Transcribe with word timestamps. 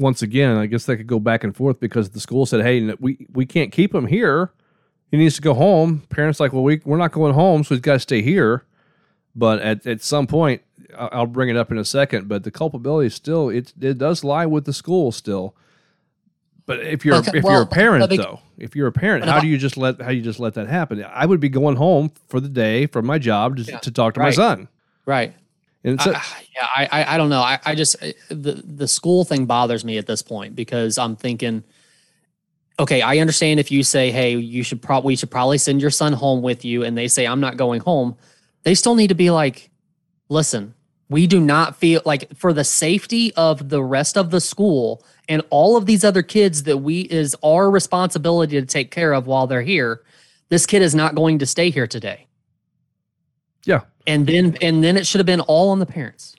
once 0.00 0.22
again, 0.22 0.56
I 0.56 0.66
guess 0.66 0.86
they 0.86 0.96
could 0.96 1.06
go 1.06 1.20
back 1.20 1.44
and 1.44 1.54
forth 1.54 1.78
because 1.78 2.10
the 2.10 2.20
school 2.20 2.46
said, 2.46 2.62
"Hey, 2.62 2.92
we 2.98 3.26
we 3.32 3.46
can't 3.46 3.70
keep 3.70 3.94
him 3.94 4.06
here. 4.06 4.50
He 5.10 5.16
needs 5.16 5.36
to 5.36 5.42
go 5.42 5.54
home." 5.54 6.02
Parents 6.08 6.40
like, 6.40 6.52
"Well, 6.52 6.62
we 6.62 6.80
we're 6.84 6.96
not 6.96 7.12
going 7.12 7.34
home, 7.34 7.62
so 7.62 7.74
he's 7.74 7.82
got 7.82 7.94
to 7.94 8.00
stay 8.00 8.22
here." 8.22 8.64
But 9.36 9.60
at, 9.60 9.86
at 9.86 10.02
some 10.02 10.26
point, 10.26 10.62
I'll 10.98 11.26
bring 11.26 11.48
it 11.48 11.56
up 11.56 11.70
in 11.70 11.78
a 11.78 11.84
second. 11.84 12.28
But 12.28 12.42
the 12.44 12.50
culpability 12.50 13.10
still 13.10 13.48
it 13.48 13.72
it 13.80 13.98
does 13.98 14.24
lie 14.24 14.46
with 14.46 14.64
the 14.64 14.72
school 14.72 15.12
still. 15.12 15.54
But 16.66 16.80
if 16.80 17.04
you're 17.04 17.16
Okay, 17.16 17.38
if 17.38 17.44
well, 17.44 17.54
you're 17.54 17.62
a 17.62 17.66
parent 17.66 18.10
though, 18.10 18.40
if 18.56 18.76
you're 18.76 18.86
a 18.86 18.92
parent, 18.92 19.24
how 19.24 19.40
do 19.40 19.48
you 19.48 19.58
just 19.58 19.76
let 19.76 20.00
how 20.00 20.10
you 20.10 20.22
just 20.22 20.38
let 20.38 20.54
that 20.54 20.68
happen? 20.68 21.04
I 21.04 21.26
would 21.26 21.40
be 21.40 21.48
going 21.48 21.76
home 21.76 22.12
for 22.28 22.40
the 22.40 22.48
day 22.48 22.86
from 22.86 23.06
my 23.06 23.18
job 23.18 23.56
to, 23.56 23.62
Yeah, 23.62 23.78
to 23.78 23.90
talk 23.90 24.14
to 24.14 24.20
my 24.20 24.30
son. 24.30 24.68
Right. 25.04 25.34
And 25.84 26.00
a- 26.00 26.16
I, 26.16 26.22
yeah, 26.54 26.66
I, 26.76 26.88
I 26.92 27.14
I 27.14 27.16
don't 27.16 27.30
know. 27.30 27.40
I, 27.40 27.58
I 27.64 27.74
just 27.74 27.98
the 28.28 28.62
the 28.64 28.88
school 28.88 29.24
thing 29.24 29.46
bothers 29.46 29.84
me 29.84 29.98
at 29.98 30.06
this 30.06 30.22
point 30.22 30.54
because 30.54 30.98
I'm 30.98 31.16
thinking, 31.16 31.64
okay, 32.78 33.00
I 33.02 33.18
understand 33.18 33.60
if 33.60 33.70
you 33.70 33.82
say, 33.82 34.10
hey, 34.10 34.36
you 34.36 34.62
should 34.62 34.82
probably 34.82 35.12
we 35.12 35.16
should 35.16 35.30
probably 35.30 35.58
send 35.58 35.80
your 35.80 35.90
son 35.90 36.12
home 36.12 36.42
with 36.42 36.64
you, 36.64 36.84
and 36.84 36.96
they 36.96 37.08
say 37.08 37.26
I'm 37.26 37.40
not 37.40 37.56
going 37.56 37.80
home, 37.80 38.16
they 38.62 38.74
still 38.74 38.94
need 38.94 39.08
to 39.08 39.14
be 39.14 39.30
like, 39.30 39.70
listen, 40.28 40.74
we 41.08 41.26
do 41.26 41.40
not 41.40 41.76
feel 41.76 42.02
like 42.04 42.34
for 42.36 42.52
the 42.52 42.64
safety 42.64 43.32
of 43.34 43.68
the 43.68 43.82
rest 43.82 44.16
of 44.16 44.30
the 44.30 44.40
school 44.40 45.04
and 45.28 45.42
all 45.50 45.76
of 45.76 45.86
these 45.86 46.04
other 46.04 46.22
kids 46.22 46.64
that 46.64 46.78
we 46.78 47.00
is 47.02 47.34
our 47.42 47.70
responsibility 47.70 48.60
to 48.60 48.66
take 48.66 48.90
care 48.90 49.12
of 49.12 49.26
while 49.26 49.46
they're 49.46 49.62
here. 49.62 50.02
This 50.50 50.66
kid 50.66 50.82
is 50.82 50.94
not 50.94 51.14
going 51.14 51.38
to 51.38 51.46
stay 51.46 51.70
here 51.70 51.86
today. 51.86 52.26
Yeah. 53.64 53.80
And 54.06 54.26
then 54.26 54.56
and 54.62 54.82
then 54.82 54.96
it 54.96 55.06
should 55.06 55.18
have 55.18 55.26
been 55.26 55.40
all 55.42 55.70
on 55.70 55.78
the 55.78 55.86
parents. 55.86 56.36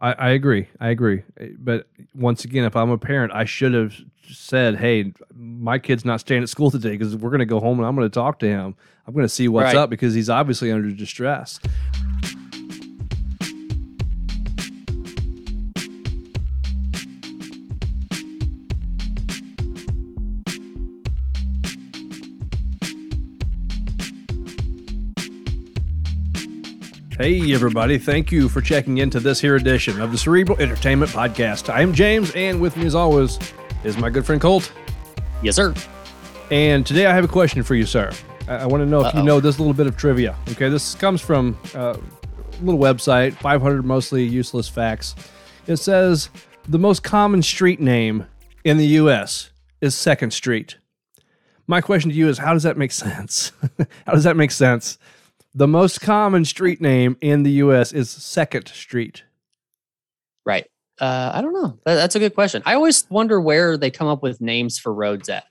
I, 0.00 0.12
I 0.12 0.30
agree. 0.30 0.68
I 0.80 0.88
agree. 0.90 1.22
But 1.58 1.86
once 2.14 2.44
again, 2.44 2.64
if 2.64 2.76
I'm 2.76 2.90
a 2.90 2.98
parent, 2.98 3.32
I 3.32 3.44
should 3.44 3.74
have 3.74 3.94
said, 4.30 4.76
"Hey, 4.76 5.12
my 5.34 5.78
kid's 5.78 6.04
not 6.04 6.20
staying 6.20 6.42
at 6.42 6.48
school 6.48 6.70
today 6.70 6.90
because 6.92 7.16
we're 7.16 7.30
going 7.30 7.40
to 7.40 7.46
go 7.46 7.60
home 7.60 7.78
and 7.78 7.86
I'm 7.86 7.94
going 7.96 8.08
to 8.08 8.14
talk 8.14 8.38
to 8.40 8.46
him. 8.46 8.74
I'm 9.06 9.14
going 9.14 9.24
to 9.24 9.28
see 9.28 9.48
what's 9.48 9.66
Right. 9.66 9.76
up 9.76 9.90
because 9.90 10.14
he's 10.14 10.30
obviously 10.30 10.70
under 10.72 10.90
distress." 10.90 11.60
Hey, 27.18 27.52
everybody. 27.54 27.98
Thank 27.98 28.32
you 28.32 28.48
for 28.48 28.60
checking 28.60 28.98
into 28.98 29.20
this 29.20 29.40
here 29.40 29.54
edition 29.54 30.00
of 30.00 30.10
the 30.10 30.18
Cerebral 30.18 30.58
Entertainment 30.60 31.12
Podcast. 31.12 31.72
I 31.72 31.80
am 31.80 31.92
James, 31.94 32.32
and 32.34 32.60
with 32.60 32.76
me, 32.76 32.86
as 32.86 32.96
always, 32.96 33.38
is 33.84 33.96
my 33.96 34.10
good 34.10 34.26
friend 34.26 34.40
Colt. 34.40 34.72
Yes, 35.40 35.54
sir. 35.54 35.74
And 36.50 36.84
today 36.84 37.06
I 37.06 37.14
have 37.14 37.24
a 37.24 37.28
question 37.28 37.62
for 37.62 37.76
you, 37.76 37.86
sir. 37.86 38.10
I, 38.48 38.56
I 38.56 38.66
want 38.66 38.80
to 38.82 38.86
know 38.86 39.04
if 39.04 39.14
you 39.14 39.20
Uh-oh. 39.20 39.24
know 39.26 39.40
this 39.40 39.60
little 39.60 39.74
bit 39.74 39.86
of 39.86 39.96
trivia. 39.96 40.36
Okay, 40.50 40.68
this 40.68 40.96
comes 40.96 41.20
from 41.20 41.56
uh, 41.74 41.96
a 41.96 42.64
little 42.64 42.80
website, 42.80 43.34
500 43.34 43.84
mostly 43.84 44.24
useless 44.24 44.68
facts. 44.68 45.14
It 45.68 45.76
says 45.76 46.30
the 46.68 46.80
most 46.80 47.04
common 47.04 47.42
street 47.42 47.80
name 47.80 48.26
in 48.64 48.76
the 48.76 48.86
U.S. 48.86 49.50
is 49.80 49.94
Second 49.94 50.32
Street. 50.32 50.78
My 51.68 51.80
question 51.80 52.10
to 52.10 52.16
you 52.16 52.28
is, 52.28 52.38
how 52.38 52.52
does 52.54 52.64
that 52.64 52.76
make 52.76 52.90
sense? 52.92 53.52
how 54.06 54.12
does 54.14 54.24
that 54.24 54.36
make 54.36 54.50
sense? 54.50 54.98
The 55.54 55.68
most 55.68 56.00
common 56.00 56.44
street 56.44 56.80
name 56.80 57.16
in 57.20 57.44
the 57.44 57.52
U.S. 57.52 57.92
is 57.92 58.10
Second 58.10 58.68
Street. 58.68 59.22
Right. 60.44 60.66
Uh, 61.00 61.32
I 61.34 61.42
don't 61.42 61.52
know. 61.52 61.78
That's 61.84 62.16
a 62.16 62.18
good 62.18 62.34
question. 62.34 62.62
I 62.66 62.74
always 62.74 63.08
wonder 63.10 63.40
where 63.40 63.76
they 63.76 63.90
come 63.90 64.08
up 64.08 64.22
with 64.22 64.40
names 64.40 64.78
for 64.78 64.92
roads 64.92 65.28
at. 65.28 65.44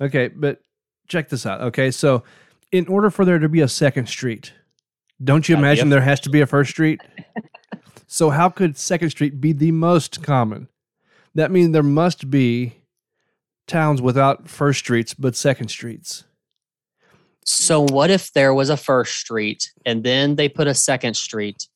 Okay, 0.00 0.28
but 0.28 0.60
check 1.08 1.28
this 1.28 1.44
out. 1.44 1.60
Okay, 1.60 1.90
so 1.90 2.22
in 2.72 2.86
order 2.86 3.10
for 3.10 3.24
there 3.24 3.38
to 3.38 3.48
be 3.48 3.60
a 3.60 3.68
second 3.68 4.08
street, 4.08 4.52
don't 5.22 5.48
you 5.48 5.56
Gotta 5.56 5.62
be 5.62 5.66
a 5.66 5.70
imagine 5.70 5.88
there 5.88 6.00
has 6.00 6.20
to 6.20 6.30
be 6.30 6.40
a 6.40 6.46
first 6.46 6.70
street? 6.70 7.00
so 8.06 8.30
how 8.30 8.48
could 8.48 8.76
Second 8.76 9.10
Street 9.10 9.40
be 9.40 9.52
the 9.52 9.72
most 9.72 10.22
common? 10.22 10.68
That 11.34 11.50
means 11.50 11.72
there 11.72 11.82
must 11.82 12.30
be 12.30 12.74
towns 13.66 14.00
without 14.00 14.48
first 14.48 14.78
streets 14.78 15.14
but 15.14 15.36
second 15.36 15.68
streets. 15.68 16.24
So 17.50 17.80
what 17.80 18.10
if 18.10 18.32
there 18.34 18.52
was 18.52 18.68
a 18.68 18.76
first 18.76 19.14
street 19.18 19.72
and 19.86 20.04
then 20.04 20.36
they 20.36 20.48
put 20.50 20.66
a 20.66 20.74
second 20.74 21.14
street, 21.14 21.66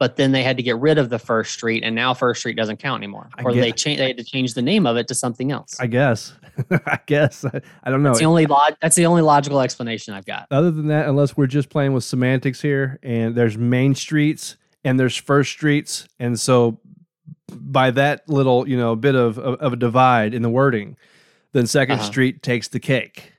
but 0.00 0.16
then 0.16 0.32
they 0.32 0.42
had 0.42 0.56
to 0.56 0.64
get 0.64 0.76
rid 0.78 0.98
of 0.98 1.10
the 1.10 1.18
first 1.18 1.52
street 1.52 1.84
and 1.84 1.94
now 1.94 2.12
first 2.12 2.40
street 2.40 2.56
doesn't 2.56 2.78
count 2.78 2.98
anymore, 3.00 3.28
I 3.38 3.42
or 3.44 3.52
get- 3.52 3.60
they 3.60 3.70
change 3.72 3.98
they 3.98 4.08
had 4.08 4.16
to 4.16 4.24
change 4.24 4.54
the 4.54 4.62
name 4.62 4.84
of 4.84 4.96
it 4.96 5.06
to 5.08 5.14
something 5.14 5.52
else. 5.52 5.78
I 5.78 5.86
guess. 5.86 6.32
I 6.70 6.98
guess. 7.06 7.44
I, 7.44 7.60
I 7.84 7.90
don't 7.90 8.02
know. 8.02 8.10
that's 8.10 8.18
the 8.18 8.24
only 8.26 8.46
log- 8.46 8.74
That's 8.82 8.96
the 8.96 9.06
only 9.06 9.22
logical 9.22 9.60
explanation 9.60 10.12
I've 10.12 10.26
got. 10.26 10.48
Other 10.50 10.72
than 10.72 10.88
that, 10.88 11.08
unless 11.08 11.36
we're 11.36 11.46
just 11.46 11.70
playing 11.70 11.92
with 11.92 12.02
semantics 12.02 12.60
here, 12.60 12.98
and 13.04 13.34
there's 13.36 13.56
main 13.56 13.94
streets 13.94 14.56
and 14.84 14.98
there's 14.98 15.16
first 15.16 15.52
streets, 15.52 16.08
and 16.18 16.38
so 16.38 16.80
by 17.48 17.92
that 17.92 18.28
little, 18.28 18.68
you 18.68 18.76
know, 18.76 18.96
bit 18.96 19.14
of 19.14 19.38
of, 19.38 19.60
of 19.60 19.72
a 19.74 19.76
divide 19.76 20.34
in 20.34 20.42
the 20.42 20.50
wording, 20.50 20.96
then 21.52 21.64
2nd 21.64 21.92
Uh-huh. 21.92 22.02
Street 22.02 22.42
takes 22.42 22.66
the 22.68 22.80
cake. 22.80 23.31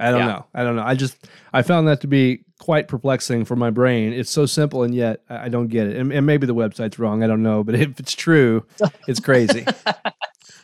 I 0.00 0.10
don't 0.10 0.20
Yeah. 0.20 0.26
know. 0.26 0.46
I 0.54 0.64
don't 0.64 0.76
know. 0.76 0.82
I 0.84 0.94
just 0.94 1.16
I 1.52 1.62
found 1.62 1.86
that 1.88 2.00
to 2.00 2.06
be 2.06 2.44
quite 2.58 2.88
perplexing 2.88 3.44
for 3.44 3.56
my 3.56 3.70
brain. 3.70 4.12
It's 4.12 4.30
so 4.30 4.46
simple 4.46 4.82
and 4.82 4.94
yet 4.94 5.22
I 5.28 5.48
don't 5.48 5.68
get 5.68 5.86
it. 5.86 5.96
And, 5.96 6.12
and 6.12 6.26
maybe 6.26 6.46
the 6.46 6.54
website's 6.54 6.98
wrong. 6.98 7.22
I 7.22 7.26
don't 7.26 7.42
know. 7.42 7.62
But 7.62 7.74
if 7.76 8.00
it's 8.00 8.12
true, 8.14 8.66
it's 9.08 9.20
crazy. 9.20 9.64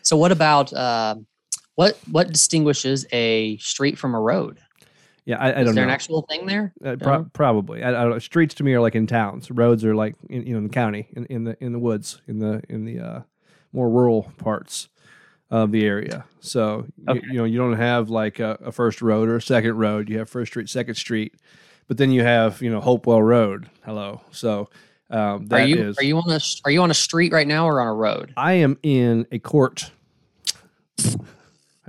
So 0.02 0.16
what 0.16 0.32
about 0.32 0.72
uh, 0.72 1.16
what 1.76 1.98
what 2.10 2.28
distinguishes 2.32 3.06
a 3.12 3.56
street 3.58 3.98
from 3.98 4.14
a 4.14 4.20
road? 4.20 4.58
Yeah, 5.26 5.36
I, 5.38 5.50
I 5.52 5.60
Is 5.60 5.66
don't 5.66 5.74
there 5.74 5.84
know. 5.84 5.90
an 5.90 5.94
actual 5.94 6.22
thing 6.22 6.46
there? 6.46 6.72
Uh, 6.84 6.96
pro- 7.00 7.18
No? 7.18 7.26
Probably. 7.32 7.84
I, 7.84 7.90
I 7.90 7.92
don't 8.02 8.10
know. 8.10 8.18
Streets 8.18 8.54
to 8.54 8.64
me 8.64 8.72
are 8.74 8.80
like 8.80 8.94
in 8.96 9.06
towns. 9.06 9.50
Roads 9.50 9.84
are 9.84 9.94
like 9.94 10.16
in, 10.28 10.46
you 10.46 10.52
know 10.54 10.58
in 10.58 10.64
the 10.64 10.70
county, 10.70 11.06
in, 11.12 11.26
in 11.26 11.44
the 11.44 11.56
in 11.62 11.72
the 11.72 11.78
woods, 11.78 12.20
in 12.26 12.38
the 12.40 12.62
in 12.68 12.84
the 12.84 12.98
uh, 12.98 13.20
more 13.72 13.88
rural 13.90 14.32
parts 14.38 14.88
of 15.50 15.72
the 15.72 15.84
area. 15.84 16.24
So 16.40 16.86
Okay. 17.08 17.20
you, 17.26 17.34
know 17.38 17.44
you 17.44 17.58
don't 17.58 17.76
have 17.76 18.08
like 18.10 18.38
a, 18.38 18.58
a 18.64 18.72
first 18.72 19.02
road 19.02 19.28
or 19.28 19.36
a 19.36 19.42
second 19.42 19.76
road. 19.76 20.08
You 20.08 20.18
have 20.18 20.28
first 20.30 20.52
street, 20.52 20.68
second 20.68 20.94
street, 20.94 21.34
but 21.88 21.96
then 21.98 22.10
you 22.12 22.22
have 22.22 22.62
you 22.62 22.70
know 22.70 22.80
Hopewell 22.80 23.22
Road. 23.22 23.68
Hello. 23.84 24.20
So 24.30 24.68
um, 25.10 25.48
Are 25.50 25.60
you 25.66 25.88
is- 25.88 25.98
are 25.98 26.04
you 26.04 26.16
on 26.18 26.30
a 26.30 26.40
are 26.64 26.70
you 26.70 26.82
on 26.82 26.90
a 26.90 26.94
street 26.94 27.32
right 27.32 27.46
now 27.48 27.66
or 27.66 27.80
on 27.80 27.88
a 27.88 27.94
road? 27.94 28.32
I 28.36 28.54
am 28.54 28.78
in 28.82 29.26
a 29.32 29.38
court. 29.40 29.90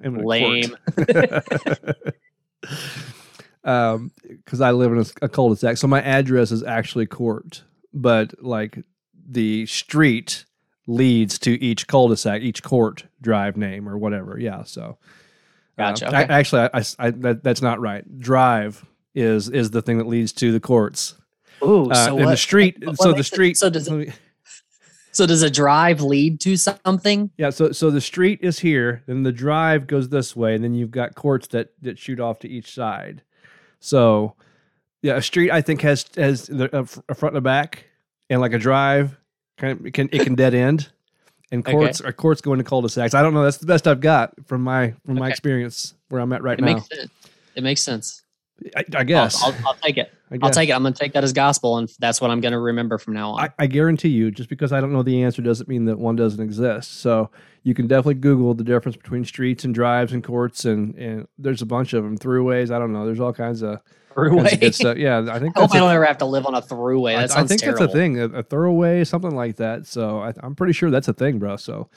I'm 0.04 0.16
in 0.16 0.24
Lame. 0.26 0.76
um, 3.64 4.12
because 4.28 4.62
I 4.62 4.72
live 4.72 4.92
in 4.92 5.00
a, 5.00 5.06
a 5.26 5.30
cul-de-sac, 5.30 5.78
so 5.78 5.88
my 5.88 6.02
address 6.02 6.52
is 6.52 6.64
actually 6.64 7.06
court, 7.06 7.64
but 7.94 8.34
like 8.44 8.80
the 9.30 9.66
street 9.68 10.46
leads 10.88 11.38
to 11.40 11.52
each 11.64 11.88
cul-de-sac, 11.88 12.42
each 12.42 12.64
court 12.64 13.06
drive 13.22 13.56
name 13.58 13.88
or 13.88 13.97
whatever. 13.97 14.38
Yeah, 14.40 14.64
so 14.64 14.97
uh, 15.78 15.92
Gotcha, 15.92 16.08
I- 16.16 16.24
actually, 16.24 16.69
I, 16.74 16.84
I- 17.00 17.12
that, 17.12 17.44
that's 17.44 17.62
not 17.62 17.80
right. 17.80 18.03
Drive 18.19 18.86
is 19.14 19.50
is 19.50 19.72
the 19.72 19.81
thing 19.81 19.97
that 19.97 20.08
leads 20.08 20.31
to 20.34 20.52
the 20.52 20.59
courts. 20.59 21.16
Ooh, 21.64 21.90
Uh, 21.92 22.06
so 22.08 22.18
and 22.18 22.28
the 22.30 22.38
street. 22.38 22.78
what 22.86 22.97
so 22.97 23.09
the 23.09 23.16
makes 23.18 23.28
it- 23.28 23.34
street. 23.34 23.58
so 23.58 23.69
does 23.69 23.88
it- 23.88 24.14
So 25.14 25.25
does 25.25 25.42
a 25.42 25.50
drive 25.50 26.00
lead 26.02 26.40
to 26.40 26.56
something? 26.56 27.31
Yeah, 27.38 27.50
so 27.50 27.74
so 27.74 27.92
the 27.92 28.00
street 28.00 28.40
is 28.42 28.59
here, 28.59 29.03
then 29.08 29.24
the 29.24 29.34
drive 29.34 29.86
goes 29.86 30.08
this 30.08 30.38
way, 30.38 30.56
and 30.56 30.63
then 30.63 30.74
you've 30.74 30.90
got 30.92 31.16
courts 31.16 31.48
that 31.48 31.74
that 31.81 32.00
shoot 32.00 32.22
off 32.22 32.40
to 32.40 32.48
each 32.50 32.74
side. 32.74 33.22
So, 33.81 34.36
yeah, 35.02 35.18
a 35.18 35.22
street 35.22 35.52
I 35.52 35.59
think 35.62 35.81
has 35.81 36.06
has 36.16 36.48
the, 36.48 36.74
a, 36.74 36.86
fr- 36.86 37.00
a 37.09 37.13
front 37.16 37.34
and 37.36 37.40
a 37.40 37.42
back, 37.42 37.84
and 38.30 38.40
like 38.40 38.53
a 38.53 38.58
drive, 38.58 39.18
kind 39.62 39.86
it 39.86 39.94
can 39.94 40.10
it 40.12 40.24
can 40.24 40.36
dead 40.36 40.54
end, 40.54 40.92
and 41.52 41.62
Okay. 41.66 41.72
courts 41.72 42.02
are 42.02 42.12
courts 42.12 42.42
go 42.42 42.54
into 42.54 42.66
cul-de-sacs. 42.66 43.14
I 43.14 43.22
don't 43.22 43.34
know. 43.34 43.44
That's 43.44 43.58
the 43.58 43.66
best 43.68 43.88
I've 43.88 44.02
got 44.02 44.34
from 44.48 44.62
my 44.63 44.94
from 45.06 45.16
my 45.16 45.25
Okay. 45.25 45.31
experience 45.31 45.94
where 46.10 46.19
I'm 46.22 46.34
at 46.34 46.44
right 46.44 46.58
It 46.58 46.62
now. 46.62 46.75
makes 46.75 46.88
sense. 46.90 47.12
It 47.56 47.63
makes 47.63 47.81
sense. 47.81 48.20
I, 48.75 48.80
I 48.80 48.84
I'll, 49.00 49.04
guess. 49.04 49.44
I'll, 49.44 49.56
I'll 49.66 49.74
take 49.75 49.98
it. 49.98 50.12
I 50.31 50.38
I'll 50.42 50.52
take 50.52 50.69
it. 50.69 50.74
I'm 50.74 50.81
going 50.81 50.94
to 50.94 51.00
take 51.00 51.13
that 51.13 51.24
as 51.24 51.34
gospel, 51.34 51.78
and 51.78 51.92
that's 52.00 52.22
what 52.22 52.31
I'm 52.31 52.40
going 52.42 52.54
to 52.54 52.60
remember 52.60 52.98
from 52.98 53.13
now 53.13 53.31
on. 53.31 53.44
I, 53.44 53.50
I 53.60 53.68
guarantee 53.68 54.10
you, 54.10 54.31
just 54.31 54.50
because 54.50 54.72
I 54.72 54.80
don't 54.80 54.94
know 54.94 55.04
the 55.04 55.24
answer 55.24 55.42
doesn't 55.42 55.68
mean 55.68 55.86
that 55.86 56.00
one 56.00 56.16
doesn't 56.16 56.42
exist. 56.42 57.00
So 57.02 57.30
you 57.63 57.74
can 57.74 57.88
definitely 57.88 58.16
Google 58.16 58.54
the 58.54 58.63
difference 58.63 58.96
between 58.96 59.25
streets 59.25 59.66
and 59.66 59.74
drives 59.74 60.13
and 60.13 60.24
courts, 60.24 60.66
and, 60.66 60.96
and 60.96 61.28
there's 61.38 61.62
a 61.62 61.66
bunch 61.66 61.94
of 61.94 62.04
them. 62.04 62.18
Throughways, 62.18 62.72
I 62.74 62.80
don't 62.80 62.94
know. 62.94 63.06
There's 63.06 63.19
all 63.19 63.34
kinds 63.34 63.62
of, 63.62 63.80
kinds 64.16 64.31
of 64.31 64.34
Throughway. 64.34 64.60
good 64.60 64.75
stuff. 64.75 64.98
Yeah, 64.98 65.25
I 65.30 65.40
think 65.40 65.57
I 65.57 65.62
hope 65.62 65.69
that's 65.72 65.74
I 65.74 65.78
a, 65.78 65.81
don't 65.81 65.92
ever 65.92 66.06
have 66.06 66.18
to 66.19 66.25
live 66.25 66.46
on 66.46 66.56
a 66.56 66.62
throughway. 66.62 67.16
I- 67.16 67.22
That 67.22 67.31
I 67.31 67.36
sounds 67.36 67.50
think 67.50 67.62
terrible. 67.62 67.80
that's 67.81 67.94
a 67.94 67.98
thing, 67.98 68.19
a, 68.19 68.25
a 68.25 68.44
thoroughway, 68.44 69.06
something 69.06 69.36
like 69.36 69.57
that. 69.57 69.86
So 69.88 70.19
I, 70.22 70.34
I'm 70.42 70.56
pretty 70.56 70.74
sure 70.74 70.90
that's 70.92 71.07
a 71.07 71.14
thing, 71.14 71.40
bro. 71.40 71.57
So. 71.57 71.90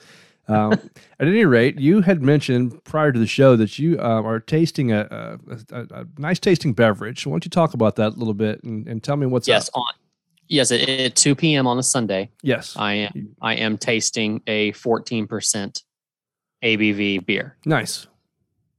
Um, 0.47 0.73
at 0.73 1.27
any 1.27 1.45
rate, 1.45 1.79
you 1.81 2.03
had 2.03 2.23
mentioned 2.23 2.83
prior 2.85 3.13
to 3.13 3.19
the 3.19 3.27
show 3.27 3.57
that 3.57 3.79
you 3.79 3.99
uh, 3.99 4.23
are 4.23 4.41
tasting 4.41 4.93
a, 4.93 5.39
a, 5.51 5.59
a, 5.77 5.87
a 6.03 6.07
nice 6.19 6.39
tasting 6.39 6.73
beverage. 6.75 7.27
Why 7.27 7.33
don't 7.33 7.45
you 7.45 7.51
talk 7.51 7.73
about 7.75 7.97
that 7.97 8.09
a 8.13 8.17
little 8.17 8.35
bit 8.35 8.63
and, 8.63 8.87
and 8.87 9.03
tell 9.03 9.17
me 9.17 9.27
what's 9.27 9.49
Yes, 9.49 9.69
up? 9.69 9.79
on 9.79 9.93
yes 10.49 10.71
at, 10.71 10.87
at 10.89 11.17
2 11.17 11.35
p.m. 11.35 11.67
on 11.67 11.79
a 11.79 11.83
Sunday, 11.83 12.31
Yes. 12.43 12.77
I 12.77 12.93
am 12.95 13.35
I 13.41 13.55
am 13.55 13.79
tasting 13.79 14.43
a 14.47 14.73
14 14.73 15.27
percent 15.27 15.83
ABV 16.63 17.25
beer. 17.27 17.57
Nice. 17.65 18.07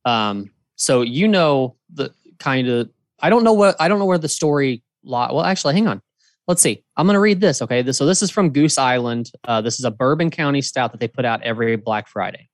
Um, 0.05 0.51
so 0.75 1.01
you 1.01 1.27
know 1.27 1.75
the 1.93 2.13
kind 2.39 2.67
of 2.67 2.89
I 3.19 3.29
don't 3.29 3.43
know 3.43 3.53
what 3.53 3.75
I 3.79 3.87
don't 3.87 3.97
know 3.99 4.05
where 4.05 4.17
the 4.19 4.29
story 4.29 4.83
lot. 5.03 5.33
Well, 5.33 5.43
actually, 5.43 5.73
hang 5.73 5.87
on. 5.87 6.01
Let's 6.47 6.61
see. 6.61 6.83
I'm 6.95 7.07
going 7.07 7.15
to 7.15 7.19
read 7.19 7.41
this. 7.41 7.61
Okay, 7.61 7.81
this, 7.81 7.97
so 7.97 8.05
this 8.05 8.21
is 8.21 8.29
from 8.29 8.51
Goose 8.51 8.77
Island. 8.77 9.31
Uh, 9.43 9.61
this 9.61 9.79
is 9.79 9.85
a 9.85 9.91
Bourbon 9.91 10.29
County 10.29 10.61
stout 10.61 10.91
that 10.91 10.99
they 10.99 11.07
put 11.07 11.25
out 11.25 11.41
every 11.41 11.75
Black 11.75 12.07
Friday. 12.07 12.49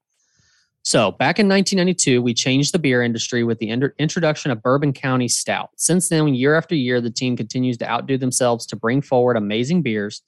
So 0.83 1.11
back 1.11 1.37
in 1.37 1.47
1992, 1.47 2.21
we 2.21 2.33
changed 2.33 2.73
the 2.73 2.79
beer 2.79 3.03
industry 3.03 3.43
with 3.43 3.59
the 3.59 3.69
in- 3.69 3.91
introduction 3.99 4.49
of 4.49 4.63
Bourbon 4.63 4.93
County 4.93 5.27
Stout. 5.27 5.69
Since 5.75 6.09
then, 6.09 6.33
year 6.33 6.55
after 6.55 6.73
year, 6.73 7.01
the 7.01 7.11
team 7.11 7.37
continues 7.37 7.77
to 7.79 7.89
outdo 7.89 8.17
themselves 8.17 8.65
to 8.67 8.75
bring 8.75 9.01
forward 9.01 9.37
amazing 9.37 9.83
beers 9.83 10.21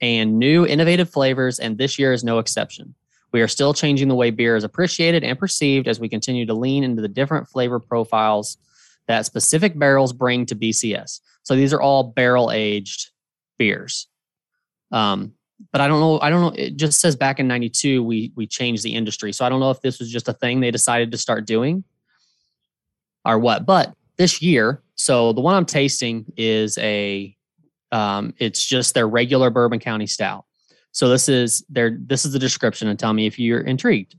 and 0.00 0.38
new 0.38 0.64
innovative 0.64 1.10
flavors, 1.10 1.58
and 1.58 1.76
this 1.76 1.98
year 1.98 2.12
is 2.12 2.24
no 2.24 2.38
exception. 2.38 2.94
We 3.32 3.42
are 3.42 3.48
still 3.48 3.74
changing 3.74 4.08
the 4.08 4.14
way 4.14 4.30
beer 4.30 4.56
is 4.56 4.64
appreciated 4.64 5.24
and 5.24 5.38
perceived 5.38 5.88
as 5.88 6.00
we 6.00 6.08
continue 6.08 6.46
to 6.46 6.54
lean 6.54 6.84
into 6.84 7.02
the 7.02 7.08
different 7.08 7.48
flavor 7.48 7.78
profiles 7.78 8.56
that 9.08 9.26
specific 9.26 9.78
barrels 9.78 10.12
bring 10.12 10.46
to 10.46 10.54
BCS. 10.56 11.20
So 11.48 11.56
these 11.56 11.72
are 11.72 11.80
all 11.80 12.04
barrel 12.04 12.50
aged 12.52 13.08
beers. 13.58 14.06
Um, 14.92 15.32
but 15.72 15.80
I 15.80 15.88
don't 15.88 15.98
know. 15.98 16.20
I 16.20 16.28
don't 16.28 16.42
know. 16.42 16.62
It 16.62 16.76
just 16.76 17.00
says 17.00 17.16
back 17.16 17.40
in 17.40 17.48
'92 17.48 18.04
we 18.04 18.32
we 18.36 18.46
changed 18.46 18.82
the 18.82 18.94
industry. 18.94 19.32
So 19.32 19.46
I 19.46 19.48
don't 19.48 19.58
know 19.58 19.70
if 19.70 19.80
this 19.80 19.98
was 19.98 20.10
just 20.10 20.28
a 20.28 20.34
thing 20.34 20.60
they 20.60 20.70
decided 20.70 21.10
to 21.10 21.16
start 21.16 21.46
doing, 21.46 21.84
or 23.24 23.38
what. 23.38 23.64
But 23.64 23.94
this 24.18 24.42
year, 24.42 24.82
so 24.94 25.32
the 25.32 25.40
one 25.40 25.54
I'm 25.54 25.64
tasting 25.64 26.26
is 26.36 26.76
a, 26.76 27.34
um, 27.92 28.34
it's 28.36 28.62
just 28.62 28.92
their 28.92 29.08
regular 29.08 29.48
Bourbon 29.48 29.78
County 29.78 30.06
Stout. 30.06 30.44
So 30.92 31.08
this 31.08 31.30
is 31.30 31.64
their 31.70 31.96
this 31.98 32.26
is 32.26 32.34
the 32.34 32.38
description, 32.38 32.88
and 32.88 32.98
tell 32.98 33.14
me 33.14 33.24
if 33.24 33.38
you're 33.38 33.62
intrigued. 33.62 34.16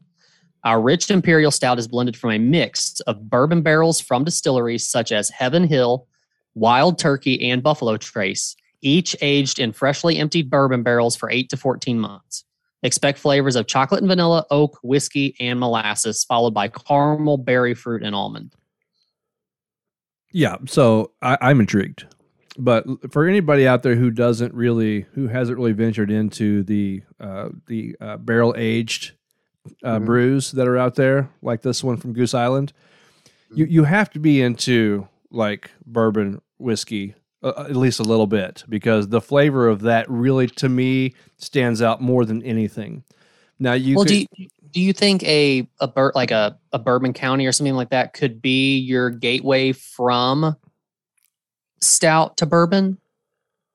Our 0.64 0.82
rich 0.82 1.12
imperial 1.12 1.52
stout 1.52 1.78
is 1.78 1.88
blended 1.88 2.18
from 2.18 2.32
a 2.32 2.40
mix 2.40 3.02
of 3.02 3.30
bourbon 3.30 3.62
barrels 3.62 4.02
from 4.02 4.24
distilleries 4.24 4.88
such 4.88 5.12
as 5.12 5.30
Heaven 5.30 5.68
Hill, 5.68 6.08
Wild 6.56 6.98
Turkey, 7.00 7.50
and 7.50 7.62
Buffalo 7.64 7.98
Trace, 7.98 8.56
each 8.82 9.16
aged 9.22 9.60
in 9.60 9.72
freshly 9.74 10.18
emptied 10.18 10.50
bourbon 10.50 10.84
barrels 10.84 11.16
for 11.16 11.30
8 11.30 11.50
to 11.50 11.58
14 11.58 12.00
months. 12.00 12.44
Expect 12.82 13.20
flavors 13.20 13.56
of 13.58 13.68
chocolate 13.68 14.00
and 14.02 14.08
vanilla, 14.08 14.46
oak, 14.52 14.80
whiskey, 14.84 15.36
and 15.40 15.60
molasses, 15.60 16.24
followed 16.24 16.54
by 16.54 16.70
caramel, 16.70 17.38
berry 17.38 17.74
fruit, 17.74 18.04
and 18.04 18.16
almond. 18.16 18.54
Yeah, 20.32 20.58
so 20.66 21.12
I, 21.22 21.38
I'm 21.42 21.60
intrigued. 21.60 22.06
But 22.58 22.86
for 23.12 23.26
anybody 23.28 23.68
out 23.68 23.84
there 23.84 23.96
who 23.96 24.12
doesn't 24.12 24.54
really, 24.54 25.02
who 25.14 25.28
hasn't 25.28 25.58
really 25.58 25.72
ventured 25.72 26.12
into 26.12 26.64
the 26.64 27.02
uh, 27.20 27.50
the 27.68 27.96
uh, 28.02 28.18
barrel 28.18 28.54
aged 28.58 29.12
uh, 29.84 29.98
Mhm. 30.00 30.06
brews 30.06 30.52
that 30.52 30.68
are 30.68 30.78
out 30.78 30.96
there, 30.96 31.30
like 31.42 31.62
this 31.62 31.84
one 31.84 31.98
from 31.98 32.14
Goose 32.14 32.34
Island, 32.34 32.74
you 33.54 33.66
you 33.66 33.84
have 33.86 34.10
to 34.12 34.20
be 34.20 34.42
into 34.42 35.08
like 35.32 35.72
bourbon 35.86 36.42
whiskey 36.58 37.16
uh, 37.42 37.54
at 37.58 37.76
least 37.76 38.00
a 38.00 38.04
little 38.04 38.28
bit 38.28 38.64
because 38.68 39.08
the 39.10 39.22
flavor 39.22 39.68
of 39.68 39.82
that 39.82 40.10
really, 40.10 40.48
to 40.48 40.70
me, 40.70 41.14
stands 41.38 41.82
out 41.82 42.02
more 42.02 42.26
than 42.26 42.44
anything. 42.44 43.04
Now 43.60 43.74
you 43.74 43.96
well, 43.96 44.06
could, 44.06 44.10
do 44.10 44.26
you, 44.36 44.48
do 44.72 44.82
you 44.82 44.94
think 44.94 45.24
a 45.24 45.68
a 45.80 45.88
bur- 45.88 46.12
like 46.16 46.32
a, 46.32 46.58
a 46.72 46.80
bourbon 46.80 47.14
county 47.14 47.46
or 47.46 47.52
something 47.52 47.76
like 47.76 47.90
that 47.90 48.14
could 48.14 48.42
be 48.42 48.78
your 48.78 49.10
gateway 49.10 49.72
from 49.72 50.56
stout 51.82 52.38
to 52.38 52.46
bourbon? 52.46 52.98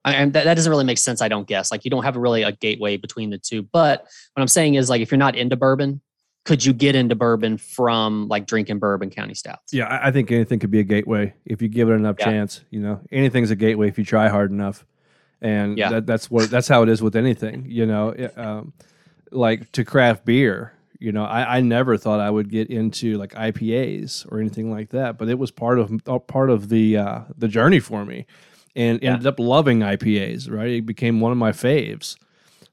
I, 0.04 0.14
and 0.14 0.32
that, 0.34 0.44
that 0.44 0.54
doesn't 0.54 0.70
really 0.70 0.84
make 0.84 0.98
sense. 0.98 1.22
I 1.22 1.28
don't 1.28 1.46
guess. 1.46 1.70
Like 1.70 1.84
you 1.84 1.90
don't 1.90 2.04
have 2.04 2.16
really 2.16 2.42
a 2.42 2.52
gateway 2.52 2.96
between 2.96 3.30
the 3.30 3.38
two. 3.38 3.62
But 3.62 4.02
what 4.02 4.42
I'm 4.42 4.48
saying 4.48 4.74
is, 4.74 4.90
like, 4.90 5.00
if 5.00 5.10
you're 5.10 5.18
not 5.18 5.36
into 5.36 5.56
bourbon, 5.56 6.00
could 6.44 6.64
you 6.64 6.72
get 6.72 6.94
into 6.94 7.14
bourbon 7.14 7.56
from 7.58 8.28
like 8.28 8.46
drinking 8.46 8.78
bourbon 8.78 9.10
county 9.10 9.34
stouts? 9.34 9.72
Yeah, 9.72 9.86
I 9.86 10.08
I 10.08 10.10
think 10.10 10.30
anything 10.30 10.58
could 10.58 10.70
be 10.70 10.80
a 10.80 10.84
gateway 10.84 11.34
if 11.44 11.62
you 11.62 11.68
give 11.68 11.88
it 11.88 11.94
enough 11.94 12.16
Yeah. 12.18 12.26
chance. 12.26 12.62
You 12.70 12.80
know, 12.80 13.00
anything's 13.10 13.50
a 13.50 13.56
gateway 13.56 13.88
if 13.88 13.98
you 13.98 14.04
try 14.04 14.28
hard 14.28 14.50
enough, 14.50 14.84
and 15.40 15.78
Yeah. 15.78 15.88
that, 15.90 16.06
that's 16.06 16.30
what 16.30 16.50
that's 16.50 16.68
how 16.68 16.82
it 16.82 16.88
is 16.88 17.02
with 17.02 17.16
anything. 17.16 17.66
You 17.68 17.86
know, 17.86 18.10
It, 18.10 18.36
um, 18.38 18.72
like 19.30 19.72
to 19.72 19.84
craft 19.84 20.24
beer. 20.24 20.72
You 21.00 21.12
know, 21.12 21.24
I, 21.24 21.56
I 21.58 21.60
never 21.60 21.96
thought 21.98 22.20
I 22.20 22.30
would 22.30 22.48
get 22.48 22.70
into 22.70 23.18
like 23.18 23.34
IPAs 23.34 24.30
or 24.30 24.38
anything 24.40 24.70
like 24.70 24.90
that, 24.90 25.18
but 25.18 25.28
it 25.28 25.38
was 25.38 25.50
part 25.50 25.78
of 25.78 25.92
uh, 26.06 26.18
part 26.20 26.50
of 26.50 26.68
the 26.68 26.96
uh, 26.96 27.20
the 27.36 27.48
journey 27.48 27.80
for 27.80 28.04
me, 28.04 28.26
and 28.76 29.02
Yeah. 29.02 29.12
ended 29.14 29.26
up 29.26 29.38
loving 29.40 29.80
IPAs. 29.80 30.50
Right, 30.50 30.70
it 30.70 30.86
became 30.86 31.20
one 31.20 31.32
of 31.32 31.38
my 31.38 31.52
faves. 31.52 32.16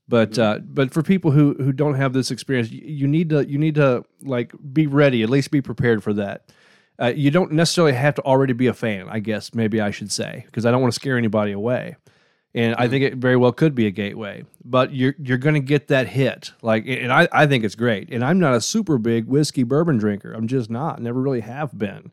But 0.07 0.38
uh, 0.38 0.59
but 0.63 0.92
for 0.92 1.03
people 1.03 1.31
who 1.31 1.53
who 1.53 1.71
don't 1.71 1.95
have 1.95 2.13
this 2.13 2.31
experience, 2.31 2.69
you, 2.69 3.07
need 3.07 3.30
to 3.30 3.48
you 3.48 3.57
need 3.57 3.75
to 3.75 4.03
like 4.21 4.51
be 4.74 4.88
ready, 4.88 5.24
at 5.24 5.30
least 5.30 5.51
be 5.51 5.62
prepared 5.62 6.03
for 6.03 6.13
that. 6.13 6.51
Uh, 7.00 7.13
you 7.15 7.31
don't 7.31 7.51
necessarily 7.51 7.94
have 7.94 8.15
to 8.15 8.21
already 8.24 8.53
be 8.53 8.68
a 8.68 8.74
fan, 8.74 9.07
I 9.09 9.19
guess 9.19 9.56
maybe 9.56 9.80
I 9.80 9.89
should 9.89 10.12
say, 10.12 10.44
because 10.45 10.65
I 10.65 10.71
don't 10.71 10.81
want 10.81 10.94
to 10.94 11.00
scare 11.00 11.18
anybody 11.18 11.51
away. 11.51 11.95
And 12.53 12.75
I 12.75 12.89
think 12.89 13.06
it 13.06 13.15
very 13.15 13.38
well 13.38 13.53
could 13.53 13.74
be 13.74 13.88
a 13.88 13.92
gateway, 13.92 14.44
but 14.65 14.94
you're 14.94 15.15
you're 15.18 15.38
going 15.38 15.56
to 15.56 15.62
get 15.62 15.88
that 15.88 16.07
hit. 16.07 16.51
Like, 16.62 16.86
and 16.86 17.12
I, 17.12 17.30
I 17.31 17.48
think 17.48 17.63
it's 17.63 17.75
great. 17.75 18.09
And 18.12 18.25
I'm 18.25 18.39
not 18.39 18.53
a 18.53 18.62
super 18.62 18.98
big 18.98 19.25
whiskey 19.25 19.63
bourbon 19.63 19.98
drinker. 19.98 20.33
I'm 20.33 20.48
just 20.48 20.69
not. 20.69 21.01
Never 21.01 21.21
really 21.21 21.39
have 21.39 21.77
been. 21.77 22.12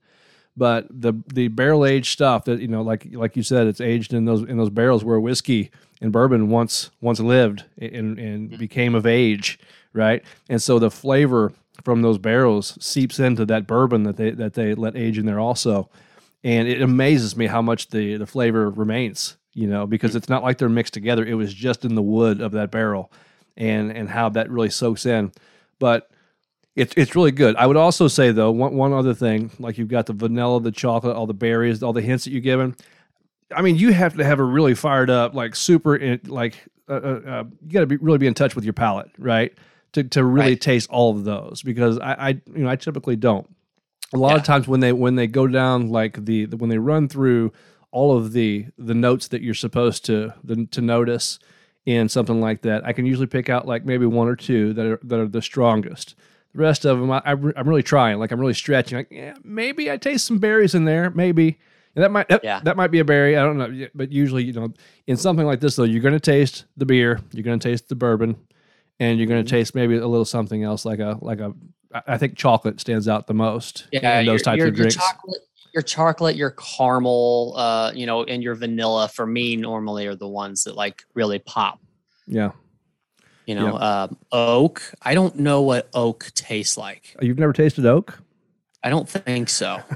But 0.57 0.87
the 0.91 1.15
the 1.35 1.49
barrel 1.49 1.85
aged 1.85 2.13
stuff 2.13 2.45
that 2.45 2.61
you 2.61 2.69
know, 2.69 2.83
like 2.83 3.09
like 3.13 3.37
you 3.37 3.43
said, 3.43 3.67
it's 3.67 3.81
aged 3.81 4.15
in 4.15 4.27
those 4.27 4.43
in 4.43 4.57
those 4.59 4.71
barrels 4.71 5.05
where 5.05 5.19
whiskey 5.19 5.71
and 6.01 6.13
bourbon 6.13 6.49
once 6.49 6.91
once 7.01 7.21
lived 7.21 7.65
and 7.79 8.19
and 8.19 8.51
mm. 8.51 8.59
became 8.59 8.95
of 8.95 9.07
age, 9.07 9.59
right? 9.93 10.23
And 10.49 10.63
so 10.63 10.79
the 10.79 10.91
flavor 10.91 11.53
from 11.85 12.03
those 12.03 12.19
barrels 12.19 12.77
seeps 12.81 13.19
into 13.19 13.45
that 13.47 13.67
bourbon 13.67 14.05
that 14.05 14.17
they 14.17 14.31
that 14.31 14.55
they 14.55 14.75
let 14.75 14.97
age 14.97 15.19
in 15.19 15.27
there 15.27 15.41
also, 15.41 15.89
and 16.45 16.69
it 16.69 16.83
amazes 16.83 17.37
me 17.37 17.47
how 17.47 17.63
much 17.63 17.89
the 17.89 18.17
the 18.17 18.27
flavor 18.27 18.71
remains. 18.71 19.37
You 19.55 19.67
know, 19.67 19.87
because 19.87 20.13
mm. 20.13 20.17
it's 20.17 20.29
not 20.29 20.43
like 20.43 20.59
they're 20.59 20.69
mixed 20.69 20.95
together. 20.95 21.25
It 21.25 21.35
was 21.35 21.53
just 21.53 21.85
in 21.85 21.95
the 21.95 22.03
wood 22.03 22.41
of 22.41 22.53
that 22.53 22.71
barrel, 22.71 23.11
and 23.57 23.91
and 23.91 24.09
how 24.09 24.29
that 24.31 24.51
really 24.51 24.71
soaks 24.71 25.05
in. 25.05 25.33
But 25.79 26.11
it's 26.77 26.95
it's 26.97 27.17
really 27.17 27.33
good. 27.33 27.57
I 27.57 27.67
would 27.67 27.77
also 27.77 28.07
say 28.07 28.31
though 28.31 28.53
one 28.53 28.75
one 28.75 28.93
other 28.93 29.15
thing, 29.15 29.51
like 29.59 29.79
you've 29.79 29.89
got 29.89 30.07
the 30.07 30.13
vanilla, 30.13 30.61
the 30.61 30.71
chocolate, 30.71 31.17
all 31.17 31.27
the 31.27 31.35
berries, 31.35 31.83
all 31.83 31.93
the 31.93 32.03
hints 32.03 32.25
that 32.25 32.31
you're 32.31 32.41
given. 32.41 32.77
I 33.55 33.63
mean, 33.63 33.77
you 33.77 33.93
have 33.93 34.17
to 34.17 34.25
have 34.25 34.39
a 34.41 34.45
really 34.45 34.75
fired 34.75 35.11
up, 35.11 35.35
like 35.35 35.57
super, 35.57 36.19
like 36.27 36.65
uh, 36.89 36.93
uh, 36.93 37.21
uh, 37.27 37.45
you 37.67 37.73
got 37.73 37.81
to 37.81 37.87
be 37.87 37.97
really 37.97 38.19
be 38.19 38.27
in 38.27 38.35
touch 38.35 38.55
with 38.55 38.65
your 38.65 38.75
palate, 38.75 39.11
right? 39.19 39.53
To 39.93 40.05
to 40.05 40.25
really 40.25 40.51
Right. 40.51 40.61
taste 40.61 40.91
all 40.91 41.11
of 41.17 41.25
those 41.25 41.63
because 41.63 41.99
I, 41.99 42.13
I 42.13 42.29
you 42.29 42.63
know 42.65 42.69
I 42.69 42.77
typically 42.77 43.17
don't. 43.17 43.49
A 44.15 44.19
lot 44.19 44.31
Yeah. 44.31 44.37
of 44.37 44.43
times 44.45 44.69
when 44.69 44.81
they 44.81 44.93
when 44.93 45.15
they 45.17 45.27
go 45.27 45.47
down 45.47 45.89
like 45.91 46.25
the, 46.25 46.45
the 46.47 46.57
when 46.57 46.71
they 46.71 46.79
run 46.79 47.09
through 47.09 47.53
all 47.91 48.17
of 48.17 48.33
the 48.33 48.67
the 48.79 48.95
notes 48.95 49.29
that 49.29 49.41
you're 49.43 49.55
supposed 49.55 50.05
to 50.07 50.35
the, 50.45 50.67
to 50.67 50.81
notice 50.83 51.39
in 51.87 52.09
something 52.11 52.39
like 52.41 52.61
that, 52.63 52.85
I 52.87 52.93
can 52.93 53.07
usually 53.07 53.27
pick 53.27 53.49
out 53.49 53.67
like 53.67 53.87
maybe 53.87 54.05
one 54.05 54.29
or 54.29 54.37
two 54.37 54.75
that 54.75 54.85
are 54.87 55.01
that 55.05 55.19
are 55.21 55.29
the 55.29 55.41
strongest. 55.43 56.15
The 56.55 56.61
rest 56.61 56.85
of 56.85 56.99
them, 56.99 57.11
I, 57.11 57.23
I, 57.25 57.33
am 57.33 57.69
really 57.69 57.83
trying. 57.83 58.19
Like 58.19 58.31
I'm 58.31 58.41
really 58.41 58.55
stretching. 58.55 58.99
Like 58.99 59.09
yeah, 59.11 59.35
maybe 59.43 59.91
I 59.91 59.97
taste 59.97 60.27
some 60.27 60.39
berries 60.39 60.75
in 60.75 60.85
there. 60.85 61.11
Maybe 61.11 61.59
and 61.95 62.05
that 62.05 62.11
might 62.11 62.29
that, 62.29 62.43
Yeah. 62.45 62.61
that 62.65 62.77
might 62.77 62.91
be 62.91 62.99
a 63.01 63.05
berry. 63.05 63.37
I 63.37 63.43
don't 63.43 63.59
know. 63.59 63.87
But 63.95 64.13
usually, 64.13 64.45
you 64.45 64.53
know, 64.53 64.73
in 65.07 65.17
something 65.17 65.47
like 65.47 65.61
this 65.61 65.77
though, 65.77 65.85
you're 65.85 66.03
going 66.03 66.15
to 66.15 66.21
taste 66.21 66.65
the 66.77 66.87
beer, 66.87 67.21
you're 67.33 67.43
going 67.45 67.59
to 67.59 67.69
taste 67.69 67.89
the 67.89 67.95
bourbon, 67.95 68.37
and 69.01 69.19
you're 69.19 69.27
going 69.29 69.45
to 69.45 69.51
taste 69.51 69.75
maybe 69.75 69.97
a 69.97 70.07
little 70.07 70.25
something 70.25 70.63
else 70.63 70.85
like 70.85 70.99
a 71.01 71.19
like 71.21 71.41
a. 71.41 71.53
I 72.07 72.19
think 72.19 72.37
chocolate 72.37 72.81
stands 72.81 73.09
out 73.09 73.27
the 73.27 73.35
most 73.35 73.87
Yeah, 73.93 74.21
in 74.21 74.27
those 74.27 74.41
your, 74.41 74.45
types 74.45 74.59
your, 74.59 74.69
of 74.69 74.77
your 74.77 74.85
drinks. 74.91 74.97
chocolate, 74.97 75.41
your 75.73 75.83
chocolate, 75.83 76.37
your 76.37 76.51
caramel, 76.51 77.55
uh, 77.57 77.93
you 77.95 78.05
know, 78.05 78.25
and 78.25 78.43
your 78.43 78.55
vanilla 78.55 79.09
for 79.09 79.27
me 79.27 79.57
normally 79.57 80.07
are 80.07 80.15
the 80.15 80.29
ones 80.29 80.65
that 80.65 80.77
like 80.77 81.03
really 81.15 81.39
pop. 81.39 81.81
yeah, 82.27 82.51
You 83.47 83.55
know, 83.55 83.79
um, 83.79 84.19
oak. 84.33 84.83
I 85.01 85.15
don't 85.15 85.37
know 85.37 85.63
what 85.63 85.89
oak 85.95 86.31
tastes 86.35 86.77
like. 86.77 87.17
you've 87.23 87.39
never 87.39 87.55
tasted 87.55 87.87
oak. 87.87 88.19
I 88.83 88.91
don't 88.91 89.09
think 89.09 89.49
so. 89.49 89.81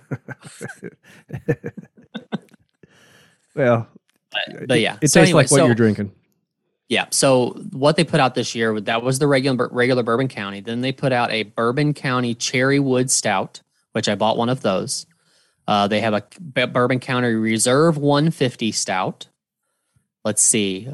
Well, 3.55 3.89
But, 4.31 4.69
but 4.69 4.81
yeah. 4.81 4.97
it 5.01 5.09
so 5.09 5.21
tastes 5.21 5.29
anyway, 5.29 5.43
like 5.43 5.51
what 5.51 5.59
so, 5.59 5.67
you're 5.67 5.75
drinking. 5.75 6.13
Yeah. 6.89 7.07
So 7.11 7.51
what 7.73 7.97
they 7.97 8.05
put 8.05 8.21
out 8.21 8.35
this 8.35 8.55
year, 8.55 8.79
that 8.81 9.03
was 9.03 9.19
the 9.19 9.27
regular 9.27 9.69
regular 9.71 10.03
Bourbon 10.03 10.29
County. 10.29 10.61
Then 10.61 10.81
they 10.81 10.93
put 10.93 11.13
out 11.13 11.31
a 11.31 11.45
Bourbon 11.45 11.95
County 11.95 12.35
Cherry 12.35 12.79
Wood 12.79 13.11
Stout, 13.11 13.61
which 13.93 14.09
I 14.09 14.15
bought 14.15 14.37
one 14.37 14.49
of 14.49 14.63
those. 14.63 15.07
Uh, 15.67 15.87
they 15.87 16.01
have 16.01 16.15
a 16.15 16.23
Bourbon 16.67 16.99
County 16.99 17.29
Reserve 17.29 17.97
150 17.97 18.73
Stout. 18.73 19.29
Let's 20.25 20.43
see. 20.43 20.89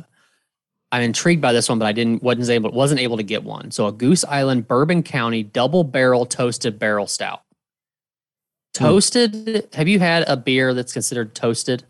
I'm 0.90 1.02
intrigued 1.02 1.42
by 1.42 1.52
this 1.52 1.68
one, 1.68 1.78
but 1.78 1.86
I 1.86 1.92
didn't 1.92 2.22
wasn't 2.22 2.50
able 2.50 2.70
wasn't 2.70 3.00
able 3.00 3.16
to 3.18 3.22
get 3.22 3.44
one. 3.44 3.70
So 3.70 3.86
a 3.86 3.92
Goose 3.92 4.24
Island 4.24 4.68
Bourbon 4.68 5.02
County 5.02 5.42
Double 5.42 5.84
Barrel 5.84 6.26
Toasted 6.26 6.78
Barrel 6.78 7.06
Stout. 7.06 7.42
Hmm. 8.76 8.84
Toasted. 8.84 9.68
Have 9.74 9.88
you 9.88 9.98
had 9.98 10.28
a 10.28 10.36
beer 10.36 10.74
that's 10.74 10.92
considered 10.92 11.34
toasted? 11.34 11.84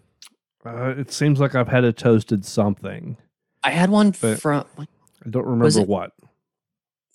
Uh, 0.64 0.94
it 0.96 1.10
seems 1.12 1.40
like 1.40 1.54
I've 1.54 1.68
had 1.68 1.84
a 1.84 1.92
toasted 1.92 2.44
something. 2.44 3.16
I 3.62 3.70
had 3.70 3.90
one 3.90 4.12
from 4.12 4.64
I 4.78 5.28
don't 5.28 5.46
remember 5.46 5.80
it- 5.80 5.88
what. 5.88 6.12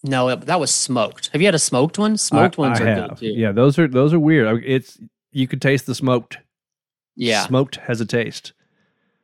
No, 0.04 0.30
it- 0.30 0.42
that 0.42 0.60
was 0.60 0.70
smoked. 0.72 1.30
Have 1.34 1.42
you 1.42 1.48
had 1.48 1.56
a 1.56 1.60
smoked 1.60 1.98
one? 1.98 2.18
Smoked 2.18 2.60
I- 2.60 2.62
ones 2.62 2.80
I 2.80 2.84
are 2.84 3.08
good 3.08 3.18
too. 3.18 3.28
Yeah, 3.28 3.52
those 3.52 3.80
are 3.80 3.88
those 3.88 4.14
are 4.14 4.20
weird. 4.20 4.64
It's 4.66 5.00
you 5.32 5.48
could 5.48 5.62
taste 5.62 5.86
the 5.86 5.96
smoked. 5.96 6.38
Yeah. 7.16 7.46
smoked 7.46 7.76
has 7.78 8.02
a 8.02 8.06
taste. 8.06 8.54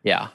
Yeah. 0.04 0.30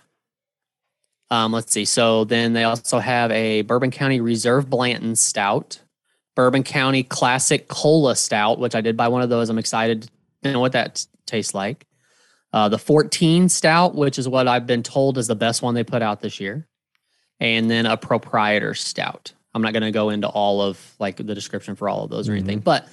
Um, 1.30 1.52
let's 1.52 1.73
see. 1.73 1.84
So 1.84 2.25
then 2.25 2.52
they 2.52 2.64
also 2.64 2.99
have 2.99 3.30
a 3.30 3.62
Bourbon 3.62 3.90
County 3.90 4.20
Reserve 4.20 4.68
Blanton 4.68 5.16
Stout, 5.16 5.80
Bourbon 6.34 6.62
County 6.62 7.02
Classic 7.02 7.68
Cola 7.68 8.16
Stout, 8.16 8.58
which 8.58 8.74
I 8.74 8.80
did 8.80 8.96
buy 8.96 9.08
one 9.08 9.22
of 9.22 9.28
those. 9.28 9.48
I'm 9.48 9.58
excited 9.58 10.10
to 10.42 10.52
know 10.52 10.60
what 10.60 10.72
that 10.72 11.06
tastes 11.26 11.54
like. 11.54 11.86
Uh, 12.52 12.68
the 12.68 12.78
14 12.78 13.48
Stout, 13.48 13.94
which 13.94 14.18
is 14.18 14.28
what 14.28 14.46
I've 14.46 14.66
been 14.66 14.82
told 14.82 15.18
is 15.18 15.26
the 15.26 15.34
best 15.34 15.62
one 15.62 15.74
they 15.74 15.84
put 15.84 16.02
out 16.02 16.20
this 16.20 16.40
year, 16.40 16.68
and 17.40 17.70
then 17.70 17.86
a 17.86 17.96
Proprietor 17.96 18.74
Stout. 18.74 19.32
I'm 19.54 19.62
not 19.62 19.72
going 19.72 19.82
to 19.82 19.90
go 19.90 20.10
into 20.10 20.28
all 20.28 20.60
of 20.60 20.94
like 20.98 21.16
the 21.16 21.34
description 21.34 21.76
for 21.76 21.88
all 21.88 22.04
of 22.04 22.10
those 22.10 22.28
or 22.28 22.32
anything, 22.32 22.60
but 22.60 22.88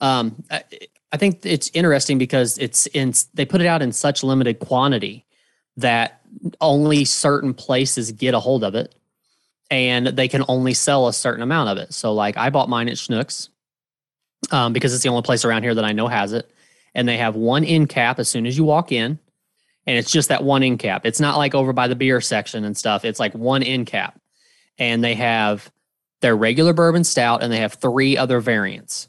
um, 0.00 0.42
I, 0.50 0.62
I 1.12 1.16
think 1.16 1.44
it's 1.44 1.70
interesting 1.74 2.18
because 2.18 2.58
it's 2.58 2.86
in 2.88 3.14
they 3.34 3.44
put 3.44 3.60
it 3.60 3.66
out 3.66 3.82
in 3.82 3.92
such 3.92 4.22
limited 4.22 4.58
quantity 4.58 5.26
that 5.76 6.20
only 6.60 7.04
certain 7.04 7.54
places 7.54 8.12
get 8.12 8.34
a 8.34 8.40
hold 8.40 8.64
of 8.64 8.74
it 8.74 8.94
and 9.70 10.06
they 10.08 10.28
can 10.28 10.44
only 10.48 10.74
sell 10.74 11.08
a 11.08 11.12
certain 11.12 11.42
amount 11.42 11.70
of 11.70 11.78
it. 11.78 11.94
So 11.94 12.12
like 12.12 12.36
I 12.36 12.50
bought 12.50 12.68
mine 12.68 12.88
at 12.88 12.96
Schnucks 12.96 13.48
um, 14.50 14.72
because 14.72 14.94
it's 14.94 15.02
the 15.02 15.08
only 15.08 15.22
place 15.22 15.44
around 15.44 15.62
here 15.62 15.74
that 15.74 15.84
I 15.84 15.92
know 15.92 16.08
has 16.08 16.32
it. 16.32 16.50
And 16.94 17.08
they 17.08 17.16
have 17.16 17.34
one 17.34 17.64
end 17.64 17.88
cap 17.88 18.18
as 18.18 18.28
soon 18.28 18.46
as 18.46 18.56
you 18.56 18.64
walk 18.64 18.92
in. 18.92 19.18
And 19.86 19.98
it's 19.98 20.10
just 20.10 20.28
that 20.28 20.44
one 20.44 20.62
end 20.62 20.78
cap. 20.78 21.04
It's 21.04 21.20
not 21.20 21.36
like 21.36 21.54
over 21.54 21.72
by 21.72 21.88
the 21.88 21.96
beer 21.96 22.20
section 22.20 22.64
and 22.64 22.76
stuff. 22.76 23.04
It's 23.04 23.20
like 23.20 23.34
one 23.34 23.62
end 23.62 23.86
cap. 23.86 24.18
And 24.78 25.02
they 25.02 25.14
have 25.14 25.70
their 26.20 26.36
regular 26.36 26.72
bourbon 26.72 27.04
stout 27.04 27.42
and 27.42 27.52
they 27.52 27.58
have 27.58 27.74
three 27.74 28.16
other 28.16 28.40
variants. 28.40 29.08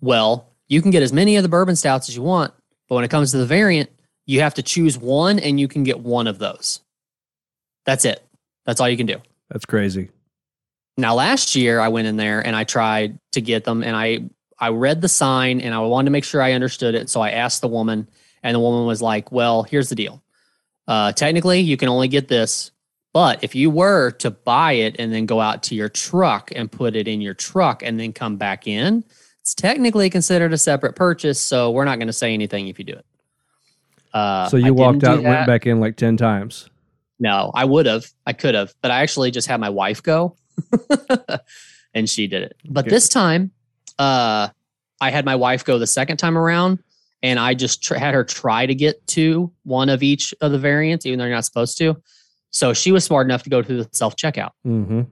Well, 0.00 0.48
you 0.68 0.80
can 0.80 0.90
get 0.90 1.02
as 1.02 1.12
many 1.12 1.36
of 1.36 1.42
the 1.42 1.48
bourbon 1.48 1.76
stouts 1.76 2.08
as 2.08 2.16
you 2.16 2.22
want, 2.22 2.54
but 2.88 2.94
when 2.94 3.04
it 3.04 3.10
comes 3.10 3.32
to 3.32 3.38
the 3.38 3.46
variant, 3.46 3.90
you 4.26 4.40
have 4.40 4.54
to 4.54 4.62
choose 4.62 4.96
one 4.96 5.38
and 5.38 5.58
you 5.58 5.68
can 5.68 5.82
get 5.82 6.00
one 6.00 6.26
of 6.26 6.38
those. 6.38 6.80
That's 7.84 8.04
it. 8.04 8.22
That's 8.64 8.80
all 8.80 8.88
you 8.88 8.96
can 8.96 9.06
do. 9.06 9.20
That's 9.50 9.64
crazy. 9.64 10.10
Now 10.96 11.14
last 11.14 11.54
year 11.54 11.80
I 11.80 11.88
went 11.88 12.08
in 12.08 12.16
there 12.16 12.44
and 12.44 12.56
I 12.56 12.64
tried 12.64 13.18
to 13.32 13.40
get 13.40 13.64
them 13.64 13.82
and 13.82 13.96
I 13.96 14.28
I 14.58 14.70
read 14.70 15.00
the 15.00 15.08
sign 15.08 15.60
and 15.60 15.72
I 15.72 15.78
wanted 15.78 16.06
to 16.06 16.10
make 16.10 16.24
sure 16.24 16.42
I 16.42 16.52
understood 16.52 16.94
it. 16.94 17.08
So 17.08 17.20
I 17.20 17.30
asked 17.30 17.60
the 17.60 17.68
woman 17.68 18.08
and 18.42 18.54
the 18.54 18.60
woman 18.60 18.86
was 18.86 19.00
like, 19.00 19.30
"Well, 19.30 19.62
here's 19.62 19.88
the 19.88 19.94
deal. 19.94 20.22
Uh, 20.86 21.12
technically, 21.12 21.60
you 21.60 21.76
can 21.76 21.88
only 21.88 22.08
get 22.08 22.28
this, 22.28 22.72
but 23.12 23.44
if 23.44 23.54
you 23.54 23.70
were 23.70 24.10
to 24.12 24.30
buy 24.30 24.72
it 24.72 24.96
and 24.98 25.12
then 25.12 25.26
go 25.26 25.40
out 25.40 25.62
to 25.64 25.74
your 25.74 25.88
truck 25.88 26.50
and 26.54 26.70
put 26.70 26.96
it 26.96 27.06
in 27.06 27.20
your 27.20 27.34
truck 27.34 27.82
and 27.82 28.00
then 28.00 28.12
come 28.12 28.36
back 28.36 28.66
in, 28.66 29.04
it's 29.40 29.54
technically 29.54 30.10
considered 30.10 30.52
a 30.52 30.58
separate 30.58 30.96
purchase. 30.96 31.40
So 31.40 31.70
we're 31.70 31.84
not 31.84 31.98
going 31.98 32.08
to 32.08 32.12
say 32.12 32.34
anything 32.34 32.68
if 32.68 32.78
you 32.78 32.84
do 32.84 32.94
it." 32.94 33.06
Uh, 34.12 34.48
so 34.48 34.56
you 34.56 34.64
didn't 34.64 34.76
walked 34.78 35.04
out 35.04 35.18
and 35.18 35.28
went 35.28 35.46
back 35.46 35.66
in 35.66 35.78
like 35.78 35.96
ten 35.96 36.16
times. 36.16 36.68
No, 37.20 37.50
I 37.54 37.64
would 37.64 37.86
have. 37.86 38.06
I 38.26 38.32
could 38.32 38.54
have, 38.54 38.72
but 38.82 38.90
I 38.90 39.00
actually 39.02 39.30
just 39.30 39.48
had 39.48 39.58
my 39.60 39.70
wife 39.70 40.02
go, 40.02 40.36
and 41.94 42.08
she 42.08 42.26
did 42.26 42.42
it. 42.42 42.56
But 42.68 42.84
Okay. 42.86 42.90
this 42.90 43.08
time, 43.08 43.50
uh, 43.98 44.48
I 45.00 45.10
had 45.10 45.24
my 45.24 45.36
wife 45.36 45.64
go 45.64 45.78
the 45.78 45.86
second 45.86 46.16
time 46.18 46.36
around, 46.38 46.78
and 47.22 47.38
I 47.38 47.54
just 47.54 47.82
tr- 47.82 47.96
had 47.96 48.14
her 48.14 48.24
try 48.24 48.66
to 48.66 48.74
get 48.74 49.04
to 49.08 49.50
one 49.64 49.88
of 49.88 50.02
each 50.02 50.32
of 50.40 50.52
the 50.52 50.58
variants, 50.58 51.06
even 51.06 51.18
though 51.18 51.24
you're 51.24 51.34
not 51.34 51.44
supposed 51.44 51.78
to. 51.78 51.96
So 52.50 52.72
she 52.72 52.92
was 52.92 53.04
smart 53.04 53.26
enough 53.26 53.42
to 53.44 53.50
go 53.50 53.62
through 53.62 53.82
the 53.82 53.88
self 53.92 54.16
checkout 54.16 54.50
Mm-hmm. 54.66 55.02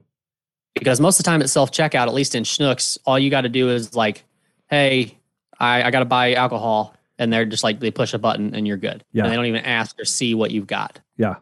because 0.73 0.99
most 0.99 1.19
of 1.19 1.25
the 1.25 1.29
time 1.29 1.41
at 1.41 1.49
self 1.49 1.71
checkout, 1.71 2.07
at 2.07 2.13
least 2.13 2.35
in 2.35 2.43
Schnucks, 2.43 2.97
all 3.05 3.19
you 3.19 3.29
got 3.29 3.41
to 3.41 3.49
do 3.49 3.69
is 3.69 3.95
like, 3.95 4.23
"Hey, 4.69 5.17
I, 5.59 5.83
I 5.83 5.91
got 5.91 5.99
to 5.99 6.05
buy 6.05 6.33
alcohol," 6.33 6.95
and 7.19 7.31
they're 7.31 7.45
just 7.45 7.63
like 7.63 7.79
they 7.79 7.91
push 7.91 8.13
a 8.13 8.19
button 8.19 8.55
and 8.55 8.67
you're 8.67 8.77
good. 8.77 9.03
Yeah. 9.11 9.23
and 9.23 9.31
they 9.31 9.35
don't 9.35 9.45
even 9.45 9.65
ask 9.65 9.99
or 9.99 10.05
see 10.05 10.33
what 10.35 10.51
you've 10.51 10.67
got. 10.67 10.99
Yeah. 11.17 11.35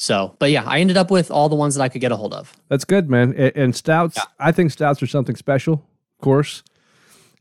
So, 0.00 0.36
but 0.38 0.50
yeah, 0.52 0.62
I 0.64 0.78
ended 0.78 0.96
up 0.96 1.10
with 1.10 1.30
all 1.30 1.48
the 1.48 1.56
ones 1.56 1.74
that 1.74 1.82
I 1.82 1.88
could 1.88 2.00
get 2.00 2.12
a 2.12 2.16
hold 2.16 2.32
of. 2.32 2.52
That's 2.68 2.84
good, 2.84 3.10
man. 3.10 3.34
A- 3.36 3.56
And 3.58 3.74
stouts, 3.74 4.16
Yeah. 4.16 4.24
I 4.38 4.52
think 4.52 4.70
stouts 4.70 5.02
are 5.02 5.08
something 5.08 5.34
special, 5.36 5.74
of 5.74 6.22
course. 6.24 6.62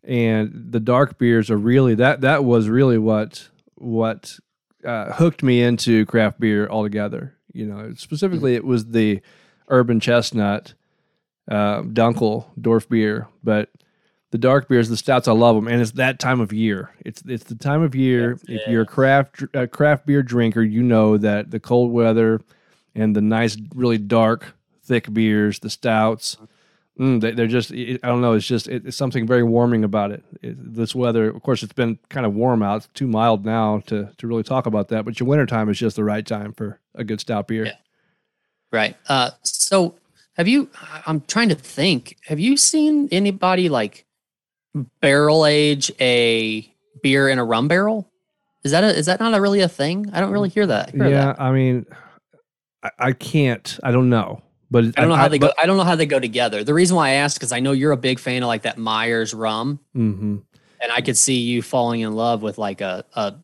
And 0.03 0.67
the 0.71 0.79
dark 0.79 1.17
beers 1.19 1.49
are 1.51 1.57
really 1.57 1.93
that. 1.95 2.21
That 2.21 2.43
was 2.43 2.67
really 2.69 2.97
what 2.97 3.47
what 3.75 4.39
uh, 4.83 5.13
hooked 5.13 5.43
me 5.43 5.61
into 5.61 6.05
craft 6.07 6.39
beer 6.39 6.67
altogether. 6.67 7.35
You 7.53 7.65
know, 7.67 7.93
specifically, 7.95 8.55
it 8.55 8.63
was 8.65 8.87
the 8.87 9.21
Urban 9.67 9.99
Chestnut, 9.99 10.73
uh, 11.49 11.81
Dunkel, 11.81 12.45
Dorf 12.59 12.87
beer, 12.89 13.27
but 13.43 13.69
the 14.37 14.47
dark 14.47 14.67
beers, 14.67 14.87
the 14.87 14.97
stouts, 14.97 15.27
I 15.27 15.31
love 15.31 15.55
them, 15.55 15.67
and 15.67 15.81
it's 15.81 15.91
that 15.93 16.19
time 16.19 16.39
of 16.39 16.53
year. 16.53 16.91
It's 17.03 17.23
it's 17.25 17.45
the 17.45 17.55
time 17.55 17.81
of 17.81 17.95
year. 17.95 18.35
That's 18.35 18.43
if 18.43 18.61
it. 18.61 18.69
you're 18.69 18.83
a 18.83 18.85
craft 18.85 19.43
a 19.53 19.67
craft 19.67 20.05
beer 20.05 20.21
drinker, 20.21 20.61
you 20.61 20.83
know 20.83 21.17
that 21.17 21.49
the 21.49 21.59
cold 21.59 21.91
weather 21.91 22.41
and 22.93 23.15
the 23.15 23.21
nice, 23.21 23.57
really 23.73 23.97
dark, 23.97 24.55
thick 24.83 25.11
beers, 25.11 25.59
the 25.59 25.71
stouts, 25.71 26.37
mm, 26.99 27.19
they, 27.19 27.31
they're 27.31 27.47
just 27.47 27.71
I 27.71 27.97
don't 28.03 28.21
know. 28.21 28.33
It's 28.33 28.45
just 28.45 28.67
it, 28.67 28.85
it's 28.85 28.97
something 28.97 29.25
very 29.25 29.43
warming 29.43 29.83
about 29.83 30.11
it. 30.11 30.23
it. 30.43 30.75
This 30.75 30.93
weather, 30.93 31.29
of 31.29 31.41
course, 31.41 31.63
it's 31.63 31.73
been 31.73 31.97
kind 32.09 32.25
of 32.25 32.35
warm 32.35 32.61
out. 32.61 32.77
It's 32.77 32.87
too 32.93 33.07
mild 33.07 33.43
now 33.43 33.79
to 33.87 34.09
to 34.17 34.27
really 34.27 34.43
talk 34.43 34.67
about 34.67 34.89
that. 34.89 35.03
But 35.03 35.19
your 35.19 35.27
winter 35.27 35.47
time 35.47 35.67
is 35.69 35.79
just 35.79 35.95
the 35.95 36.03
right 36.03 36.25
time 36.25 36.53
for 36.53 36.79
a 36.93 37.03
good 37.03 37.19
stout 37.19 37.47
beer. 37.47 37.65
Yeah. 37.65 37.75
Right. 38.71 38.95
Uh, 39.07 39.31
so 39.41 39.95
have 40.37 40.47
you, 40.47 40.69
I'm 41.07 41.21
trying 41.21 41.49
to 41.49 41.55
think, 41.55 42.17
have 42.25 42.39
you 42.39 42.57
seen 42.57 43.09
anybody 43.11 43.69
like 43.69 44.05
barrel 45.01 45.45
age 45.45 45.91
a 45.99 46.71
beer 47.03 47.29
in 47.29 47.39
a 47.39 47.45
rum 47.45 47.67
barrel? 47.67 48.09
Is 48.63 48.71
that 48.71 48.83
a, 48.83 48.87
is 48.97 49.05
that 49.05 49.19
not 49.19 49.33
a 49.33 49.41
really 49.41 49.61
a 49.61 49.69
thing? 49.69 50.09
I 50.13 50.19
don't 50.19 50.31
really 50.31 50.49
hear 50.49 50.67
that. 50.67 50.91
hear 50.91 51.07
Yeah, 51.07 51.25
that. 51.27 51.41
I 51.41 51.51
mean, 51.51 51.85
I, 52.83 52.89
I 52.99 53.11
can't. 53.13 53.79
I 53.83 53.91
don't 53.91 54.09
know, 54.09 54.41
but 54.69 54.85
I 54.97 55.01
don't 55.01 55.09
know 55.09 55.15
how 55.15 55.27
they 55.27 55.39
but- 55.39 55.55
go. 55.55 55.61
I 55.61 55.65
don't 55.65 55.77
know 55.77 55.83
how 55.83 55.95
they 55.95 56.05
go 56.05 56.19
together. 56.19 56.63
The 56.63 56.73
reason 56.73 56.95
why 56.95 57.09
I 57.09 57.13
asked 57.13 57.37
because 57.37 57.51
I 57.51 57.59
know 57.59 57.71
you're 57.71 57.91
a 57.91 57.97
big 57.97 58.19
fan 58.19 58.43
of 58.43 58.47
like 58.47 58.63
that 58.63 58.77
Myers 58.77 59.33
rum, 59.33 59.79
mm-hmm. 59.95 60.37
and 60.81 60.91
I 60.91 61.01
could 61.01 61.17
see 61.17 61.39
you 61.39 61.61
falling 61.61 62.01
in 62.01 62.13
love 62.13 62.41
with 62.41 62.57
like 62.57 62.81
a 62.81 63.05
a, 63.15 63.35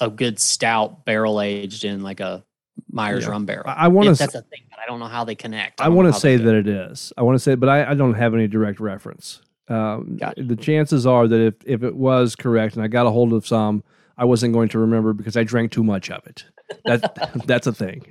a 0.00 0.10
good 0.10 0.38
stout 0.38 1.04
barrel 1.04 1.40
aged 1.40 1.84
in 1.84 2.02
like 2.02 2.20
a 2.20 2.44
Myers 2.90 3.24
Yeah. 3.24 3.30
rum 3.30 3.46
barrel. 3.46 3.64
I, 3.66 3.84
I 3.84 3.88
want 3.88 4.08
to. 4.08 4.14
that's 4.14 4.34
a 4.34 4.42
thing, 4.42 4.62
but 4.68 4.78
I 4.78 4.86
don't 4.86 4.98
know 5.00 5.06
how 5.08 5.24
they 5.24 5.34
connect. 5.34 5.80
I 5.80 5.86
don't 5.86 5.94
want 5.94 6.12
to 6.12 6.20
say 6.20 6.36
they 6.36 6.42
do 6.42 6.48
it. 6.50 6.64
that 6.64 6.70
it 6.70 6.90
is. 6.92 7.12
I 7.16 7.22
want 7.22 7.36
to 7.36 7.38
say, 7.38 7.54
but 7.54 7.68
I, 7.70 7.92
I 7.92 7.94
don't 7.94 8.14
have 8.14 8.34
any 8.34 8.46
direct 8.46 8.78
reference. 8.80 9.40
Um, 9.68 10.16
Gotcha. 10.18 10.42
The 10.42 10.56
chances 10.56 11.06
are 11.06 11.26
that 11.26 11.40
if, 11.40 11.54
if 11.66 11.82
it 11.82 11.96
was 11.96 12.36
correct 12.36 12.74
and 12.76 12.84
I 12.84 12.88
got 12.88 13.06
a 13.06 13.10
hold 13.10 13.32
of 13.32 13.46
some, 13.46 13.82
I 14.16 14.24
wasn't 14.24 14.54
going 14.54 14.68
to 14.70 14.78
remember 14.78 15.12
because 15.12 15.36
I 15.36 15.44
drank 15.44 15.72
too 15.72 15.82
much 15.84 16.10
of 16.10 16.26
it. 16.26 16.44
That 16.84 17.40
that's 17.46 17.66
a 17.66 17.72
thing. 17.72 18.06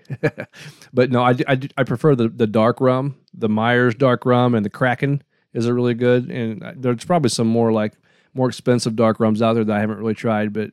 but 0.93 1.11
no, 1.11 1.21
I, 1.23 1.35
I, 1.47 1.59
I 1.77 1.83
prefer 1.83 2.15
the, 2.15 2.29
the 2.29 2.47
dark 2.47 2.79
rum, 2.81 3.15
the 3.33 3.49
Myers 3.49 3.95
dark 3.95 4.25
rum, 4.25 4.53
and 4.55 4.65
the 4.65 4.69
Kraken 4.69 5.23
is 5.53 5.65
a 5.65 5.73
really 5.73 5.93
good. 5.93 6.29
And 6.29 6.61
there's 6.77 7.05
probably 7.05 7.29
some 7.29 7.47
more 7.47 7.71
like 7.71 7.93
more 8.33 8.49
expensive 8.49 8.95
dark 8.95 9.19
rums 9.19 9.41
out 9.41 9.53
there 9.53 9.63
that 9.63 9.75
I 9.75 9.79
haven't 9.79 9.97
really 9.97 10.15
tried, 10.15 10.53
but. 10.53 10.71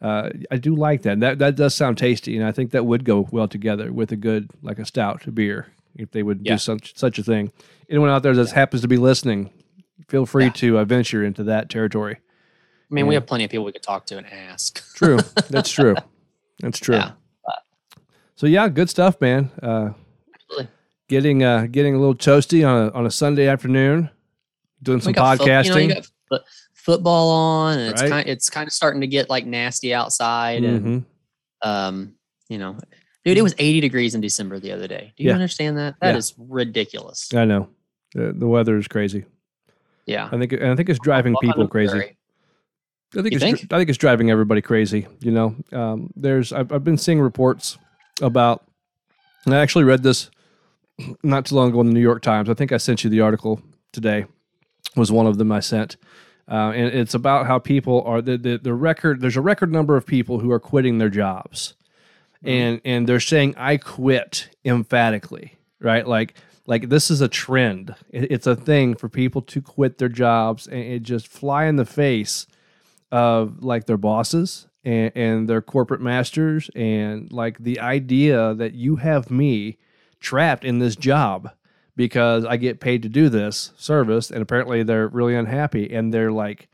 Uh, 0.00 0.30
I 0.50 0.56
do 0.56 0.74
like 0.74 1.02
that. 1.02 1.20
That 1.20 1.38
that 1.38 1.54
does 1.54 1.76
sound 1.76 1.96
tasty, 1.96 2.36
and 2.36 2.44
I 2.44 2.50
think 2.50 2.72
that 2.72 2.84
would 2.86 3.04
go 3.04 3.28
well 3.30 3.46
together 3.46 3.92
with 3.92 4.10
a 4.10 4.16
good 4.16 4.50
like 4.60 4.80
a 4.80 4.84
stout 4.84 5.22
beer 5.32 5.68
if 5.94 6.10
they 6.10 6.24
would 6.24 6.40
Yeah. 6.42 6.54
do 6.54 6.58
such 6.58 6.96
such 6.98 7.20
a 7.20 7.22
thing. 7.22 7.52
Anyone 7.88 8.08
out 8.10 8.24
there 8.24 8.34
that 8.34 8.50
happens 8.50 8.82
to 8.82 8.88
be 8.88 8.96
listening, 8.96 9.52
feel 10.08 10.26
free 10.26 10.44
Yeah. 10.46 10.50
to 10.52 10.78
uh, 10.78 10.84
venture 10.84 11.24
into 11.24 11.44
that 11.44 11.68
territory. 11.68 12.16
I 12.90 12.94
mean, 12.94 13.06
we 13.06 13.14
have 13.14 13.26
plenty 13.26 13.44
of 13.44 13.50
people 13.50 13.64
we 13.64 13.72
could 13.72 13.82
talk 13.82 14.04
to 14.06 14.18
and 14.18 14.26
ask. 14.26 14.82
True, 14.96 15.18
that's 15.48 15.70
true. 15.70 15.94
That's 16.60 16.78
true. 16.78 16.96
Yeah. 16.96 17.12
So 18.36 18.46
yeah, 18.46 18.68
good 18.68 18.90
stuff, 18.90 19.20
man. 19.20 19.50
Uh, 19.62 19.90
getting 21.08 21.42
uh, 21.42 21.66
getting 21.70 21.94
a 21.94 21.98
little 21.98 22.14
toasty 22.14 22.66
on 22.68 22.88
a 22.88 22.90
on 22.92 23.06
a 23.06 23.10
Sunday 23.10 23.46
afternoon, 23.46 24.10
doing 24.82 25.00
some 25.00 25.12
got 25.12 25.38
fo- 25.38 25.44
podcasting. 25.44 25.64
you 25.66 25.72
know, 25.72 25.78
you 25.78 25.94
got 25.94 26.06
fo- 26.28 26.44
football 26.74 27.30
on, 27.30 27.78
and 27.78 27.92
it's 27.92 28.02
Right. 28.02 28.10
kind 28.10 28.28
it's 28.28 28.50
kind 28.50 28.66
of 28.66 28.72
starting 28.72 29.00
to 29.00 29.06
get 29.06 29.30
like 29.30 29.46
nasty 29.46 29.94
outside, 29.94 30.64
and 30.64 31.04
Mhm. 31.62 31.68
um, 31.68 32.14
you 32.48 32.58
know, 32.58 32.76
dude, 33.24 33.38
it 33.38 33.42
was 33.42 33.54
80 33.58 33.80
degrees 33.80 34.14
in 34.14 34.20
December 34.20 34.58
the 34.58 34.72
other 34.72 34.88
day. 34.88 35.12
Do 35.16 35.22
you 35.24 35.30
Yeah. 35.30 35.34
understand 35.34 35.78
that? 35.78 35.94
That 36.00 36.12
Yeah. 36.12 36.16
is 36.18 36.34
ridiculous. 36.36 37.32
I 37.34 37.44
know 37.44 37.68
the, 38.14 38.32
the 38.36 38.46
weather 38.48 38.76
is 38.76 38.88
crazy. 38.88 39.24
Yeah, 40.06 40.28
I 40.30 40.38
think 40.38 40.52
and 40.52 40.66
I 40.66 40.76
think 40.76 40.88
it's 40.88 40.98
driving 40.98 41.36
people 41.40 41.68
crazy. 41.68 42.16
I 43.14 43.20
think 43.22 43.32
You 43.32 43.36
it's 43.36 43.44
think? 43.44 43.72
I 43.72 43.78
think 43.78 43.88
it's 43.88 43.98
driving 43.98 44.30
everybody 44.30 44.62
crazy. 44.62 45.06
You 45.20 45.30
know, 45.32 45.56
um, 45.72 46.10
there's 46.16 46.52
I've, 46.52 46.72
I've 46.72 46.84
been 46.84 46.98
seeing 46.98 47.20
reports 47.20 47.76
about, 48.20 48.64
and 49.44 49.54
I 49.54 49.60
actually 49.60 49.84
read 49.84 50.02
this 50.02 50.30
not 51.22 51.46
too 51.46 51.54
long 51.54 51.68
ago 51.70 51.80
in 51.80 51.88
the 51.88 51.92
New 51.92 52.00
York 52.00 52.22
Times. 52.22 52.48
I 52.48 52.54
think 52.54 52.72
I 52.72 52.78
sent 52.78 53.04
you 53.04 53.10
the 53.10 53.20
article 53.20 53.60
today. 53.92 54.26
Was 54.96 55.12
one 55.12 55.26
of 55.26 55.38
them 55.38 55.50
I 55.52 55.60
sent, 55.60 55.96
uh, 56.50 56.72
and 56.74 56.92
it's 56.94 57.14
about 57.14 57.46
how 57.46 57.58
people 57.58 58.02
are 58.02 58.20
the, 58.20 58.36
the 58.36 58.58
the 58.58 58.74
record. 58.74 59.20
There's 59.20 59.36
a 59.36 59.40
record 59.40 59.72
number 59.72 59.96
of 59.96 60.06
people 60.06 60.40
who 60.40 60.50
are 60.50 60.60
quitting 60.60 60.98
their 60.98 61.08
jobs, 61.08 61.74
and 62.42 62.80
and 62.84 63.06
they're 63.06 63.20
saying 63.20 63.54
I 63.56 63.76
quit 63.78 64.48
emphatically, 64.64 65.54
right? 65.80 66.06
Like 66.06 66.34
like 66.66 66.88
this 66.88 67.10
is 67.10 67.20
a 67.20 67.28
trend. 67.28 67.94
It's 68.10 68.46
a 68.46 68.56
thing 68.56 68.94
for 68.94 69.08
people 69.08 69.42
to 69.42 69.60
quit 69.60 69.98
their 69.98 70.08
jobs 70.08 70.66
and 70.66 70.78
it 70.80 71.02
just 71.02 71.26
fly 71.26 71.64
in 71.64 71.76
the 71.76 71.84
face 71.84 72.46
of 73.10 73.62
like 73.62 73.86
their 73.86 73.96
bosses 73.96 74.66
and, 74.84 75.12
and 75.14 75.48
their 75.48 75.62
corporate 75.62 76.00
masters 76.00 76.70
and 76.74 77.30
like 77.32 77.58
the 77.58 77.80
idea 77.80 78.54
that 78.54 78.74
you 78.74 78.96
have 78.96 79.30
me 79.30 79.78
trapped 80.20 80.64
in 80.64 80.78
this 80.78 80.96
job 80.96 81.50
because 81.96 82.44
I 82.44 82.56
get 82.56 82.80
paid 82.80 83.02
to 83.02 83.08
do 83.08 83.28
this 83.28 83.72
service 83.76 84.30
and 84.30 84.40
apparently 84.40 84.82
they're 84.82 85.08
really 85.08 85.34
unhappy 85.34 85.92
and 85.92 86.14
they're 86.14 86.32
like 86.32 86.68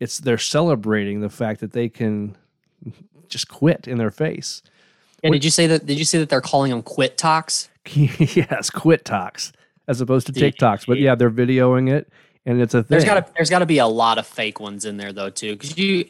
it's 0.00 0.18
they're 0.18 0.38
celebrating 0.38 1.20
the 1.20 1.28
fact 1.28 1.60
that 1.60 1.72
they 1.72 1.88
can 1.88 2.36
just 3.28 3.48
quit 3.48 3.88
in 3.88 3.98
their 3.98 4.10
face. 4.10 4.62
Yeah, 5.22 5.30
did 5.30 5.44
you 5.44 5.50
say 5.50 5.66
that? 5.66 5.86
Did 5.86 5.98
you 5.98 6.04
say 6.04 6.18
that 6.18 6.28
they're 6.28 6.40
calling 6.40 6.70
them 6.70 6.82
quit 6.82 7.16
toks? 7.16 7.68
yes, 7.86 8.70
quit 8.70 9.04
toks 9.04 9.52
as 9.88 10.00
opposed 10.00 10.26
to 10.26 10.32
TikToks. 10.32 10.86
But 10.86 10.98
yeah, 10.98 11.14
they're 11.14 11.30
videoing 11.30 11.90
it, 11.90 12.10
and 12.44 12.60
it's 12.60 12.74
a 12.74 12.82
thing. 12.82 12.86
There's 12.88 13.04
got 13.04 13.26
to 13.26 13.32
there's 13.36 13.50
got 13.50 13.60
to 13.60 13.66
be 13.66 13.78
a 13.78 13.86
lot 13.86 14.18
of 14.18 14.26
fake 14.26 14.60
ones 14.60 14.84
in 14.84 14.96
there 14.96 15.12
though 15.12 15.30
too, 15.30 15.52
because 15.52 15.76
you 15.76 16.08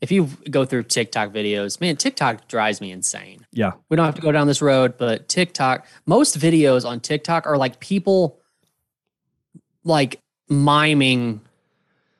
if 0.00 0.12
you 0.12 0.28
go 0.50 0.64
through 0.64 0.84
TikTok 0.84 1.32
videos, 1.32 1.80
man, 1.80 1.96
TikTok 1.96 2.48
drives 2.48 2.80
me 2.80 2.92
insane. 2.92 3.46
Yeah, 3.52 3.72
we 3.88 3.96
don't 3.96 4.06
have 4.06 4.14
to 4.16 4.22
go 4.22 4.32
down 4.32 4.46
this 4.46 4.62
road, 4.62 4.98
but 4.98 5.28
TikTok, 5.28 5.86
most 6.06 6.38
videos 6.38 6.84
on 6.88 7.00
TikTok 7.00 7.46
are 7.46 7.56
like 7.56 7.80
people 7.80 8.38
like 9.84 10.20
miming 10.48 11.40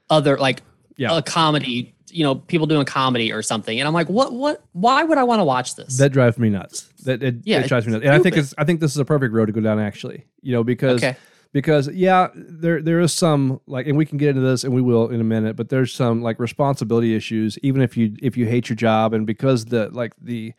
other 0.08 0.36
like 0.38 0.62
yeah. 0.96 1.16
a 1.16 1.22
comedy 1.22 1.94
you 2.16 2.24
know 2.24 2.34
people 2.34 2.66
doing 2.66 2.86
comedy 2.86 3.30
or 3.30 3.42
something. 3.42 3.78
And 3.78 3.86
i'm 3.86 3.92
like 3.92 4.08
what 4.08 4.32
what 4.32 4.64
why 4.72 5.04
would 5.04 5.18
i 5.18 5.24
want 5.24 5.40
to 5.40 5.44
watch 5.44 5.76
this? 5.76 5.98
That 5.98 6.10
drives 6.10 6.38
me 6.38 6.48
nuts. 6.48 6.88
That 7.04 7.22
it, 7.22 7.36
yeah, 7.44 7.60
it 7.60 7.68
drives 7.68 7.86
me 7.86 7.92
nuts. 7.92 8.04
And 8.04 8.14
i 8.14 8.18
think 8.18 8.36
it's 8.36 8.54
i 8.56 8.64
think 8.64 8.80
this 8.80 8.92
is 8.92 8.98
a 8.98 9.04
perfect 9.04 9.34
road 9.34 9.46
to 9.46 9.52
go 9.52 9.60
down 9.60 9.78
actually 9.78 10.24
you 10.40 10.52
know 10.52 10.64
because 10.64 11.04
okay. 11.04 11.16
because 11.52 11.88
yeah 11.88 12.28
there 12.34 12.80
there 12.80 13.00
is 13.00 13.12
some 13.12 13.60
like 13.66 13.86
and 13.86 13.98
we 13.98 14.06
can 14.06 14.16
get 14.16 14.30
into 14.30 14.40
this 14.40 14.64
and 14.64 14.74
we 14.74 14.80
will 14.80 15.08
in 15.10 15.20
a 15.20 15.24
minute 15.24 15.56
but 15.56 15.68
there's 15.68 15.92
some 15.92 16.22
like 16.22 16.40
responsibility 16.40 17.14
issues 17.14 17.58
even 17.58 17.82
if 17.82 17.96
you 17.96 18.16
if 18.22 18.36
you 18.36 18.46
hate 18.46 18.70
your 18.70 18.76
job 18.76 19.12
and 19.12 19.26
because 19.26 19.66
the 19.66 19.90
like 19.90 20.14
the 20.20 20.54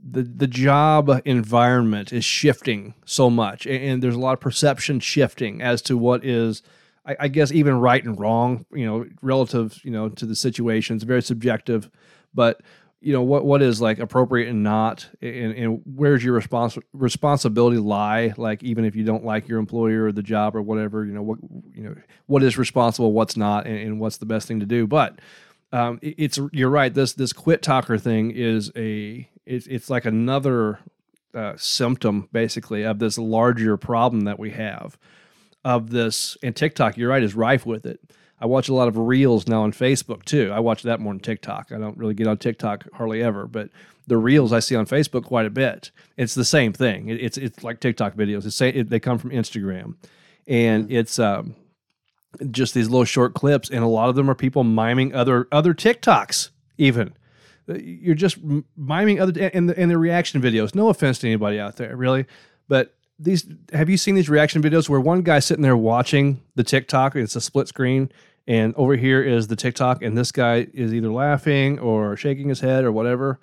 the 0.00 0.22
the 0.22 0.46
job 0.46 1.10
environment 1.26 2.12
is 2.12 2.24
shifting 2.24 2.94
so 3.04 3.28
much 3.28 3.66
and, 3.66 3.82
and 3.82 4.02
there's 4.02 4.14
a 4.14 4.20
lot 4.20 4.32
of 4.32 4.40
perception 4.40 5.00
shifting 5.00 5.60
as 5.60 5.82
to 5.82 5.98
what 5.98 6.24
is 6.24 6.62
I, 7.06 7.16
I, 7.20 7.28
guess 7.28 7.52
even 7.52 7.78
right 7.80 8.02
and 8.02 8.18
wrong, 8.18 8.64
you 8.72 8.86
know, 8.86 9.06
relative, 9.20 9.78
you 9.84 9.90
know, 9.90 10.08
to 10.08 10.26
the 10.26 10.34
situation. 10.34 10.96
It's 10.96 11.04
very 11.04 11.22
subjective, 11.22 11.90
but 12.32 12.60
you 13.04 13.12
know 13.12 13.20
what 13.20 13.44
what 13.44 13.60
is 13.60 13.82
like 13.82 13.98
appropriate 13.98 14.48
and 14.48 14.62
not, 14.62 15.06
and, 15.20 15.52
and 15.52 15.82
where's 15.84 16.24
your 16.24 16.40
respons- 16.40 16.82
responsibility 16.94 17.76
lie? 17.76 18.32
Like 18.38 18.62
even 18.62 18.86
if 18.86 18.96
you 18.96 19.04
don't 19.04 19.24
like 19.24 19.46
your 19.46 19.58
employer 19.58 20.06
or 20.06 20.12
the 20.12 20.22
job 20.22 20.56
or 20.56 20.62
whatever, 20.62 21.04
you 21.04 21.12
know 21.12 21.22
what 21.22 21.38
you 21.74 21.82
know 21.82 21.94
what 22.26 22.42
is 22.42 22.56
responsible, 22.56 23.12
what's 23.12 23.36
not, 23.36 23.66
and, 23.66 23.76
and 23.76 24.00
what's 24.00 24.16
the 24.16 24.26
best 24.26 24.48
thing 24.48 24.60
to 24.60 24.66
do. 24.66 24.86
But 24.86 25.20
um, 25.70 25.98
it, 26.00 26.14
it's 26.16 26.38
you're 26.50 26.70
right. 26.70 26.94
This 26.94 27.12
this 27.12 27.34
quit 27.34 27.60
talker 27.60 27.98
thing 27.98 28.30
is 28.30 28.72
a 28.74 29.28
it's 29.44 29.66
it's 29.66 29.90
like 29.90 30.06
another 30.06 30.78
uh, 31.34 31.54
symptom 31.58 32.30
basically 32.32 32.84
of 32.84 33.00
this 33.00 33.18
larger 33.18 33.76
problem 33.76 34.22
that 34.22 34.38
we 34.38 34.52
have 34.52 34.96
of 35.64 35.90
this, 35.90 36.36
and 36.42 36.54
TikTok, 36.54 36.96
you're 36.96 37.10
right, 37.10 37.22
is 37.22 37.34
rife 37.34 37.64
with 37.66 37.86
it. 37.86 38.00
I 38.40 38.46
watch 38.46 38.68
a 38.68 38.74
lot 38.74 38.88
of 38.88 38.98
reels 38.98 39.46
now 39.48 39.62
on 39.62 39.72
Facebook 39.72 40.24
too. 40.24 40.50
I 40.52 40.60
watch 40.60 40.82
that 40.82 41.00
more 41.00 41.12
than 41.12 41.20
TikTok. 41.20 41.72
I 41.72 41.78
don't 41.78 41.96
really 41.96 42.14
get 42.14 42.26
on 42.26 42.36
TikTok 42.36 42.86
hardly 42.92 43.22
ever, 43.22 43.46
but 43.46 43.70
the 44.06 44.18
reels 44.18 44.52
I 44.52 44.58
see 44.58 44.76
on 44.76 44.86
Facebook 44.86 45.24
quite 45.24 45.46
a 45.46 45.50
bit. 45.50 45.90
It's 46.16 46.34
the 46.34 46.44
same 46.44 46.72
thing. 46.72 47.08
It, 47.08 47.22
it's 47.22 47.38
it's 47.38 47.62
like 47.62 47.80
TikTok 47.80 48.14
videos. 48.14 48.44
It's 48.44 48.60
it, 48.60 48.90
they 48.90 49.00
come 49.00 49.18
from 49.18 49.30
Instagram, 49.30 49.94
and 50.46 50.84
mm-hmm. 50.84 50.94
it's 50.94 51.18
um, 51.18 51.54
just 52.50 52.74
these 52.74 52.88
little 52.88 53.04
short 53.04 53.34
clips, 53.34 53.70
and 53.70 53.82
a 53.82 53.88
lot 53.88 54.08
of 54.08 54.14
them 54.14 54.28
are 54.28 54.34
people 54.34 54.64
miming 54.64 55.14
other 55.14 55.48
other 55.50 55.72
TikToks. 55.72 56.50
Even 56.76 57.14
uh, 57.68 57.74
you're 57.74 58.14
just 58.14 58.38
miming 58.76 59.20
other 59.20 59.50
and 59.54 59.68
the, 59.68 59.78
and 59.78 59.90
the 59.90 59.98
reaction 59.98 60.42
videos. 60.42 60.74
No 60.74 60.88
offense 60.88 61.18
to 61.20 61.28
anybody 61.28 61.58
out 61.58 61.76
there, 61.76 61.96
really, 61.96 62.26
but 62.68 62.93
these 63.18 63.46
have 63.72 63.88
you 63.88 63.96
seen 63.96 64.14
these 64.14 64.28
reaction 64.28 64.62
videos 64.62 64.88
where 64.88 65.00
one 65.00 65.22
guy's 65.22 65.44
sitting 65.44 65.62
there 65.62 65.76
watching 65.76 66.42
the 66.54 66.64
TikTok, 66.64 67.16
it's 67.16 67.36
a 67.36 67.40
split 67.40 67.68
screen, 67.68 68.10
and 68.46 68.74
over 68.76 68.96
here 68.96 69.22
is 69.22 69.46
the 69.46 69.56
TikTok, 69.56 70.02
and 70.02 70.16
this 70.16 70.32
guy 70.32 70.66
is 70.74 70.92
either 70.92 71.10
laughing 71.10 71.78
or 71.78 72.16
shaking 72.16 72.48
his 72.48 72.60
head 72.60 72.84
or 72.84 72.92
whatever. 72.92 73.40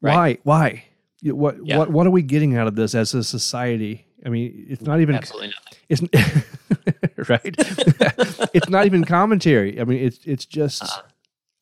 Right. 0.00 0.40
Why? 0.44 0.82
Why? 1.22 1.32
What 1.32 1.64
yeah. 1.64 1.78
what 1.78 1.90
what 1.90 2.06
are 2.06 2.10
we 2.10 2.22
getting 2.22 2.56
out 2.56 2.66
of 2.66 2.76
this 2.76 2.94
as 2.94 3.14
a 3.14 3.24
society? 3.24 4.06
I 4.24 4.28
mean, 4.28 4.66
it's 4.68 4.82
not 4.82 5.00
even 5.00 5.14
absolutely 5.14 5.52
nothing. 5.88 6.08
It's 6.12 7.28
right. 7.28 7.42
it's 8.54 8.68
not 8.68 8.86
even 8.86 9.04
commentary. 9.04 9.80
I 9.80 9.84
mean, 9.84 10.02
it's 10.02 10.20
it's 10.24 10.46
just 10.46 10.82
uh 10.82 11.02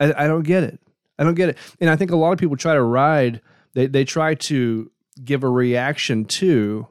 I, 0.00 0.24
I 0.24 0.26
don't 0.26 0.42
get 0.42 0.62
it. 0.62 0.80
I 1.18 1.24
don't 1.24 1.34
get 1.34 1.50
it. 1.50 1.58
And 1.80 1.90
I 1.90 1.96
think 1.96 2.10
a 2.10 2.16
lot 2.16 2.32
of 2.32 2.38
people 2.38 2.56
try 2.56 2.74
to 2.74 2.82
ride. 2.82 3.40
They 3.74 3.86
they 3.86 4.04
try 4.04 4.34
to 4.34 4.90
give 5.24 5.44
a 5.44 5.48
reaction 5.48 6.24
to 6.24 6.88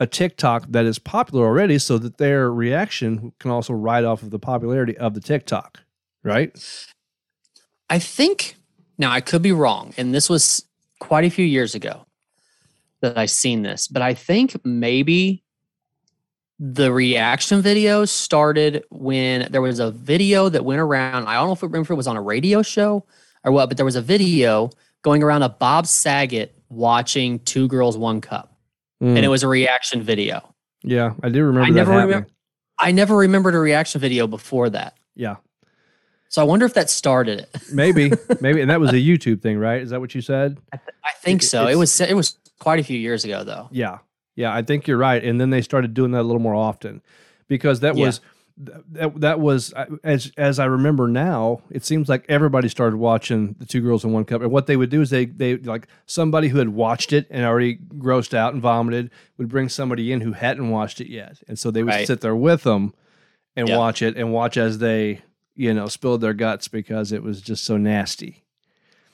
a 0.00 0.06
TikTok 0.06 0.66
that 0.68 0.84
is 0.84 0.98
popular 0.98 1.44
already 1.44 1.78
so 1.78 1.98
that 1.98 2.18
their 2.18 2.52
reaction 2.52 3.32
can 3.38 3.50
also 3.50 3.72
ride 3.72 4.04
off 4.04 4.22
of 4.22 4.30
the 4.30 4.38
popularity 4.38 4.96
of 4.96 5.14
the 5.14 5.20
TikTok, 5.20 5.80
right? 6.22 6.56
I 7.90 7.98
think 7.98 8.56
now 8.96 9.10
I 9.10 9.20
could 9.20 9.42
be 9.42 9.52
wrong, 9.52 9.94
and 9.96 10.14
this 10.14 10.30
was 10.30 10.64
quite 11.00 11.24
a 11.24 11.30
few 11.30 11.44
years 11.44 11.74
ago 11.74 12.04
that 13.00 13.16
I 13.16 13.26
seen 13.26 13.62
this, 13.62 13.88
but 13.88 14.02
I 14.02 14.14
think 14.14 14.56
maybe 14.64 15.42
the 16.60 16.92
reaction 16.92 17.62
video 17.62 18.04
started 18.04 18.84
when 18.90 19.50
there 19.50 19.62
was 19.62 19.78
a 19.78 19.92
video 19.92 20.48
that 20.48 20.64
went 20.64 20.80
around. 20.80 21.26
I 21.26 21.34
don't 21.34 21.46
know 21.46 21.52
if 21.52 21.62
it, 21.62 21.90
it 21.90 21.94
was 21.94 22.08
on 22.08 22.16
a 22.16 22.22
radio 22.22 22.62
show 22.62 23.04
or 23.44 23.52
what, 23.52 23.68
but 23.68 23.76
there 23.76 23.86
was 23.86 23.94
a 23.94 24.02
video 24.02 24.70
going 25.02 25.22
around 25.22 25.44
of 25.44 25.58
Bob 25.60 25.86
Saget 25.86 26.56
watching 26.68 27.38
Two 27.40 27.68
Girls 27.68 27.96
One 27.96 28.20
Cup 28.20 28.57
mm. 29.02 29.16
and 29.16 29.18
it 29.18 29.28
was 29.28 29.42
a 29.42 29.48
reaction 29.48 30.02
video. 30.02 30.54
Yeah, 30.82 31.14
I 31.22 31.28
do 31.28 31.44
remember. 31.44 31.66
I 31.66 31.70
never 31.70 31.92
remember. 31.92 32.28
I 32.78 32.92
never 32.92 33.16
remembered 33.16 33.54
a 33.54 33.58
reaction 33.58 34.00
video 34.00 34.26
before 34.26 34.70
that. 34.70 34.96
Yeah. 35.14 35.36
So 36.28 36.42
I 36.42 36.44
wonder 36.44 36.66
if 36.66 36.74
that 36.74 36.90
started 36.90 37.40
it. 37.40 37.62
maybe, 37.72 38.12
maybe, 38.40 38.60
and 38.60 38.70
that 38.70 38.80
was 38.80 38.90
a 38.90 38.96
YouTube 38.96 39.40
thing, 39.40 39.58
right? 39.58 39.80
Is 39.80 39.90
that 39.90 40.00
what 40.00 40.14
you 40.14 40.20
said? 40.20 40.58
I, 40.72 40.76
th- 40.76 40.96
I 41.04 41.12
think 41.12 41.42
it, 41.42 41.46
so. 41.46 41.66
It 41.66 41.76
was 41.76 42.00
it 42.00 42.14
was 42.14 42.36
quite 42.58 42.78
a 42.78 42.84
few 42.84 42.98
years 42.98 43.24
ago, 43.24 43.44
though. 43.44 43.68
Yeah, 43.72 43.98
yeah, 44.36 44.54
I 44.54 44.62
think 44.62 44.86
you're 44.86 44.98
right. 44.98 45.22
And 45.24 45.40
then 45.40 45.50
they 45.50 45.62
started 45.62 45.94
doing 45.94 46.12
that 46.12 46.20
a 46.20 46.28
little 46.28 46.42
more 46.42 46.54
often 46.54 47.02
because 47.48 47.80
that 47.80 47.96
yeah. 47.96 48.06
was 48.06 48.20
that 48.58 49.20
that 49.20 49.40
was 49.40 49.72
as 50.02 50.32
as 50.36 50.58
I 50.58 50.64
remember 50.64 51.06
now. 51.08 51.62
It 51.70 51.84
seems 51.84 52.08
like 52.08 52.24
everybody 52.28 52.68
started 52.68 52.96
watching 52.96 53.54
the 53.58 53.66
Two 53.66 53.80
Girls 53.80 54.04
in 54.04 54.12
One 54.12 54.24
Cup, 54.24 54.42
and 54.42 54.50
what 54.50 54.66
they 54.66 54.76
would 54.76 54.90
do 54.90 55.00
is 55.00 55.10
they 55.10 55.26
they 55.26 55.56
like 55.56 55.86
somebody 56.06 56.48
who 56.48 56.58
had 56.58 56.70
watched 56.70 57.12
it 57.12 57.26
and 57.30 57.44
already 57.44 57.76
grossed 57.76 58.34
out 58.34 58.52
and 58.52 58.62
vomited 58.62 59.10
would 59.36 59.48
bring 59.48 59.68
somebody 59.68 60.12
in 60.12 60.20
who 60.20 60.32
hadn't 60.32 60.70
watched 60.70 61.00
it 61.00 61.08
yet, 61.08 61.40
and 61.46 61.58
so 61.58 61.70
they 61.70 61.82
would 61.82 61.94
right. 61.94 62.06
sit 62.06 62.20
there 62.20 62.36
with 62.36 62.64
them 62.64 62.94
and 63.54 63.68
yep. 63.68 63.78
watch 63.78 64.02
it 64.02 64.16
and 64.16 64.32
watch 64.32 64.56
as 64.56 64.78
they 64.78 65.22
you 65.54 65.72
know 65.72 65.86
spilled 65.86 66.20
their 66.20 66.34
guts 66.34 66.68
because 66.68 67.12
it 67.12 67.22
was 67.22 67.40
just 67.40 67.64
so 67.64 67.76
nasty. 67.76 68.44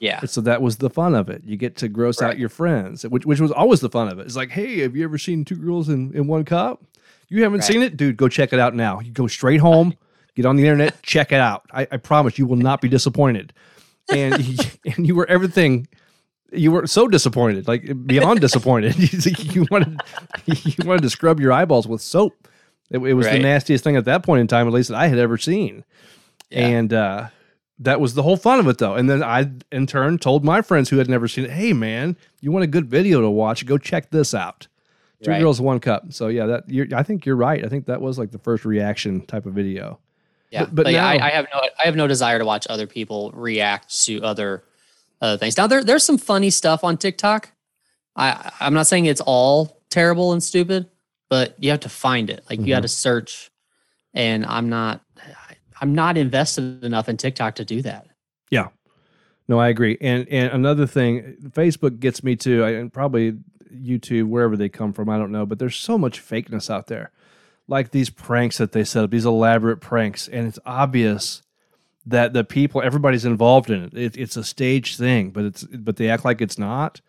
Yeah. 0.01 0.21
And 0.21 0.29
so 0.29 0.41
that 0.43 0.61
was 0.61 0.79
the 0.79 0.91
fun 0.91 1.15
of 1.15 1.31
it. 1.31 1.45
You 1.45 1.57
get 1.57 1.77
to 1.77 1.89
gross 1.89 2.21
right. 2.21 2.31
out 2.31 2.39
your 2.39 2.49
friends, 2.49 3.05
which 3.05 3.25
which 3.25 3.41
was 3.41 3.53
always 3.53 3.81
the 3.81 3.89
fun 3.89 4.09
of 4.09 4.19
it. 4.19 4.27
It's 4.27 4.37
like, 4.37 4.51
hey, 4.51 4.81
have 4.81 4.97
you 4.97 5.05
ever 5.05 5.19
seen 5.19 5.45
Two 5.45 5.57
Girls 5.57 5.89
in, 5.89 6.13
in 6.15 6.27
One 6.27 6.45
Cup? 6.45 6.83
You 7.35 7.43
haven't 7.43 7.61
right. 7.61 7.67
seen 7.67 7.83
it, 7.83 7.97
dude? 7.97 8.17
Go 8.17 8.29
check 8.29 8.53
it 8.53 8.61
out 8.61 8.77
now. 8.77 9.01
You 9.01 9.11
go 9.11 9.27
straight 9.27 9.59
home, 9.59 9.97
get 10.37 10.47
on 10.47 10.55
the 10.55 10.63
internet, 10.63 11.03
check 11.03 11.33
it 11.33 11.41
out. 11.41 11.65
I, 11.73 11.89
I 11.91 11.97
promise 11.97 12.39
you 12.39 12.47
will 12.47 12.55
not 12.55 12.81
be 12.81 12.89
disappointed. 12.89 13.53
And 14.09 14.35
and 14.87 15.05
you 15.05 15.17
were 15.17 15.27
everything. 15.27 15.89
You 16.53 16.71
were 16.71 16.87
so 16.87 17.09
disappointed, 17.09 17.67
like 17.67 18.07
beyond 18.07 18.41
disappointed. 18.41 18.95
you 19.55 19.67
wanted 19.69 20.01
you 20.47 20.75
wanted 20.85 21.03
to 21.03 21.11
scrub 21.11 21.41
your 21.41 21.51
eyeballs 21.51 21.89
with 21.89 22.01
soap. 22.01 22.47
It, 22.93 22.99
it 22.99 23.15
was 23.15 23.27
right. 23.27 23.33
the 23.33 23.41
nastiest 23.41 23.83
thing 23.83 23.97
at 23.97 24.05
that 24.05 24.23
point 24.23 24.41
in 24.41 24.47
time, 24.47 24.69
at 24.69 24.73
least 24.73 24.91
that 24.91 24.97
I 24.97 25.09
had 25.09 25.19
ever 25.19 25.37
seen. 25.37 25.85
Yeah. 26.51 26.67
And 26.69 26.93
uh, 26.93 27.29
that 27.81 28.01
was 28.01 28.15
the 28.15 28.23
whole 28.23 28.37
fun 28.37 28.61
of 28.61 28.69
it, 28.69 28.79
though. 28.79 28.95
And 28.95 29.11
then 29.11 29.25
I, 29.25 29.51
in 29.73 29.89
turn, 29.89 30.19
told 30.19 30.45
my 30.45 30.63
friends 30.63 30.91
who 30.91 30.99
had 30.99 31.09
never 31.09 31.27
seen 31.27 31.47
it, 31.47 31.51
"Hey, 31.51 31.73
man, 31.73 32.17
you 32.41 32.53
want 32.53 32.63
a 32.63 32.69
good 32.69 32.87
video 32.87 33.21
to 33.21 33.29
watch? 33.29 33.67
Go 33.67 33.77
check 33.77 34.13
this 34.13 34.33
out." 34.35 34.69
Two 35.25 35.31
right. 35.31 35.41
girls, 35.41 35.61
one 35.61 35.81
cup. 35.81 36.13
So 36.13 36.29
yeah, 36.29 36.47
that 36.47 36.93
I 36.95 37.03
think 37.03 37.25
you're 37.25 37.37
right. 37.37 37.65
I 37.65 37.69
think 37.69 37.87
that 37.87 38.01
was 38.01 38.19
like 38.19 38.31
the 38.31 38.39
first 38.39 38.65
reaction 38.65 39.25
type 39.27 39.47
of 39.47 39.55
video. 39.55 39.99
Yeah, 40.51 40.67
but, 40.67 40.75
but, 40.75 40.85
but 40.85 40.93
now, 40.93 41.09
I, 41.09 41.15
I, 41.15 41.31
have 41.31 41.47
no 41.53 41.61
I 41.61 41.87
have 41.87 41.97
no 41.97 42.07
desire 42.07 42.39
to 42.39 42.45
watch 42.45 42.67
other 42.69 42.87
people 42.87 43.33
react 43.33 44.05
to 44.05 44.23
other 44.23 44.65
other 45.21 45.39
things. 45.39 45.57
Now 45.57 45.67
there 45.67 45.83
there's 45.83 46.05
some 46.05 46.19
funny 46.19 46.51
stuff 46.51 46.85
on 46.85 46.99
TikTok. 46.99 47.51
I 48.15 48.53
I'm 48.61 48.75
not 48.75 48.87
saying 48.87 49.07
it's 49.07 49.23
all 49.23 49.81
terrible 49.91 50.33
and 50.33 50.43
stupid, 50.43 50.89
but 51.31 51.57
you 51.59 51.71
have 51.71 51.81
to 51.81 51.89
find 51.89 52.29
it. 52.29 52.45
Like 52.51 52.59
mm-hmm. 52.59 52.69
you 52.69 52.75
got 52.75 52.83
to 52.83 52.89
search, 52.89 53.51
and 54.13 54.45
I'm 54.45 54.69
not 54.69 55.01
I'm 55.81 55.95
not 55.95 56.19
invested 56.19 56.85
enough 56.85 57.09
in 57.09 57.17
TikTok 57.17 57.57
to 57.57 57.65
do 57.65 57.81
that. 57.83 58.07
Yeah, 58.51 58.69
no, 59.49 59.59
I 59.59 59.69
agree. 59.69 59.99
And 60.01 60.29
and 60.29 60.53
another 60.53 60.87
thing, 60.87 61.37
Facebook 61.51 61.99
gets 61.99 62.23
me 62.23 62.37
too. 62.37 62.65
I, 62.65 62.71
and 62.73 62.93
probably 62.93 63.37
YouTube, 63.75 64.29
wherever 64.29 64.57
they 64.57 64.69
come 64.69 64.93
from, 64.93 65.09
I 65.09 65.19
don't 65.19 65.33
know. 65.33 65.47
But 65.47 65.59
there's 65.59 65.77
so 65.77 65.99
much 65.99 66.21
fakeness 66.21 66.71
out 66.71 66.87
there, 66.87 67.11
like 67.69 67.91
these 67.91 68.11
pranks 68.11 68.59
that 68.59 68.73
they 68.73 68.85
set 68.85 69.05
up, 69.05 69.11
these 69.11 69.27
elaborate 69.27 69.81
pranks, 69.81 70.29
and 70.29 70.47
it's 70.47 70.59
obvious 70.65 71.43
that 72.07 72.33
the 72.33 72.45
people, 72.45 72.83
everybody's 72.83 73.25
involved 73.25 73.71
in 73.71 73.85
it. 73.85 73.95
it 73.95 74.17
it's 74.17 74.37
a 74.37 74.45
stage 74.45 74.97
thing, 74.97 75.31
but 75.31 75.45
it's 75.45 75.65
but 75.65 75.97
they 75.97 76.11
act 76.11 76.25
like 76.25 76.41
it's 76.41 76.59
not, 76.59 77.01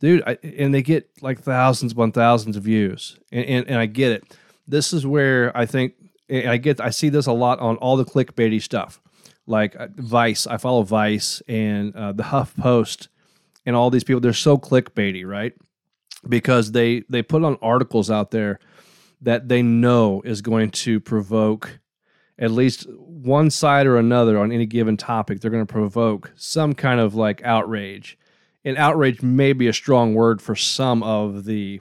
dude. 0.00 0.22
I, 0.26 0.38
and 0.42 0.72
they 0.72 0.82
get 0.82 1.10
like 1.20 1.40
thousands 1.40 1.92
upon 1.92 2.12
thousands 2.12 2.56
of 2.56 2.62
views, 2.62 3.18
and, 3.32 3.44
and 3.44 3.68
and 3.68 3.78
I 3.78 3.86
get 3.86 4.12
it. 4.12 4.36
This 4.68 4.92
is 4.92 5.06
where 5.06 5.56
I 5.56 5.66
think 5.66 5.94
I 6.30 6.56
get. 6.58 6.80
I 6.80 6.90
see 6.90 7.08
this 7.08 7.26
a 7.26 7.32
lot 7.32 7.58
on 7.58 7.76
all 7.76 7.96
the 7.96 8.04
clickbaity 8.04 8.62
stuff, 8.62 9.00
like 9.46 9.74
uh, 9.76 9.88
Vice. 9.96 10.46
I 10.46 10.58
follow 10.58 10.82
Vice 10.82 11.42
and 11.48 11.94
uh, 11.96 12.12
the 12.12 12.24
Huff 12.24 12.54
Post, 12.56 13.08
and 13.66 13.74
all 13.74 13.90
these 13.90 14.04
people. 14.04 14.20
They're 14.20 14.32
so 14.32 14.56
clickbaity, 14.56 15.26
right? 15.26 15.54
Because 16.28 16.72
they 16.72 17.04
they 17.08 17.22
put 17.22 17.44
on 17.44 17.58
articles 17.62 18.10
out 18.10 18.30
there 18.30 18.58
that 19.22 19.48
they 19.48 19.62
know 19.62 20.22
is 20.24 20.42
going 20.42 20.70
to 20.70 21.00
provoke 21.00 21.80
at 22.38 22.50
least 22.50 22.86
one 22.96 23.50
side 23.50 23.86
or 23.86 23.98
another 23.98 24.38
on 24.38 24.50
any 24.50 24.64
given 24.66 24.96
topic, 24.96 25.40
they're 25.40 25.50
going 25.50 25.66
to 25.66 25.72
provoke 25.72 26.32
some 26.36 26.74
kind 26.74 26.98
of 26.98 27.14
like 27.14 27.42
outrage. 27.44 28.18
And 28.64 28.78
outrage 28.78 29.22
may 29.22 29.52
be 29.52 29.68
a 29.68 29.72
strong 29.72 30.14
word 30.14 30.40
for 30.40 30.56
some 30.56 31.02
of 31.02 31.44
the 31.44 31.80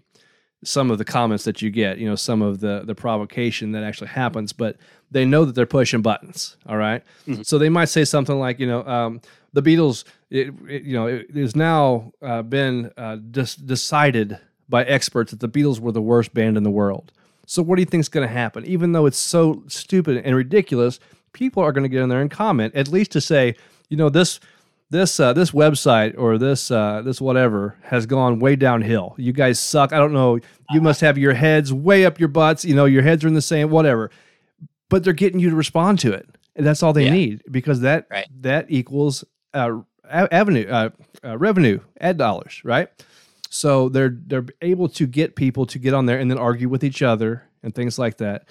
some 0.65 0.91
of 0.91 0.97
the 0.97 1.06
comments 1.06 1.45
that 1.45 1.62
you 1.62 1.69
get, 1.69 1.99
you 1.99 2.10
know, 2.10 2.15
some 2.15 2.41
of 2.41 2.60
the 2.60 2.84
the 2.86 2.95
provocation 2.95 3.71
that 3.71 3.84
actually 3.84 4.10
happens, 4.10 4.52
but 4.52 4.75
they 5.12 5.23
know 5.23 5.45
that 5.45 5.56
they're 5.56 5.65
pushing 5.65 6.02
buttons. 6.02 6.58
All 6.67 6.78
right? 6.78 7.04
mm-hmm. 7.25 7.41
so 7.43 7.58
they 7.58 7.69
might 7.69 7.86
say 7.86 8.04
something 8.04 8.38
like, 8.38 8.60
you 8.60 8.67
know, 8.67 8.86
um, 8.86 9.21
the 9.53 9.62
Beatles, 9.62 10.03
it, 10.29 10.53
it, 10.67 10.83
you 10.83 10.93
know, 10.93 11.07
it 11.07 11.35
has 11.35 11.55
now 11.55 12.12
uh, 12.21 12.41
been 12.41 12.91
uh, 12.97 13.17
dis- 13.17 13.55
decided 13.55 14.39
by 14.67 14.83
experts 14.83 15.31
that 15.31 15.39
the 15.39 15.49
Beatles 15.49 15.79
were 15.79 15.91
the 15.91 16.01
worst 16.01 16.33
band 16.33 16.57
in 16.57 16.63
the 16.63 16.69
world. 16.69 17.12
So 17.45 17.63
what 17.63 17.77
do 17.77 17.81
you 17.81 17.88
think 17.88 18.01
is 18.01 18.09
going 18.09 18.27
to 18.27 18.33
happen? 18.33 18.63
Even 18.65 18.91
though 18.91 19.07
it's 19.07 19.17
so 19.17 19.63
stupid 19.67 20.17
and 20.17 20.35
ridiculous, 20.35 20.99
people 21.33 21.63
are 21.63 21.71
going 21.71 21.83
to 21.83 21.89
get 21.89 22.01
in 22.03 22.09
there 22.09 22.21
and 22.21 22.29
comment 22.29 22.75
at 22.75 22.88
least 22.88 23.12
to 23.13 23.21
say, 23.21 23.55
you 23.89 23.97
know, 23.97 24.09
this 24.09 24.39
this 24.91 25.19
uh, 25.19 25.33
this 25.33 25.51
website 25.51 26.15
or 26.17 26.38
this 26.38 26.71
uh, 26.71 27.01
this 27.03 27.21
whatever 27.21 27.75
has 27.83 28.05
gone 28.05 28.39
way 28.39 28.55
downhill. 28.55 29.15
You 29.17 29.33
guys 29.33 29.59
suck. 29.59 29.93
I 29.93 29.97
don't 29.97 30.13
know. 30.13 30.39
You 30.71 30.81
must 30.81 31.01
have 31.01 31.17
your 31.17 31.33
heads 31.33 31.71
way 31.73 32.05
up 32.05 32.19
your 32.19 32.29
butts. 32.29 32.65
You 32.65 32.75
know, 32.75 32.85
your 32.85 33.03
heads 33.03 33.23
are 33.23 33.27
in 33.27 33.33
the 33.33 33.41
same 33.41 33.69
whatever. 33.69 34.12
But 34.89 35.03
they're 35.03 35.13
getting 35.13 35.39
you 35.39 35.51
to 35.51 35.55
respond 35.55 35.99
to 35.99 36.13
it, 36.13 36.27
and 36.55 36.65
that's 36.65 36.81
all 36.81 36.93
they 36.93 37.05
yeah. 37.05 37.12
need 37.13 37.43
because 37.51 37.81
that 37.81 38.07
right. 38.09 38.27
that 38.41 38.65
equals 38.69 39.23
uh, 39.53 39.79
avenue 40.09 40.67
uh, 40.69 40.89
uh, 41.23 41.38
revenue 41.38 41.79
ad 41.99 42.17
dollars, 42.17 42.62
right? 42.63 42.89
So 43.49 43.89
they're 43.89 44.15
they're 44.27 44.45
able 44.62 44.89
to 44.89 45.07
get 45.07 45.35
people 45.35 45.65
to 45.67 45.79
get 45.79 45.93
on 45.93 46.05
there 46.05 46.19
and 46.19 46.29
then 46.29 46.38
argue 46.38 46.69
with 46.69 46.83
each 46.83 47.01
other 47.01 47.43
and 47.63 47.73
things 47.73 47.97
like 47.97 48.17
that. 48.17 48.45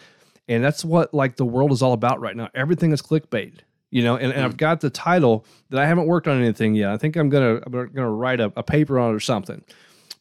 And 0.49 0.65
that's 0.65 0.85
what 0.85 1.13
like 1.15 1.37
the 1.37 1.45
world 1.45 1.73
is 1.73 1.83
all 1.83 1.93
about 1.93 2.21
right 2.21 2.37
now. 2.37 2.49
Everything 2.55 2.93
is 2.93 3.03
clickbait, 3.03 3.61
you 3.91 4.03
know. 4.03 4.17
And, 4.17 4.33
and 4.33 4.45
I've 4.45 4.55
mm. 4.55 4.59
got 4.59 4.81
the 4.81 4.91
title 4.91 5.45
that 5.71 5.81
I 5.81 5.87
haven't 5.87 6.07
worked 6.07 6.27
on 6.27 6.39
anything 6.39 6.75
yet. 6.75 6.91
I 6.91 6.97
think 6.97 7.17
I'm 7.17 7.29
gonna 7.29 7.61
I'm 7.65 7.73
gonna 7.73 8.11
write 8.11 8.41
a, 8.41 8.53
a 8.57 8.63
paper 8.63 8.99
on 8.99 9.13
it 9.13 9.15
or 9.15 9.21
something. 9.21 9.63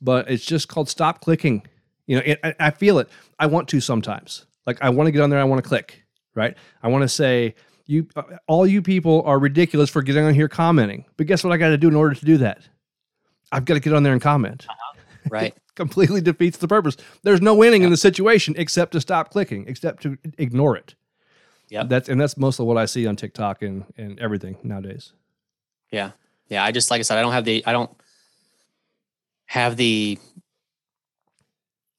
But 0.02 0.30
it's 0.30 0.46
just 0.46 0.68
called 0.68 0.90
"Stop 0.90 1.22
Clicking." 1.22 1.66
You 2.06 2.18
know, 2.18 2.24
it, 2.26 2.40
I, 2.44 2.56
I 2.60 2.72
feel 2.72 3.00
it. 3.00 3.10
I 3.40 3.48
want 3.48 3.68
to 3.70 3.82
sometimes. 3.82 4.46
Like 4.66 4.78
I 4.82 4.90
want 4.90 5.08
to 5.08 5.12
get 5.12 5.22
on 5.22 5.30
there. 5.30 5.40
I 5.40 5.46
want 5.46 5.64
to 5.64 5.68
click. 5.68 6.04
Right. 6.36 6.56
I 6.84 6.90
want 6.90 7.02
to 7.02 7.10
say 7.10 7.56
you 7.88 8.08
uh, 8.16 8.24
all 8.48 8.68
you 8.68 8.82
people 8.82 9.24
are 9.26 9.40
ridiculous 9.40 9.90
for 9.90 10.02
getting 10.02 10.26
on 10.26 10.34
here 10.34 10.48
commenting. 10.48 11.06
But 11.18 11.28
guess 11.28 11.44
what 11.44 11.52
I 11.52 11.58
got 11.58 11.70
to 11.70 11.78
do 11.78 11.88
in 11.88 11.96
order 11.96 12.14
to 12.14 12.26
do 12.26 12.38
that? 12.38 12.68
I've 13.52 13.66
got 13.66 13.76
to 13.76 13.80
get 13.80 13.94
on 13.94 14.04
there 14.04 14.14
and 14.14 14.22
comment. 14.22 14.66
Uh-huh. 14.70 15.00
Right. 15.30 15.56
completely 15.78 16.20
defeats 16.20 16.58
the 16.58 16.68
purpose. 16.68 16.98
There's 17.22 17.40
no 17.40 17.54
winning 17.54 17.84
in 17.84 17.92
the 17.92 17.98
situation 17.98 18.56
except 18.58 18.92
to 18.94 19.00
stop 19.00 19.30
clicking, 19.30 19.66
except 19.68 20.02
to 20.04 20.18
ignore 20.38 20.76
it. 20.76 20.96
Yeah. 21.70 21.84
That's 21.84 22.10
and 22.10 22.20
that's 22.20 22.38
mostly 22.38 22.66
what 22.66 22.78
I 22.78 22.86
see 22.86 23.08
on 23.08 23.16
TikTok 23.16 23.62
and 23.62 23.86
and 23.98 24.20
everything 24.20 24.58
nowadays. 24.64 25.14
Yeah. 25.92 26.12
Yeah. 26.50 26.64
I 26.64 26.72
just 26.72 26.92
like 26.92 27.00
I 27.00 27.04
said, 27.04 27.18
I 27.18 27.22
don't 27.22 27.34
have 27.34 27.46
the 27.46 27.64
I 27.66 27.72
don't 27.72 27.92
have 29.46 29.78
the 29.78 30.18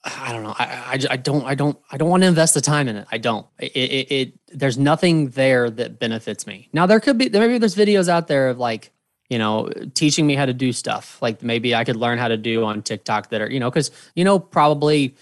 I 0.04 0.32
don't 0.32 0.42
know. 0.44 0.54
I, 0.58 0.64
I, 0.64 0.98
I, 1.10 1.16
don't 1.16 1.44
I 1.44 1.54
don't 1.54 1.78
I 1.90 1.96
don't 1.96 2.08
want 2.08 2.22
to 2.22 2.28
invest 2.28 2.54
the 2.54 2.60
time 2.60 2.88
in 2.88 2.96
it. 2.96 3.06
I 3.10 3.18
don't. 3.18 3.46
It, 3.58 3.72
it, 3.76 4.12
it 4.12 4.40
there's 4.48 4.78
nothing 4.78 5.30
there 5.30 5.68
that 5.70 5.98
benefits 5.98 6.46
me. 6.46 6.68
Now 6.72 6.86
there 6.86 7.00
could 7.00 7.18
be 7.18 7.28
there 7.28 7.42
maybe 7.42 7.58
there's 7.58 7.74
videos 7.74 8.08
out 8.08 8.28
there 8.28 8.48
of 8.48 8.58
like 8.58 8.92
you 9.28 9.38
know, 9.38 9.68
teaching 9.94 10.26
me 10.26 10.34
how 10.34 10.46
to 10.46 10.54
do 10.54 10.72
stuff 10.72 11.20
like 11.20 11.42
maybe 11.42 11.74
I 11.74 11.84
could 11.84 11.96
learn 11.96 12.18
how 12.18 12.28
to 12.28 12.36
do 12.36 12.64
on 12.64 12.82
TikTok 12.82 13.28
that 13.30 13.40
are, 13.40 13.50
you 13.50 13.60
know, 13.60 13.70
because, 13.70 13.90
you 14.14 14.24
know, 14.24 14.38
probably 14.38 15.14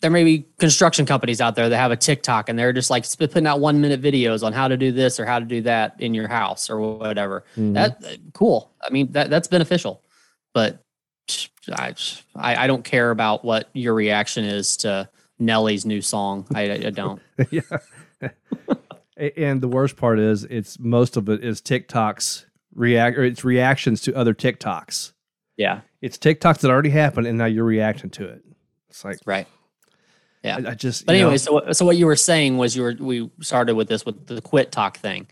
there 0.00 0.10
may 0.10 0.24
be 0.24 0.46
construction 0.58 1.06
companies 1.06 1.40
out 1.40 1.54
there 1.54 1.68
that 1.68 1.76
have 1.76 1.92
a 1.92 1.96
TikTok 1.96 2.48
and 2.48 2.58
they're 2.58 2.72
just 2.72 2.90
like 2.90 3.04
putting 3.18 3.46
out 3.46 3.60
one 3.60 3.80
minute 3.80 4.00
videos 4.00 4.42
on 4.42 4.52
how 4.52 4.66
to 4.66 4.76
do 4.76 4.90
this 4.90 5.20
or 5.20 5.26
how 5.26 5.38
to 5.38 5.44
do 5.44 5.60
that 5.62 5.94
in 6.00 6.14
your 6.14 6.26
house 6.26 6.68
or 6.68 6.80
whatever. 6.80 7.44
Mm-hmm. 7.52 7.74
That 7.74 8.18
cool. 8.32 8.72
I 8.82 8.90
mean, 8.90 9.12
that 9.12 9.30
that's 9.30 9.46
beneficial, 9.46 10.02
but 10.54 10.84
I, 11.68 11.94
I 12.34 12.66
don't 12.66 12.84
care 12.84 13.10
about 13.10 13.44
what 13.44 13.68
your 13.72 13.94
reaction 13.94 14.44
is 14.44 14.78
to 14.78 15.08
Nelly's 15.38 15.84
new 15.84 16.00
song. 16.02 16.46
I, 16.54 16.70
I 16.72 16.90
don't. 16.90 17.20
yeah. 17.50 17.60
and 19.36 19.60
the 19.60 19.68
worst 19.68 19.96
part 19.96 20.18
is 20.18 20.44
it's 20.44 20.78
most 20.78 21.16
of 21.16 21.28
it 21.28 21.44
is 21.44 21.60
TikToks 21.60 22.44
react 22.74 23.18
or 23.18 23.24
it's 23.24 23.44
reactions 23.44 24.00
to 24.02 24.14
other 24.14 24.34
TikToks. 24.34 25.12
Yeah. 25.56 25.80
It's 26.00 26.16
TikToks 26.16 26.60
that 26.60 26.70
already 26.70 26.90
happened 26.90 27.26
and 27.26 27.36
now 27.36 27.46
you're 27.46 27.64
reacting 27.64 28.10
to 28.10 28.26
it. 28.26 28.42
It's 28.88 29.04
like 29.04 29.18
right. 29.26 29.46
Yeah. 30.42 30.58
I, 30.64 30.70
I 30.70 30.74
just 30.74 31.04
But 31.04 31.16
anyway, 31.16 31.32
know, 31.32 31.36
so 31.36 31.72
so 31.72 31.84
what 31.84 31.96
you 31.96 32.06
were 32.06 32.16
saying 32.16 32.56
was 32.56 32.74
you 32.74 32.82
were 32.82 32.96
we 32.98 33.30
started 33.42 33.74
with 33.74 33.88
this 33.88 34.06
with 34.06 34.26
the 34.26 34.40
quit 34.40 34.72
tok 34.72 34.96
thing. 34.96 35.26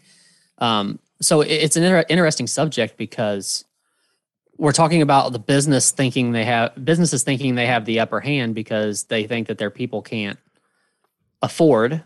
Um 0.58 0.98
so 1.20 1.40
it's 1.40 1.76
an 1.76 1.82
inter- 1.82 2.04
interesting 2.08 2.46
subject 2.46 2.96
because 2.96 3.64
we're 4.58 4.72
talking 4.72 5.02
about 5.02 5.32
the 5.32 5.38
business 5.38 5.92
thinking 5.92 6.32
they 6.32 6.44
have 6.44 6.84
businesses 6.84 7.22
thinking 7.22 7.54
they 7.54 7.66
have 7.66 7.84
the 7.84 8.00
upper 8.00 8.20
hand 8.20 8.54
because 8.54 9.04
they 9.04 9.26
think 9.26 9.46
that 9.46 9.56
their 9.56 9.70
people 9.70 10.02
can't 10.02 10.38
afford 11.40 12.02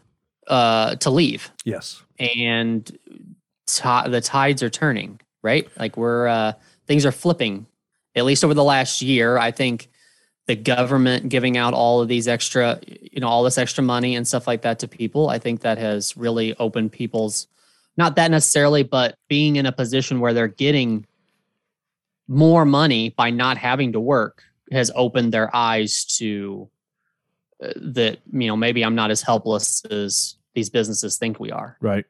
uh, 0.47 0.95
to 0.97 1.11
leave. 1.11 1.51
Yes. 1.65 2.03
And 2.19 2.87
t- 3.67 4.09
the 4.09 4.21
tides 4.23 4.63
are 4.63 4.71
turning, 4.71 5.19
right? 5.43 5.69
Like 5.79 5.97
we're 5.97 6.29
uh, 6.29 6.53
things 6.87 7.07
are 7.07 7.13
flipping. 7.13 7.67
At 8.15 8.27
least 8.27 8.45
over 8.45 8.53
the 8.53 8.65
last 8.65 9.01
year, 9.01 9.39
I 9.39 9.51
think 9.51 9.89
the 10.47 10.57
government 10.57 11.31
giving 11.31 11.57
out 11.57 11.73
all 11.73 12.03
of 12.03 12.09
these 12.09 12.29
extra, 12.29 12.79
you 12.87 13.21
know, 13.21 13.29
all 13.29 13.43
this 13.43 13.57
extra 13.57 13.83
money 13.83 14.15
and 14.17 14.29
stuff 14.29 14.47
like 14.47 14.63
that 14.63 14.81
to 14.81 14.89
people, 14.89 15.31
I 15.31 15.39
think 15.39 15.61
that 15.61 15.79
has 15.79 16.17
really 16.17 16.55
opened 16.57 16.93
people's 16.93 17.47
not 17.97 18.17
that 18.17 18.31
necessarily, 18.31 18.83
but 18.83 19.17
being 19.29 19.57
in 19.57 19.67
a 19.67 19.73
position 19.73 20.21
where 20.21 20.35
they're 20.35 20.49
getting 20.49 21.07
more 22.33 22.65
money 22.65 23.11
by 23.11 23.31
not 23.31 23.59
having 23.59 23.93
to 23.93 24.01
work 24.01 24.43
has 24.71 24.91
opened 24.95 25.33
their 25.33 25.55
eyes 25.55 26.05
to 26.05 26.69
uh, 27.63 27.73
that 27.77 28.19
you 28.33 28.49
know 28.49 28.57
maybe 28.57 28.83
I'm 28.83 28.95
not 28.95 29.11
as 29.11 29.23
helpless 29.23 29.85
as 29.85 30.37
these 30.55 30.71
businesses 30.71 31.19
think 31.19 31.39
we 31.39 31.51
are. 31.51 31.77
Right. 31.81 32.05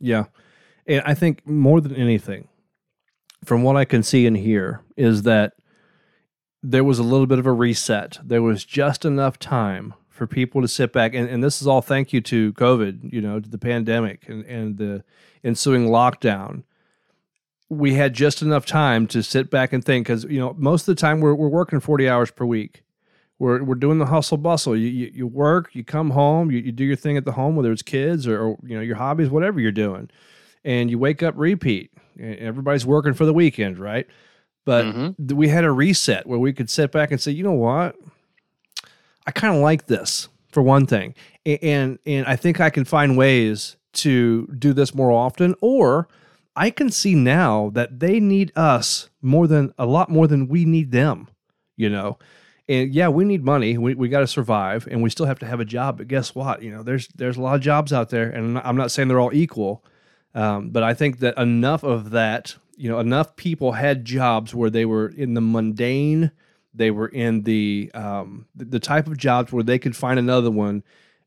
Yeah. 0.00 0.24
And 0.86 1.02
I 1.04 1.14
think 1.14 1.46
more 1.46 1.80
than 1.80 1.94
anything, 1.94 2.48
from 3.44 3.62
what 3.62 3.76
I 3.76 3.84
can 3.84 4.02
see 4.02 4.26
and 4.26 4.36
hear, 4.36 4.82
is 4.96 5.22
that 5.22 5.54
there 6.62 6.84
was 6.84 6.98
a 6.98 7.02
little 7.02 7.26
bit 7.26 7.38
of 7.38 7.46
a 7.46 7.52
reset. 7.52 8.18
There 8.22 8.42
was 8.42 8.64
just 8.64 9.04
enough 9.04 9.38
time 9.38 9.94
for 10.08 10.26
people 10.26 10.62
to 10.62 10.68
sit 10.68 10.92
back, 10.92 11.14
and, 11.14 11.28
and 11.28 11.42
this 11.42 11.60
is 11.60 11.66
all 11.66 11.82
thank 11.82 12.12
you 12.12 12.20
to 12.22 12.52
COVID, 12.54 13.12
you 13.12 13.20
know, 13.20 13.40
to 13.40 13.48
the 13.48 13.58
pandemic 13.58 14.28
and, 14.28 14.44
and 14.46 14.78
the 14.78 15.04
ensuing 15.44 15.88
lockdown. 15.88 16.62
We 17.68 17.94
had 17.94 18.14
just 18.14 18.42
enough 18.42 18.64
time 18.64 19.06
to 19.08 19.22
sit 19.22 19.50
back 19.50 19.72
and 19.72 19.84
think 19.84 20.06
because, 20.06 20.24
you 20.24 20.38
know, 20.38 20.54
most 20.56 20.82
of 20.82 20.94
the 20.94 21.00
time 21.00 21.20
we're, 21.20 21.34
we're 21.34 21.48
working 21.48 21.80
40 21.80 22.08
hours 22.08 22.30
per 22.30 22.44
week. 22.44 22.82
We're, 23.38 23.62
we're 23.62 23.74
doing 23.74 23.98
the 23.98 24.06
hustle 24.06 24.38
bustle. 24.38 24.76
You, 24.76 24.88
you, 24.88 25.10
you 25.12 25.26
work, 25.26 25.74
you 25.74 25.84
come 25.84 26.10
home, 26.10 26.50
you, 26.50 26.58
you 26.58 26.72
do 26.72 26.84
your 26.84 26.96
thing 26.96 27.16
at 27.16 27.24
the 27.24 27.32
home, 27.32 27.56
whether 27.56 27.72
it's 27.72 27.82
kids 27.82 28.26
or, 28.26 28.40
or 28.40 28.58
you 28.62 28.76
know 28.76 28.80
your 28.80 28.96
hobbies, 28.96 29.28
whatever 29.28 29.60
you're 29.60 29.72
doing 29.72 30.08
and 30.66 30.90
you 30.90 30.98
wake 30.98 31.22
up 31.22 31.32
repeat. 31.38 31.92
Everybody's 32.20 32.84
working 32.84 33.14
for 33.14 33.24
the 33.24 33.32
weekend, 33.32 33.78
right? 33.78 34.06
But 34.64 34.84
mm-hmm. 34.84 35.36
we 35.36 35.48
had 35.48 35.64
a 35.64 35.70
reset 35.70 36.26
where 36.26 36.40
we 36.40 36.52
could 36.52 36.68
sit 36.68 36.90
back 36.90 37.12
and 37.12 37.20
say, 37.20 37.30
you 37.30 37.44
know 37.44 37.52
what? 37.52 37.94
I 39.26 39.30
kind 39.30 39.54
of 39.54 39.62
like 39.62 39.86
this 39.86 40.28
for 40.50 40.62
one 40.62 40.86
thing. 40.86 41.14
And 41.46 42.00
and 42.04 42.26
I 42.26 42.34
think 42.34 42.60
I 42.60 42.70
can 42.70 42.84
find 42.84 43.16
ways 43.16 43.76
to 43.94 44.48
do 44.58 44.72
this 44.72 44.94
more 44.94 45.12
often 45.12 45.54
or 45.60 46.08
I 46.56 46.70
can 46.70 46.90
see 46.90 47.14
now 47.14 47.70
that 47.74 48.00
they 48.00 48.18
need 48.18 48.50
us 48.56 49.10
more 49.20 49.46
than 49.46 49.74
a 49.78 49.84
lot 49.84 50.08
more 50.08 50.26
than 50.26 50.48
we 50.48 50.64
need 50.64 50.90
them, 50.90 51.28
you 51.76 51.90
know. 51.90 52.18
And 52.68 52.92
yeah, 52.92 53.08
we 53.08 53.24
need 53.24 53.44
money. 53.44 53.78
We, 53.78 53.94
we 53.94 54.08
got 54.08 54.20
to 54.20 54.26
survive 54.26 54.88
and 54.90 55.02
we 55.02 55.10
still 55.10 55.26
have 55.26 55.38
to 55.40 55.46
have 55.46 55.60
a 55.60 55.64
job. 55.64 55.98
But 55.98 56.08
guess 56.08 56.34
what? 56.34 56.62
You 56.62 56.70
know, 56.70 56.82
there's 56.82 57.08
there's 57.08 57.36
a 57.36 57.42
lot 57.42 57.54
of 57.54 57.60
jobs 57.60 57.92
out 57.92 58.10
there 58.10 58.28
and 58.30 58.58
I'm 58.58 58.76
not 58.76 58.90
saying 58.90 59.08
they're 59.08 59.20
all 59.20 59.34
equal, 59.34 59.84
um, 60.34 60.70
but 60.70 60.82
I 60.82 60.94
think 60.94 61.18
that 61.20 61.38
enough 61.38 61.84
of 61.84 62.10
that, 62.10 62.56
you 62.76 62.88
know, 62.88 62.98
enough 62.98 63.36
people 63.36 63.72
had 63.72 64.04
jobs 64.04 64.54
where 64.54 64.70
they 64.70 64.84
were 64.84 65.08
in 65.08 65.34
the 65.34 65.40
mundane, 65.40 66.32
They 66.74 66.90
were 66.90 67.08
in 67.08 67.42
the 67.42 67.90
um, 67.94 68.46
the 68.54 68.80
type 68.80 69.06
of 69.06 69.16
jobs 69.16 69.52
where 69.52 69.62
they 69.62 69.78
could 69.78 69.96
find 69.96 70.18
another 70.18 70.50
one, 70.50 70.82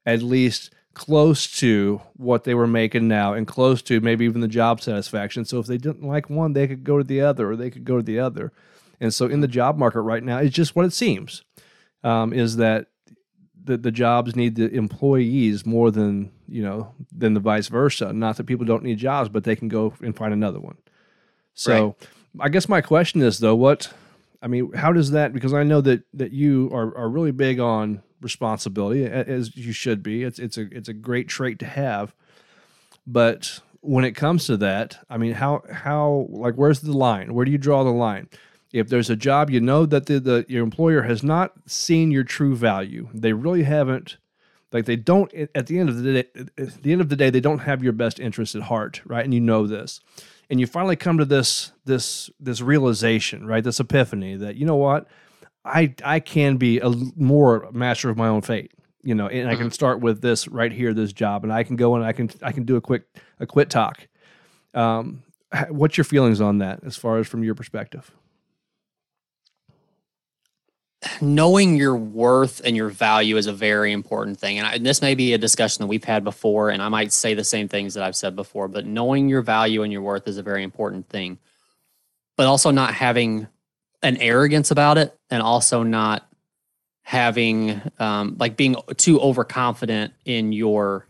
at 0.05 0.21
least 0.21 0.71
close 0.93 1.47
to 1.59 2.01
what 2.15 2.43
they 2.43 2.53
were 2.53 2.67
making 2.67 3.07
now, 3.07 3.33
and 3.33 3.47
close 3.47 3.81
to 3.83 4.01
maybe 4.01 4.25
even 4.25 4.41
the 4.41 4.47
job 4.47 4.81
satisfaction. 4.81 5.45
So 5.45 5.59
if 5.59 5.67
they 5.67 5.77
didn't 5.77 6.07
like 6.07 6.29
one, 6.29 6.53
they 6.53 6.67
could 6.67 6.83
go 6.83 6.97
to 6.97 7.03
the 7.03 7.21
other, 7.21 7.49
or 7.49 7.55
they 7.55 7.69
could 7.69 7.85
go 7.85 7.97
to 7.97 8.03
the 8.03 8.19
other. 8.19 8.51
And 8.99 9.13
so 9.13 9.27
in 9.27 9.41
the 9.41 9.47
job 9.47 9.77
market 9.77 10.01
right 10.01 10.23
now, 10.23 10.39
it's 10.39 10.55
just 10.55 10.75
what 10.75 10.85
it 10.85 10.93
seems 10.93 11.43
um, 12.03 12.33
is 12.33 12.57
that 12.57 12.87
the, 13.63 13.77
the 13.77 13.91
jobs 13.91 14.35
need 14.35 14.55
the 14.55 14.69
employees 14.71 15.65
more 15.65 15.91
than 15.91 16.31
you 16.47 16.63
know 16.63 16.93
than 17.15 17.33
the 17.33 17.39
vice 17.39 17.67
versa. 17.67 18.11
Not 18.11 18.37
that 18.37 18.45
people 18.45 18.65
don't 18.65 18.83
need 18.83 18.97
jobs, 18.97 19.29
but 19.29 19.43
they 19.43 19.55
can 19.55 19.67
go 19.67 19.93
and 20.01 20.15
find 20.15 20.33
another 20.33 20.59
one. 20.59 20.77
So 21.53 21.85
right. 21.85 22.07
I 22.39 22.49
guess 22.49 22.67
my 22.67 22.81
question 22.81 23.21
is 23.21 23.39
though, 23.39 23.55
what 23.55 23.93
I 24.41 24.47
mean, 24.47 24.73
how 24.73 24.91
does 24.91 25.11
that? 25.11 25.33
Because 25.33 25.53
I 25.53 25.63
know 25.63 25.81
that 25.81 26.03
that 26.13 26.31
you 26.31 26.69
are 26.73 26.95
are 26.97 27.09
really 27.09 27.31
big 27.31 27.59
on 27.59 28.01
responsibility, 28.21 29.05
as 29.05 29.55
you 29.55 29.71
should 29.71 30.03
be. 30.03 30.23
It's 30.23 30.39
it's 30.39 30.57
a 30.57 30.67
it's 30.71 30.89
a 30.89 30.93
great 30.93 31.27
trait 31.27 31.59
to 31.59 31.65
have, 31.65 32.13
but 33.05 33.61
when 33.81 34.03
it 34.03 34.11
comes 34.11 34.45
to 34.47 34.57
that, 34.57 34.97
I 35.09 35.17
mean, 35.17 35.33
how 35.33 35.63
how 35.71 36.27
like 36.29 36.55
where's 36.55 36.81
the 36.81 36.95
line? 36.95 37.33
Where 37.33 37.45
do 37.45 37.51
you 37.51 37.57
draw 37.57 37.83
the 37.83 37.91
line? 37.91 38.29
if 38.71 38.89
there's 38.89 39.09
a 39.09 39.15
job 39.15 39.49
you 39.49 39.59
know 39.59 39.85
that 39.85 40.05
the, 40.05 40.19
the 40.19 40.45
your 40.47 40.63
employer 40.63 41.03
has 41.03 41.23
not 41.23 41.53
seen 41.65 42.11
your 42.11 42.23
true 42.23 42.55
value 42.55 43.07
they 43.13 43.33
really 43.33 43.63
haven't 43.63 44.17
like 44.71 44.85
they 44.85 44.95
don't 44.95 45.33
at 45.33 45.67
the 45.67 45.79
end 45.79 45.89
of 45.89 46.01
the 46.01 46.13
day 46.13 46.29
at 46.57 46.83
the 46.83 46.91
end 46.91 47.01
of 47.01 47.09
the 47.09 47.15
day 47.15 47.29
they 47.29 47.39
don't 47.39 47.59
have 47.59 47.83
your 47.83 47.93
best 47.93 48.19
interest 48.19 48.55
at 48.55 48.63
heart 48.63 49.01
right 49.05 49.25
and 49.25 49.33
you 49.33 49.39
know 49.39 49.65
this 49.65 49.99
and 50.49 50.59
you 50.59 50.67
finally 50.67 50.95
come 50.95 51.17
to 51.17 51.25
this 51.25 51.71
this 51.85 52.29
this 52.39 52.61
realization 52.61 53.45
right 53.45 53.63
this 53.63 53.79
epiphany 53.79 54.35
that 54.35 54.55
you 54.55 54.65
know 54.65 54.75
what 54.75 55.07
i 55.65 55.93
i 56.03 56.19
can 56.19 56.57
be 56.57 56.79
a 56.79 56.89
more 57.15 57.69
master 57.71 58.09
of 58.09 58.17
my 58.17 58.27
own 58.27 58.41
fate 58.41 58.71
you 59.03 59.15
know 59.15 59.27
and 59.27 59.47
i 59.47 59.55
can 59.55 59.65
mm-hmm. 59.65 59.71
start 59.71 59.99
with 59.99 60.21
this 60.21 60.47
right 60.47 60.71
here 60.71 60.93
this 60.93 61.13
job 61.13 61.43
and 61.43 61.53
i 61.53 61.63
can 61.63 61.75
go 61.75 61.95
and 61.95 62.03
i 62.03 62.11
can 62.11 62.29
i 62.41 62.51
can 62.51 62.63
do 62.63 62.75
a 62.75 62.81
quick 62.81 63.03
a 63.39 63.45
quit 63.45 63.69
tok 63.69 64.07
um 64.73 65.23
what's 65.69 65.97
your 65.97 66.05
feelings 66.05 66.41
on 66.41 66.59
that 66.59 66.79
as 66.85 66.95
far 66.95 67.17
as 67.17 67.27
from 67.27 67.43
your 67.43 67.55
perspective 67.55 68.11
knowing 71.21 71.75
your 71.75 71.95
worth 71.95 72.61
and 72.63 72.75
your 72.75 72.89
value 72.89 73.37
is 73.37 73.47
a 73.47 73.53
very 73.53 73.91
important 73.91 74.39
thing. 74.39 74.57
And, 74.57 74.67
I, 74.67 74.73
and, 74.73 74.85
this 74.85 75.01
may 75.01 75.15
be 75.15 75.33
a 75.33 75.37
discussion 75.37 75.81
that 75.81 75.87
we've 75.87 76.03
had 76.03 76.23
before, 76.23 76.69
and 76.69 76.81
I 76.81 76.89
might 76.89 77.13
say 77.13 77.33
the 77.33 77.43
same 77.43 77.67
things 77.67 77.93
that 77.93 78.03
I've 78.03 78.15
said 78.15 78.35
before, 78.35 78.67
but 78.67 78.85
knowing 78.85 79.29
your 79.29 79.41
value 79.41 79.83
and 79.83 79.91
your 79.91 80.01
worth 80.01 80.27
is 80.27 80.37
a 80.37 80.43
very 80.43 80.63
important 80.63 81.07
thing. 81.09 81.39
But 82.35 82.47
also 82.47 82.71
not 82.71 82.93
having 82.93 83.47
an 84.01 84.17
arrogance 84.17 84.71
about 84.71 84.97
it, 84.97 85.17
and 85.29 85.41
also 85.41 85.83
not 85.83 86.27
having 87.03 87.81
um, 87.99 88.35
like 88.39 88.55
being 88.55 88.75
too 88.97 89.19
overconfident 89.19 90.13
in 90.25 90.51
your 90.51 91.07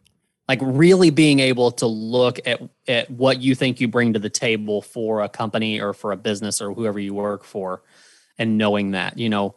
like 0.48 0.60
really 0.64 1.10
being 1.12 1.40
able 1.40 1.72
to 1.72 1.86
look 1.86 2.40
at 2.48 2.62
at 2.88 3.12
what 3.12 3.42
you 3.42 3.54
think 3.54 3.82
you 3.82 3.88
bring 3.88 4.14
to 4.14 4.20
the 4.20 4.30
table 4.30 4.82
for 4.82 5.22
a 5.22 5.30
company 5.30 5.82
or 5.82 5.94
for 5.94 6.12
a 6.12 6.18
business 6.18 6.62
or 6.62 6.74
whoever 6.74 7.00
you 7.00 7.14
work 7.14 7.44
for 7.44 7.84
and 8.38 8.58
knowing 8.58 8.92
that 8.92 9.18
you 9.18 9.28
know 9.28 9.56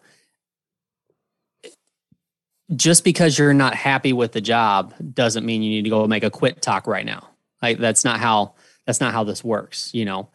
just 2.76 3.04
because 3.04 3.38
you're 3.38 3.54
not 3.54 3.74
happy 3.74 4.12
with 4.12 4.32
the 4.32 4.40
job 4.40 4.94
doesn't 5.14 5.44
mean 5.44 5.62
you 5.62 5.70
need 5.70 5.84
to 5.84 5.90
go 5.90 6.06
make 6.06 6.24
a 6.24 6.30
quit 6.30 6.62
tok 6.62 6.86
right 6.86 7.04
now. 7.04 7.28
Like 7.60 7.78
that's 7.78 8.04
not 8.04 8.20
how 8.20 8.54
that's 8.86 9.00
not 9.00 9.12
how 9.12 9.24
this 9.24 9.44
works, 9.44 9.92
you 9.94 10.04
know. 10.04 10.28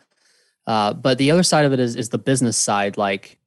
Uh, 0.68 0.94
but 0.94 1.18
the 1.18 1.32
other 1.32 1.44
side 1.44 1.66
of 1.66 1.74
it 1.74 1.80
is 1.80 1.96
is 1.96 2.10
the 2.10 2.18
business 2.18 2.58
side. 2.58 2.98
Like 2.98 3.40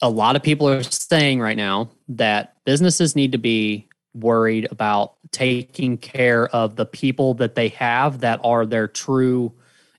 a 0.00 0.08
lot 0.08 0.34
of 0.34 0.42
people 0.42 0.68
are 0.68 0.82
saying 0.82 1.40
right 1.40 1.56
now 1.56 1.90
that 2.08 2.56
businesses 2.64 3.14
need 3.14 3.32
to 3.32 3.38
be 3.38 3.88
worried 4.14 4.66
about 4.70 5.14
taking 5.30 5.98
care 5.98 6.48
of 6.48 6.76
the 6.76 6.86
people 6.86 7.34
that 7.34 7.54
they 7.54 7.68
have 7.68 8.20
that 8.20 8.40
are 8.42 8.64
their 8.64 8.88
true 8.88 9.52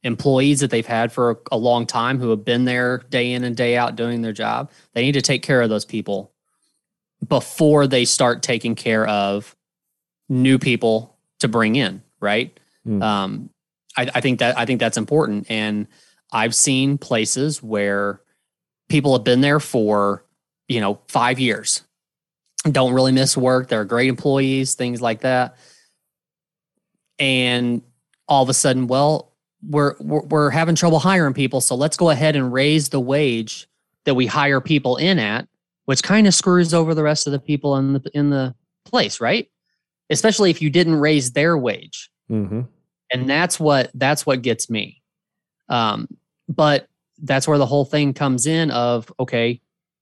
employees 0.03 0.61
that 0.61 0.71
they've 0.71 0.85
had 0.85 1.11
for 1.11 1.41
a 1.51 1.57
long 1.57 1.85
time 1.85 2.19
who 2.19 2.29
have 2.29 2.45
been 2.45 2.65
there 2.65 2.99
day 3.09 3.31
in 3.33 3.43
and 3.43 3.55
day 3.55 3.77
out 3.77 3.95
doing 3.95 4.21
their 4.21 4.33
job. 4.33 4.71
They 4.93 5.03
need 5.03 5.13
to 5.13 5.21
take 5.21 5.43
care 5.43 5.61
of 5.61 5.69
those 5.69 5.85
people 5.85 6.31
before 7.27 7.85
they 7.85 8.05
start 8.05 8.41
taking 8.41 8.75
care 8.75 9.05
of 9.07 9.55
new 10.29 10.57
people 10.57 11.17
to 11.39 11.47
bring 11.47 11.75
in, 11.75 12.01
right? 12.21 12.57
Mm. 12.87 13.03
Um, 13.03 13.49
I, 13.99 14.09
I 14.15 14.21
think 14.21 14.39
that 14.39 14.57
I 14.57 14.65
think 14.65 14.79
that's 14.79 14.97
important, 14.97 15.47
and 15.49 15.87
I've 16.31 16.55
seen 16.55 16.97
places 16.97 17.61
where 17.61 18.21
people 18.87 19.13
have 19.13 19.23
been 19.23 19.41
there 19.41 19.59
for 19.59 20.25
you 20.67 20.81
know 20.81 20.99
five 21.07 21.39
years, 21.39 21.83
don't 22.63 22.93
really 22.93 23.11
miss 23.11 23.35
work. 23.37 23.67
They're 23.67 23.85
great 23.85 24.09
employees, 24.09 24.75
things 24.75 25.01
like 25.01 25.21
that, 25.21 25.57
and 27.17 27.81
all 28.27 28.43
of 28.43 28.49
a 28.49 28.53
sudden, 28.53 28.87
well, 28.87 29.33
we're, 29.67 29.95
we're 29.99 30.23
we're 30.23 30.49
having 30.49 30.75
trouble 30.75 30.99
hiring 30.99 31.33
people, 31.33 31.61
so 31.61 31.75
let's 31.75 31.97
go 31.97 32.09
ahead 32.09 32.35
and 32.35 32.53
raise 32.53 32.89
the 32.89 32.99
wage 32.99 33.67
that 34.05 34.15
we 34.15 34.25
hire 34.25 34.61
people 34.61 34.97
in 34.97 35.19
at 35.19 35.47
which 35.89 36.03
kind 36.03 36.27
of 36.27 36.35
screws 36.35 36.71
over 36.71 36.93
the 36.93 37.01
rest 37.01 37.25
of 37.25 37.33
the 37.33 37.39
people 37.39 37.75
in 37.75 37.93
the 37.93 38.11
in 38.13 38.29
the 38.29 38.53
place, 38.85 39.19
right? 39.19 39.49
Especially 40.11 40.51
if 40.51 40.61
you 40.61 40.69
didn't 40.69 40.99
raise 40.99 41.31
their 41.31 41.57
wage, 41.57 42.11
mm-hmm. 42.29 42.61
And 43.11 43.29
that's 43.29 43.59
what 43.59 43.91
that's 43.93 44.25
what 44.25 44.41
gets 44.41 44.69
me. 44.69 45.01
Um, 45.69 46.07
but 46.47 46.87
that's 47.21 47.47
where 47.47 47.57
the 47.57 47.65
whole 47.65 47.85
thing 47.85 48.13
comes 48.13 48.45
in. 48.45 48.71
Of 48.71 49.11
okay, 49.19 49.61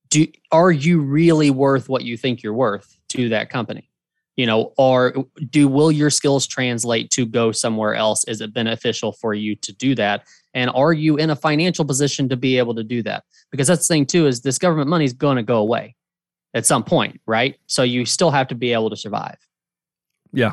do 0.09 0.27
are 0.51 0.71
you 0.71 1.01
really 1.01 1.49
worth 1.51 1.89
what 1.89 2.03
you 2.03 2.17
think 2.17 2.43
you're 2.43 2.53
worth 2.53 2.97
to 3.09 3.29
that 3.29 3.49
company? 3.49 3.89
You 4.35 4.45
know, 4.45 4.73
or 4.77 5.25
do 5.49 5.67
will 5.67 5.91
your 5.91 6.11
skills 6.11 6.45
translate 6.45 7.09
to 7.11 7.25
go 7.25 7.51
somewhere 7.51 7.95
else? 7.95 8.23
Is 8.25 8.39
it 8.41 8.53
beneficial 8.53 9.11
for 9.11 9.33
you 9.33 9.55
to 9.55 9.73
do 9.73 9.95
that? 9.95 10.27
And 10.53 10.69
are 10.75 10.93
you 10.93 11.17
in 11.17 11.31
a 11.31 11.35
financial 11.35 11.85
position 11.85 12.29
to 12.29 12.37
be 12.37 12.57
able 12.57 12.75
to 12.75 12.83
do 12.83 13.01
that? 13.03 13.23
because 13.51 13.67
that's 13.67 13.87
the 13.87 13.93
thing 13.93 14.05
too 14.05 14.27
is 14.27 14.41
this 14.41 14.57
government 14.57 14.89
money 14.89 15.05
is 15.05 15.13
going 15.13 15.37
to 15.37 15.43
go 15.43 15.57
away 15.57 15.95
at 16.53 16.65
some 16.65 16.83
point 16.83 17.19
right 17.25 17.57
so 17.67 17.83
you 17.83 18.05
still 18.05 18.31
have 18.31 18.47
to 18.47 18.55
be 18.55 18.73
able 18.73 18.89
to 18.89 18.95
survive 18.95 19.37
yeah 20.33 20.51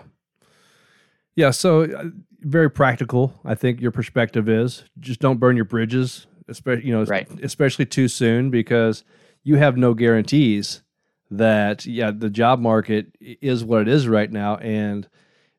yeah 1.37 1.51
so 1.51 1.83
uh, 1.83 2.05
very 2.45 2.71
practical 2.71 3.35
i 3.45 3.55
think 3.55 3.81
your 3.81 3.91
perspective 3.91 4.49
is. 4.49 4.85
Just 5.01 5.21
don't 5.21 5.41
burn 5.41 5.57
your 5.57 5.65
bridges 5.65 6.27
especially 6.49 6.87
you 6.87 6.93
know 6.93 7.05
right. 7.05 7.29
especially 7.43 7.87
too 7.87 8.09
soon 8.09 8.51
because 8.51 9.05
you 9.43 9.57
have 9.57 9.77
no 9.77 9.95
guarantees 9.95 10.83
that 11.31 11.87
yeah 11.87 12.11
the 12.11 12.31
job 12.31 12.61
market 12.61 13.07
is 13.21 13.65
what 13.65 13.83
it 13.83 13.89
is 13.89 14.07
right 14.07 14.31
now 14.31 14.57
and 14.57 15.09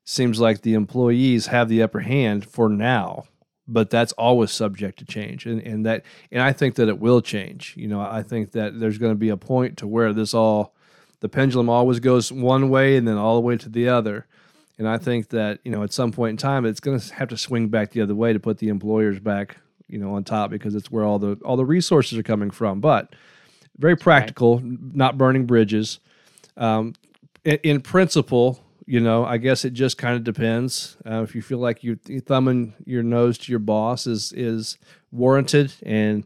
seems 0.04 0.40
like 0.40 0.62
the 0.62 0.76
employees 0.76 1.48
have 1.48 1.70
the 1.70 1.82
upper 1.82 2.02
hand 2.02 2.46
for 2.46 2.70
now 2.70 3.24
but 3.68 3.90
that's 3.90 4.12
always 4.14 4.52
subject 4.52 5.00
to 5.00 5.06
change 5.06 5.46
and, 5.46 5.60
and 5.62 5.86
that 5.86 6.04
and 6.32 6.42
i 6.42 6.54
think 6.54 6.76
that 6.76 6.88
it 6.88 7.00
will 7.00 7.22
change. 7.22 7.74
You 7.76 7.88
know 7.88 8.02
i 8.02 8.22
think 8.22 8.52
that 8.52 8.80
there's 8.80 9.00
going 9.00 9.12
to 9.12 9.20
be 9.20 9.30
a 9.30 9.38
point 9.38 9.78
to 9.78 9.88
where 9.88 10.14
this 10.14 10.34
all 10.34 10.76
the 11.22 11.30
pendulum 11.30 11.70
always 11.70 12.00
goes 12.00 12.32
one 12.32 12.70
way 12.70 12.98
and 12.98 13.08
then 13.08 13.18
all 13.18 13.36
the 13.36 13.42
way 13.42 13.58
to 13.58 13.70
the 13.70 13.90
other 13.90 14.28
and 14.78 14.88
i 14.88 14.98
think 14.98 15.30
that 15.30 15.60
you 15.64 15.72
know 15.72 15.84
at 15.84 15.94
some 15.94 16.12
point 16.12 16.32
in 16.32 16.38
time 16.38 16.66
it's 16.66 16.80
going 16.80 17.00
to 17.00 17.14
have 17.14 17.30
to 17.30 17.38
swing 17.38 17.68
back 17.68 17.92
the 17.92 18.02
other 18.02 18.16
way 18.16 18.34
to 18.34 18.40
put 18.40 18.58
the 18.58 18.70
employers 18.70 19.20
back 19.20 19.58
you 19.88 19.98
know 19.98 20.16
on 20.16 20.24
top 20.24 20.50
because 20.50 20.76
it's 20.76 20.92
where 20.92 21.04
all 21.04 21.20
the 21.20 21.40
all 21.46 21.58
the 21.58 21.66
resources 21.66 22.18
are 22.18 22.24
coming 22.24 22.52
from 22.52 22.80
but 22.80 23.14
very 23.78 23.96
practical 23.96 24.60
right. 24.60 24.66
not 24.94 25.18
burning 25.18 25.46
bridges 25.46 26.00
um, 26.58 26.94
in, 27.44 27.60
in 27.64 27.82
principle 27.82 28.66
you 28.86 29.00
know, 29.00 29.26
I 29.26 29.38
guess 29.38 29.66
it 29.66 29.74
just 29.74 29.98
kind 29.98 30.16
of 30.16 30.24
depends. 30.24 30.98
Uh, 31.06 31.24
if 31.24 31.34
you 31.34 31.42
feel 31.42 31.58
like 31.58 31.84
you 31.84 31.96
thumbing 31.96 32.74
your 32.86 33.04
nose 33.04 33.38
to 33.40 33.52
your 33.52 33.60
boss 33.60 34.06
is 34.06 34.32
is 34.34 34.78
warranted, 35.12 35.74
and 35.84 36.24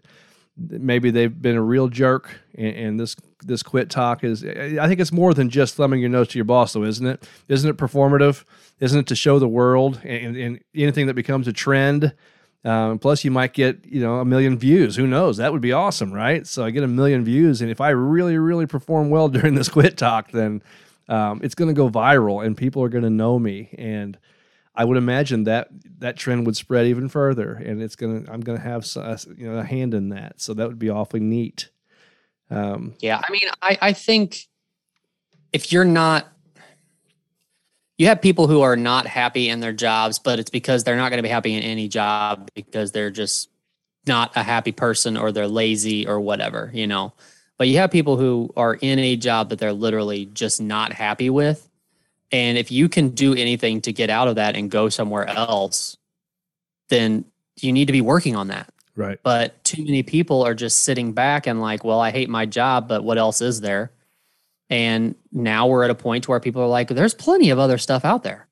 maybe 0.58 1.10
they've 1.10 1.42
been 1.42 1.56
a 1.56 1.62
real 1.62 1.88
jerk, 1.88 2.30
and, 2.56 2.76
and, 2.76 3.00
this 3.00 3.16
this 3.44 3.64
quit 3.64 3.90
tok 3.90 4.24
is. 4.24 4.44
I 4.44 4.88
think 4.88 5.00
it's 5.00 5.12
more 5.12 5.34
than 5.34 5.50
just 5.50 5.76
thumbing 5.76 6.00
your 6.00 6.10
nose 6.10 6.28
to 6.30 6.38
your 6.38 6.46
boss, 6.46 6.74
though, 6.74 6.84
isn't 6.84 7.06
it? 7.06 7.28
Isn't 7.48 7.70
it 7.70 7.78
performative? 7.78 8.44
Isn't 8.80 9.00
it 9.00 9.08
to 9.08 9.16
show 9.16 9.40
the 9.40 9.48
world 9.48 10.02
and, 10.04 10.38
and 10.38 10.60
anything 10.76 11.08
that 11.08 11.14
becomes 11.14 11.48
a 11.48 11.54
trend? 11.54 12.14
Um, 12.66 13.00
plus, 13.00 13.24
you 13.24 13.32
might 13.32 13.54
get 13.54 13.86
you 13.86 14.02
know 14.02 14.20
a 14.20 14.26
million 14.26 14.58
views. 14.58 14.96
Who 14.96 15.08
knows? 15.08 15.38
That 15.38 15.52
would 15.52 15.62
be 15.62 15.72
awesome, 15.72 16.12
right? 16.12 16.46
So 16.46 16.66
I 16.66 16.72
get 16.72 16.84
a 16.84 16.88
million 16.88 17.24
views, 17.24 17.62
and 17.62 17.72
if 17.72 17.82
I 17.82 17.90
really, 17.90 18.38
really 18.38 18.66
perform 18.66 19.10
well 19.10 19.30
during 19.30 19.56
this 19.56 19.70
quit 19.70 19.98
talk, 19.98 20.32
then 20.32 20.62
um, 21.08 21.42
it's 21.44 21.56
going 21.56 21.70
to 21.70 21.74
go 21.74 21.90
viral 21.90 22.46
and 22.46 22.56
people 22.56 22.84
are 22.84 22.90
going 22.90 23.04
to 23.04 23.10
know 23.10 23.40
me 23.40 23.74
and 23.78 24.18
I 24.80 24.86
would 24.86 24.96
imagine 24.96 25.44
that 25.44 25.68
that 25.98 26.16
trend 26.16 26.46
would 26.46 26.56
spread 26.56 26.88
even 26.88 27.10
further, 27.10 27.52
and 27.52 27.82
it's 27.82 27.98
gonna. 27.98 28.24
I'm 28.32 28.40
gonna 28.40 28.62
have 28.62 28.88
you 29.36 29.52
know 29.52 29.58
a 29.58 29.64
hand 29.66 29.94
in 29.94 30.08
that, 30.10 30.40
so 30.40 30.54
that 30.54 30.70
would 30.70 30.80
be 30.80 30.90
awfully 30.90 31.20
neat. 31.20 31.70
Um, 32.50 32.94
yeah, 33.00 33.22
I 33.24 33.32
mean, 33.32 33.42
I 33.62 33.78
I 33.82 33.94
think 33.94 34.48
if 35.54 35.72
you're 35.72 35.86
not, 35.86 36.28
you 37.98 38.08
have 38.08 38.22
people 38.22 38.48
who 38.48 38.62
are 38.62 38.76
not 38.76 39.08
happy 39.08 39.50
in 39.50 39.60
their 39.60 39.74
jobs, 39.74 40.20
but 40.20 40.40
it's 40.40 40.50
because 40.50 40.84
they're 40.84 40.96
not 40.96 41.10
going 41.10 41.18
to 41.18 41.24
be 41.24 41.30
happy 41.30 41.54
in 41.54 41.64
any 41.64 41.88
job 41.88 42.50
because 42.56 42.92
they're 42.92 43.12
just 43.12 43.50
not 44.08 44.32
a 44.36 44.44
happy 44.44 44.72
person 44.72 45.18
or 45.18 45.32
they're 45.32 45.48
lazy 45.48 46.08
or 46.08 46.20
whatever. 46.20 46.72
You 46.74 46.88
know, 46.88 47.14
But 47.60 47.68
you 47.68 47.78
have 47.78 47.92
people 47.92 48.16
who 48.16 48.52
are 48.56 48.76
in 48.76 49.00
a 49.00 49.18
job 49.18 49.50
that 49.50 49.60
they're 49.60 49.74
literally 49.74 50.26
just 50.26 50.62
not 50.62 50.94
happy 50.94 51.30
with. 51.30 51.70
And 52.32 52.58
if 52.58 52.72
you 52.72 52.88
can 52.88 53.10
do 53.10 53.36
anything 53.36 53.82
to 53.82 53.92
get 53.92 54.10
out 54.10 54.28
of 54.30 54.36
that 54.36 54.56
and 54.56 54.72
go 54.72 54.88
somewhere 54.88 55.28
else, 55.28 55.98
then 56.88 57.26
you 57.58 57.74
need 57.74 57.86
to 57.86 57.92
be 57.92 58.02
working 58.02 58.36
on 58.36 58.48
that. 58.48 58.72
Right. 59.00 59.18
But 59.24 59.64
too 59.64 59.82
many 59.86 60.04
people 60.04 60.46
are 60.46 60.54
just 60.54 60.82
sitting 60.82 61.14
back 61.14 61.48
and 61.48 61.62
like, 61.62 61.86
well, 61.86 62.02
I 62.02 62.12
hate 62.12 62.28
my 62.30 62.46
job, 62.46 62.90
but 62.90 63.02
what 63.02 63.18
else 63.18 63.40
is 63.40 63.62
there? 63.62 63.94
And 64.70 65.16
now 65.32 65.68
we're 65.68 65.86
at 65.86 65.90
a 65.90 65.96
point 65.96 66.28
where 66.28 66.40
people 66.42 66.62
are 66.62 66.68
like, 66.68 66.90
there's 66.90 67.14
plenty 67.14 67.50
of 67.50 67.60
other 67.60 67.78
stuff 67.78 68.04
out 68.04 68.24
there. 68.24 68.48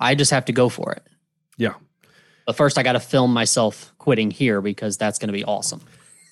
I 0.00 0.14
just 0.14 0.30
have 0.30 0.46
to 0.46 0.52
go 0.52 0.70
for 0.70 0.92
it. 0.92 1.06
Yeah. 1.58 1.74
But 2.46 2.56
first, 2.56 2.78
I 2.78 2.82
got 2.82 2.92
to 2.94 3.00
film 3.00 3.34
myself 3.34 3.92
quitting 3.98 4.30
here 4.30 4.62
because 4.62 4.96
that's 4.96 5.18
going 5.18 5.28
to 5.28 5.34
be 5.34 5.44
awesome. 5.44 5.82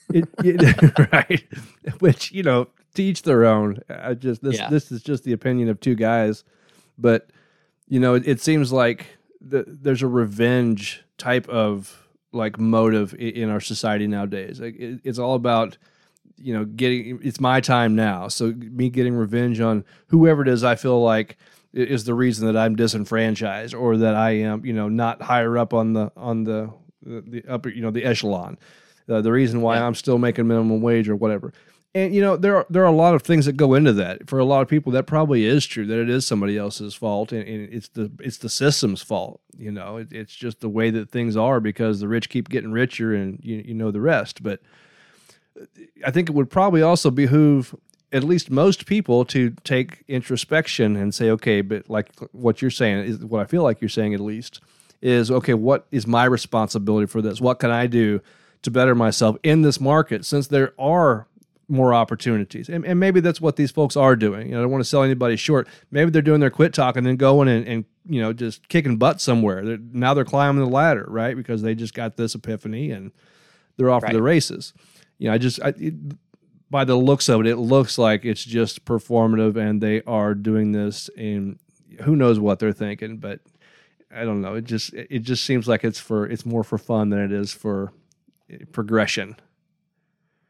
It, 0.09 0.27
it, 0.43 1.13
right. 1.13 1.45
Which, 2.01 2.33
you 2.33 2.43
know, 2.43 2.69
to 2.95 3.03
each 3.03 3.23
their 3.25 3.45
own. 3.45 3.81
I 3.91 4.15
just, 4.15 4.43
this, 4.43 4.57
Yeah. 4.57 4.71
this 4.71 4.91
is 4.91 5.03
just 5.03 5.25
the 5.25 5.35
opinion 5.35 5.69
of 5.69 5.81
two 5.81 5.95
guys. 5.95 6.45
But, 6.97 7.29
you 7.89 8.01
know, 8.01 8.15
it, 8.15 8.27
it 8.27 8.41
seems 8.41 8.73
like 8.73 9.05
the, 9.43 9.67
there's 9.69 10.03
a 10.03 10.09
revenge 10.09 11.05
type 11.19 11.47
of 11.51 12.08
like 12.33 12.59
motive 12.59 13.15
in 13.15 13.51
our 13.51 13.61
society 13.61 14.07
nowadays. 14.07 14.61
Like 14.61 14.77
it's 14.79 15.19
all 15.19 15.35
about, 15.35 15.79
you 16.37 16.53
know, 16.53 16.65
getting, 16.65 17.19
it's 17.23 17.41
my 17.41 17.61
time 17.61 17.95
now. 17.97 18.29
So 18.29 18.53
me 18.53 18.91
getting 18.91 19.15
revenge 19.15 19.61
on 19.61 19.85
whoever 20.09 20.43
it 20.43 20.49
is 20.49 20.63
I 20.63 20.75
feel 20.75 21.03
like 21.03 21.37
is 21.73 22.05
the 22.05 22.15
reason 22.15 22.47
that 22.47 22.57
I'm 22.57 22.77
disenfranchised 22.77 23.75
or 23.75 23.97
that 23.99 24.15
I 24.15 24.31
am, 24.33 24.65
you 24.65 24.73
know, 24.73 24.89
not 24.89 25.23
higher 25.23 25.57
up 25.59 25.73
on 25.75 25.93
the, 25.95 26.13
on 26.17 26.45
the, 26.45 26.71
the, 27.03 27.45
upper, 27.49 27.69
you 27.69 27.83
know, 27.83 27.91
the 27.91 28.05
echelon. 28.05 28.59
Uh, 29.09 29.23
the 29.23 29.33
reason 29.33 29.63
why 29.63 29.77
Yeah. 29.77 29.87
I'm 29.87 29.95
still 29.95 30.19
making 30.19 30.47
minimum 30.49 30.83
wage 30.83 31.09
or 31.09 31.17
whatever. 31.17 31.53
And 31.95 32.15
you 32.15 32.21
know 32.21 32.37
there 32.37 32.57
are 32.57 32.67
there 32.69 32.83
are 32.83 32.87
a 32.87 32.93
lot 32.93 33.15
of 33.15 33.23
things 33.23 33.47
that 33.47 33.57
go 33.57 33.75
into 33.75 33.93
that. 33.95 34.29
For 34.29 34.39
a 34.39 34.45
lot 34.45 34.61
of 34.61 34.69
people, 34.69 34.93
that 34.93 35.07
probably 35.07 35.47
is 35.47 35.67
true. 35.67 35.87
That 35.87 35.99
it 35.99 36.11
is 36.11 36.27
somebody 36.27 36.59
else's 36.59 36.95
fault, 36.95 37.33
and, 37.33 37.47
and 37.49 37.73
it's 37.73 37.89
the 37.89 38.11
it's 38.21 38.39
the 38.39 38.51
system's 38.51 39.01
fault. 39.01 39.41
You 39.57 39.73
know, 39.73 39.97
it, 39.97 40.13
it's 40.13 40.35
just 40.35 40.61
the 40.61 40.69
way 40.69 40.91
that 40.91 41.11
things 41.11 41.37
are 41.37 41.61
because 41.61 42.01
the 42.01 42.09
rich 42.09 42.29
keep 42.29 42.51
getting 42.51 42.73
richer, 42.73 43.15
and 43.15 43.41
you 43.43 43.63
you 43.67 43.75
know 43.75 43.91
the 43.91 44.03
rest. 44.03 44.43
But 44.43 44.61
uh, 45.59 45.65
I 46.05 46.11
think 46.11 46.29
it 46.29 46.35
would 46.35 46.51
probably 46.51 46.83
also 46.83 47.11
behoove 47.11 47.75
at 48.13 48.25
least 48.25 48.51
most 48.51 48.87
people 48.87 49.25
to 49.27 49.51
take 49.65 50.05
introspection 50.09 50.97
and 50.97 51.15
say, 51.15 51.31
okay, 51.31 51.61
but 51.61 51.89
like 51.89 52.11
what 52.33 52.63
you're 52.63 52.71
saying 52.71 53.05
is 53.05 53.19
what 53.19 53.41
I 53.41 53.45
feel 53.45 53.63
like 53.63 53.81
you're 53.81 53.89
saying 53.89 54.15
at 54.15 54.21
least 54.21 54.61
is 55.01 55.31
okay. 55.31 55.55
What 55.55 55.87
is 55.91 56.07
my 56.07 56.25
responsibility 56.25 57.07
for 57.07 57.23
this? 57.23 57.41
What 57.41 57.59
can 57.59 57.71
I 57.71 57.87
do 57.87 58.21
to 58.63 58.71
better 58.71 58.95
myself 58.95 59.37
in 59.43 59.63
this 59.63 59.81
market 59.81 60.25
since 60.25 60.49
there 60.49 60.73
are 60.79 61.28
more 61.69 61.93
opportunities. 61.93 62.69
And, 62.69 62.85
and 62.85 62.99
maybe 62.99 63.21
that's 63.21 63.41
what 63.41 63.57
these 63.57 63.71
folks 63.71 63.97
are 63.97 64.17
doing. 64.17 64.47
You 64.47 64.53
know, 64.53 64.61
I 64.61 64.63
don't 64.63 64.71
want 64.71 64.83
to 64.83 64.89
sell 64.89 65.03
anybody 65.03 65.37
short. 65.37 65.69
Maybe 65.91 66.11
they're 66.11 66.23
doing 66.23 66.41
their 66.41 66.51
quit 66.51 66.73
tok 66.73 66.97
and 66.97 67.07
then 67.07 67.17
going 67.17 67.49
and, 67.49 67.67
and 67.67 67.85
you 68.09 68.21
know, 68.23 68.33
just 68.33 68.69
kicking 68.69 68.97
butt 68.97 69.21
somewhere. 69.21 69.65
They're, 69.65 69.79
now 69.93 70.15
they're 70.15 70.25
climbing 70.25 70.65
the 70.65 70.71
ladder, 70.71 71.05
right? 71.09 71.37
Because 71.37 71.63
they 71.63 71.75
just 71.75 71.93
got 71.93 72.17
this 72.17 72.35
epiphany 72.35 72.91
and 72.91 73.13
they're 73.77 73.91
off 73.91 74.05
to 74.07 74.13
the 74.13 74.23
races. 74.23 74.73
You 75.19 75.29
know, 75.29 75.35
I 75.35 75.39
just, 75.39 75.61
I, 75.63 75.75
it, 75.77 75.95
by 76.71 76.85
the 76.85 76.97
looks 76.97 77.29
of 77.29 77.41
it, 77.41 77.47
it 77.47 77.57
looks 77.57 77.99
like 77.99 78.25
it's 78.25 78.45
just 78.45 78.85
performative 78.85 79.57
and 79.57 79.83
they 79.83 80.03
are 80.03 80.35
doing 80.35 80.73
this 80.73 81.11
in 81.17 81.59
who 82.03 82.17
knows 82.17 82.39
what 82.39 82.59
they're 82.61 82.73
thinking, 82.73 83.19
but 83.19 83.41
I 84.15 84.25
don't 84.25 84.41
know. 84.41 84.55
It 84.55 84.65
just, 84.65 84.95
it 84.95 85.21
just 85.21 85.45
seems 85.45 85.69
like 85.69 85.85
it's 85.85 85.99
for, 85.99 86.27
it's 86.27 86.47
more 86.47 86.65
for 86.65 86.79
fun 86.79 87.11
than 87.11 87.19
it 87.19 87.33
is 87.33 87.53
for 87.53 87.93
eh, 88.51 88.59
progression. 88.73 89.37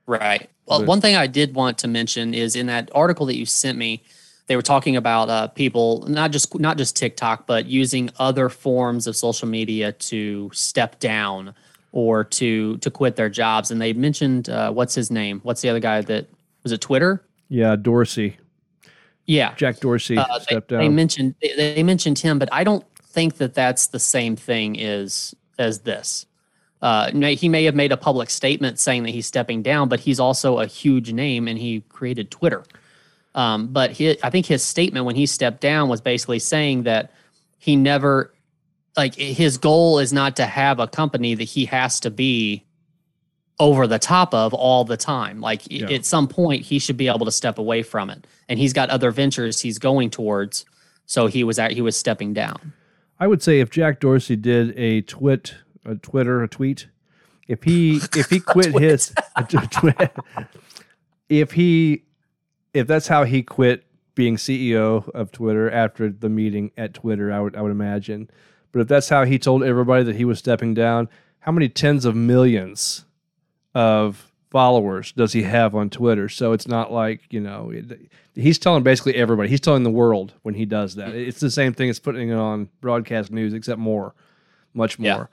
Right. 0.08 0.48
Well, 0.66 0.80
But- 0.80 0.88
one 0.88 1.00
thing 1.02 1.14
I 1.16 1.26
did 1.26 1.54
want 1.54 1.76
to 1.78 1.88
mention 1.88 2.32
is 2.34 2.56
in 2.56 2.66
that 2.66 2.90
article 2.94 3.26
that 3.26 3.36
you 3.36 3.44
sent 3.46 3.76
me, 3.78 4.02
they 4.46 4.56
were 4.56 4.62
talking 4.62 4.96
about 4.96 5.28
uh, 5.28 5.48
people 5.48 6.06
not 6.08 6.30
just 6.32 6.58
not 6.58 6.78
just 6.78 6.96
TikTok, 6.96 7.46
but 7.46 7.66
using 7.66 8.08
other 8.18 8.48
forms 8.48 9.06
of 9.06 9.14
social 9.14 9.46
media 9.46 9.92
to 9.92 10.50
step 10.54 10.98
down 10.98 11.54
or 11.92 12.24
to 12.24 12.78
to 12.78 12.90
quit 12.90 13.16
their 13.16 13.28
jobs. 13.28 13.70
And 13.70 13.78
they 13.82 13.92
mentioned 13.92 14.48
uh, 14.48 14.72
what's 14.72 14.94
his 14.94 15.10
name? 15.10 15.40
What's 15.42 15.60
the 15.60 15.68
other 15.68 15.80
guy 15.80 16.00
that 16.00 16.26
was 16.62 16.72
it? 16.72 16.80
Twitter? 16.80 17.22
Yeah. 17.50 17.76
Dorsey, 17.76 18.38
Yeah. 19.26 19.54
Jack 19.56 19.80
Dorsey 19.80 20.16
Uh, 20.16 20.24
they, 20.38 20.44
stepped 20.44 20.68
they 20.68 20.78
down. 20.78 20.94
mentioned 20.94 21.34
they, 21.42 21.54
they 21.54 21.82
mentioned 21.82 22.18
him, 22.18 22.38
but 22.38 22.48
I 22.50 22.64
don't 22.64 22.84
think 23.02 23.36
that 23.36 23.52
that's 23.52 23.88
the 23.88 23.98
same 23.98 24.34
thing 24.36 24.80
as 24.80 25.34
as 25.58 25.80
this. 25.80 26.24
Uh, 26.80 27.10
may- 27.12 27.34
he 27.34 27.48
may 27.48 27.64
have 27.64 27.74
made 27.74 27.90
a 27.92 27.96
public 27.96 28.30
statement 28.30 28.78
saying 28.78 29.02
that 29.02 29.10
he's 29.10 29.26
stepping 29.26 29.62
down, 29.62 29.88
but 29.88 30.00
he's 30.00 30.20
also 30.20 30.58
a 30.58 30.66
huge 30.66 31.12
name 31.12 31.48
and 31.48 31.58
he 31.58 31.80
created 31.88 32.30
Twitter. 32.30 32.64
Um, 33.34 33.68
but 33.68 33.90
he, 33.92 34.16
I 34.22 34.30
think 34.30 34.46
his 34.46 34.62
statement 34.62 35.04
when 35.04 35.16
he 35.16 35.26
stepped 35.26 35.60
down 35.60 35.88
was 35.88 36.00
basically 36.00 36.38
saying 36.38 36.84
that 36.84 37.12
he 37.58 37.74
never, 37.76 38.32
like, 38.96 39.14
his 39.14 39.58
goal 39.58 39.98
is 39.98 40.12
not 40.12 40.36
to 40.36 40.46
have 40.46 40.78
a 40.80 40.86
company 40.86 41.34
that 41.34 41.44
he 41.44 41.64
has 41.66 42.00
to 42.00 42.10
be 42.10 42.64
over 43.60 43.88
the 43.88 43.98
top 43.98 44.32
of 44.32 44.54
all 44.54 44.84
the 44.84 44.96
time. 44.96 45.40
Like, 45.40 45.62
Yeah. 45.68 45.88
at 45.90 46.04
some 46.04 46.28
point, 46.28 46.64
he 46.64 46.78
should 46.78 46.96
be 46.96 47.08
able 47.08 47.26
to 47.26 47.32
step 47.32 47.58
away 47.58 47.82
from 47.82 48.08
it. 48.08 48.24
And 48.48 48.58
he's 48.58 48.72
got 48.72 48.88
other 48.88 49.10
ventures 49.10 49.60
he's 49.60 49.78
going 49.80 50.10
towards. 50.10 50.64
So 51.06 51.26
he 51.26 51.42
was 51.42 51.58
at, 51.58 51.72
he 51.72 51.80
was 51.80 51.96
stepping 51.96 52.32
down. 52.34 52.72
I 53.20 53.26
would 53.26 53.42
say 53.42 53.58
if 53.58 53.68
Jack 53.70 53.98
Dorsey 53.98 54.36
did 54.36 54.78
a 54.78 55.00
twit, 55.02 55.54
a 55.88 55.94
Twitter, 55.96 56.42
a 56.42 56.48
tweet, 56.48 56.88
if 57.46 57.62
he 57.62 58.00
if 58.16 58.28
he 58.30 58.40
quit 58.54 58.72
his, 58.78 59.12
a 59.36 59.44
t- 59.44 59.58
twi- 59.70 60.10
if 61.28 61.52
he, 61.52 62.04
if 62.74 62.86
that's 62.86 63.08
how 63.08 63.24
he 63.24 63.42
quit 63.42 63.84
being 64.14 64.36
CEO 64.36 65.08
of 65.10 65.30
Twitter 65.32 65.70
after 65.70 66.10
the 66.10 66.28
meeting 66.28 66.70
at 66.76 66.94
Twitter, 66.94 67.32
I 67.32 67.40
would 67.40 67.56
I 67.56 67.62
would 67.62 67.72
imagine. 67.72 68.30
But 68.72 68.80
if 68.80 68.88
that's 68.88 69.08
how 69.08 69.24
he 69.24 69.38
told 69.38 69.62
everybody 69.62 70.04
that 70.04 70.16
he 70.16 70.24
was 70.24 70.38
stepping 70.38 70.74
down, 70.74 71.08
how 71.40 71.52
many 71.52 71.68
tens 71.68 72.04
of 72.04 72.14
millions 72.14 73.04
of 73.74 74.30
followers 74.50 75.12
does 75.12 75.32
he 75.32 75.42
have 75.42 75.74
on 75.74 75.88
Twitter? 75.90 76.28
So 76.28 76.52
it's 76.52 76.68
not 76.68 76.92
like 76.92 77.22
you 77.30 77.40
know 77.40 77.70
it- 77.70 78.10
he's 78.34 78.58
telling 78.58 78.82
basically 78.82 79.14
everybody. 79.14 79.48
He's 79.48 79.60
telling 79.60 79.82
the 79.84 79.90
world 79.90 80.34
when 80.42 80.54
he 80.54 80.64
does 80.66 80.94
that. 80.96 81.14
It's 81.14 81.40
the 81.40 81.50
same 81.50 81.72
thing 81.72 81.88
as 81.90 81.98
putting 81.98 82.28
it 82.28 82.34
on 82.36 82.68
broadcast 82.80 83.30
news, 83.32 83.52
except 83.54 83.78
more, 83.80 84.14
much 84.74 84.98
more. 84.98 85.06
Yeah. 85.08 85.26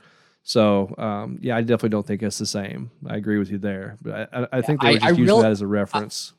So 0.48 0.94
um, 1.00 1.40
yeah, 1.42 1.58
I 1.58 1.62
definitely 1.62 1.90
don't 1.90 2.06
think 2.06 2.22
it's 2.22 2.38
the 2.38 2.46
same. 2.46 2.92
I 3.08 3.16
agree 3.18 3.40
with 3.40 3.50
you 3.50 3.58
there, 3.58 3.98
but 4.00 4.30
I, 4.32 4.42
I, 4.44 4.48
I 4.60 4.62
think 4.62 4.80
they 4.80 4.90
were 4.90 4.94
just 4.94 5.06
I 5.06 5.10
using 5.10 5.26
real- 5.26 5.42
that 5.42 5.50
as 5.52 5.62
a 5.62 5.68
reference. 5.68 6.34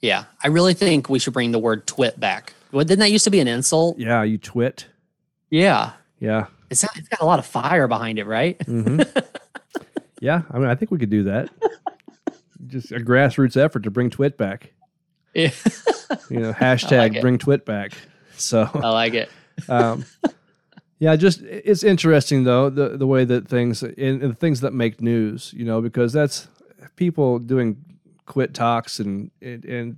Yeah. 0.00 0.24
I 0.42 0.48
really 0.48 0.74
think 0.74 1.08
we 1.08 1.18
should 1.20 1.32
bring 1.32 1.52
the 1.52 1.58
word 1.60 1.86
twit 1.86 2.18
back. 2.18 2.52
Well, 2.72 2.84
didn't 2.84 2.98
that 2.98 3.12
used 3.12 3.24
to 3.24 3.30
be 3.30 3.38
an 3.40 3.46
insult? 3.48 3.98
yeah, 4.00 4.24
you 4.24 4.36
twit. 4.36 4.86
Yeah. 5.48 5.92
Yeah. 6.18 6.46
It's, 6.70 6.82
got- 6.82 6.96
it's 6.98 7.08
got 7.08 7.20
a 7.20 7.24
lot 7.24 7.38
of 7.38 7.46
fire 7.46 7.86
behind 7.86 8.18
it, 8.18 8.26
right? 8.26 8.60
hmm 8.66 9.00
yeah, 10.20 10.42
I 10.50 10.58
mean, 10.58 10.68
I 10.68 10.74
think 10.74 10.90
we 10.90 10.98
could 10.98 11.08
do 11.10 11.22
that. 11.22 11.50
Just 12.66 12.90
a 12.90 12.96
grassroots 12.96 13.56
effort 13.56 13.84
to 13.84 13.90
bring 13.92 14.10
twit 14.10 14.36
back. 14.36 14.72
Yeah. 15.34 15.50
You 16.28 16.40
know, 16.40 16.52
hashtag 16.58 17.14
it. 17.16 17.20
bring 17.22 17.38
twit 17.38 17.64
back. 17.64 17.92
So 18.36 18.68
I 18.74 18.88
like 18.90 19.14
it. 19.14 19.30
um, 19.68 20.04
yeah, 21.04 21.16
just 21.16 21.42
it's 21.42 21.82
interesting 21.82 22.44
though 22.44 22.70
the 22.70 22.96
the 22.96 23.06
way 23.06 23.26
that 23.26 23.46
things 23.46 23.82
and, 23.82 24.22
the 24.22 24.34
things 24.34 24.60
that 24.60 24.72
make 24.72 25.02
news, 25.02 25.52
you 25.54 25.66
know, 25.66 25.82
because 25.82 26.14
that's 26.14 26.48
people 26.96 27.38
doing 27.38 27.76
quit 28.24 28.54
toks 28.54 29.00
and 29.00 29.30
and, 29.42 29.66
and 29.66 29.96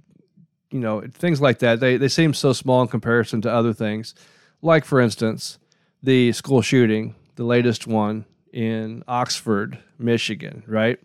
you 0.72 0.80
know 0.80 1.02
things 1.12 1.40
like 1.40 1.60
that. 1.60 1.78
They 1.78 1.96
they 1.96 2.08
seem 2.08 2.34
so 2.34 2.52
small 2.52 2.82
in 2.82 2.88
comparison 2.88 3.40
to 3.42 3.52
other 3.52 3.72
things, 3.72 4.16
like 4.62 4.84
for 4.84 5.00
instance, 5.00 5.60
the 6.02 6.32
school 6.32 6.60
shooting, 6.60 7.14
the 7.36 7.44
latest 7.44 7.86
one 7.86 8.24
in 8.52 9.04
Oxford, 9.06 9.78
Michigan, 10.00 10.64
right? 10.66 10.98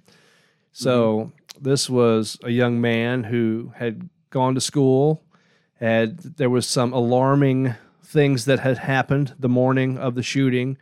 So 0.71 0.95
mm-hmm. 1.19 1.63
this 1.63 1.87
was 1.91 2.39
a 2.43 2.49
young 2.49 2.81
man 2.81 3.25
who 3.25 3.71
had 3.75 4.09
gone 4.31 4.55
to 4.55 4.61
school 4.61 5.21
had 5.75 6.17
there 6.37 6.49
was 6.49 6.65
some 6.65 6.91
alarming 6.91 7.75
things 8.11 8.45
that 8.45 8.59
had 8.59 8.77
happened 8.77 9.33
the 9.39 9.49
morning 9.49 9.97
of 9.97 10.15
the 10.15 10.23
shooting. 10.23 10.77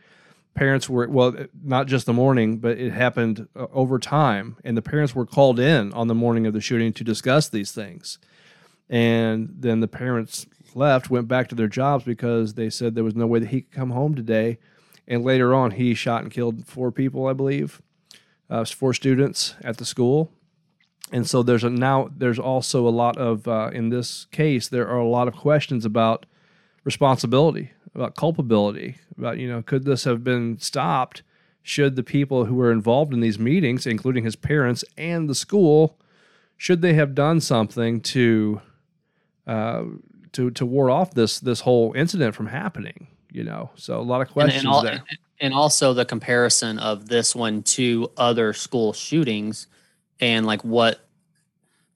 Parents 0.55 0.89
were 0.89 1.07
well 1.07 1.35
not 1.63 1.87
just 1.87 2.05
the 2.05 2.13
morning 2.13 2.57
but 2.57 2.77
it 2.77 2.91
happened 2.91 3.47
uh, 3.55 3.67
over 3.71 3.99
time. 3.99 4.57
And 4.63 4.75
the 4.75 4.81
parents 4.81 5.13
were 5.13 5.25
called 5.25 5.59
in 5.59 5.93
on 5.93 6.07
the 6.07 6.15
morning 6.15 6.47
of 6.47 6.53
the 6.53 6.61
shooting 6.61 6.91
to 6.93 7.03
discuss 7.03 7.47
these 7.47 7.71
things. 7.71 8.17
And 8.89 9.49
then 9.59 9.79
the 9.79 9.87
parents 9.87 10.47
left 10.73 11.09
went 11.09 11.27
back 11.27 11.47
to 11.49 11.55
their 11.55 11.67
jobs 11.67 12.03
because 12.03 12.55
they 12.55 12.69
said 12.69 12.95
there 12.95 13.03
was 13.03 13.15
no 13.15 13.27
way 13.27 13.39
that 13.39 13.49
he 13.49 13.61
could 13.61 13.71
come 13.71 13.91
home 13.91 14.15
today. 14.15 14.57
And 15.07 15.23
later 15.23 15.53
on 15.53 15.71
he 15.71 15.93
shot 15.93 16.23
and 16.23 16.31
killed 16.31 16.65
four 16.67 16.91
people 16.91 17.27
i 17.27 17.33
believe 17.33 17.81
uh, 18.49 18.65
four 18.65 18.93
students 18.93 19.55
at 19.63 19.77
the 19.77 19.85
school. 19.85 20.31
And 21.11 21.27
so 21.27 21.41
there's 21.41 21.63
a 21.63 21.69
now 21.69 22.09
there's 22.15 22.39
also 22.39 22.87
a 22.87 22.89
lot 22.89 23.17
of 23.17 23.47
uh, 23.47 23.69
in 23.73 23.89
this 23.89 24.25
case 24.25 24.67
there 24.67 24.87
are 24.87 24.99
a 24.99 25.07
lot 25.07 25.27
of 25.27 25.35
questions 25.35 25.85
about 25.85 26.25
responsibility 26.89 27.71
about 27.95 28.15
culpability 28.15 28.95
about 29.17 29.37
you 29.37 29.47
know 29.47 29.61
could 29.61 29.85
this 29.85 30.03
have 30.03 30.23
been 30.23 30.57
stopped 30.59 31.21
should 31.61 31.95
the 31.95 32.03
people 32.03 32.45
who 32.45 32.55
were 32.55 32.71
involved 32.71 33.13
in 33.13 33.19
these 33.19 33.37
meetings 33.37 33.85
including 33.85 34.23
his 34.23 34.35
parents 34.35 34.83
and 34.97 35.29
the 35.29 35.35
school 35.35 35.99
should 36.59 36.81
they 36.81 36.93
have 36.93 37.15
done 37.15 37.39
something 37.39 38.01
to 38.01 38.61
uh, 39.47 39.83
to 40.33 40.51
to 40.51 40.65
ward 40.65 40.91
off 40.91 41.13
this 41.13 41.39
this 41.39 41.61
whole 41.61 41.93
incident 41.93 42.35
from 42.35 42.47
happening? 42.47 43.07
You 43.31 43.45
know, 43.45 43.71
so 43.75 43.99
a 43.99 44.03
lot 44.03 44.21
of 44.21 44.29
questions 44.29 44.63
and, 44.63 44.67
and, 44.67 44.75
all, 44.75 44.83
there. 44.83 45.03
and 45.39 45.53
also 45.53 45.93
the 45.93 46.05
comparison 46.05 46.77
of 46.77 47.07
this 47.07 47.33
one 47.33 47.63
to 47.63 48.11
other 48.17 48.53
school 48.53 48.91
shootings 48.91 49.67
and 50.19 50.45
like 50.45 50.63
what 50.63 50.99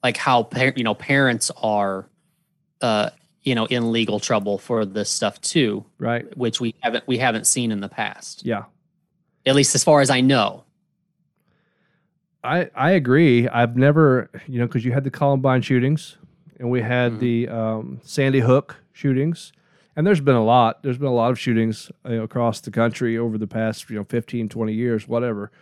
like 0.02 0.16
how 0.16 0.44
par- 0.44 0.72
you 0.76 0.84
know 0.84 0.94
parents 0.94 1.50
are 1.62 2.08
uh 2.80 3.10
you 3.44 3.54
know 3.54 3.66
in 3.66 3.92
legal 3.92 4.18
trouble 4.18 4.58
for 4.58 4.84
this 4.84 5.08
stuff 5.10 5.40
too 5.40 5.84
Right. 5.98 6.36
which 6.36 6.60
we 6.60 6.74
haven't 6.80 7.06
we 7.06 7.18
haven't 7.18 7.46
seen 7.46 7.70
in 7.70 7.80
the 7.80 7.88
past 7.88 8.44
Yeah. 8.44 8.64
at 9.46 9.54
least 9.54 9.74
as 9.74 9.84
far 9.84 10.00
as 10.00 10.10
i 10.10 10.20
know 10.20 10.64
I, 12.42 12.68
I 12.74 12.90
agree. 12.90 13.48
I've 13.48 13.74
never, 13.74 14.28
you 14.46 14.58
know, 14.58 14.66
because 14.66 14.84
you 14.84 14.92
had 14.92 15.02
the 15.04 15.10
Columbine 15.10 15.62
shootings 15.62 16.18
and 16.58 16.70
we 16.70 16.82
had 16.82 17.12
Mhm. 17.12 17.18
the 17.20 17.48
um, 17.48 18.00
Sandy 18.02 18.40
Hook 18.40 18.76
shootings. 18.92 19.50
And 19.96 20.06
there's 20.06 20.20
been 20.20 20.36
a 20.36 20.44
lot. 20.44 20.82
There's 20.82 20.98
been 20.98 21.08
a 21.08 21.14
lot 21.14 21.30
of 21.30 21.38
shootings 21.38 21.90
you 22.04 22.16
know, 22.16 22.22
across 22.24 22.60
the 22.60 22.70
country 22.70 23.16
over 23.16 23.38
the 23.38 23.46
past, 23.46 23.88
you 23.88 23.96
know, 23.96 24.04
15, 24.04 24.50
20 24.50 24.74
years, 24.74 25.08
whatever. 25.08 25.52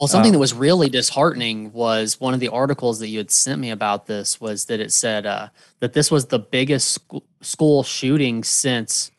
Well 0.00 0.08
something 0.08 0.30
Um, 0.30 0.34
that 0.34 0.38
was 0.38 0.52
really 0.54 0.88
disheartening 0.88 1.72
was 1.72 2.20
one 2.20 2.34
of 2.34 2.40
the 2.40 2.48
articles 2.48 2.98
that 2.98 3.08
you 3.08 3.18
had 3.18 3.30
sent 3.30 3.60
me 3.60 3.70
about 3.70 4.06
this 4.06 4.40
was 4.40 4.64
that 4.66 4.80
it 4.80 4.92
said 4.92 5.24
uh, 5.26 5.48
that 5.80 5.92
this 5.92 6.10
was 6.10 6.26
the 6.26 6.38
biggest 6.38 6.92
sc- 6.94 7.22
school 7.40 7.82
shooting 7.82 8.42
since 8.44 9.10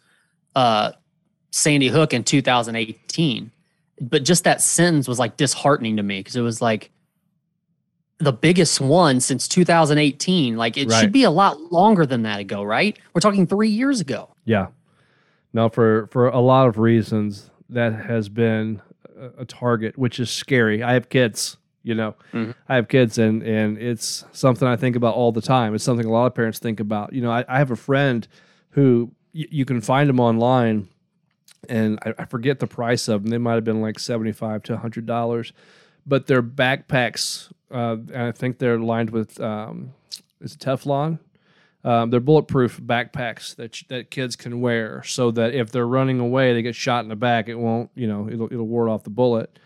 uh, 0.55 0.91
sandy 1.51 1.87
hook 1.87 2.13
in 2.13 2.23
2018 2.23 3.51
but 4.01 4.23
just 4.23 4.43
that 4.43 4.61
sentence 4.61 5.07
was 5.07 5.17
like 5.19 5.37
disheartening 5.37 5.95
to 5.97 6.03
me 6.03 6.19
because 6.19 6.35
it 6.35 6.41
was 6.41 6.61
like 6.61 6.91
the 8.19 8.31
biggest 8.33 8.79
one 8.79 9.19
since 9.19 9.47
2018 9.47 10.55
like 10.57 10.77
it 10.77 10.89
Right. 10.89 11.01
should 11.01 11.11
be 11.11 11.23
a 11.23 11.29
lot 11.31 11.59
longer 11.71 12.05
than 12.05 12.23
that 12.23 12.39
ago 12.39 12.63
right 12.63 12.97
we're 13.13 13.21
talking 13.21 13.45
three 13.47 13.69
years 13.69 13.99
ago 14.01 14.29
Yeah. 14.45 14.67
Now, 15.53 15.69
for, 15.69 16.07
for 16.11 16.27
a 16.27 16.41
lot 16.41 16.67
of 16.67 16.77
reasons, 16.77 17.49
that 17.69 17.93
has 17.93 18.27
been 18.27 18.81
a, 19.19 19.41
a 19.41 19.45
target, 19.45 19.97
which 19.97 20.19
is 20.19 20.29
scary. 20.29 20.83
I 20.83 20.93
have 20.93 21.09
kids, 21.09 21.57
you 21.83 21.95
know, 21.95 22.15
Mhm. 22.33 22.55
I 22.69 22.75
have 22.75 22.87
kids, 22.87 23.17
and, 23.17 23.41
and 23.43 23.77
it's 23.77 24.25
something 24.31 24.67
I 24.67 24.75
think 24.75 24.95
about 24.95 25.15
all 25.15 25.31
the 25.31 25.41
time. 25.41 25.73
It's 25.75 25.83
something 25.83 26.05
a 26.05 26.11
lot 26.11 26.25
of 26.27 26.35
parents 26.35 26.59
think 26.59 26.79
about. 26.79 27.13
You 27.13 27.21
know, 27.21 27.31
I, 27.31 27.45
I 27.47 27.57
have 27.57 27.71
a 27.71 27.75
friend 27.75 28.27
who 28.71 29.11
y- 29.33 29.45
you 29.51 29.65
can 29.65 29.81
find 29.81 30.09
them 30.09 30.19
online, 30.19 30.87
and 31.69 31.99
I, 32.05 32.13
I 32.19 32.25
forget 32.25 32.59
the 32.59 32.67
price 32.67 33.07
of 33.07 33.23
them. 33.23 33.29
They 33.31 33.37
might 33.37 33.53
have 33.55 33.63
been 33.63 33.81
like 33.81 33.99
75 33.99 34.63
to 34.63 34.77
$100, 34.77 35.51
but 36.05 36.27
they're 36.27 36.43
backpacks. 36.43 37.51
Uh, 37.71 37.97
and 38.13 38.17
I 38.23 38.31
think 38.31 38.59
they're 38.59 38.79
lined 38.79 39.09
with, 39.09 39.39
um, 39.41 39.93
is 40.41 40.55
Teflon? 40.55 41.19
Um, 41.85 42.09
they're 42.09 42.19
bulletproof 42.19 42.81
backpacks 42.81 43.55
that 43.57 43.79
that 43.89 44.09
kids 44.09 44.35
can 44.35 44.59
wear, 44.59 45.03
so 45.03 45.29
that 45.31 45.53
if 45.53 45.71
they're 45.71 45.87
running 45.87 46.19
away, 46.19 46.53
they 46.53 46.63
get 46.63 46.75
shot 46.75 47.03
in 47.03 47.09
the 47.09 47.15
back. 47.15 47.47
It 47.47 47.55
won't, 47.55 47.91
you 47.95 48.07
know, 48.07 48.27
it'll 48.27 48.51
it'll 48.51 48.67
ward 48.67 48.89
off 48.89 49.03
the 49.03 49.11
bullet, 49.11 49.59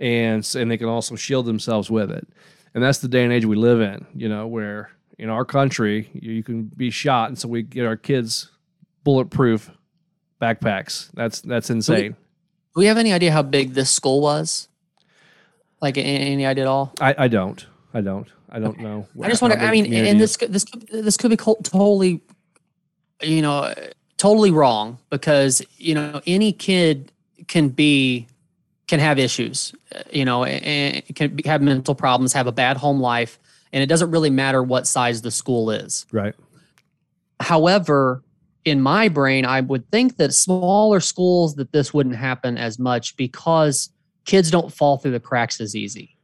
and 0.00 0.44
and 0.56 0.70
they 0.70 0.76
can 0.76 0.88
also 0.88 1.14
shield 1.14 1.46
themselves 1.46 1.88
with 1.88 2.10
it. 2.10 2.26
And 2.74 2.82
that's 2.82 2.98
the 2.98 3.08
day 3.08 3.22
and 3.22 3.32
age 3.32 3.44
we 3.44 3.54
live 3.54 3.80
in, 3.80 4.04
you 4.16 4.28
know, 4.28 4.48
where 4.48 4.90
in 5.16 5.30
our 5.30 5.44
country 5.44 6.10
you, 6.12 6.32
you 6.32 6.42
can 6.42 6.64
be 6.64 6.90
shot, 6.90 7.28
and 7.28 7.38
so 7.38 7.46
we 7.46 7.62
get 7.62 7.86
our 7.86 7.96
kids 7.96 8.50
bulletproof 9.04 9.70
backpacks. 10.42 11.10
That's 11.14 11.40
that's 11.40 11.70
insane. 11.70 12.10
do 12.10 12.16
we 12.74 12.86
have 12.86 12.98
any 12.98 13.12
idea 13.12 13.30
how 13.30 13.42
big 13.42 13.74
this 13.74 13.90
school 13.90 14.20
was 14.20 14.68
like 15.80 15.96
any 15.98 16.44
idea 16.46 16.64
at 16.64 16.68
all 16.68 16.92
I, 17.00 17.14
I 17.18 17.28
don't, 17.28 17.64
I 17.92 18.00
don't, 18.00 18.26
I 18.54 18.60
don't 18.60 18.78
know. 18.78 19.08
I 19.20 19.28
just 19.28 19.42
wonder. 19.42 19.58
I 19.58 19.70
mean, 19.72 19.92
and 19.92 20.20
this 20.20 20.36
could- 20.36 20.52
this 20.52 20.64
could, 20.64 20.86
this 20.88 21.16
could 21.16 21.30
be 21.30 21.36
totally, 21.36 22.22
you 23.20 23.42
know, 23.42 23.74
totally 24.16 24.52
wrong 24.52 24.98
because 25.10 25.60
you 25.76 25.94
know 25.94 26.20
any 26.24 26.52
kid 26.52 27.10
can 27.48 27.68
be 27.68 28.28
can 28.86 29.00
have 29.00 29.18
issues, 29.18 29.74
you 30.12 30.24
know, 30.24 30.44
and 30.44 31.02
can 31.16 31.34
be, 31.34 31.42
have 31.48 31.62
mental 31.62 31.96
problems, 31.96 32.32
have 32.32 32.46
a 32.46 32.52
bad 32.52 32.76
home 32.76 33.00
life, 33.00 33.40
and 33.72 33.82
it 33.82 33.86
doesn't 33.86 34.10
really 34.12 34.30
matter 34.30 34.62
what 34.62 34.86
size 34.86 35.22
the 35.22 35.30
school 35.32 35.70
is. 35.70 36.06
right, 36.12 36.34
However, 37.40 38.22
in 38.64 38.80
my 38.80 39.08
brain, 39.08 39.44
I 39.44 39.62
would 39.62 39.90
think 39.90 40.16
that 40.18 40.32
smaller 40.32 41.00
schools 41.00 41.56
that 41.56 41.72
this 41.72 41.92
wouldn't 41.92 42.16
happen 42.16 42.56
as 42.56 42.78
much 42.78 43.16
because 43.16 43.90
kids 44.26 44.50
don't 44.50 44.72
fall 44.72 44.96
through 44.96 45.10
the 45.12 45.20
cracks 45.20 45.60
as 45.60 45.74
easy 45.74 46.16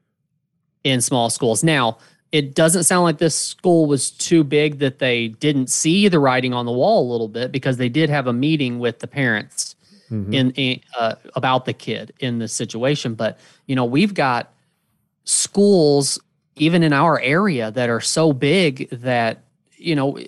in 0.85 1.01
small 1.01 1.29
schools. 1.29 1.63
Now, 1.63 1.99
it 2.33 2.55
doesn't 2.55 2.85
sound 2.85 3.03
like 3.05 3.19
this 3.19 3.35
school 3.35 3.87
was 3.87 4.11
too 4.11 4.45
big 4.45 4.79
that 4.79 4.99
they 5.01 5.29
didn't 5.29 5.69
see 5.69 6.07
the 6.09 6.21
writing 6.21 6.55
on 6.55 6.65
the 6.67 6.73
wall 6.73 7.03
a 7.03 7.11
little 7.11 7.29
bit 7.29 7.51
because 7.51 7.77
they 7.77 7.89
did 7.89 8.09
have 8.11 8.27
a 8.29 8.33
meeting 8.33 8.79
with 8.79 9.01
the 9.01 9.07
parents 9.09 9.75
Mhm. 10.11 10.35
in, 10.35 10.51
in 10.53 10.81
uh, 10.99 11.15
about 11.37 11.67
the 11.67 11.73
kid 11.73 12.13
in 12.19 12.39
this 12.41 12.53
situation. 12.53 13.15
But 13.15 13.39
you 13.67 13.77
know, 13.77 13.85
we've 13.85 14.13
got 14.15 14.53
schools 15.25 16.19
even 16.57 16.83
in 16.83 16.93
our 16.93 17.21
area 17.21 17.71
that 17.71 17.89
are 17.89 18.01
so 18.01 18.33
big 18.33 18.89
that 18.91 19.45
you 19.77 19.95
know, 19.95 20.19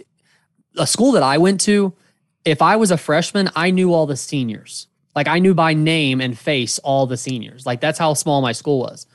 a 0.79 0.87
school 0.87 1.13
that 1.13 1.23
I 1.23 1.37
went 1.37 1.61
to, 1.63 1.93
if 2.45 2.63
I 2.63 2.77
was 2.77 2.91
a 2.91 2.97
freshman, 2.97 3.51
I 3.55 3.71
knew 3.71 3.93
all 3.93 4.07
the 4.07 4.17
seniors. 4.17 4.87
Like 5.15 5.29
I 5.29 5.39
knew 5.41 5.53
by 5.53 5.75
name 5.75 6.21
and 6.23 6.39
face 6.39 6.79
all 6.79 7.07
the 7.07 7.19
seniors. 7.19 7.67
Like 7.67 7.81
that's 7.83 7.99
how 7.99 8.15
small 8.15 8.41
my 8.41 8.53
school 8.53 8.79
was. 8.79 9.07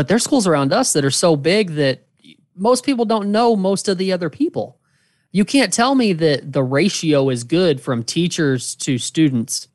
But 0.00 0.08
there's 0.08 0.24
schools 0.24 0.46
around 0.46 0.72
us 0.72 0.94
that 0.94 1.04
are 1.04 1.10
so 1.10 1.36
big 1.36 1.72
that 1.72 2.06
most 2.56 2.86
people 2.86 3.04
don't 3.04 3.30
know 3.30 3.54
most 3.54 3.86
of 3.86 3.98
the 3.98 4.12
other 4.14 4.30
people. 4.30 4.78
You 5.30 5.44
can't 5.44 5.70
tell 5.70 5.94
me 5.94 6.14
that 6.14 6.54
the 6.54 6.62
ratio 6.62 7.28
is 7.28 7.44
good 7.44 7.82
from 7.82 8.02
teachers 8.02 8.74
to 8.76 8.96
students 8.96 9.68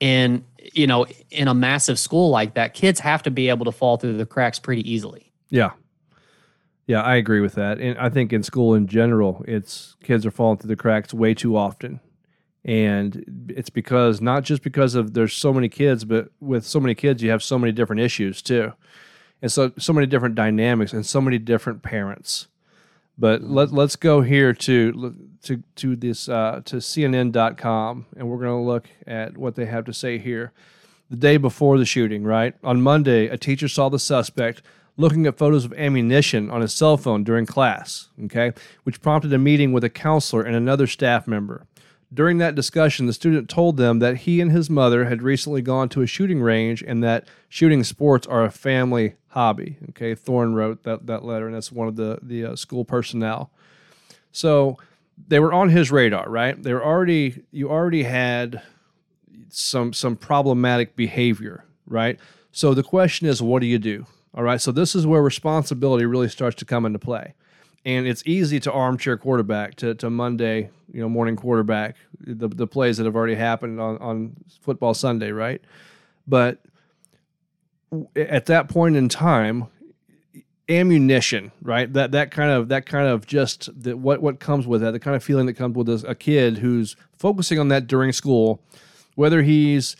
in 0.00 0.42
you 0.72 0.86
know 0.86 1.04
in 1.30 1.48
a 1.48 1.52
massive 1.54 1.98
school 1.98 2.30
like 2.30 2.54
that. 2.54 2.72
Kids 2.72 2.98
have 3.00 3.22
to 3.24 3.30
be 3.30 3.50
able 3.50 3.66
to 3.66 3.70
fall 3.70 3.98
through 3.98 4.16
the 4.16 4.24
cracks 4.24 4.58
pretty 4.58 4.90
easily. 4.90 5.30
Yeah. 5.50 5.72
Yeah, 6.86 7.02
I 7.02 7.16
agree 7.16 7.40
with 7.40 7.52
that. 7.56 7.78
And 7.78 7.98
I 7.98 8.08
think 8.08 8.32
in 8.32 8.42
school 8.42 8.74
in 8.74 8.86
general, 8.86 9.44
it's 9.46 9.96
kids 10.02 10.24
are 10.24 10.30
falling 10.30 10.56
through 10.56 10.68
the 10.68 10.76
cracks 10.76 11.12
way 11.12 11.34
too 11.34 11.58
often. 11.58 12.00
And 12.64 13.52
it's 13.54 13.68
because 13.68 14.22
not 14.22 14.44
just 14.44 14.62
because 14.62 14.94
of 14.94 15.12
there's 15.12 15.34
so 15.34 15.52
many 15.52 15.68
kids, 15.68 16.06
but 16.06 16.30
with 16.40 16.64
so 16.64 16.80
many 16.80 16.94
kids 16.94 17.22
you 17.22 17.28
have 17.28 17.42
so 17.42 17.58
many 17.58 17.70
different 17.70 18.00
issues 18.00 18.40
too. 18.40 18.72
And 19.40 19.52
so 19.52 19.72
so 19.78 19.92
many 19.92 20.06
different 20.06 20.34
dynamics 20.34 20.92
and 20.92 21.06
so 21.06 21.20
many 21.20 21.38
different 21.38 21.82
parents. 21.82 22.48
But 23.18 23.42
let, 23.42 23.72
let's 23.72 23.96
go 23.96 24.20
here 24.22 24.52
to 24.52 25.14
to 25.42 25.62
to 25.76 25.96
this 25.96 26.28
uh, 26.28 26.62
to 26.66 26.76
CNN.com 26.76 28.06
and 28.16 28.28
we're 28.28 28.38
going 28.38 28.62
to 28.62 28.66
look 28.66 28.88
at 29.06 29.36
what 29.36 29.56
they 29.56 29.66
have 29.66 29.84
to 29.86 29.92
say 29.92 30.18
here. 30.18 30.52
The 31.10 31.16
day 31.16 31.36
before 31.36 31.78
the 31.78 31.86
shooting, 31.86 32.22
right 32.22 32.54
on 32.62 32.82
Monday, 32.82 33.26
a 33.28 33.38
teacher 33.38 33.66
saw 33.66 33.88
the 33.88 33.98
suspect 33.98 34.62
looking 34.96 35.26
at 35.26 35.38
photos 35.38 35.64
of 35.64 35.72
ammunition 35.74 36.50
on 36.50 36.60
his 36.60 36.74
cell 36.74 36.96
phone 36.96 37.24
during 37.24 37.46
class. 37.46 38.08
Okay, 38.24 38.52
which 38.84 39.02
prompted 39.02 39.32
a 39.32 39.38
meeting 39.38 39.72
with 39.72 39.84
a 39.84 39.90
counselor 39.90 40.42
and 40.42 40.54
another 40.54 40.86
staff 40.86 41.26
member. 41.26 41.66
During 42.12 42.38
that 42.38 42.54
discussion, 42.54 43.06
the 43.06 43.12
student 43.12 43.50
told 43.50 43.76
them 43.76 43.98
that 43.98 44.18
he 44.18 44.40
and 44.40 44.50
his 44.50 44.70
mother 44.70 45.04
had 45.04 45.22
recently 45.22 45.60
gone 45.60 45.88
to 45.90 46.00
a 46.00 46.06
shooting 46.06 46.40
range 46.40 46.82
and 46.82 47.04
that 47.04 47.28
shooting 47.48 47.84
sports 47.84 48.26
are 48.26 48.44
a 48.44 48.50
family 48.50 49.14
hobby. 49.28 49.76
Okay, 49.90 50.14
Throne 50.14 50.54
wrote 50.54 50.84
that, 50.84 51.06
that 51.06 51.24
letter, 51.24 51.46
and 51.46 51.54
that's 51.54 51.70
one 51.70 51.86
of 51.86 51.96
the, 51.96 52.18
the 52.22 52.44
uh, 52.46 52.56
school 52.56 52.84
personnel. 52.84 53.50
So 54.32 54.78
they 55.26 55.38
were 55.38 55.52
on 55.52 55.68
his 55.68 55.90
radar, 55.90 56.30
right? 56.30 56.60
They 56.62 56.72
were 56.72 56.84
already, 56.84 57.44
you 57.50 57.70
already 57.70 58.04
had 58.04 58.62
some 59.50 59.92
some 59.92 60.16
problematic 60.16 60.96
behavior, 60.96 61.64
right? 61.86 62.18
So 62.52 62.74
the 62.74 62.82
question 62.82 63.26
is, 63.26 63.42
what 63.42 63.60
do 63.60 63.66
you 63.66 63.78
do? 63.78 64.06
All 64.34 64.42
right. 64.42 64.60
So 64.60 64.72
this 64.72 64.94
is 64.94 65.06
where 65.06 65.22
responsibility 65.22 66.04
really 66.04 66.28
starts 66.28 66.56
to 66.56 66.64
come 66.64 66.84
into 66.84 66.98
play. 66.98 67.34
And 67.88 68.06
it's 68.06 68.22
easy 68.26 68.60
to 68.60 68.72
armchair 68.72 69.16
quarterback 69.16 69.76
to, 69.76 69.94
to 69.94 70.10
Monday, 70.10 70.68
you 70.92 71.00
know, 71.00 71.08
morning 71.08 71.36
quarterback 71.36 71.96
the, 72.20 72.46
the 72.46 72.66
plays 72.66 72.98
that 72.98 73.06
have 73.06 73.16
already 73.16 73.34
happened 73.34 73.80
on, 73.80 73.96
on 73.96 74.36
football 74.60 74.92
Sunday, 74.92 75.32
right? 75.32 75.62
But 76.26 76.60
at 78.14 78.44
that 78.44 78.68
point 78.68 78.96
in 78.96 79.08
time, 79.08 79.68
ammunition, 80.68 81.50
right? 81.62 81.90
That 81.90 82.12
that 82.12 82.30
kind 82.30 82.50
of 82.50 82.68
that 82.68 82.84
kind 82.84 83.08
of 83.08 83.26
just 83.26 83.70
that 83.82 83.96
what 83.98 84.20
what 84.20 84.38
comes 84.38 84.66
with 84.66 84.82
that, 84.82 84.90
the 84.90 85.00
kind 85.00 85.16
of 85.16 85.24
feeling 85.24 85.46
that 85.46 85.54
comes 85.54 85.74
with 85.74 85.88
a, 85.88 86.08
a 86.08 86.14
kid 86.14 86.58
who's 86.58 86.94
focusing 87.16 87.58
on 87.58 87.68
that 87.68 87.86
during 87.86 88.12
school, 88.12 88.60
whether 89.14 89.40
he's 89.40 89.96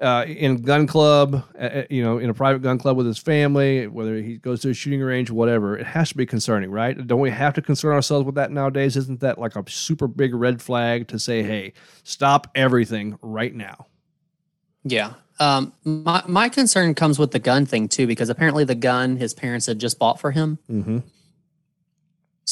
uh, 0.00 0.24
in 0.26 0.62
gun 0.62 0.86
club, 0.86 1.44
uh, 1.58 1.62
uh, 1.62 1.82
you 1.90 2.02
know, 2.02 2.18
in 2.18 2.30
a 2.30 2.34
private 2.34 2.62
gun 2.62 2.78
club 2.78 2.96
with 2.96 3.06
his 3.06 3.18
family, 3.18 3.86
whether 3.86 4.16
he 4.16 4.36
goes 4.36 4.60
to 4.62 4.70
a 4.70 4.74
shooting 4.74 5.00
range, 5.00 5.30
whatever, 5.30 5.76
it 5.76 5.86
has 5.86 6.08
to 6.08 6.16
be 6.16 6.24
concerning, 6.24 6.70
right? 6.70 7.06
Don't 7.06 7.20
we 7.20 7.30
have 7.30 7.54
to 7.54 7.62
concern 7.62 7.92
ourselves 7.92 8.24
with 8.24 8.34
that 8.36 8.50
nowadays? 8.50 8.96
Isn't 8.96 9.20
that 9.20 9.38
like 9.38 9.56
a 9.56 9.64
super 9.70 10.08
big 10.08 10.34
red 10.34 10.62
flag 10.62 11.08
to 11.08 11.18
say, 11.18 11.42
hey, 11.42 11.74
stop 12.02 12.48
everything 12.54 13.18
right 13.20 13.54
now? 13.54 13.86
Yeah. 14.84 15.14
Um, 15.38 15.72
my 15.84 16.22
my 16.26 16.48
concern 16.48 16.94
comes 16.94 17.18
with 17.18 17.30
the 17.30 17.38
gun 17.38 17.64
thing 17.64 17.88
too, 17.88 18.06
because 18.06 18.28
apparently 18.28 18.64
the 18.64 18.74
gun 18.74 19.16
his 19.16 19.32
parents 19.32 19.66
had 19.66 19.78
just 19.78 19.98
bought 19.98 20.20
for 20.20 20.30
him 20.30 20.58
Mm-hmm. 20.70 20.98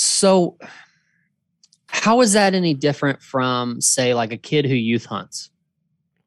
So, 0.00 0.56
how 1.88 2.20
is 2.20 2.34
that 2.34 2.54
any 2.54 2.72
different 2.72 3.20
from, 3.20 3.80
say, 3.80 4.14
like 4.14 4.32
a 4.32 4.36
kid 4.36 4.64
who 4.64 4.74
youth 4.74 5.06
hunts 5.06 5.50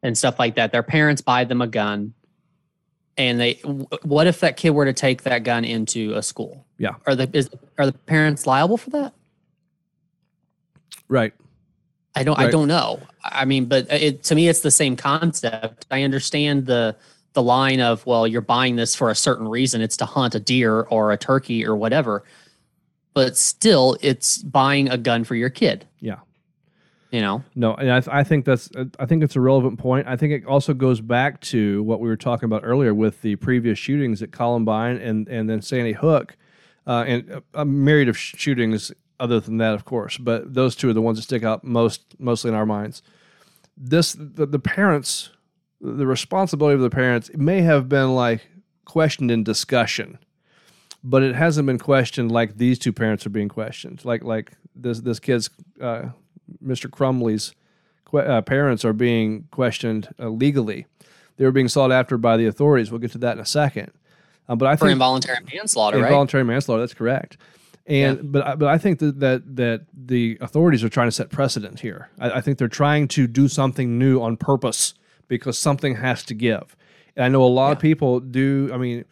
and 0.04 0.18
stuff 0.18 0.40
like 0.40 0.56
that? 0.56 0.72
Their 0.72 0.84
parents 0.84 1.22
buy 1.22 1.44
them 1.44 1.62
a 1.62 1.68
gun, 1.68 2.14
and 3.18 3.40
they. 3.40 3.54
What 4.04 4.28
if 4.28 4.40
that 4.42 4.58
kid 4.58 4.72
were 4.72 4.86
to 4.86 4.94
take 4.94 5.24
that 5.24 5.44
gun 5.44 5.66
into 5.66 6.14
a 6.14 6.22
school? 6.22 6.66
Yeah. 6.78 6.96
Are 7.06 7.16
the 7.16 7.30
is, 7.34 7.50
are 7.78 7.86
the 7.86 7.94
parents 7.94 8.48
liable 8.48 8.78
for 8.78 8.90
that? 8.92 9.14
Right. 11.08 11.34
I 12.16 12.24
don't. 12.24 12.40
I 12.40 12.50
don't 12.50 12.68
know. 12.68 13.00
I 13.24 13.46
mean, 13.46 13.66
but 13.66 13.92
it 13.92 14.24
to 14.24 14.36
me, 14.36 14.48
it's 14.48 14.62
the 14.62 14.72
same 14.72 14.96
concept. 14.96 15.86
I 15.92 16.04
understand 16.04 16.66
the 16.66 16.96
the 17.34 17.44
line 17.44 17.80
of 17.80 18.06
well, 18.06 18.28
you're 18.28 18.42
buying 18.42 18.76
this 18.76 18.96
for 18.96 19.10
a 19.10 19.16
certain 19.16 19.48
reason. 19.48 19.82
It's 19.82 19.98
to 19.98 20.06
hunt 20.06 20.36
a 20.36 20.40
deer 20.40 20.82
or 20.82 21.12
a 21.12 21.18
turkey 21.18 21.66
or 21.66 21.76
whatever. 21.76 22.24
But 23.14 23.38
still, 23.38 23.98
it's 24.02 24.38
buying 24.40 24.90
a 24.90 24.98
gun 24.98 25.24
for 25.24 25.36
your 25.36 25.50
kid. 25.50 25.86
Yeah. 26.00 26.20
You 27.12 27.20
know. 27.20 27.44
No, 27.56 27.74
and 27.76 27.92
I, 27.92 28.00
th- 28.00 28.14
I 28.14 28.24
think 28.24 28.46
that's 28.46 28.70
I 28.98 29.06
think 29.06 29.22
it's 29.22 29.36
a 29.36 29.42
relevant 29.42 29.78
point. 29.78 30.08
I 30.08 30.16
think 30.16 30.32
it 30.32 30.46
also 30.46 30.74
goes 30.74 31.02
back 31.02 31.42
to 31.42 31.84
what 31.84 32.00
we 32.00 32.08
were 32.08 32.16
talking 32.16 32.46
about 32.46 32.62
earlier 32.64 32.94
with 32.94 33.22
the 33.22 33.36
previous 33.36 33.78
shootings 33.78 34.22
at 34.22 34.32
Columbine 34.32 34.96
and 34.96 35.28
and 35.28 35.50
then 35.50 35.62
Sandy 35.62 35.92
Hook, 35.92 36.38
uh, 36.88 37.04
and 37.06 37.30
a, 37.30 37.44
a 37.54 37.66
myriad 37.66 38.08
of 38.08 38.18
sh- 38.18 38.36
shootings 38.38 38.94
other 39.20 39.42
than 39.42 39.58
that, 39.58 39.74
of 39.74 39.84
course. 39.84 40.18
But 40.18 40.54
those 40.54 40.74
two 40.74 40.90
are 40.90 40.94
the 40.94 41.02
ones 41.02 41.18
that 41.18 41.24
stick 41.24 41.44
out 41.44 41.66
most 41.66 42.16
mostly 42.18 42.48
in 42.50 42.56
our 42.56 42.66
minds. 42.66 43.02
This 43.76 44.14
the, 44.14 44.46
the 44.46 44.60
parents, 44.60 45.32
the 45.82 46.08
responsibility 46.08 46.76
of 46.76 46.82
the 46.82 46.90
parents 46.90 47.30
may 47.36 47.62
have 47.62 47.90
been 47.90 48.16
like 48.16 48.48
questioned 48.86 49.32
in 49.32 49.44
discussion, 49.44 50.18
but 51.04 51.24
it 51.24 51.36
hasn't 51.36 51.66
been 51.66 51.78
questioned 51.78 52.32
like 52.32 52.56
these 52.56 52.80
two 52.80 52.94
parents 52.94 53.26
are 53.26 53.32
being 53.32 53.50
questioned. 53.50 54.06
Like 54.06 54.24
like 54.24 54.54
this 54.74 55.02
this 55.02 55.20
kid's. 55.20 55.50
Uh, 55.82 56.12
Mr. 56.64 56.90
Crumbly's 56.90 57.54
que- 58.10 58.20
uh, 58.20 58.42
parents 58.42 58.84
are 58.86 58.94
being 58.94 59.48
questioned 59.52 60.10
uh, 60.20 60.30
legally. 60.30 60.86
They 61.38 61.46
were 61.46 61.52
being 61.52 61.70
sought 61.70 61.92
after 61.92 62.18
by 62.18 62.38
the 62.38 62.46
authorities. 62.46 62.92
We'll 62.92 63.00
get 63.00 63.12
to 63.14 63.18
that 63.20 63.34
in 63.34 63.40
a 63.40 63.46
second. 63.46 63.92
Um, 64.48 64.58
but 64.58 64.68
I 64.68 64.76
For 64.76 64.86
think 64.86 64.94
involuntary 64.94 65.40
manslaughter, 65.54 65.98
right? 65.98 66.06
involuntary 66.08 66.44
manslaughter. 66.44 66.82
That's 66.82 66.94
correct. 66.94 67.38
And 67.88 68.32
but 68.32 68.60
but 68.60 68.68
I 68.68 68.78
think 68.78 69.00
that, 69.00 69.20
that 69.22 69.56
that 69.56 69.86
the 69.94 70.38
authorities 70.40 70.84
are 70.84 70.90
trying 70.90 71.08
to 71.08 71.12
set 71.12 71.30
precedent 71.30 71.80
here. 71.80 72.10
I, 72.20 72.32
I 72.32 72.42
think 72.42 72.58
they're 72.58 72.68
trying 72.68 73.08
to 73.10 73.28
do 73.28 73.48
something 73.48 73.98
new 73.98 74.22
on 74.22 74.38
purpose 74.38 74.94
because 75.28 75.58
something 75.58 75.96
has 75.96 76.24
to 76.26 76.34
give. 76.34 76.76
And 77.16 77.26
I 77.26 77.28
know 77.30 77.44
a 77.44 77.48
lot 77.48 77.72
of 77.72 77.80
people 77.80 78.20
do. 78.20 78.70
I 78.74 78.78
mean, 78.78 79.06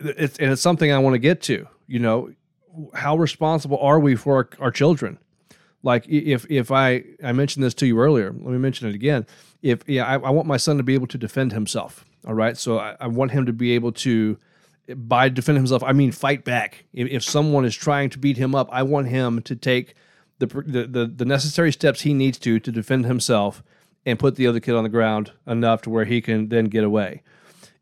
it's 0.00 0.38
and 0.38 0.50
it's 0.52 0.62
something 0.62 0.90
I 0.90 0.98
want 0.98 1.14
to 1.14 1.18
get 1.18 1.42
to. 1.42 1.66
You 1.86 1.98
know, 1.98 2.32
how 2.94 3.16
responsible 3.16 3.78
are 3.78 4.00
we 4.00 4.14
for 4.16 4.36
our, 4.36 4.48
our 4.58 4.70
children? 4.70 5.18
Like 5.84 6.08
if 6.08 6.50
if 6.50 6.72
I 6.72 7.04
I 7.22 7.32
mentioned 7.32 7.62
this 7.62 7.74
to 7.74 7.86
you 7.86 8.00
earlier, 8.00 8.32
let 8.32 8.52
me 8.52 8.58
mention 8.58 8.88
it 8.88 8.94
again. 8.94 9.26
If 9.62 9.86
yeah, 9.86 10.04
I, 10.04 10.14
I 10.14 10.30
want 10.30 10.48
my 10.48 10.56
son 10.56 10.78
to 10.78 10.82
be 10.82 10.94
able 10.94 11.06
to 11.08 11.18
defend 11.18 11.52
himself. 11.52 12.04
All 12.26 12.34
right, 12.34 12.56
so 12.56 12.78
I, 12.78 12.96
I 12.98 13.06
want 13.06 13.32
him 13.32 13.44
to 13.44 13.52
be 13.52 13.72
able 13.72 13.92
to 13.92 14.38
by 14.96 15.28
defend 15.28 15.58
himself, 15.58 15.82
I 15.82 15.92
mean 15.92 16.10
fight 16.10 16.42
back. 16.42 16.84
If, 16.92 17.08
if 17.08 17.22
someone 17.22 17.66
is 17.66 17.76
trying 17.76 18.10
to 18.10 18.18
beat 18.18 18.38
him 18.38 18.54
up, 18.54 18.68
I 18.72 18.82
want 18.82 19.08
him 19.08 19.42
to 19.42 19.54
take 19.54 19.94
the, 20.38 20.46
the 20.46 20.86
the 20.86 21.06
the 21.06 21.24
necessary 21.26 21.70
steps 21.70 22.00
he 22.00 22.14
needs 22.14 22.38
to 22.38 22.58
to 22.58 22.72
defend 22.72 23.04
himself 23.04 23.62
and 24.06 24.18
put 24.18 24.36
the 24.36 24.46
other 24.46 24.60
kid 24.60 24.74
on 24.74 24.84
the 24.84 24.90
ground 24.90 25.32
enough 25.46 25.82
to 25.82 25.90
where 25.90 26.06
he 26.06 26.22
can 26.22 26.48
then 26.48 26.66
get 26.66 26.84
away. 26.84 27.22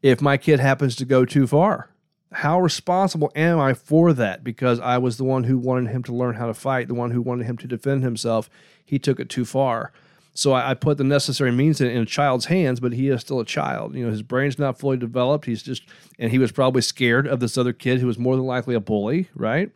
If 0.03 0.21
my 0.21 0.37
kid 0.37 0.59
happens 0.59 0.97
to 0.97 1.05
go 1.05 1.25
too 1.25 1.47
far, 1.47 1.92
how 2.33 2.61
responsible 2.61 3.31
am 3.35 3.59
I 3.59 3.75
for 3.75 4.13
that? 4.13 4.43
Because 4.43 4.81
I 4.81 4.99
was 4.99 5.17
the 5.17 5.25
one 5.25 5.45
who 5.45 5.59
wanted 5.59 5.91
him 5.91 6.03
to 6.05 6.13
learn 6.13 6.35
how 6.35 6.47
to 6.47 6.55
fight, 6.55 6.89
the 6.89 6.95
one 6.95 7.11
who 7.11 7.23
wanted 7.23 7.47
him 7.47 7.57
to 7.59 7.67
defend 7.67 8.03
himself. 8.03 8.49
He 8.85 8.99
took 8.99 9.21
it 9.21 9.29
too 9.29 9.45
far. 9.45 9.93
So 10.35 10.53
I, 10.53 10.71
I 10.71 10.75
put 10.75 10.99
the 10.99 11.05
necessary 11.05 11.53
means 11.53 11.81
in, 11.81 11.89
in 11.89 12.03
a 12.03 12.07
child's 12.07 12.47
hands, 12.47 12.81
but 12.81 12.93
he 12.93 13.09
is 13.09 13.21
still 13.21 13.41
a 13.41 13.45
child. 13.45 13.95
You 13.95 14.07
know, 14.07 14.11
his 14.11 14.23
brain's 14.23 14.59
not 14.59 14.79
fully 14.79 14.97
developed. 14.97 15.45
He's 15.45 15.63
just, 15.63 15.83
and 16.19 16.31
he 16.31 16.39
was 16.39 16.53
probably 16.53 16.83
scared 16.83 17.27
of 17.27 17.41
this 17.41 17.59
other 17.59 17.73
kid 17.73 18.01
who 18.01 18.07
was 18.07 18.19
more 18.19 18.37
than 18.37 18.47
likely 18.47 18.75
a 18.75 18.81
bully, 18.81 19.29
right? 19.35 19.71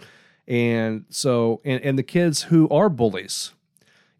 And 0.48 1.04
so, 1.10 1.60
and, 1.64 1.82
and 1.82 1.98
the 1.98 2.02
kids 2.02 2.44
who 2.44 2.68
are 2.70 2.88
bullies 2.88 3.52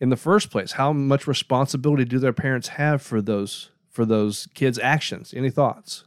in 0.01 0.11
the 0.11 0.17
first 0.17 0.51
place, 0.51 0.73
how 0.73 0.93
much 0.93 1.27
responsibility 1.27 2.05
do 2.05 2.19
their 2.19 2.33
parents 2.33 2.69
have 2.69 3.01
for 3.01 3.23
those 3.23 3.71
for 3.91 4.05
those 4.05 4.47
kids' 4.53 4.79
actions? 4.79 5.33
Any 5.35 5.49
thoughts? 5.49 6.05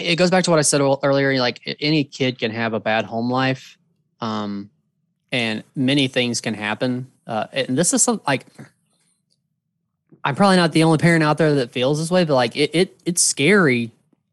It 0.00 0.16
goes 0.16 0.30
back 0.30 0.44
to 0.44 0.50
what 0.50 0.58
I 0.58 0.62
said 0.62 0.80
earlier. 0.80 1.38
Like 1.38 1.76
any 1.80 2.04
kid 2.04 2.38
can 2.38 2.50
have 2.50 2.72
a 2.74 2.80
bad 2.80 3.04
home 3.04 3.30
life, 3.30 3.78
um, 4.20 4.70
and 5.32 5.64
many 5.74 6.08
things 6.08 6.40
can 6.40 6.54
happen. 6.54 7.10
Uh, 7.26 7.46
and 7.52 7.78
this 7.78 7.92
is 7.92 8.02
some 8.02 8.20
like 8.26 8.46
I'm 10.24 10.34
probably 10.34 10.56
not 10.56 10.72
the 10.72 10.82
only 10.84 10.98
parent 10.98 11.22
out 11.22 11.38
there 11.38 11.54
that 11.56 11.70
feels 11.70 11.98
this 11.98 12.10
way, 12.10 12.24
but 12.24 12.34
like 12.34 12.56
it, 12.56 12.70
it 12.74 13.00
it's 13.04 13.22
scary 13.22 13.90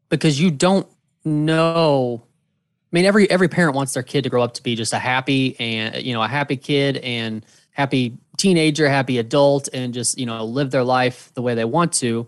because 0.09 0.39
you 0.39 0.51
don't 0.51 0.87
know. 1.23 2.21
I 2.23 2.89
mean, 2.91 3.05
every 3.05 3.29
every 3.29 3.47
parent 3.47 3.75
wants 3.75 3.93
their 3.93 4.03
kid 4.03 4.23
to 4.23 4.29
grow 4.29 4.43
up 4.43 4.53
to 4.55 4.63
be 4.63 4.75
just 4.75 4.93
a 4.93 4.99
happy 4.99 5.59
and 5.59 6.03
you 6.03 6.13
know 6.13 6.21
a 6.21 6.27
happy 6.27 6.57
kid 6.57 6.97
and 6.97 7.45
happy 7.71 8.17
teenager, 8.37 8.89
happy 8.89 9.17
adult, 9.17 9.69
and 9.73 9.93
just 9.93 10.17
you 10.17 10.25
know 10.25 10.43
live 10.43 10.71
their 10.71 10.83
life 10.83 11.31
the 11.35 11.41
way 11.41 11.55
they 11.55 11.65
want 11.65 11.93
to. 11.93 12.27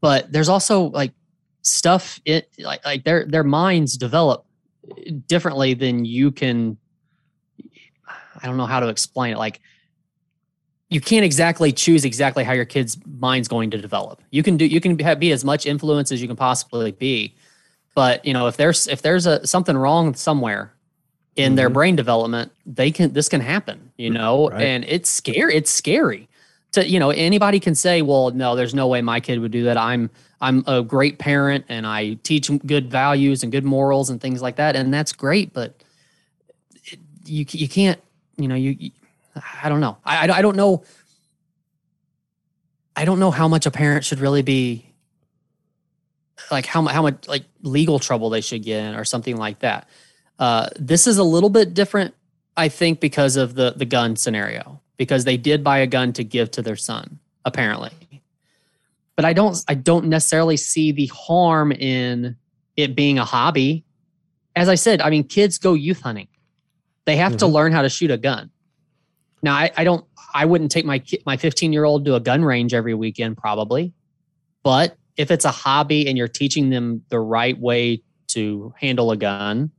But 0.00 0.32
there's 0.32 0.48
also 0.48 0.84
like 0.90 1.12
stuff 1.62 2.20
it 2.24 2.48
like 2.58 2.84
like 2.84 3.04
their 3.04 3.26
their 3.26 3.44
minds 3.44 3.96
develop 3.96 4.46
differently 5.28 5.74
than 5.74 6.04
you 6.04 6.30
can 6.30 6.76
I 8.42 8.46
don't 8.46 8.56
know 8.56 8.66
how 8.66 8.80
to 8.80 8.88
explain 8.88 9.34
it 9.34 9.38
like 9.38 9.60
you 10.88 11.00
can't 11.00 11.24
exactly 11.24 11.70
choose 11.72 12.04
exactly 12.04 12.42
how 12.42 12.52
your 12.52 12.64
kid's 12.64 12.96
mind's 13.06 13.46
going 13.46 13.70
to 13.70 13.78
develop. 13.78 14.22
You 14.30 14.42
can 14.42 14.56
do 14.56 14.66
you 14.66 14.80
can 14.80 14.96
be, 14.96 15.30
as 15.30 15.44
much 15.44 15.66
influence 15.66 16.10
as 16.10 16.20
you 16.20 16.26
can 16.26 16.36
possibly 16.36 16.90
be. 16.92 17.34
But, 17.94 18.24
you 18.24 18.32
know, 18.32 18.46
if 18.48 18.56
there's 18.56 18.88
if 18.88 19.02
there's 19.02 19.26
a 19.26 19.46
something 19.46 19.76
wrong 19.76 20.14
somewhere 20.14 20.72
in 21.36 21.54
their 21.54 21.70
Mhm. 21.70 21.74
brain 21.74 21.96
development, 21.96 22.50
they 22.66 22.90
can 22.90 23.12
this 23.12 23.28
can 23.28 23.40
happen, 23.40 23.92
you 23.98 24.10
know, 24.10 24.48
Right. 24.48 24.62
and 24.62 24.84
it's 24.88 25.10
scary 25.10 25.54
it's 25.54 25.70
scary. 25.70 26.28
To 26.72 26.88
you 26.88 27.00
know, 27.00 27.10
anybody 27.10 27.58
can 27.60 27.74
say, 27.74 28.02
"Well, 28.02 28.30
no, 28.30 28.54
there's 28.54 28.74
no 28.74 28.86
way 28.86 29.02
my 29.02 29.20
kid 29.20 29.40
would 29.40 29.50
do 29.50 29.64
that. 29.64 29.76
I'm 29.76 30.10
I'm 30.40 30.64
a 30.66 30.82
great 30.82 31.18
parent 31.18 31.64
and 31.68 31.86
I 31.86 32.14
teach 32.22 32.50
good 32.64 32.90
values 32.90 33.42
and 33.42 33.50
good 33.50 33.64
morals 33.64 34.08
and 34.08 34.20
things 34.20 34.40
like 34.40 34.56
that, 34.56 34.76
and 34.76 34.92
that's 34.94 35.12
great." 35.12 35.52
But 35.52 35.82
it, 36.84 37.00
you 37.24 37.44
you 37.48 37.68
can't, 37.68 38.00
you 38.36 38.46
know, 38.46 38.54
you, 38.54 38.76
you 38.78 38.90
I 39.62 39.68
don't 39.68 39.80
know. 39.80 39.98
I, 40.04 40.28
I 40.28 40.38
I 40.38 40.42
don't 40.42 40.56
know. 40.56 40.84
I 42.94 43.04
don't 43.04 43.18
know 43.18 43.30
how 43.30 43.48
much 43.48 43.66
a 43.66 43.70
parent 43.70 44.04
should 44.04 44.20
really 44.20 44.42
be 44.42 44.90
like 46.50 46.66
how 46.66 46.84
how 46.86 47.02
much 47.02 47.26
like 47.28 47.44
legal 47.62 47.98
trouble 47.98 48.30
they 48.30 48.40
should 48.40 48.62
get 48.62 48.84
in 48.84 48.94
or 48.94 49.04
something 49.04 49.36
like 49.36 49.60
that. 49.60 49.88
Uh, 50.38 50.68
this 50.78 51.06
is 51.06 51.18
a 51.18 51.24
little 51.24 51.50
bit 51.50 51.74
different, 51.74 52.14
I 52.56 52.68
think, 52.68 53.00
because 53.00 53.36
of 53.36 53.54
the 53.54 53.72
the 53.76 53.84
gun 53.84 54.16
scenario 54.16 54.79
because 55.00 55.24
they 55.24 55.38
did 55.38 55.64
buy 55.64 55.78
a 55.78 55.86
gun 55.86 56.12
to 56.12 56.22
give 56.22 56.50
to 56.50 56.60
their 56.60 56.76
son 56.76 57.18
apparently. 57.46 57.90
But 59.16 59.24
I 59.24 59.32
don't 59.32 59.56
I 59.66 59.72
don't 59.72 60.08
necessarily 60.08 60.58
see 60.58 60.92
the 60.92 61.06
harm 61.06 61.72
in 61.72 62.36
it 62.76 62.94
being 62.94 63.18
a 63.18 63.24
hobby. 63.24 63.82
As 64.54 64.68
I 64.68 64.74
said, 64.74 65.00
I 65.00 65.08
mean, 65.08 65.24
kids 65.24 65.56
go 65.56 65.72
youth 65.72 66.02
hunting. 66.02 66.28
They 67.06 67.16
have 67.16 67.38
to 67.38 67.46
Mhm. 67.46 67.52
learn 67.52 67.72
how 67.72 67.80
to 67.80 67.88
shoot 67.88 68.10
a 68.10 68.18
gun. 68.18 68.50
Now, 69.42 69.54
I, 69.54 69.70
I 69.74 69.84
don't. 69.84 70.04
I 70.34 70.44
wouldn't 70.44 70.70
take 70.70 70.84
my 70.84 71.02
my 71.24 71.38
15 71.38 71.72
year 71.72 71.84
old 71.84 72.04
to 72.04 72.14
a 72.14 72.20
gun 72.20 72.44
range 72.44 72.74
every 72.74 72.92
weekend, 72.94 73.38
probably. 73.38 73.94
But 74.62 74.98
if 75.16 75.30
it's 75.30 75.46
a 75.46 75.50
hobby 75.50 76.08
and 76.08 76.18
you're 76.18 76.28
teaching 76.28 76.68
them 76.68 77.02
the 77.08 77.20
right 77.20 77.58
way 77.58 78.02
to 78.28 78.74
handle 78.78 79.10
a 79.12 79.16
gun 79.16 79.70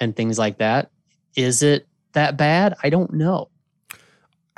and 0.00 0.16
things 0.16 0.38
like 0.38 0.56
that, 0.58 0.90
is 1.36 1.62
it 1.62 1.86
that 2.14 2.38
bad? 2.38 2.74
I 2.82 2.88
don't 2.88 3.12
know. 3.12 3.50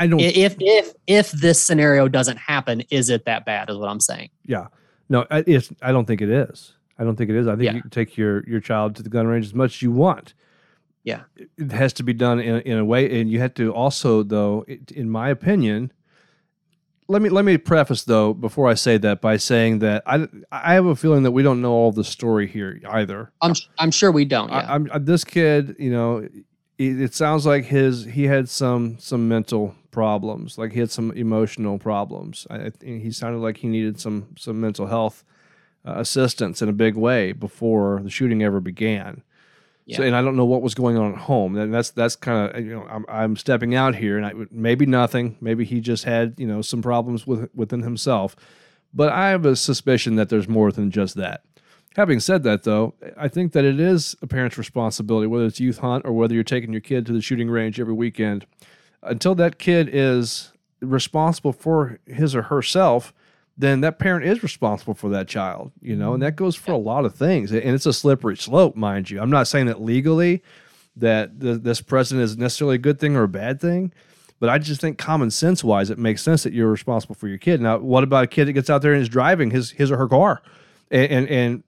I 0.01 0.07
don't. 0.09 0.21
If 0.21 0.57
if 0.59 0.93
if 1.07 1.31
this 1.31 1.63
scenario 1.63 2.09
doesn't 2.09 2.39
happen, 2.39 2.81
is 2.91 3.11
it 3.11 3.25
that 3.27 3.45
bad? 3.45 3.71
Is 3.71 3.77
what 3.77 3.89
I'm 3.89 4.01
saying. 4.01 4.31
Yeah. 4.45 4.67
No, 5.09 5.27
I- 5.31 5.45
it's, 5.47 5.71
I 5.83 5.93
don't 5.93 6.07
think 6.07 6.21
it 6.23 6.31
is. 6.31 6.75
I 6.99 7.05
don't 7.05 7.17
think 7.17 7.31
it 7.31 7.37
is. 7.37 7.47
I 7.47 7.53
think 7.53 7.65
Yeah. 7.65 7.73
you 7.75 7.81
can 7.83 7.91
take 7.91 8.17
your, 8.17 8.45
your 8.49 8.61
child 8.61 8.95
to 8.97 9.03
the 9.03 9.09
gun 9.09 9.27
range 9.27 9.45
as 9.47 9.55
much 9.55 9.77
as 9.77 9.83
you 9.83 9.91
want. 9.93 10.35
Yeah. 11.03 11.23
It- 11.37 11.73
has 11.73 11.93
to 11.95 12.03
be 12.03 12.13
done 12.13 12.39
in, 12.41 12.61
in 12.63 12.79
a 12.79 12.85
way. 12.85 13.21
And 13.21 13.31
you 13.31 13.41
have 13.41 13.55
to 13.55 13.73
also, 13.73 14.23
though, 14.23 14.65
it, 14.69 14.91
in 14.93 15.09
my 15.11 15.29
opinion, 15.31 15.93
let 17.09 17.23
me 17.23 17.29
let 17.29 17.45
me 17.45 17.59
preface 17.59 18.05
though 18.05 18.33
before 18.33 18.69
I 18.69 18.75
say 18.75 18.97
that 18.99 19.21
by 19.21 19.37
saying 19.37 19.81
that 19.81 20.05
I 20.07 20.29
I 20.53 20.75
have 20.75 20.87
a 20.87 20.95
feeling 20.95 21.25
that 21.25 21.33
we 21.33 21.43
don't 21.43 21.61
know 21.61 21.73
all 21.73 21.91
the 21.91 22.05
story 22.05 22.47
here 22.47 22.81
either. 22.89 23.33
I'm 23.43 23.55
I'm 23.81 23.91
sure 23.91 24.13
we 24.13 24.25
don't. 24.25 24.49
Yeah. 24.49 24.59
I, 24.59 24.75
I'm 24.75 24.89
this 25.05 25.25
kid, 25.25 25.75
you 25.81 25.91
know, 25.91 26.19
it, 26.79 27.01
it 27.01 27.15
sounds 27.15 27.47
like 27.47 27.65
his 27.65 28.05
he 28.05 28.25
had 28.25 28.49
some 28.49 28.97
some 29.01 29.27
mental 29.29 29.75
problems, 29.91 30.59
like 30.59 30.73
he 30.73 30.81
had 30.81 30.91
some 30.91 31.11
emotional 31.13 31.79
problems. 31.79 32.47
I, 32.51 32.71
he 32.83 33.11
sounded 33.11 33.39
like 33.39 33.59
he 33.59 33.69
needed 33.69 34.01
some 34.01 34.29
some 34.37 34.61
mental 34.61 34.87
health 34.87 35.25
uh, 35.87 35.95
assistance 35.97 36.63
in 36.63 36.69
a 36.69 36.73
big 36.73 36.95
way 36.95 37.33
before 37.33 38.01
the 38.03 38.11
shooting 38.11 38.43
ever 38.43 38.61
began. 38.61 39.23
Yeah. 39.87 39.97
So, 39.97 40.03
and 40.05 40.15
I 40.15 40.23
don't 40.23 40.37
know 40.37 40.45
what 40.45 40.63
was 40.63 40.75
going 40.75 40.97
on 40.97 41.13
at 41.13 41.19
home. 41.19 41.57
And 41.57 41.75
that's 41.75 41.91
that's 41.91 42.17
kind 42.17 42.55
of 42.55 42.65
you 42.65 42.75
know 42.75 42.87
I'm, 42.89 43.05
I'm 43.09 43.37
stepping 43.37 43.75
out 43.75 43.97
here, 43.97 44.17
and 44.17 44.27
I, 44.27 44.33
maybe 44.51 44.87
nothing. 44.87 45.37
Maybe 45.41 45.65
he 45.65 45.81
just 45.81 46.05
had 46.05 46.35
you 46.39 46.47
know 46.47 46.63
some 46.63 46.83
problems 46.83 47.27
with 47.27 47.51
within 47.55 47.83
himself. 47.83 48.37
But 48.93 49.13
I 49.13 49.31
have 49.31 49.47
a 49.47 49.57
suspicion 49.57 50.17
that 50.17 50.29
there's 50.29 50.49
more 50.49 50.73
than 50.73 50.91
just 50.91 51.15
that. 51.17 51.43
Having 51.97 52.21
said 52.21 52.43
that, 52.45 52.63
though, 52.63 52.95
I 53.17 53.29
think 53.29 53.53
that 53.53 53.65
it 53.65 53.81
is 53.81 54.15
a 54.23 54.27
parent's 54.27 54.59
responsibility, 54.59 55.27
whether 55.27 55.45
it's 55.45 55.59
youth 55.59 55.79
hunt 55.79 56.05
or 56.05 56.13
whether 56.13 56.35
you're 56.35 56.45
taking 56.45 56.73
your 56.73 56.81
kid 56.81 57.05
to 57.07 57.13
the 57.13 57.21
shooting 57.21 57.51
range 57.51 57.81
every 57.81 57.95
weekend, 57.95 58.47
until 59.03 59.35
that 59.37 59.59
kid 59.59 59.89
is 59.93 60.53
responsible 60.81 61.53
for 61.53 61.99
his 62.07 62.35
or 62.35 62.43
herself, 62.43 63.13
then 63.57 63.83
that 63.83 63.99
parent 63.99 64.25
is 64.25 64.43
responsible 64.43 64.95
for 64.95 65.11
that 65.11 65.29
child, 65.29 65.71
you 65.83 65.95
know, 65.95 66.15
and 66.15 66.23
that 66.23 66.37
goes 66.37 66.57
for 66.57 66.73
a 66.73 66.79
lot 66.79 67.05
of 67.05 67.15
things. 67.15 67.53
And 67.53 67.63
it's 67.63 67.87
a 67.87 67.93
slippery 67.93 68.37
slope, 68.37 68.75
mind 68.75 69.11
you. 69.11 69.21
I'm 69.21 69.31
not 69.31 69.49
saying 69.49 69.67
that 69.67 69.83
legally 69.83 70.43
that 70.97 71.41
th- 71.41 71.61
this 71.63 71.81
precedent 71.81 72.25
is 72.25 72.37
necessarily 72.37 72.77
a 72.77 72.79
good 72.79 72.99
thing 72.99 73.17
or 73.17 73.25
a 73.25 73.29
bad 73.29 73.61
thing, 73.61 73.93
but 74.39 74.49
I 74.49 74.59
just 74.59 74.81
think 74.81 74.97
common 74.97 75.31
sense 75.31 75.63
wise, 75.63 75.91
it 75.91 75.99
makes 75.99 76.23
sense 76.23 76.43
that 76.45 76.55
you're 76.55 76.71
responsible 76.71 77.15
for 77.15 77.29
your 77.29 77.39
kid. 77.39 77.61
Now, 77.61 77.79
what 77.79 78.03
about 78.03 78.25
a 78.25 78.27
kid 78.27 78.47
that 78.47 78.55
gets 78.55 78.71
out 78.71 78.81
there 78.81 78.95
and 78.95 79.03
is 79.03 79.09
driving 79.09 79.51
his 79.51 79.71
his 79.73 79.91
or 79.91 79.99
her 79.99 80.09
car 80.09 80.41
and 80.91 81.13
and, 81.13 81.29
and 81.29 81.63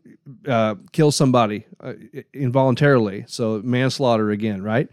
uh, 0.49 0.75
kills 0.93 1.15
somebody 1.15 1.67
uh, 1.81 1.93
involuntarily? 2.33 3.25
So 3.29 3.61
manslaughter 3.63 4.31
again, 4.31 4.63
right? 4.63 4.89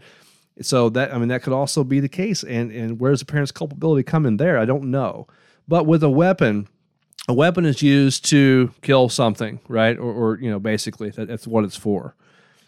So 0.62 0.88
that 0.90 1.12
I 1.14 1.18
mean 1.18 1.28
that 1.28 1.42
could 1.42 1.52
also 1.52 1.84
be 1.84 2.00
the 2.00 2.08
case. 2.08 2.42
And 2.42 2.70
and 2.72 3.00
where's 3.00 3.20
the 3.20 3.26
parent's 3.26 3.52
culpability 3.52 4.02
come 4.02 4.26
in 4.26 4.36
there? 4.36 4.58
I 4.58 4.64
don't 4.64 4.90
know. 4.90 5.26
But 5.68 5.86
with 5.86 6.02
a 6.02 6.10
weapon, 6.10 6.68
a 7.28 7.32
weapon 7.32 7.64
is 7.64 7.82
used 7.82 8.24
to 8.26 8.72
kill 8.82 9.08
something, 9.08 9.60
right? 9.68 9.96
Or, 9.96 10.12
or 10.12 10.38
you 10.40 10.50
know, 10.50 10.58
basically 10.58 11.10
that, 11.10 11.28
that's 11.28 11.46
what 11.46 11.64
it's 11.64 11.76
for. 11.76 12.14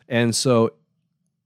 And 0.09 0.34
so 0.36 0.74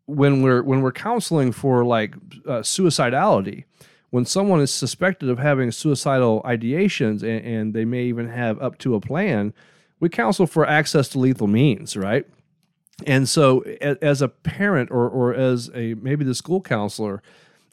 when 0.06 0.42
we're 0.42 0.62
when 0.62 0.82
we're 0.82 0.92
counseling 0.92 1.52
for 1.52 1.84
like 1.84 2.14
uh, 2.46 2.60
suicidality, 2.60 3.64
when 4.10 4.24
someone 4.24 4.60
is 4.60 4.72
suspected 4.72 5.28
of 5.28 5.38
having 5.38 5.70
suicidal 5.70 6.42
ideations 6.42 7.22
and, 7.22 7.44
and 7.44 7.74
they 7.74 7.84
may 7.84 8.04
even 8.04 8.28
have 8.28 8.60
up 8.62 8.78
to 8.78 8.94
a 8.94 9.00
plan, 9.00 9.52
we 9.98 10.08
counsel 10.08 10.46
for 10.46 10.66
access 10.66 11.08
to 11.10 11.18
lethal 11.18 11.46
means, 11.46 11.96
right? 11.96 12.26
And 13.04 13.28
so, 13.28 13.60
as 13.60 14.22
a 14.22 14.28
parent 14.28 14.90
or 14.90 15.08
or 15.08 15.34
as 15.34 15.70
a 15.74 15.94
maybe 15.94 16.24
the 16.24 16.34
school 16.34 16.62
counselor, 16.62 17.22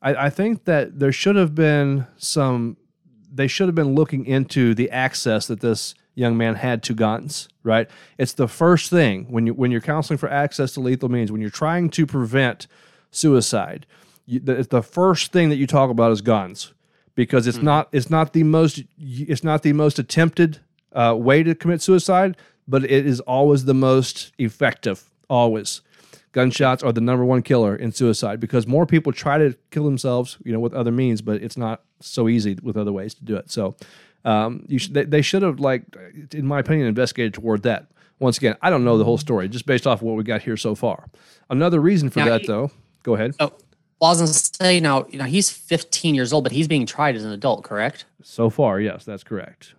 I, 0.01 0.25
I 0.25 0.29
think 0.29 0.65
that 0.65 0.99
there 0.99 1.11
should 1.11 1.35
have 1.35 1.55
been 1.55 2.07
some. 2.17 2.77
They 3.33 3.47
should 3.47 3.67
have 3.67 3.75
been 3.75 3.95
looking 3.95 4.25
into 4.25 4.75
the 4.75 4.91
access 4.91 5.47
that 5.47 5.61
this 5.61 5.95
young 6.13 6.37
man 6.37 6.55
had 6.55 6.83
to 6.83 6.93
guns. 6.93 7.47
Right? 7.63 7.89
It's 8.17 8.33
the 8.33 8.49
first 8.49 8.89
thing 8.89 9.27
when 9.29 9.47
you 9.47 9.53
when 9.53 9.71
you're 9.71 9.81
counseling 9.81 10.17
for 10.17 10.29
access 10.29 10.73
to 10.73 10.81
lethal 10.81 11.07
means. 11.07 11.31
When 11.31 11.39
you're 11.39 11.49
trying 11.49 11.89
to 11.91 12.05
prevent 12.05 12.67
suicide, 13.09 13.85
you, 14.25 14.41
the, 14.41 14.55
the 14.63 14.83
first 14.83 15.31
thing 15.31 15.47
that 15.49 15.55
you 15.55 15.67
talk 15.67 15.89
about 15.89 16.11
is 16.11 16.19
guns 16.19 16.73
because 17.15 17.47
it's 17.47 17.61
not 17.61 17.87
it's 17.91 18.09
not 18.09 18.33
the 18.33 18.43
most 18.43 18.83
it's 18.97 19.43
not 19.43 19.63
the 19.63 19.73
most 19.73 19.99
attempted 19.99 20.59
uh, 20.93 21.15
way 21.17 21.43
to 21.43 21.55
commit 21.55 21.81
suicide, 21.81 22.37
but 22.67 22.83
it 22.83 23.05
is 23.05 23.19
always 23.21 23.65
the 23.65 23.73
most 23.73 24.31
effective. 24.37 25.09
Always, 25.29 25.81
gunshots 26.31 26.83
are 26.83 26.91
the 26.91 27.01
number 27.01 27.23
one 27.25 27.41
killer 27.41 27.75
in 27.75 27.91
suicide 27.91 28.39
because 28.39 28.67
more 28.67 28.85
people 28.85 29.11
try 29.11 29.37
to 29.37 29.55
kill 29.71 29.85
themselves, 29.85 30.37
you 30.43 30.51
know, 30.51 30.59
with 30.59 30.73
other 30.73 30.91
means, 30.91 31.21
but 31.21 31.41
it's 31.41 31.57
not 31.57 31.81
so 31.99 32.27
easy 32.27 32.57
with 32.61 32.77
other 32.77 32.91
ways 32.91 33.13
to 33.15 33.23
do 33.23 33.35
it. 33.35 33.49
So, 33.51 33.75
um, 34.25 34.65
you 34.67 34.79
should, 34.79 34.93
they, 34.93 35.03
they 35.05 35.21
should 35.21 35.41
have 35.41 35.59
like, 35.59 35.83
in 36.33 36.45
my 36.45 36.59
opinion, 36.59 36.87
investigated 36.87 37.33
toward 37.33 37.63
that. 37.63 37.87
Once 38.19 38.37
again, 38.37 38.55
I 38.61 38.69
don't 38.69 38.85
know 38.85 38.97
the 38.97 39.03
whole 39.03 39.17
story, 39.17 39.49
just 39.49 39.65
based 39.65 39.85
off 39.85 39.99
of 39.99 40.03
what 40.03 40.15
we 40.15 40.23
got 40.23 40.41
here 40.41 40.55
so 40.55 40.75
far. 40.75 41.09
Another 41.49 41.79
reason 41.81 42.09
for 42.09 42.19
Now, 42.19 42.25
that, 42.25 42.41
he- 42.41 42.47
though, 42.47 42.71
go 43.03 43.15
ahead. 43.15 43.35
Oh, 43.39 43.51
well, 43.99 44.09
I 44.09 44.13
was 44.13 44.19
gonna 44.19 44.33
say 44.33 44.79
now, 44.79 45.05
you 45.09 45.17
know, 45.17 45.25
he's 45.25 45.49
15 45.49 46.13
years 46.13 46.33
old, 46.33 46.43
but 46.43 46.51
he's 46.51 46.67
being 46.67 46.85
tried 46.85 47.15
as 47.15 47.23
an 47.23 47.31
adult, 47.31 47.63
correct? 47.63 48.05
So 48.21 48.49
far, 48.49 48.79
yes, 48.79 49.05
that's 49.05 49.23
correct. 49.23 49.75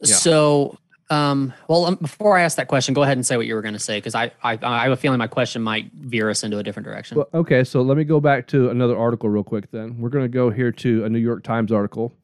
Yeah. 0.00 0.16
So, 0.16 0.78
um, 1.12 1.52
well, 1.68 1.84
um, 1.84 1.96
before 1.96 2.38
I 2.38 2.42
ask 2.42 2.56
that 2.56 2.68
question, 2.68 2.94
go 2.94 3.02
ahead 3.02 3.18
and 3.18 3.26
say 3.26 3.36
what 3.36 3.46
you 3.46 3.54
were 3.54 3.60
going 3.60 3.74
to 3.74 3.80
say 3.80 3.98
because 3.98 4.14
I, 4.14 4.32
I, 4.42 4.58
I 4.62 4.84
have 4.84 4.92
a 4.92 4.96
feeling 4.96 5.18
my 5.18 5.26
question 5.26 5.60
might 5.60 5.92
veer 5.92 6.30
us 6.30 6.42
into 6.42 6.56
a 6.56 6.62
different 6.62 6.86
direction. 6.86 7.18
Well, 7.18 7.28
okay, 7.34 7.64
so 7.64 7.82
let 7.82 7.98
me 7.98 8.04
go 8.04 8.18
back 8.18 8.46
to 8.48 8.70
another 8.70 8.96
article 8.96 9.28
real 9.28 9.44
quick 9.44 9.70
then. 9.70 10.00
We're 10.00 10.08
going 10.08 10.24
to 10.24 10.30
go 10.30 10.48
here 10.48 10.72
to 10.72 11.04
a 11.04 11.10
New 11.10 11.18
York 11.18 11.42
Times 11.42 11.70
article. 11.70 12.14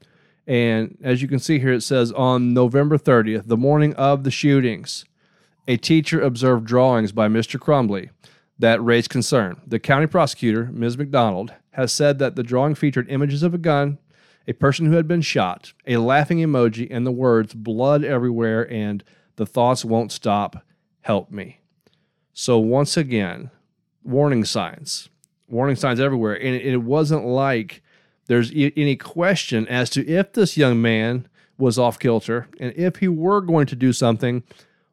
And 0.47 0.97
as 1.03 1.20
you 1.20 1.28
can 1.28 1.39
see 1.39 1.59
here, 1.59 1.74
it 1.74 1.82
says 1.82 2.12
on 2.12 2.55
November 2.55 2.97
30th, 2.97 3.47
the 3.47 3.59
morning 3.59 3.95
of 3.97 4.24
the 4.24 4.30
shootings, 4.30 5.05
a 5.66 5.76
teacher 5.76 6.22
observed 6.22 6.64
drawings 6.64 7.12
by 7.12 7.28
Mr. 7.28 7.61
Crumbly 7.61 8.09
that 8.59 8.82
raised 8.82 9.11
concern. 9.11 9.61
The 9.66 9.78
county 9.78 10.07
prosecutor, 10.07 10.70
Ms. 10.72 10.97
McDonald, 10.97 11.53
has 11.72 11.93
said 11.93 12.18
that 12.20 12.36
the 12.36 12.43
drawing 12.43 12.74
featured 12.74 13.11
images 13.11 13.43
of 13.43 13.53
a 13.53 13.59
gun, 13.59 13.99
a 14.49 14.55
person 14.55 14.86
who 14.86 14.96
had 14.96 15.07
been 15.07 15.20
shot, 15.20 15.74
a 15.86 15.99
laughing 15.99 16.38
emoji, 16.38 16.88
and 16.90 17.07
the 17.07 17.12
words 17.12 17.53
blood 17.53 18.03
everywhere 18.03 18.68
and 18.72 19.05
the 19.36 19.44
thoughts 19.44 19.84
won't 19.84 20.11
stop, 20.11 20.64
help 21.03 21.30
me. 21.30 21.61
So, 22.32 22.59
once 22.59 22.96
again, 22.96 23.51
warning 24.03 24.44
signs, 24.46 25.11
warning 25.49 25.76
signs 25.76 26.01
everywhere. 26.01 26.34
And 26.34 26.57
it, 26.57 26.78
wasn't 26.78 27.26
like 27.26 27.82
there's 28.26 28.51
any 28.51 28.96
question 28.96 29.68
as 29.68 29.90
to 29.90 30.09
if 30.09 30.32
this 30.32 30.57
young 30.57 30.80
man 30.80 31.28
was 31.59 31.78
off 31.78 31.99
kilter 31.99 32.49
and 32.59 32.72
if 32.74 32.96
he 32.96 33.09
were 33.09 33.42
going 33.42 33.66
to 33.66 33.76
do 33.76 33.92
something, 33.92 34.42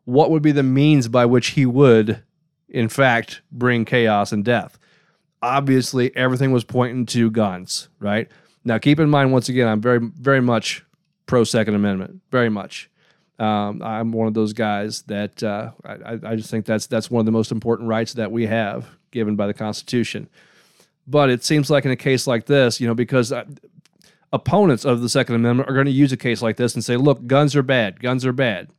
what 0.04 0.32
would 0.32 0.42
be 0.42 0.52
the 0.52 0.64
means 0.64 1.08
by 1.08 1.26
which 1.26 1.50
he 1.50 1.66
would, 1.66 2.22
in 2.68 2.90
fact, 2.90 3.42
bring 3.52 3.86
chaos 3.86 4.34
and 4.34 4.44
death. 4.44 4.78
Obviously, 5.42 6.16
everything 6.16 6.52
was 6.52 6.64
pointing 6.64 7.06
to 7.06 7.32
guns, 7.32 7.88
right? 8.00 8.30
Now, 8.66 8.80
keep 8.80 9.00
in 9.00 9.10
mind, 9.10 9.32
once 9.32 9.48
again, 9.48 9.68
I'm 9.68 9.80
very, 9.80 10.00
very 10.00 10.42
much 10.42 10.84
pro 11.28 11.44
Second 11.44 11.76
Amendment, 11.76 12.22
very 12.32 12.50
much. 12.50 12.90
Um, 13.38 13.82
I'm 13.84 14.12
one 14.12 14.28
of 14.28 14.34
those 14.34 14.54
guys 14.54 15.04
that 15.04 15.44
uh, 15.44 15.72
I, 15.86 16.20
I 16.24 16.36
just 16.36 16.50
think 16.50 16.66
that's 16.66 16.88
that's 16.88 17.12
one 17.12 17.20
of 17.20 17.26
the 17.26 17.32
most 17.32 17.52
important 17.52 17.90
rights 17.90 18.14
that 18.14 18.32
we 18.32 18.48
have 18.48 18.88
given 19.12 19.36
by 19.36 19.46
the 19.46 19.54
Constitution. 19.54 20.30
But 21.06 21.30
it 21.30 21.44
seems 21.44 21.70
like 21.70 21.86
in 21.86 21.92
a 21.92 21.98
case 21.98 22.28
like 22.28 22.46
this, 22.46 22.80
you 22.80 22.88
know, 22.88 22.96
because 22.96 23.32
uh, 23.32 23.46
opponents 24.32 24.86
of 24.86 25.02
the 25.02 25.10
Second 25.10 25.36
Amendment 25.36 25.70
are 25.70 25.74
going 25.74 25.86
to 25.86 25.92
use 25.92 26.12
a 26.12 26.18
case 26.18 26.42
like 26.42 26.56
this 26.58 26.76
and 26.76 26.84
say, 26.84 26.96
"Look, 26.96 27.28
guns 27.28 27.56
are 27.56 27.64
bad. 27.64 28.00
Guns 28.00 28.26
are 28.26 28.34
bad." 28.34 28.70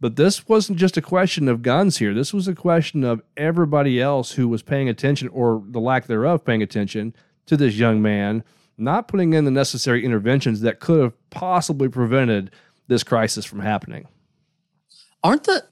But 0.00 0.16
this 0.16 0.48
wasn't 0.48 0.76
just 0.76 0.96
a 0.96 1.02
question 1.02 1.48
of 1.48 1.62
guns 1.62 1.98
here. 1.98 2.12
This 2.12 2.34
was 2.34 2.48
a 2.48 2.54
question 2.54 3.04
of 3.04 3.22
everybody 3.36 4.02
else 4.02 4.32
who 4.32 4.48
was 4.48 4.60
paying 4.60 4.88
attention, 4.88 5.28
or 5.28 5.62
the 5.66 5.80
lack 5.80 6.08
thereof 6.08 6.44
paying 6.44 6.62
attention, 6.62 7.14
to 7.46 7.56
this 7.56 7.76
young 7.76 8.02
man, 8.02 8.42
not 8.76 9.08
putting 9.08 9.32
in 9.32 9.44
the 9.44 9.50
necessary 9.50 10.04
interventions 10.04 10.60
that 10.62 10.80
could 10.80 11.00
have 11.00 11.30
possibly 11.30 11.88
prevented 11.88 12.50
this 12.88 13.02
crisis 13.02 13.44
from 13.44 13.60
happening. 13.60 14.06
aren't 15.22 15.44
the 15.44 15.64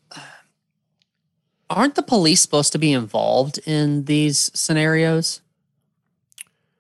aren't 1.69 1.95
the 1.95 2.03
police 2.03 2.41
supposed 2.41 2.73
to 2.73 2.79
be 2.79 2.93
involved 2.93 3.59
in 3.67 4.05
these 4.05 4.51
scenarios? 4.55 5.41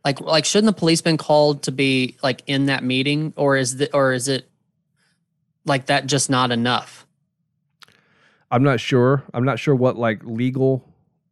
Like, 0.04 0.20
like 0.20 0.44
shouldn't 0.44 0.74
the 0.74 0.78
police 0.78 1.00
been 1.00 1.16
called 1.16 1.62
to 1.64 1.72
be 1.72 2.16
like 2.22 2.42
in 2.46 2.66
that 2.66 2.82
meeting, 2.82 3.32
or 3.36 3.56
is 3.56 3.76
the 3.76 3.94
or 3.94 4.12
is 4.12 4.28
it 4.28 4.48
like 5.64 5.86
that 5.86 6.06
just 6.06 6.28
not 6.28 6.50
enough? 6.50 7.06
I'm 8.50 8.62
not 8.62 8.80
sure. 8.80 9.22
I'm 9.32 9.44
not 9.44 9.58
sure 9.58 9.74
what 9.74 9.96
like 9.96 10.22
legal, 10.24 10.84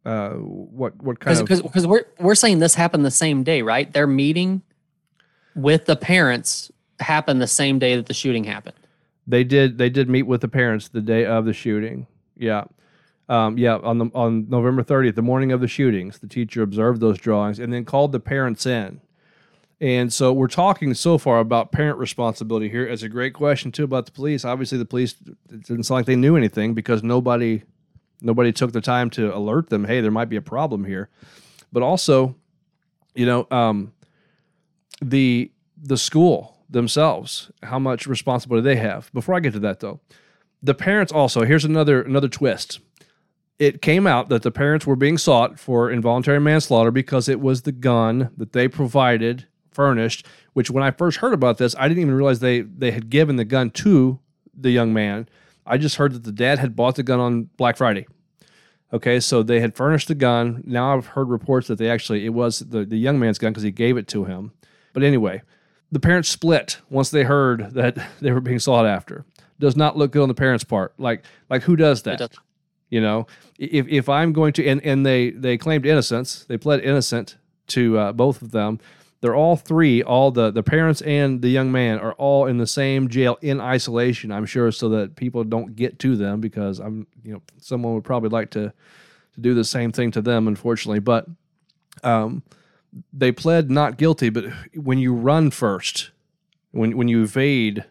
uh, 0.05 0.31
what 0.31 1.01
what 1.03 1.19
kind 1.19 1.37
of 1.37 1.43
because 1.43 1.61
because 1.61 1.85
we're 1.85 2.05
we're 2.19 2.35
saying 2.35 2.59
this 2.59 2.73
happened 2.73 3.05
the 3.05 3.11
same 3.11 3.43
day, 3.43 3.61
right? 3.61 3.91
Their 3.91 4.07
meeting 4.07 4.61
with 5.55 5.85
the 5.85 5.95
parents 5.95 6.71
happened 6.99 7.41
the 7.41 7.47
same 7.47 7.79
day 7.79 7.95
that 7.95 8.05
the 8.05 8.13
shooting 8.13 8.43
happened. 8.43 8.75
they 9.27 9.43
did 9.43 9.77
they 9.77 9.89
did 9.89 10.09
meet 10.09 10.23
with 10.23 10.41
the 10.41 10.47
parents 10.47 10.87
the 10.89 11.01
day 11.01 11.25
of 11.25 11.45
the 11.45 11.53
shooting. 11.53 12.07
Yeah. 12.37 12.65
Um, 13.29 13.57
yeah, 13.57 13.77
on 13.77 13.97
the 13.97 14.05
on 14.13 14.49
November 14.49 14.83
30th, 14.83 15.15
the 15.15 15.21
morning 15.21 15.51
of 15.53 15.61
the 15.61 15.67
shootings, 15.67 16.19
the 16.19 16.27
teacher 16.27 16.61
observed 16.63 16.99
those 16.99 17.17
drawings 17.17 17.59
and 17.59 17.71
then 17.71 17.85
called 17.85 18.11
the 18.11 18.19
parents 18.19 18.65
in. 18.65 18.99
And 19.79 20.11
so 20.13 20.31
we're 20.33 20.47
talking 20.47 20.93
so 20.93 21.17
far 21.17 21.39
about 21.39 21.71
parent 21.71 21.97
responsibility 21.97 22.69
here. 22.69 22.85
It's 22.85 23.03
a 23.03 23.09
great 23.09 23.33
question 23.33 23.71
too 23.71 23.83
about 23.83 24.05
the 24.05 24.11
police. 24.11 24.45
Obviously, 24.45 24.77
the 24.77 24.85
police 24.85 25.15
it 25.49 25.65
didn't 25.65 25.83
sound 25.83 25.99
like 25.99 26.05
they 26.05 26.15
knew 26.15 26.35
anything 26.35 26.73
because 26.73 27.03
nobody 27.03 27.63
nobody 28.21 28.51
took 28.51 28.73
the 28.73 28.81
time 28.81 29.09
to 29.11 29.35
alert 29.35 29.69
them. 29.69 29.85
Hey, 29.85 30.01
there 30.01 30.11
might 30.11 30.29
be 30.29 30.35
a 30.35 30.41
problem 30.41 30.83
here. 30.85 31.09
But 31.71 31.83
also, 31.83 32.35
you 33.15 33.25
know, 33.25 33.47
um, 33.49 33.93
the 35.01 35.51
the 35.81 35.97
school 35.97 36.57
themselves, 36.69 37.51
how 37.63 37.79
much 37.79 38.07
responsibility 38.07 38.63
they 38.63 38.75
have. 38.77 39.11
Before 39.13 39.35
I 39.35 39.39
get 39.39 39.53
to 39.53 39.59
that 39.59 39.79
though, 39.79 39.99
the 40.61 40.73
parents 40.73 41.11
also, 41.11 41.43
here's 41.43 41.65
another 41.65 42.01
another 42.01 42.29
twist. 42.29 42.79
It 43.59 43.81
came 43.81 44.07
out 44.07 44.29
that 44.29 44.41
the 44.41 44.51
parents 44.51 44.87
were 44.87 44.95
being 44.95 45.19
sought 45.19 45.59
for 45.59 45.91
involuntary 45.91 46.39
manslaughter 46.39 46.89
because 46.89 47.29
it 47.29 47.39
was 47.39 47.61
the 47.61 47.71
gun 47.71 48.31
that 48.35 48.53
they 48.53 48.67
provided, 48.67 49.47
furnished, 49.71 50.25
which 50.53 50.71
when 50.71 50.83
I 50.83 50.89
first 50.89 51.17
heard 51.17 51.33
about 51.33 51.59
this, 51.59 51.75
I 51.77 51.87
didn't 51.87 52.01
even 52.01 52.15
realize 52.15 52.39
they 52.39 52.61
they 52.61 52.91
had 52.91 53.09
given 53.09 53.35
the 53.35 53.45
gun 53.45 53.69
to 53.71 54.19
the 54.53 54.71
young 54.71 54.93
man 54.93 55.27
I 55.65 55.77
just 55.77 55.95
heard 55.95 56.13
that 56.13 56.23
the 56.23 56.31
dad 56.31 56.59
had 56.59 56.75
bought 56.75 56.95
the 56.95 57.03
gun 57.03 57.19
on 57.19 57.43
Black 57.57 57.77
Friday. 57.77 58.07
Okay, 58.93 59.19
so 59.19 59.41
they 59.41 59.61
had 59.61 59.75
furnished 59.75 60.07
the 60.07 60.15
gun. 60.15 60.63
Now 60.65 60.95
I've 60.95 61.07
heard 61.07 61.29
reports 61.29 61.67
that 61.67 61.77
they 61.77 61.89
actually, 61.89 62.25
it 62.25 62.33
was 62.33 62.59
the, 62.59 62.83
the 62.83 62.97
young 62.97 63.19
man's 63.19 63.37
gun 63.37 63.51
because 63.51 63.63
he 63.63 63.71
gave 63.71 63.95
it 63.95 64.07
to 64.09 64.25
him. 64.25 64.51
But 64.93 65.03
anyway, 65.03 65.41
the 65.91 65.99
parents 65.99 66.29
split 66.29 66.79
once 66.89 67.09
they 67.09 67.23
heard 67.23 67.71
that 67.73 67.97
they 68.21 68.31
were 68.31 68.41
being 68.41 68.59
sought 68.59 68.85
after. 68.85 69.25
Does 69.59 69.75
not 69.75 69.97
look 69.97 70.11
good 70.11 70.23
on 70.23 70.27
the 70.27 70.33
parents' 70.33 70.63
part. 70.63 70.93
Like, 70.97 71.23
like 71.49 71.63
who 71.63 71.75
does 71.75 72.03
that? 72.03 72.19
You 72.89 72.99
know, 72.99 73.27
if, 73.57 73.87
if 73.87 74.09
I'm 74.09 74.33
going 74.33 74.53
to, 74.53 74.67
and, 74.67 74.83
and 74.83 75.05
they, 75.05 75.29
they 75.29 75.57
claimed 75.57 75.85
innocence, 75.85 76.45
they 76.45 76.57
pled 76.57 76.81
innocent 76.81 77.37
to 77.67 77.97
uh, 77.97 78.11
both 78.11 78.41
of 78.41 78.51
them. 78.51 78.79
They're 79.21 79.35
all 79.35 79.55
three, 79.55 80.01
all 80.01 80.31
the, 80.31 80.51
the 80.51 80.63
parents 80.63 81.01
and 81.01 81.41
the 81.41 81.49
young 81.49 81.71
man 81.71 81.99
are 81.99 82.13
all 82.13 82.47
in 82.47 82.57
the 82.57 82.65
same 82.65 83.07
jail 83.07 83.37
in 83.41 83.61
isolation, 83.61 84.31
I'm 84.31 84.47
sure, 84.47 84.71
so 84.71 84.89
that 84.89 85.15
people 85.15 85.43
don't 85.43 85.75
get 85.75 85.99
to 85.99 86.17
them 86.17 86.41
because 86.41 86.79
I'm, 86.79 87.05
you 87.23 87.33
know, 87.33 87.41
someone 87.59 87.93
would 87.93 88.03
probably 88.03 88.29
like 88.29 88.49
to, 88.51 88.73
to 89.33 89.39
do 89.39 89.53
the 89.53 89.63
same 89.63 89.91
thing 89.91 90.11
to 90.11 90.21
them, 90.21 90.47
unfortunately. 90.47 90.99
But 90.99 91.27
um, 92.03 92.43
they 93.13 93.31
pled 93.31 93.71
not 93.71 93.97
guilty, 93.97 94.29
but 94.29 94.45
when 94.75 94.97
you 94.97 95.13
run 95.13 95.51
first, 95.51 96.11
when, 96.71 96.97
when 96.97 97.07
you 97.07 97.23
evade 97.23 97.85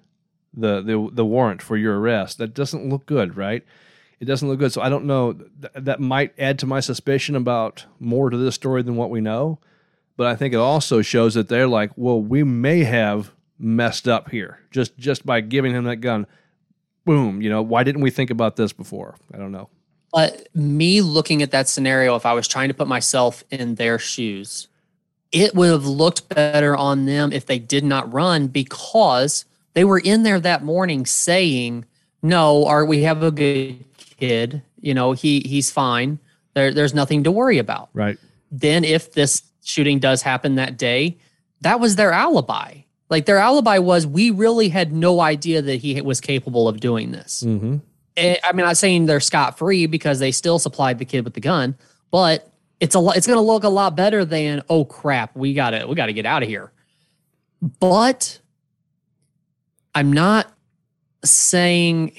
the, 0.53 0.83
the, 0.83 1.09
the 1.13 1.25
warrant 1.25 1.63
for 1.63 1.77
your 1.77 1.99
arrest, 1.99 2.39
that 2.39 2.55
doesn't 2.55 2.89
look 2.89 3.07
good, 3.07 3.37
right? 3.37 3.65
It 4.19 4.27
doesn't 4.27 4.49
look 4.49 4.59
good. 4.59 4.73
So 4.73 4.83
I 4.83 4.89
don't 4.89 5.07
know. 5.07 5.33
Th- 5.33 5.73
that 5.75 6.01
might 6.01 6.35
add 6.39 6.59
to 6.59 6.67
my 6.67 6.81
suspicion 6.81 7.35
about 7.35 7.87
more 7.99 8.29
to 8.29 8.37
this 8.37 8.55
story 8.55 8.83
than 8.83 8.97
what 8.97 9.11
we 9.11 9.21
know 9.21 9.59
but 10.21 10.27
I 10.27 10.37
think 10.37 10.53
it 10.53 10.59
also 10.59 11.01
shows 11.01 11.33
that 11.33 11.49
they're 11.49 11.67
like, 11.67 11.93
well, 11.97 12.21
we 12.21 12.45
may 12.45 12.85
have 12.85 13.33
messed 13.59 14.07
up 14.07 14.29
here 14.29 14.61
just 14.71 14.99
just 14.99 15.25
by 15.25 15.41
giving 15.41 15.73
him 15.73 15.85
that 15.85 15.97
gun. 15.97 16.27
Boom, 17.07 17.41
you 17.41 17.49
know, 17.49 17.63
why 17.63 17.85
didn't 17.85 18.03
we 18.03 18.11
think 18.11 18.29
about 18.29 18.57
this 18.57 18.71
before? 18.71 19.17
I 19.33 19.39
don't 19.39 19.51
know. 19.51 19.71
But 20.13 20.55
me 20.55 21.01
looking 21.01 21.41
at 21.41 21.53
that 21.53 21.71
scenario, 21.71 22.17
if 22.17 22.27
I 22.27 22.35
was 22.35 22.47
trying 22.47 22.69
to 22.69 22.75
put 22.75 22.87
myself 22.87 23.45
in 23.51 23.77
their 23.77 23.99
shoes, 23.99 24.69
it 25.33 25.55
would 25.55 25.71
have 25.71 25.87
looked 25.87 26.29
better 26.29 26.77
on 26.77 27.07
them 27.07 27.33
if 27.33 27.47
they 27.47 27.59
did 27.59 27.85
not 27.85 28.13
run 28.13 28.49
because 28.49 29.45
they 29.75 29.85
were 29.85 29.99
in 29.99 30.23
there 30.23 30.41
that 30.41 30.65
morning 30.65 31.07
saying, 31.07 31.85
"No, 32.23 32.65
or 32.65 32.85
we 32.85 33.03
have 33.03 33.23
a 33.23 33.31
good 33.31 33.85
kid. 34.19 34.63
You 34.81 34.95
know, 34.95 35.13
he 35.13 35.41
he's 35.41 35.71
fine. 35.71 36.19
There, 36.55 36.73
there's 36.73 36.95
nothing 36.95 37.25
to 37.25 37.31
worry 37.31 37.59
about." 37.59 37.91
Right. 37.95 38.19
Then, 38.51 38.85
if 38.85 39.13
this 39.13 39.43
shooting 39.63 40.01
does 40.01 40.23
happen 40.23 40.57
that 40.57 40.77
day, 40.77 41.17
that 41.61 41.81
was 41.81 41.97
their 41.97 42.13
alibi. 42.13 42.79
Like 43.09 43.27
their 43.27 43.39
alibi 43.39 43.79
was, 43.79 44.07
we 44.07 44.31
really 44.31 44.69
had 44.69 44.93
no 44.93 45.21
idea 45.21 45.63
that 45.63 45.77
he 45.77 46.01
was 46.01 46.21
capable 46.21 46.69
of 46.69 46.81
doing 46.81 47.11
this. 47.11 47.43
Mm-hmm. 47.45 47.79
Eh, 48.17 48.37
I 48.43 48.53
mean, 48.53 48.67
I'm 48.67 48.75
saying 48.75 49.07
they're 49.07 49.21
scot 49.21 49.59
free 49.59 49.87
because 49.87 50.21
they 50.21 50.31
still 50.31 50.59
supplied 50.59 50.99
the 50.99 51.05
kid 51.05 51.25
with 51.25 51.35
the 51.35 51.41
gun, 51.41 51.77
but 52.11 52.50
it's 52.81 52.95
a 52.95 52.99
lot. 52.99 53.17
It's 53.17 53.27
going 53.27 53.37
to 53.37 53.43
look 53.43 53.65
a 53.65 53.69
lot 53.69 53.95
better 53.95 54.25
than 54.25 54.63
oh 54.69 54.85
crap, 54.85 55.37
we 55.37 55.55
got 55.55 55.71
to 55.71 55.87
we 55.87 55.95
got 55.95 56.07
to 56.07 56.13
get 56.13 56.27
out 56.27 56.43
of 56.43 56.49
here. 56.49 56.73
But 57.63 58.41
I'm 59.95 60.13
not 60.13 60.53
saying 61.23 62.13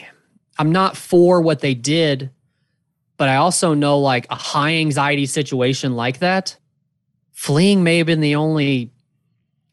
I'm 0.58 0.72
not 0.72 0.96
for 0.96 1.42
what 1.42 1.60
they 1.60 1.74
did, 1.74 2.30
but 3.18 3.28
I 3.28 3.38
also 3.38 3.74
know 3.74 4.00
like 4.00 4.28
a 4.30 4.36
high 4.36 4.76
anxiety 4.76 5.26
situation 5.26 5.96
like 5.96 6.20
that, 6.20 6.58
fleeing 7.32 7.84
may 7.84 7.98
have 7.98 8.08
been 8.08 8.22
the 8.22 8.36
only 8.36 8.92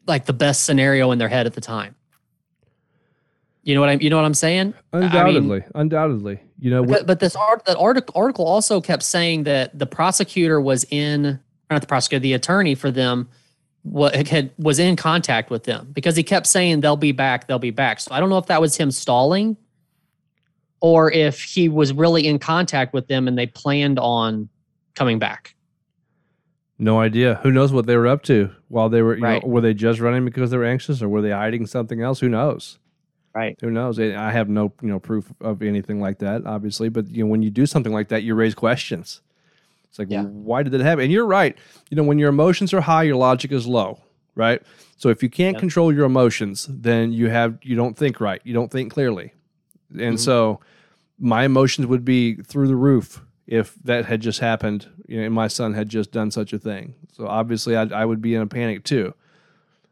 like 0.07 0.25
the 0.25 0.33
best 0.33 0.65
scenario 0.65 1.11
in 1.11 1.19
their 1.19 1.29
head 1.29 1.45
at 1.45 1.53
the 1.53 1.61
time. 1.61 1.95
You 3.63 3.75
know 3.75 3.81
what 3.81 3.89
I'm 3.89 4.01
you 4.01 4.09
know 4.09 4.15
what 4.15 4.25
I'm 4.25 4.33
saying? 4.33 4.73
I 4.93 4.97
mean- 4.97 5.05
Undoubtedly, 5.05 5.63
undoubtedly. 5.75 6.39
You 6.61 6.71
know, 6.71 6.83
but, 6.83 7.07
but 7.07 7.19
this 7.21 7.35
art, 7.35 7.63
that 7.65 7.77
article, 7.77 8.13
article 8.19 8.45
also 8.45 8.81
kept 8.81 9.03
saying 9.03 9.43
that 9.43 9.77
the 9.77 9.85
prosecutor 9.85 10.59
was 10.59 10.85
in, 10.89 11.39
not 11.71 11.79
the 11.81 11.87
prosecutor, 11.87 12.19
the 12.21 12.33
attorney 12.33 12.75
for 12.75 12.91
them, 12.91 13.29
what 13.83 14.27
had 14.27 14.51
was 14.57 14.77
in 14.77 14.95
contact 14.97 15.49
with 15.49 15.63
them 15.63 15.89
because 15.93 16.15
he 16.17 16.23
kept 16.23 16.47
saying 16.47 16.81
they'll 16.81 16.97
be 16.97 17.13
back, 17.13 17.47
they'll 17.47 17.59
be 17.59 17.71
back. 17.71 18.01
So 18.01 18.13
I 18.13 18.19
don't 18.19 18.29
know 18.29 18.37
if 18.37 18.47
that 18.47 18.59
was 18.59 18.75
him 18.75 18.91
stalling, 18.91 19.55
or 20.81 21.11
if 21.11 21.41
he 21.41 21.69
was 21.69 21.93
really 21.93 22.27
in 22.27 22.39
contact 22.39 22.93
with 22.93 23.07
them 23.07 23.27
and 23.27 23.37
they 23.37 23.47
planned 23.47 23.99
on 23.99 24.49
coming 24.95 25.19
back. 25.19 25.55
no 26.77 26.99
idea. 26.99 27.35
Who 27.43 27.51
knows 27.51 27.71
what 27.73 27.85
they 27.87 27.95
were 27.97 28.07
up 28.07 28.23
to 28.23 28.49
while 28.69 28.87
they 28.89 29.01
were? 29.01 29.15
You 29.17 29.23
Right. 29.23 29.43
know, 29.43 29.49
were 29.49 29.61
they 29.61 29.73
just 29.73 29.99
running 29.99 30.23
because 30.25 30.51
they 30.51 30.57
were 30.57 30.63
anxious, 30.65 31.01
or 31.01 31.07
were 31.09 31.21
they 31.21 31.31
hiding 31.31 31.65
something 31.67 32.01
else? 32.01 32.19
Who 32.21 32.29
knows? 32.29 32.79
Right. 33.33 33.57
Who 33.61 33.69
knows? 33.69 33.99
I 33.99 34.31
have 34.31 34.49
no 34.49 34.73
you 34.81 34.87
know 34.89 34.99
proof 34.99 35.31
of 35.41 35.61
anything 35.61 36.01
like 36.01 36.19
that, 36.19 36.45
obviously. 36.45 36.89
But 36.89 37.09
you 37.09 37.23
know, 37.23 37.29
when 37.29 37.41
you 37.41 37.49
do 37.51 37.65
something 37.65 37.93
like 37.93 38.09
that, 38.09 38.23
you 38.23 38.33
raise 38.35 38.55
questions. 38.55 39.21
It's 39.89 39.99
like, 39.99 40.09
Yeah. 40.11 40.23
why 40.23 40.63
did 40.63 40.71
that 40.73 40.81
happen? 40.81 41.03
And 41.05 41.11
you're 41.11 41.25
right. 41.25 41.57
You 41.89 41.95
know, 41.97 42.03
when 42.03 42.19
your 42.19 42.29
emotions 42.29 42.73
are 42.73 42.81
high, 42.81 43.03
your 43.03 43.15
logic 43.15 43.51
is 43.51 43.65
low, 43.67 43.99
right? 44.35 44.61
So 44.97 45.09
if 45.09 45.23
you 45.23 45.29
can't 45.29 45.55
Yep. 45.55 45.59
control 45.61 45.93
your 45.93 46.05
emotions, 46.05 46.67
then 46.71 47.11
you 47.13 47.29
have 47.29 47.57
you 47.63 47.75
don't 47.75 47.95
think 47.97 48.19
right. 48.19 48.41
You 48.43 48.53
don't 48.53 48.71
think 48.71 48.91
clearly. 48.91 49.33
And 49.91 50.15
Mhm. 50.15 50.19
so 50.19 50.59
my 51.19 51.43
emotions 51.45 51.87
would 51.87 52.05
be 52.05 52.35
through 52.35 52.67
the 52.67 52.75
roof 52.75 53.21
if 53.47 53.75
that 53.83 54.05
had 54.05 54.21
just 54.21 54.39
happened 54.39 54.87
you 55.07 55.17
know, 55.19 55.25
and 55.25 55.33
my 55.33 55.47
son 55.47 55.73
had 55.73 55.89
just 55.89 56.11
done 56.11 56.29
such 56.31 56.53
a 56.53 56.59
thing. 56.59 56.93
So 57.11 57.25
obviously 57.27 57.75
I, 57.75 57.83
I 57.83 58.05
would 58.05 58.21
be 58.21 58.35
in 58.35 58.41
a 58.43 58.47
panic 58.47 58.83
too. 58.83 59.13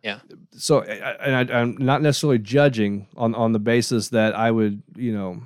Yeah. 0.08 0.20
So 0.52 0.84
and 0.84 1.52
I, 1.52 1.60
I'm 1.60 1.76
not 1.78 2.02
necessarily 2.02 2.40
judging 2.40 3.08
on, 3.18 3.36
on 3.36 3.52
the 3.52 3.60
basis 3.60 4.08
that 4.10 4.34
I 4.36 4.52
would, 4.52 4.82
you 4.96 5.12
know, 5.12 5.42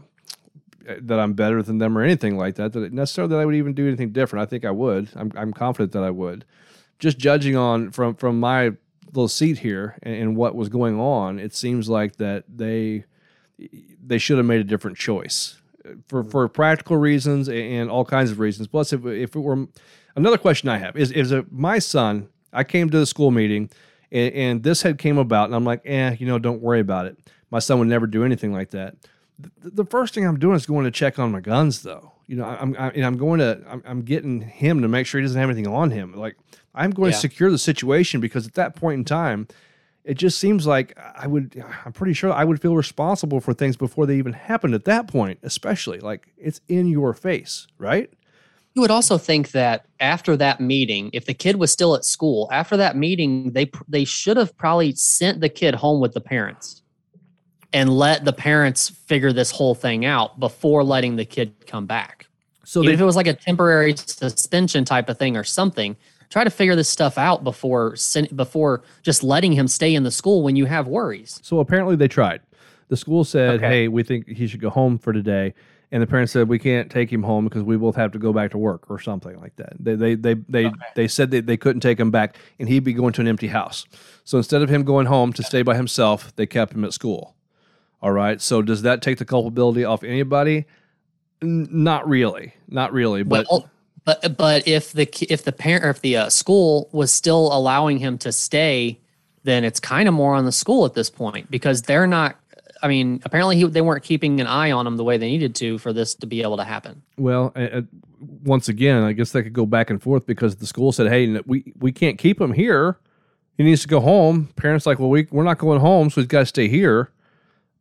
eh, 0.87 0.97
that 1.01 1.19
I'm 1.19 1.33
better 1.33 1.63
than 1.63 1.79
them 1.79 1.97
or 1.97 2.03
anything 2.03 2.37
like 2.37 2.55
that. 2.55 2.73
That 2.73 2.93
necessarily 2.93 3.33
that 3.33 3.39
I 3.39 3.45
would 3.45 3.55
even 3.55 3.73
do 3.73 3.87
anything 3.87 4.11
different. 4.11 4.43
I 4.43 4.45
think 4.45 4.63
I 4.63 4.69
would. 4.69 5.09
I'm, 5.15 5.31
I'm 5.35 5.51
confident 5.51 5.93
that 5.93 6.03
I 6.03 6.11
would. 6.11 6.45
Just 6.99 7.17
judging 7.17 7.55
on 7.55 7.89
from 7.89 8.13
from 8.13 8.39
my 8.39 8.73
little 9.07 9.27
seat 9.27 9.57
here 9.57 9.97
and, 10.03 10.15
and 10.15 10.37
what 10.37 10.53
was 10.53 10.69
going 10.69 10.99
on, 10.99 11.39
it 11.39 11.55
seems 11.55 11.89
like 11.89 12.17
that 12.17 12.43
they 12.47 13.05
they 14.05 14.19
should 14.19 14.37
have 14.37 14.45
made 14.45 14.61
a 14.61 14.63
different 14.63 14.95
choice 14.95 15.59
eh, 15.85 15.93
for 16.07 16.23
for 16.23 16.47
practical 16.47 16.97
reasons 16.97 17.49
and 17.49 17.89
all 17.89 18.05
kinds 18.05 18.29
of 18.29 18.37
reasons. 18.39 18.67
Plus, 18.67 18.93
if 18.93 19.03
if 19.07 19.35
it 19.35 19.39
were 19.39 19.65
another 20.15 20.37
question 20.37 20.69
I 20.69 20.77
have 20.77 20.95
is 20.95 21.11
is 21.11 21.31
it 21.31 21.51
my 21.51 21.79
son? 21.79 22.29
I 22.53 22.63
came 22.63 22.91
to 22.91 22.99
the 22.99 23.07
school 23.07 23.31
meeting 23.31 23.71
and, 24.11 24.33
and 24.33 24.63
this 24.63 24.81
had 24.81 24.97
came 24.97 25.17
about, 25.17 25.45
and 25.45 25.55
I'm 25.55 25.63
like, 25.65 25.81
eh, 25.85 26.15
you 26.19 26.25
know, 26.27 26.39
don't 26.39 26.61
worry 26.61 26.79
about 26.79 27.05
it. 27.05 27.17
My 27.49 27.59
son 27.59 27.79
would 27.79 27.87
never 27.87 28.07
do 28.07 28.23
anything 28.23 28.53
like 28.53 28.71
that. 28.71 28.95
The, 29.39 29.69
the 29.71 29.85
first 29.85 30.13
thing 30.13 30.25
I'm 30.25 30.39
doing 30.39 30.55
is 30.55 30.65
going 30.65 30.85
to 30.85 30.91
check 30.91 31.19
on 31.19 31.31
my 31.31 31.41
guns, 31.41 31.81
though. 31.83 32.11
You 32.27 32.37
know, 32.37 32.45
I'm 32.45 32.75
I, 32.79 32.89
and 32.91 33.05
I'm 33.05 33.17
going 33.17 33.39
to 33.39 33.61
I'm, 33.67 33.83
I'm 33.85 34.01
getting 34.03 34.39
him 34.41 34.81
to 34.83 34.87
make 34.87 35.05
sure 35.05 35.19
he 35.19 35.25
doesn't 35.25 35.39
have 35.39 35.49
anything 35.49 35.67
on 35.67 35.91
him. 35.91 36.13
Like 36.13 36.37
I'm 36.73 36.91
going 36.91 37.09
Yeah. 37.09 37.15
to 37.15 37.19
secure 37.21 37.51
the 37.51 37.57
situation 37.57 38.21
because 38.21 38.47
at 38.47 38.53
that 38.53 38.75
point 38.75 38.99
in 38.99 39.03
time, 39.05 39.47
it 40.05 40.13
just 40.13 40.37
seems 40.39 40.65
like 40.65 40.97
I 41.15 41.27
would, 41.27 41.61
I'm 41.85 41.91
pretty 41.91 42.13
sure 42.13 42.31
I 42.31 42.43
would 42.45 42.61
feel 42.61 42.75
responsible 42.75 43.41
for 43.41 43.53
things 43.53 43.75
before 43.75 44.05
they 44.05 44.15
even 44.17 44.31
happened 44.33 44.73
at 44.75 44.85
that 44.85 45.07
point, 45.07 45.39
especially 45.43 45.99
like 45.99 46.29
it's 46.37 46.61
in 46.69 46.87
your 46.87 47.13
face, 47.13 47.67
right? 47.77 48.09
You 48.73 48.81
would 48.81 48.91
also 48.91 49.17
think 49.17 49.51
that 49.51 49.85
after 49.99 50.37
that 50.37 50.61
meeting, 50.61 51.09
if 51.11 51.25
the 51.25 51.33
kid 51.33 51.57
was 51.57 51.71
still 51.71 51.93
at 51.93 52.05
school, 52.05 52.47
after 52.51 52.77
that 52.77 52.95
meeting, 52.95 53.51
they 53.51 53.69
they 53.87 54.05
should 54.05 54.37
have 54.37 54.55
probably 54.57 54.93
sent 54.93 55.41
the 55.41 55.49
kid 55.49 55.75
home 55.75 55.99
with 55.99 56.13
the 56.13 56.21
parents 56.21 56.81
and 57.73 57.89
let 57.89 58.23
the 58.25 58.33
parents 58.33 58.89
figure 58.89 59.33
this 59.33 59.51
whole 59.51 59.75
thing 59.75 60.05
out 60.05 60.39
before 60.39 60.83
letting 60.83 61.15
the 61.17 61.25
kid 61.25 61.53
come 61.67 61.85
back. 61.85 62.27
So 62.63 62.81
they, 62.81 62.93
if 62.93 63.01
it 63.01 63.05
was 63.05 63.15
like 63.17 63.27
a 63.27 63.33
temporary 63.33 63.95
suspension 63.97 64.85
type 64.85 65.09
of 65.09 65.17
thing 65.17 65.35
or 65.35 65.43
something, 65.43 65.97
try 66.29 66.43
to 66.45 66.49
figure 66.49 66.75
this 66.75 66.87
stuff 66.87 67.17
out 67.17 67.43
before 67.43 67.97
sen- 67.97 68.29
before 68.35 68.83
just 69.03 69.21
letting 69.23 69.51
him 69.51 69.67
stay 69.67 69.93
in 69.93 70.03
the 70.03 70.11
school 70.11 70.43
when 70.43 70.55
you 70.55 70.65
have 70.65 70.87
worries. 70.87 71.39
so 71.43 71.59
apparently 71.59 71.97
they 71.97 72.07
tried. 72.07 72.39
The 72.87 72.97
school 72.97 73.23
said, 73.25 73.55
Okay. 73.55 73.67
"Hey, 73.67 73.87
we 73.89 74.03
think 74.03 74.27
he 74.27 74.47
should 74.47 74.61
go 74.61 74.69
home 74.69 74.97
for 74.97 75.11
today," 75.13 75.53
and 75.91 76.01
the 76.01 76.07
parents 76.07 76.31
said, 76.31 76.47
"We 76.47 76.59
can't 76.59 76.89
take 76.89 77.11
him 77.11 77.23
home 77.23 77.45
because 77.45 77.63
we 77.63 77.77
both 77.77 77.95
have 77.95 78.11
to 78.13 78.19
go 78.19 78.31
back 78.31 78.51
to 78.51 78.57
work 78.57 78.89
or 78.89 78.99
something 78.99 79.39
like 79.39 79.55
that." 79.57 79.73
They 79.79 79.95
they 79.95 80.15
they 80.15 80.33
they, 80.47 80.71
they 80.95 81.07
said 81.07 81.31
that 81.31 81.45
they 81.45 81.57
couldn't 81.57 81.81
take 81.81 81.99
him 81.99 82.11
back, 82.11 82.37
and 82.59 82.69
he'd 82.69 82.83
be 82.83 82.93
going 82.93 83.13
to 83.13 83.21
an 83.21 83.27
empty 83.27 83.47
house. 83.47 83.85
So 84.23 84.37
instead 84.37 84.61
of 84.61 84.69
him 84.69 84.83
going 84.83 85.07
home 85.07 85.33
to 85.33 85.43
stay 85.43 85.61
by 85.61 85.75
himself, 85.75 86.35
they 86.35 86.45
kept 86.45 86.73
him 86.73 86.85
at 86.85 86.93
school. 86.93 87.35
All 88.01 88.11
right. 88.11 88.41
So 88.41 88.61
does 88.61 88.81
that 88.81 89.01
take 89.01 89.17
the 89.17 89.25
culpability 89.25 89.83
off 89.83 90.03
anybody? 90.03 90.65
N- 91.41 91.67
not 91.71 92.07
really. 92.07 92.53
Not 92.67 92.93
really. 92.93 93.23
But 93.23 93.47
well, 93.49 93.69
but 94.03 94.37
but 94.37 94.67
if 94.67 94.93
the 94.93 95.07
if 95.29 95.43
the 95.43 95.51
parent 95.51 95.85
or 95.85 95.89
if 95.89 96.01
the 96.01 96.17
uh, 96.17 96.29
school 96.29 96.89
was 96.91 97.11
still 97.11 97.53
allowing 97.53 97.99
him 97.99 98.17
to 98.19 98.31
stay, 98.31 98.99
then 99.43 99.63
it's 99.63 99.79
kind 99.79 100.07
of 100.07 100.13
more 100.13 100.35
on 100.35 100.45
the 100.45 100.51
school 100.51 100.85
at 100.85 100.93
this 100.93 101.09
point 101.09 101.51
because 101.51 101.83
they're 101.83 102.07
not. 102.07 102.37
I 102.81 102.87
mean, 102.87 103.21
apparently 103.23 103.57
he, 103.57 103.65
they 103.65 103.81
weren't 103.81 104.03
keeping 104.03 104.41
an 104.41 104.47
eye 104.47 104.71
on 104.71 104.87
him 104.87 104.97
the 104.97 105.03
way 105.03 105.17
they 105.17 105.29
needed 105.29 105.55
to 105.55 105.77
for 105.77 105.93
this 105.93 106.15
to 106.15 106.25
be 106.25 106.41
able 106.41 106.57
to 106.57 106.63
happen. 106.63 107.03
Well, 107.17 107.51
uh, 107.55 107.81
once 108.43 108.69
again, 108.69 109.03
I 109.03 109.13
guess 109.13 109.31
they 109.31 109.43
could 109.43 109.53
go 109.53 109.65
back 109.65 109.89
and 109.89 110.01
forth 110.01 110.25
because 110.25 110.55
the 110.55 110.65
school 110.65 110.91
said, 110.91 111.07
"Hey, 111.07 111.39
we 111.45 111.73
we 111.79 111.91
can't 111.91 112.17
keep 112.17 112.39
him 112.39 112.53
here. 112.53 112.97
He 113.57 113.63
needs 113.63 113.81
to 113.81 113.87
go 113.87 113.99
home." 113.99 114.49
Parents 114.55 114.85
like, 114.85 114.99
"Well, 114.99 115.09
we 115.09 115.27
we're 115.31 115.43
not 115.43 115.57
going 115.57 115.79
home, 115.79 116.09
so 116.09 116.21
he's 116.21 116.27
got 116.27 116.39
to 116.39 116.45
stay 116.45 116.67
here." 116.67 117.11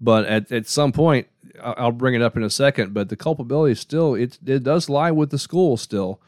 But 0.00 0.26
at 0.26 0.50
at 0.52 0.66
some 0.66 0.92
point, 0.92 1.28
I'll 1.62 1.92
bring 1.92 2.14
it 2.14 2.22
up 2.22 2.36
in 2.36 2.42
a 2.42 2.50
second, 2.50 2.94
but 2.94 3.08
the 3.08 3.16
culpability 3.16 3.74
still 3.74 4.14
it 4.14 4.38
it 4.44 4.62
does 4.62 4.88
lie 4.88 5.10
with 5.10 5.30
the 5.30 5.38
school 5.38 5.76
still. 5.76 6.20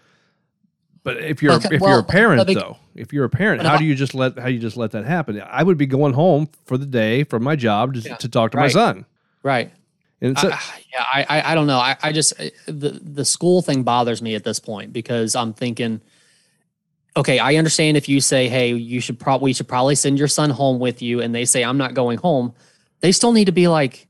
But 1.05 1.17
if 1.19 1.43
you're 1.43 1.53
Okay, 1.55 1.69
if 1.73 1.81
well, 1.81 1.91
you're 1.91 2.01
a 2.01 2.05
parent 2.05 2.47
be- 2.47 2.55
though, 2.55 2.77
if 2.95 3.13
you're 3.13 3.25
a 3.25 3.31
parent, 3.31 3.63
how 3.63 3.75
if 3.75 3.81
do 3.81 3.85
you 3.85 3.95
just 3.95 4.15
let 4.15 4.39
how 4.39 4.47
do 4.47 4.53
you 4.53 4.61
just 4.61 4.77
let 4.77 4.93
that 4.93 5.05
happen? 5.05 5.41
I 5.45 5.63
would 5.63 5.77
be 5.79 5.87
going 5.87 6.13
home 6.15 6.49
for 6.65 6.79
the 6.79 6.87
day 6.87 7.25
from 7.25 7.43
my 7.43 7.57
job 7.57 7.95
to, 7.95 8.01
Yeah, 8.01 8.17
to 8.17 8.29
talk 8.29 8.53
to 8.53 8.59
my 8.59 8.69
son. 8.69 9.05
Right. 9.43 9.73
And 10.21 10.33
it's 10.33 10.45
uh, 10.45 10.49
a- 10.49 10.53
I, 10.53 10.85
yeah, 10.93 11.05
I, 11.13 11.39
I 11.39 11.53
I 11.53 11.55
don't 11.55 11.67
know. 11.67 11.79
I, 11.79 11.97
I 12.03 12.13
just 12.13 12.39
uh, 12.41 12.51
the 12.67 13.01
the 13.03 13.25
school 13.25 13.63
thing 13.63 13.83
bothers 13.83 14.23
me 14.23 14.35
at 14.37 14.45
this 14.45 14.61
point 14.61 14.93
because 14.93 15.35
I'm 15.35 15.53
thinking, 15.53 16.01
okay, 17.17 17.39
I 17.39 17.57
understand 17.57 17.97
if 17.97 18.09
you 18.09 18.21
say, 18.21 18.49
hey, 18.49 18.73
you 18.75 19.01
should 19.01 19.19
probably 19.19 19.47
we 19.47 19.53
should 19.53 19.69
probably 19.69 19.95
send 19.97 20.19
your 20.19 20.29
son 20.29 20.51
home 20.51 20.79
with 20.79 21.03
you, 21.03 21.21
and 21.21 21.35
they 21.35 21.45
say 21.45 21.65
I'm 21.65 21.79
not 21.79 21.95
going 21.95 22.19
home, 22.19 22.55
they 23.01 23.13
still 23.13 23.33
need 23.33 23.47
to 23.47 23.53
be 23.53 23.69
like, 23.69 24.07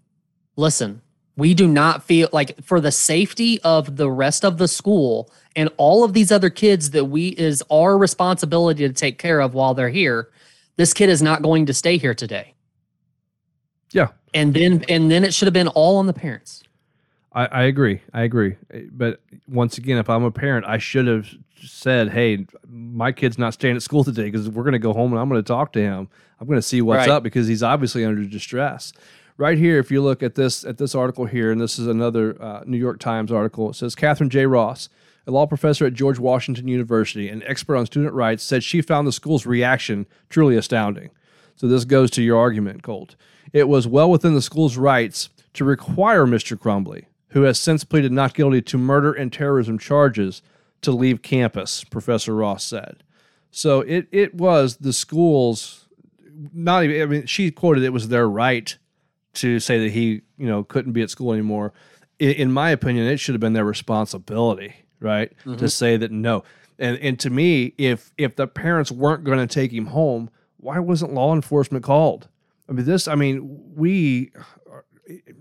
listen, 0.57 1.01
we 1.37 1.55
do 1.55 1.67
not 1.67 2.03
feel 2.03 2.29
like 2.33 2.63
for 2.63 2.81
the 2.81 2.93
safety 2.93 3.61
of 3.63 3.97
the 3.97 4.11
rest 4.11 4.45
of 4.45 4.59
the 4.59 4.69
school 4.69 5.31
and 5.57 5.71
all 5.77 6.05
of 6.05 6.13
these 6.13 6.31
other 6.31 6.51
kids 6.51 6.91
that 6.91 7.07
we 7.07 7.29
is 7.29 7.63
our 7.71 7.97
responsibility 7.97 8.87
to 8.87 8.93
take 8.93 9.19
care 9.19 9.41
of 9.41 9.55
while 9.55 9.75
they're 9.75 9.89
here. 9.89 10.29
This 10.77 10.93
kid 10.95 11.09
is 11.09 11.23
not 11.23 11.43
going 11.43 11.67
to 11.67 11.75
stay 11.75 11.97
here 11.99 12.15
today. 12.15 12.55
Yeah. 13.93 14.09
And 14.35 14.55
then 14.55 14.85
and 14.89 15.11
then 15.11 15.25
it 15.25 15.35
should 15.35 15.47
have 15.47 15.53
been 15.55 15.69
all 15.69 15.97
on 15.99 16.07
the 16.07 16.13
parents. 16.15 16.63
I, 17.35 17.47
I 17.47 17.63
agree. 17.65 18.01
I 18.13 18.23
agree. 18.23 18.57
But 18.91 19.21
once 19.49 19.79
again, 19.79 19.99
if 19.99 20.09
I'm 20.11 20.25
a 20.25 20.31
parent, 20.31 20.67
I 20.67 20.79
should 20.79 21.07
have 21.07 21.29
said, 21.65 22.11
"Hey, 22.11 22.47
my 22.67 23.13
kid's 23.13 23.39
not 23.39 23.55
staying 23.55 23.77
at 23.77 23.83
school 23.83 24.05
today 24.05 24.25
because 24.25 24.49
we're 24.49 24.65
going 24.65 24.73
to 24.73 24.79
go 24.79 24.93
home 24.93 25.13
and 25.13 25.21
I'm 25.21 25.29
going 25.29 25.43
to 25.43 25.47
talk 25.47 25.73
to 25.75 25.81
him. 25.81 26.09
I'm 26.41 26.47
going 26.47 26.59
to 26.59 26.63
see 26.63 26.83
what's 26.83 26.99
Right. 27.07 27.09
up 27.11 27.23
because 27.23 27.47
he's 27.47 27.63
obviously 27.63 28.05
under 28.05 28.25
distress." 28.25 28.93
Right 29.37 29.59
here, 29.59 29.79
if 29.79 29.91
you 29.91 30.03
look 30.03 30.23
at 30.23 30.35
this 30.35 30.65
at 30.65 30.79
this 30.79 30.95
article 30.95 31.25
here, 31.25 31.51
and 31.51 31.61
this 31.61 31.79
is 31.79 31.87
another 31.87 32.41
uh, 32.41 32.63
New 32.67 32.77
York 32.77 32.99
Times 33.01 33.33
article, 33.33 33.71
it 33.71 33.75
says 33.75 33.95
Catherine 33.95 34.31
J. 34.31 34.47
Ross, 34.47 34.89
a 35.27 35.31
law 35.31 35.47
professor 35.47 35.87
at 35.87 35.95
George 35.95 36.19
Washington 36.19 36.69
University 36.69 37.29
and 37.29 37.43
expert 37.45 37.77
on 37.77 37.87
student 37.87 38.13
rights, 38.13 38.43
said 38.43 38.63
she 38.63 38.83
found 38.83 39.07
the 39.07 39.13
school's 39.13 39.47
reaction 39.47 40.07
truly 40.29 40.57
astounding. 40.57 41.11
So 41.57 41.67
this 41.67 41.85
goes 41.85 42.11
to 42.13 42.23
your 42.23 42.39
argument, 42.39 42.83
Colt. 42.83 43.17
It 43.53 43.69
was 43.69 43.87
well 43.87 44.11
within 44.11 44.35
the 44.35 44.43
school's 44.43 44.77
rights 44.77 45.29
to 45.55 45.65
require 45.65 46.27
Mr. 46.27 46.59
Crumbly, 46.59 47.07
who 47.29 47.43
has 47.43 47.59
since 47.59 47.85
pleaded 47.85 48.13
not 48.13 48.35
guilty 48.35 48.63
to 48.63 48.79
murder 48.79 49.13
and 49.13 49.33
terrorism 49.33 49.79
charges, 49.79 50.43
to 50.83 50.93
leave 50.93 51.23
campus, 51.23 51.85
Professor 51.85 52.35
Ross 52.35 52.65
said. 52.65 53.03
So 53.51 53.81
it 53.83 54.09
it 54.11 54.35
was 54.35 54.79
the 54.79 54.93
school's 54.93 55.87
not 56.53 56.85
even 56.85 57.03
I 57.03 57.07
mean 57.07 57.27
she 57.27 57.51
quoted 57.51 57.85
it 57.85 57.93
was 57.93 58.09
their 58.09 58.29
right 58.29 58.77
to 59.35 59.61
say 59.61 59.79
that 59.81 59.91
he, 59.91 60.23
you 60.37 60.47
know, 60.47 60.65
couldn't 60.65 60.93
be 60.93 61.03
at 61.03 61.11
school 61.11 61.33
anymore. 61.33 61.73
In, 62.19 62.31
in 62.33 62.53
my 62.53 62.71
opinion, 62.71 63.07
it 63.07 63.19
should 63.19 63.35
have 63.35 63.41
been 63.41 63.53
their 63.53 63.65
responsibility, 63.65 64.75
right? 65.01 65.33
To 65.45 65.51
mm-hmm. 65.51 65.67
say 65.67 65.97
that 65.97 66.11
no. 66.11 66.45
And 66.79 66.99
and 66.99 67.19
to 67.21 67.31
me, 67.31 67.75
if 67.79 68.13
if 68.19 68.37
the 68.37 68.47
parents 68.47 68.91
weren't 68.91 69.25
going 69.25 69.39
to 69.39 69.53
take 69.53 69.73
him 69.73 69.87
home, 69.87 70.31
why 70.57 70.79
wasn't 70.79 71.15
law 71.15 71.35
enforcement 71.35 71.85
called? 71.85 72.29
I 72.69 72.73
mean, 72.73 72.87
this. 72.87 73.09
I 73.09 73.15
mean, 73.15 73.73
we 73.75 74.33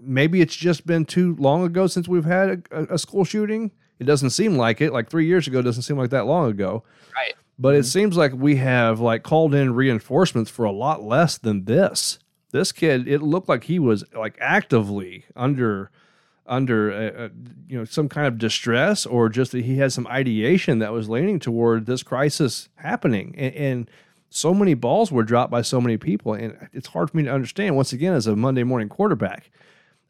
maybe 0.02 0.42
it's 0.42 0.56
just 0.56 0.86
been 0.86 1.06
too 1.06 1.36
long 1.40 1.64
ago 1.64 1.88
since 1.88 2.08
we've 2.08 2.26
had 2.26 2.68
a, 2.72 2.94
a 2.94 2.98
school 2.98 3.24
shooting. 3.24 3.72
It 4.00 4.06
doesn't 4.06 4.32
seem 4.32 4.58
like 4.58 4.82
it. 4.82 4.92
Like 4.92 5.10
three 5.10 5.28
years 5.28 5.48
ago 5.48 5.62
doesn't 5.62 5.84
seem 5.84 5.98
like 5.98 6.10
that 6.10 6.26
long 6.26 6.50
ago. 6.50 6.84
Right. 7.16 7.36
But 7.60 7.76
it 7.76 7.80
mm-hmm. 7.80 7.86
seems 7.86 8.18
like 8.18 8.34
we 8.34 8.56
have 8.58 9.00
like 9.00 9.24
called 9.24 9.54
in 9.54 9.76
reinforcements 9.76 10.50
for 10.50 10.66
a 10.66 10.72
lot 10.72 11.04
less 11.04 11.38
than 11.38 11.66
this. 11.66 12.18
This 12.52 12.72
kid, 12.72 13.08
it 13.08 13.22
looked 13.22 13.50
like 13.50 13.66
he 13.66 13.80
was 13.80 14.04
like 14.14 14.38
actively 14.40 15.26
under 15.36 15.92
under 16.48 16.92
uh, 16.92 17.24
uh, 17.24 17.30
you 17.68 17.78
know 17.78 17.86
some 17.86 18.10
kind 18.10 18.28
of 18.28 18.38
distress 18.38 19.06
or 19.06 19.30
just 19.30 19.52
that 19.52 19.64
he 19.64 19.78
had 19.78 19.94
some 19.94 20.08
ideation 20.08 20.80
that 20.80 20.92
was 20.92 21.08
leaning 21.08 21.40
toward 21.40 21.86
this 21.86 22.04
crisis 22.04 22.68
happening. 22.76 23.34
And, 23.38 23.56
and 23.56 23.92
so 24.30 24.54
many 24.54 24.74
balls 24.74 25.12
were 25.12 25.24
dropped 25.24 25.52
by 25.52 25.62
so 25.62 25.80
many 25.82 25.98
people 25.98 26.34
and 26.34 26.70
it's 26.72 26.88
hard 26.88 27.12
for 27.12 27.18
me 27.18 27.24
to 27.24 27.32
understand 27.32 27.76
once 27.76 27.92
again 27.92 28.14
as 28.14 28.28
a 28.28 28.34
monday 28.34 28.64
morning 28.64 28.88
quarterback 28.88 29.52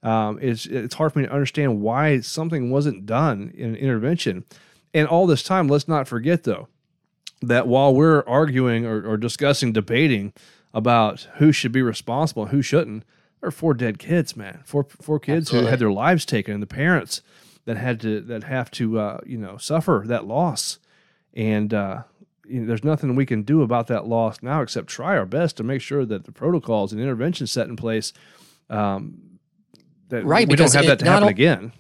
um, 0.04 0.39
it's 0.42 0.66
it's 0.66 0.96
hard 0.96 1.14
for 1.14 1.20
me 1.20 1.26
to 1.26 1.32
understand 1.32 1.82
why 1.82 2.22
something 2.22 2.72
wasn't 2.72 3.06
done 3.06 3.52
in 3.56 3.76
intervention. 3.76 4.46
And 4.94 5.08
all 5.08 5.28
this 5.28 5.44
time 5.44 5.68
let's 5.68 5.88
not 5.88 6.08
forget 6.08 6.44
though 6.44 6.68
that 7.42 7.68
while 7.68 7.94
we're 7.94 8.24
arguing 8.28 8.86
or, 8.86 9.08
or 9.08 9.18
discussing 9.18 9.74
debating 9.74 10.34
about 10.74 11.28
who 11.36 11.52
should 11.52 11.72
be 11.72 11.82
responsible 11.82 12.44
and 12.44 12.52
who 12.52 12.62
shouldn't 12.62 13.04
there 13.42 13.48
are 13.48 13.52
four 13.52 13.74
dead 13.74 13.98
kids, 13.98 14.38
man. 14.38 14.62
Four 14.66 14.86
four 15.02 15.20
kids 15.20 15.50
who 15.50 15.66
had 15.66 15.80
their 15.80 15.92
lives 15.92 16.26
taken, 16.26 16.54
and 16.54 16.64
the 16.64 16.68
parents 16.68 17.24
that 17.66 17.76
had 17.76 18.00
to 18.02 18.22
that 18.22 18.44
have 18.44 18.70
to 18.72 19.00
uh, 19.00 19.20
you 19.26 19.38
know 19.38 19.58
suffer 19.58 20.04
that 20.06 20.26
loss. 20.26 20.78
And 21.34 21.74
uh, 21.74 22.04
you 22.46 22.62
know, 22.62 22.68
there's 22.68 22.84
nothing 22.84 23.16
we 23.16 23.26
can 23.26 23.42
do 23.42 23.64
about 23.64 23.88
that 23.88 24.06
loss 24.06 24.38
now 24.44 24.62
except 24.62 24.88
try 24.88 25.18
our 25.18 25.26
best 25.26 25.58
to 25.58 25.64
make 25.64 25.82
sure 25.82 26.06
that 26.06 26.26
the 26.26 26.32
protocols 26.32 26.94
and 26.94 27.02
interventions 27.02 27.52
set 27.52 27.68
in 27.68 27.76
place 27.76 28.14
um, 28.70 29.40
that 30.10 30.24
Right, 30.24 30.48
we 30.48 30.56
don't 30.56 30.72
have 30.74 30.86
that 30.86 31.00
to 31.00 31.06
happen 31.06 31.24
o- 31.24 31.32
again. 31.32 31.74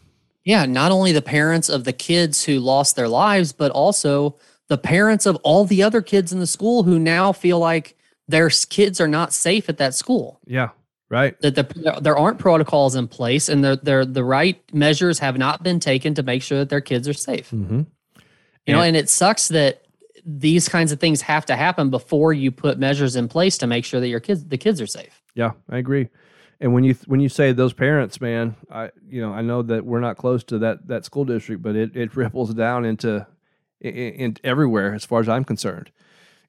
Yeah, 0.43 0.65
not 0.65 0.91
only 0.91 1.11
the 1.11 1.21
parents 1.21 1.69
of 1.69 1.83
the 1.83 1.93
kids 1.93 2.45
who 2.45 2.59
lost 2.59 2.95
their 2.95 3.07
lives, 3.07 3.53
but 3.53 3.71
also 3.71 4.37
the 4.67 4.79
parents 4.79 5.27
of 5.27 5.35
all 5.43 5.65
the 5.65 5.83
other 5.83 6.01
kids 6.01 6.33
in 6.33 6.39
the 6.39 6.47
school 6.47 6.81
who 6.81 6.97
now 6.97 7.31
feel 7.31 7.59
like 7.59 7.95
their 8.31 8.49
kids 8.49 8.99
are 8.99 9.07
not 9.07 9.33
safe 9.33 9.69
at 9.69 9.77
that 9.77 9.93
school. 9.93 10.39
Yeah, 10.45 10.69
right. 11.09 11.39
That 11.41 11.55
the, 11.55 11.99
there 12.01 12.17
aren't 12.17 12.39
protocols 12.39 12.95
in 12.95 13.07
place, 13.07 13.49
and 13.49 13.63
the 13.63 13.79
the 13.81 14.05
the 14.09 14.23
right 14.23 14.61
measures 14.73 15.19
have 15.19 15.37
not 15.37 15.63
been 15.63 15.79
taken 15.79 16.13
to 16.15 16.23
make 16.23 16.41
sure 16.41 16.59
that 16.59 16.69
their 16.69 16.81
kids 16.81 17.07
are 17.07 17.13
safe. 17.13 17.51
Mm-hmm. 17.51 17.81
You 18.65 18.73
know, 18.73 18.79
And- 18.81 18.89
and 18.89 18.97
it 18.97 19.09
sucks 19.09 19.47
that 19.49 19.83
these 20.23 20.69
kinds 20.69 20.91
of 20.91 20.99
things 20.99 21.21
have 21.21 21.45
to 21.47 21.55
happen 21.55 21.89
before 21.89 22.31
you 22.31 22.51
put 22.51 22.77
measures 22.77 23.15
in 23.15 23.27
place 23.27 23.57
to 23.57 23.65
make 23.65 23.85
sure 23.85 23.99
that 23.99 24.07
your 24.07 24.19
kids 24.19 24.45
the 24.45 24.57
kids 24.57 24.79
are 24.79 24.87
safe. 24.87 25.21
Yeah, 25.33 25.51
I 25.69 25.77
agree. 25.77 26.09
And 26.59 26.73
when 26.75 26.83
you 26.83 26.93
when 27.07 27.19
you 27.21 27.27
say 27.29 27.53
those 27.53 27.73
parents, 27.73 28.21
man, 28.21 28.55
I 28.71 28.91
you 29.09 29.19
know 29.21 29.33
I 29.33 29.41
know 29.41 29.63
that 29.63 29.83
we're 29.83 29.99
not 29.99 30.17
close 30.17 30.43
to 30.45 30.59
that 30.59 30.87
that 30.87 31.05
school 31.05 31.25
district, 31.25 31.63
but 31.63 31.75
it, 31.75 31.95
it 31.97 32.15
ripples 32.21 32.53
down 32.53 32.85
into 32.85 33.25
in, 33.79 33.93
in 33.95 34.37
everywhere 34.43 34.93
as 34.93 35.05
far 35.05 35.19
as 35.21 35.27
I'm 35.27 35.43
concerned. 35.43 35.91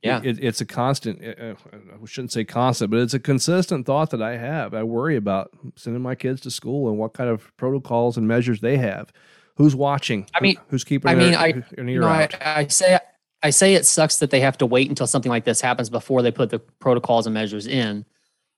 Yeah. 0.03 0.21
it, 0.25 0.43
it's 0.43 0.61
a 0.61 0.65
constant. 0.67 1.23
uh, 1.25 1.55
I 1.73 2.07
shouldn't 2.07 2.33
say 2.33 2.45
constant, 2.45 2.91
but 2.91 2.99
it's 3.01 3.15
a 3.15 3.21
consistent 3.21 3.87
thought 3.87 4.11
that 4.11 4.21
I 4.23 4.37
have. 4.37 4.75
I 4.75 4.83
worry 4.83 5.17
about 5.17 5.51
sending 5.77 6.03
my 6.03 6.15
kids 6.17 6.41
to 6.43 6.51
school 6.51 6.89
and 6.89 6.99
what 6.99 7.13
kind 7.15 7.31
of 7.31 7.57
protocols 7.57 8.17
and 8.17 8.27
measures 8.27 8.61
they 8.61 8.77
have. 8.79 9.13
Who's 9.57 9.77
watching? 9.77 10.27
I 10.35 10.41
mean- 10.41 10.57
who's 10.69 10.83
keeping? 10.85 11.11
I 11.11 11.15
mean, 11.15 11.35
I- 11.35 11.63
an 11.79 11.89
ear 11.89 11.95
You 11.95 12.01
know, 12.01 12.09
I. 12.09 12.29
I 12.45 12.67
say 12.67 12.99
I 13.45 13.51
say 13.51 13.75
it 13.75 13.85
sucks 13.87 14.19
that 14.19 14.31
they 14.31 14.39
have 14.41 14.57
to 14.59 14.67
wait 14.67 14.89
until 14.89 15.07
something 15.09 15.31
like 15.31 15.45
this 15.45 15.61
happens 15.61 15.91
before 15.91 16.23
they 16.23 16.31
put 16.31 16.51
the 16.51 16.59
protocols 16.61 17.27
and 17.27 17.35
measures 17.35 17.67
in. 17.67 18.05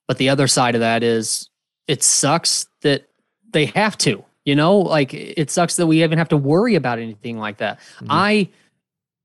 But 0.06 0.18
the 0.18 0.28
other 0.28 0.46
side 0.46 0.74
of 0.74 0.82
that 0.82 1.02
is 1.02 1.48
it 1.88 2.02
sucks 2.02 2.66
that 2.82 3.08
they 3.50 3.66
have 3.66 3.96
to. 3.98 4.22
You 4.44 4.54
know, 4.54 4.76
like 4.78 5.14
it 5.14 5.50
sucks 5.50 5.76
that 5.76 5.86
we 5.86 6.02
even 6.04 6.18
have 6.18 6.28
to 6.28 6.36
worry 6.36 6.74
about 6.74 6.98
anything 6.98 7.38
like 7.38 7.56
that. 7.58 7.80
Mhm. 8.00 8.06
I 8.10 8.48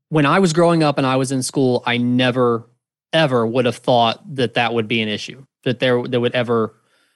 when 0.09 0.25
I 0.25 0.39
was 0.39 0.53
growing 0.53 0.83
up 0.83 0.97
and 0.97 1.07
I 1.07 1.15
was 1.15 1.31
in 1.31 1.41
school, 1.43 1.83
I 1.85 1.97
never 1.97 2.67
ever 3.11 3.45
would 3.45 3.65
have 3.65 3.77
thought 3.77 4.35
that 4.35 4.53
that 4.53 4.73
would 4.73 4.87
be 4.87 5.01
an 5.01 5.09
issue. 5.09 5.43
That 5.63 5.79
there 5.79 6.01
that 6.07 6.19
would 6.19 6.33
ever, 6.35 6.75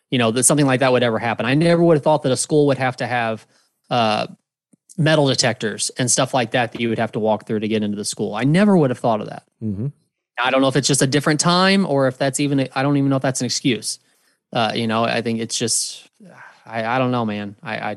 you 0.09 0.17
know, 0.17 0.31
that 0.31 0.43
something 0.43 0.65
like 0.65 0.79
that 0.79 0.91
would 0.91 1.03
ever 1.03 1.19
happen. 1.19 1.45
I 1.45 1.53
never 1.53 1.83
would 1.83 1.97
have 1.97 2.03
thought 2.03 2.23
that 2.23 2.31
a 2.31 2.37
school 2.37 2.67
would 2.67 2.77
have 2.77 2.97
to 2.97 3.07
have 3.07 3.45
uh 3.89 4.27
metal 4.97 5.27
detectors 5.27 5.89
and 5.97 6.09
stuff 6.09 6.33
like 6.33 6.51
that 6.51 6.71
that 6.71 6.79
you 6.81 6.87
would 6.89 6.99
have 6.99 7.11
to 7.13 7.19
walk 7.19 7.47
through 7.47 7.59
to 7.59 7.67
get 7.67 7.81
into 7.83 7.97
the 7.97 8.05
school. 8.05 8.35
I 8.35 8.43
never 8.43 8.77
would 8.77 8.91
have 8.91 8.99
thought 8.99 9.21
of 9.21 9.27
that. 9.29 9.43
Mhm. 9.61 9.91
I 10.39 10.51
don't 10.51 10.61
know 10.61 10.67
if 10.67 10.75
it's 10.75 10.87
just 10.87 11.01
a 11.01 11.07
different 11.07 11.39
time 11.39 11.85
or 11.85 12.07
if 12.07 12.17
that's 12.17 12.39
even 12.39 12.67
I 12.75 12.83
don't 12.83 12.97
even 12.97 13.09
know 13.09 13.15
if 13.17 13.21
that's 13.21 13.41
an 13.41 13.45
excuse. 13.45 13.99
Uh, 14.51 14.71
you 14.75 14.85
know, 14.87 15.03
I 15.03 15.21
think 15.21 15.39
it's 15.39 15.57
just 15.57 16.09
I, 16.65 16.85
I 16.85 16.99
don't 16.99 17.11
know, 17.11 17.25
man. 17.25 17.55
I, 17.63 17.77
I 17.77 17.91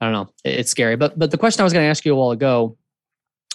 I 0.00 0.04
don't 0.04 0.12
know. 0.12 0.28
It's 0.44 0.70
scary. 0.70 0.96
But 0.96 1.18
but 1.18 1.30
the 1.30 1.38
question 1.38 1.60
I 1.62 1.64
was 1.64 1.72
going 1.72 1.84
to 1.84 1.88
ask 1.90 2.04
you 2.04 2.12
a 2.12 2.16
while 2.16 2.30
ago 2.30 2.76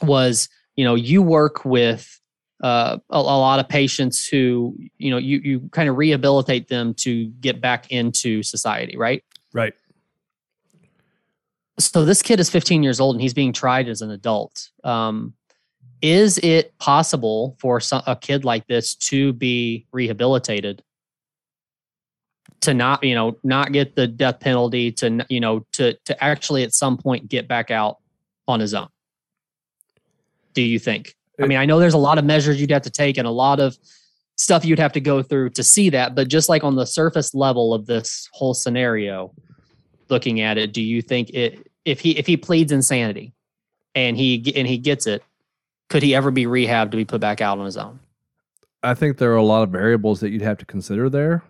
was, 0.03 0.49
you 0.75 0.85
know, 0.85 0.95
you 0.95 1.21
work 1.21 1.65
with 1.65 2.19
uh, 2.61 2.97
a, 3.09 3.17
a 3.17 3.19
lot 3.19 3.59
of 3.59 3.67
patients 3.67 4.27
who, 4.27 4.77
you 4.97 5.09
know, 5.11 5.17
you 5.17 5.39
you 5.43 5.69
kind 5.71 5.89
of 5.89 5.97
rehabilitate 5.97 6.67
them 6.67 6.93
to 6.93 7.25
get 7.41 7.59
back 7.59 7.91
into 7.91 8.43
society, 8.43 8.97
right? 8.97 9.23
Right. 9.53 9.73
so 11.79 12.05
this 12.05 12.21
kid 12.21 12.39
is 12.39 12.49
15 12.49 12.83
years 12.83 12.99
old 12.99 13.15
and 13.15 13.21
he's 13.21 13.33
being 13.33 13.51
tried 13.51 13.89
as 13.89 14.01
an 14.01 14.11
adult. 14.11 14.69
Um, 14.83 15.33
is 16.01 16.37
it 16.39 16.77
possible 16.79 17.57
for 17.59 17.79
some, 17.79 18.01
a 18.07 18.15
kid 18.15 18.43
like 18.43 18.65
this 18.67 18.95
to 18.95 19.33
be 19.33 19.85
rehabilitated 19.91 20.83
to 22.61 22.73
not, 22.73 23.03
you 23.03 23.15
know, 23.15 23.37
not 23.43 23.71
get 23.71 23.95
the 23.95 24.07
death 24.07 24.39
penalty 24.39 24.91
to, 24.93 25.25
you 25.29 25.39
know, 25.39 25.65
to 25.73 25.93
to 26.05 26.23
actually 26.23 26.63
at 26.63 26.73
some 26.73 26.97
point 26.97 27.27
get 27.27 27.47
back 27.47 27.71
out 27.71 27.97
on 28.47 28.59
his 28.59 28.73
own? 28.73 28.87
Do 30.53 30.61
you 30.61 30.79
think? 30.79 31.15
I 31.41 31.47
mean, 31.47 31.57
I 31.57 31.65
know 31.65 31.79
there's 31.79 31.93
a 31.93 31.99
lot 31.99 32.17
of 32.17 32.25
measures 32.25 32.59
you'd 32.59 32.71
have 32.71 32.81
to 32.83 32.89
take 32.89 33.17
and 33.17 33.27
a 33.27 33.31
lot 33.31 33.59
of 33.59 33.77
stuff 34.35 34.65
you'd 34.65 34.79
have 34.79 34.93
to 34.93 34.99
go 34.99 35.21
through 35.21 35.51
to 35.51 35.63
see 35.63 35.89
that, 35.89 36.15
but 36.15 36.27
just 36.27 36.49
like 36.49 36.63
on 36.63 36.75
the 36.75 36.85
surface 36.85 37.33
level 37.33 37.73
of 37.73 37.85
this 37.85 38.27
whole 38.33 38.53
scenario, 38.53 39.33
looking 40.09 40.41
at 40.41 40.57
it, 40.57 40.73
do 40.73 40.81
you 40.81 41.01
think 41.01 41.29
it 41.31 41.67
if 41.85 41.99
he 41.99 42.17
if 42.17 42.27
he 42.27 42.37
pleads 42.37 42.71
insanity 42.71 43.33
and 43.95 44.17
he 44.17 44.53
and 44.55 44.67
he 44.67 44.77
gets 44.77 45.07
it, 45.07 45.23
could 45.89 46.03
he 46.03 46.13
ever 46.15 46.31
be 46.31 46.45
rehabbed 46.45 46.91
to 46.91 46.97
be 46.97 47.05
put 47.05 47.21
back 47.21 47.41
out 47.41 47.57
on 47.57 47.65
his 47.65 47.77
own? 47.77 47.99
I 48.83 48.93
think 48.93 49.17
there 49.17 49.31
are 49.31 49.37
a 49.37 49.43
lot 49.43 49.63
of 49.63 49.69
variables 49.69 50.19
that 50.21 50.31
you'd 50.31 50.41
have 50.41 50.57
to 50.57 50.65
consider 50.65 51.09
there, 51.09 51.43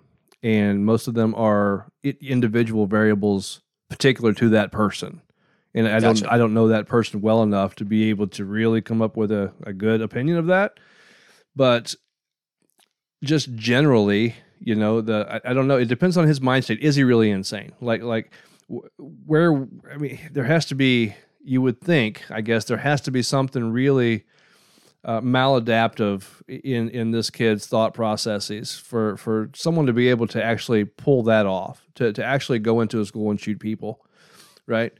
and 0.43 0.85
most 0.85 1.07
of 1.07 1.13
them 1.13 1.33
are 1.35 1.87
individual 2.03 2.87
variables 2.87 3.61
particular 3.89 4.33
to 4.33 4.49
that 4.49 4.71
person. 4.71 5.21
And 5.73 5.87
I 5.87 5.99
gotcha. 5.99 6.23
don't 6.23 6.33
I 6.33 6.37
don't 6.37 6.53
know 6.53 6.67
that 6.69 6.87
person 6.87 7.21
well 7.21 7.43
enough 7.43 7.75
to 7.75 7.85
be 7.85 8.09
able 8.09 8.27
to 8.27 8.45
really 8.45 8.81
come 8.81 9.01
up 9.01 9.15
with 9.15 9.31
a, 9.31 9.53
a 9.63 9.73
good 9.73 10.01
opinion 10.01 10.37
of 10.37 10.47
that. 10.47 10.79
But 11.55 11.95
just 13.23 13.53
generally, 13.55 14.35
you 14.59 14.75
know, 14.75 15.01
the 15.01 15.41
I, 15.45 15.51
I 15.51 15.53
don't 15.53 15.67
know. 15.67 15.77
It 15.77 15.87
depends 15.87 16.17
on 16.17 16.27
his 16.27 16.41
mind 16.41 16.65
state. 16.65 16.79
Is 16.79 16.95
he 16.95 17.03
really 17.03 17.31
insane? 17.31 17.71
Like 17.79 18.01
like 18.01 18.31
where 18.97 19.67
I 19.91 19.97
mean, 19.97 20.19
there 20.31 20.45
has 20.45 20.65
to 20.67 20.75
be. 20.75 21.15
You 21.43 21.61
would 21.63 21.81
think, 21.81 22.21
I 22.29 22.41
guess, 22.41 22.65
there 22.65 22.77
has 22.77 23.01
to 23.01 23.11
be 23.11 23.23
something 23.23 23.71
really 23.71 24.25
uh, 25.03 25.21
maladaptive 25.21 26.23
in 26.47 26.89
in 26.89 27.11
this 27.11 27.29
kid's 27.29 27.65
thought 27.65 27.93
processes 27.93 28.77
for 28.77 29.17
for 29.17 29.49
someone 29.55 29.87
to 29.87 29.93
be 29.93 30.09
able 30.09 30.27
to 30.27 30.43
actually 30.43 30.85
pull 30.85 31.23
that 31.23 31.45
off, 31.45 31.83
to 31.95 32.13
to 32.13 32.23
actually 32.23 32.59
go 32.59 32.81
into 32.81 32.99
a 32.99 33.05
school 33.05 33.31
and 33.31 33.39
shoot 33.39 33.59
people, 33.59 34.05
right? 34.67 34.93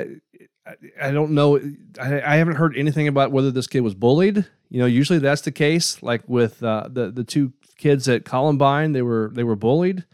I, 0.00 0.74
I 1.00 1.10
don't 1.10 1.32
know. 1.32 1.58
I, 2.00 2.20
I 2.22 2.36
haven't 2.36 2.56
heard 2.56 2.76
anything 2.76 3.08
about 3.08 3.32
whether 3.32 3.50
this 3.50 3.66
kid 3.66 3.80
was 3.80 3.94
bullied. 3.94 4.44
You 4.68 4.80
know, 4.80 4.86
usually 4.86 5.18
that's 5.18 5.42
the 5.42 5.52
case. 5.52 6.02
Like 6.02 6.22
with 6.26 6.62
uh, 6.62 6.88
the 6.90 7.10
the 7.10 7.24
two 7.24 7.52
kids 7.76 8.08
at 8.08 8.24
Columbine, 8.24 8.92
they 8.92 9.02
were 9.02 9.30
they 9.32 9.44
were 9.44 9.56
bullied. 9.56 10.04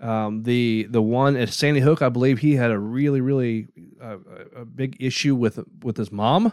Um, 0.00 0.44
the 0.44 0.86
the 0.90 1.02
one 1.02 1.36
at 1.36 1.50
Sandy 1.50 1.80
Hook, 1.80 2.02
I 2.02 2.08
believe 2.08 2.38
he 2.38 2.56
had 2.56 2.70
a 2.70 2.78
really 2.78 3.20
really 3.20 3.68
uh, 4.02 4.18
a 4.56 4.64
big 4.64 4.96
issue 5.00 5.34
with 5.34 5.60
with 5.82 5.96
his 5.96 6.10
mom. 6.10 6.52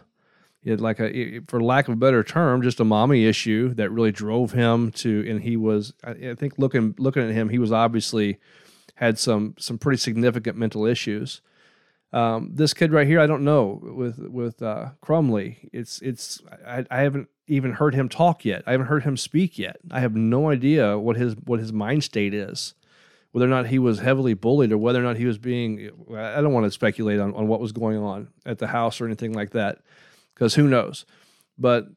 He 0.62 0.72
had 0.72 0.82
like 0.82 1.00
a, 1.00 1.42
for 1.48 1.62
lack 1.62 1.88
of 1.88 1.94
a 1.94 1.98
better 1.98 2.24
term, 2.24 2.64
just 2.64 2.80
a 2.80 2.84
mommy 2.84 3.26
issue 3.26 3.76
that 3.76 3.92
really 3.92 4.12
drove 4.12 4.54
him 4.54 4.92
to. 4.94 5.24
And 5.30 5.44
he 5.44 5.56
was, 5.58 5.94
I 6.04 6.34
think, 6.34 6.58
looking 6.58 6.96
looking 6.98 7.22
at 7.22 7.30
him, 7.30 7.50
he 7.50 7.60
was 7.60 7.72
obviously 7.72 8.40
had 8.96 9.20
some 9.20 9.54
some 9.60 9.78
pretty 9.78 9.98
significant 9.98 10.58
mental 10.58 10.86
issues. 10.86 11.42
Um, 12.16 12.52
this 12.54 12.74
kid 12.74 12.92
right 12.92 13.06
here, 13.06 13.20
I 13.20 13.28
don't 13.28 13.44
know 13.44 13.80
with 13.84 14.20
with 14.20 14.62
uh, 14.62 14.92
Crumbley. 15.04 15.70
It's 15.74 16.02
it's 16.02 16.42
I, 16.66 16.86
I 16.90 17.02
haven't 17.02 17.30
even 17.48 17.74
heard 17.74 17.94
him 17.94 18.10
talk 18.10 18.46
yet. 18.46 18.64
I 18.66 18.72
haven't 18.72 18.88
heard 18.88 19.04
him 19.04 19.18
speak 19.18 19.60
yet. 19.60 19.78
I 19.92 20.00
have 20.00 20.16
no 20.16 20.50
idea 20.50 20.98
what 20.98 21.18
his 21.18 21.36
what 21.36 21.60
his 21.60 21.74
mind 21.74 22.04
state 22.04 22.34
is 22.34 22.74
whether 23.36 23.48
or 23.48 23.50
not 23.50 23.68
he 23.68 23.80
was 23.80 24.00
heavily 24.00 24.34
bullied 24.34 24.72
or 24.72 24.78
whether 24.78 24.98
or 24.98 25.04
not 25.04 25.18
he 25.18 25.26
was 25.26 25.38
being 25.38 25.90
I 26.16 26.40
don't 26.40 26.54
want 26.54 26.68
to 26.68 26.72
speculate 26.72 27.20
on, 27.20 27.34
on 27.36 27.50
what 27.50 27.60
was 27.60 27.74
going 27.74 27.98
on 27.98 28.30
at 28.46 28.60
the 28.60 28.68
house 28.68 29.02
or 29.02 29.06
anything 29.06 29.34
like 29.34 29.50
that 29.50 29.80
because 30.34 30.56
who 30.56 30.70
knows 30.70 31.06
but 31.58 31.90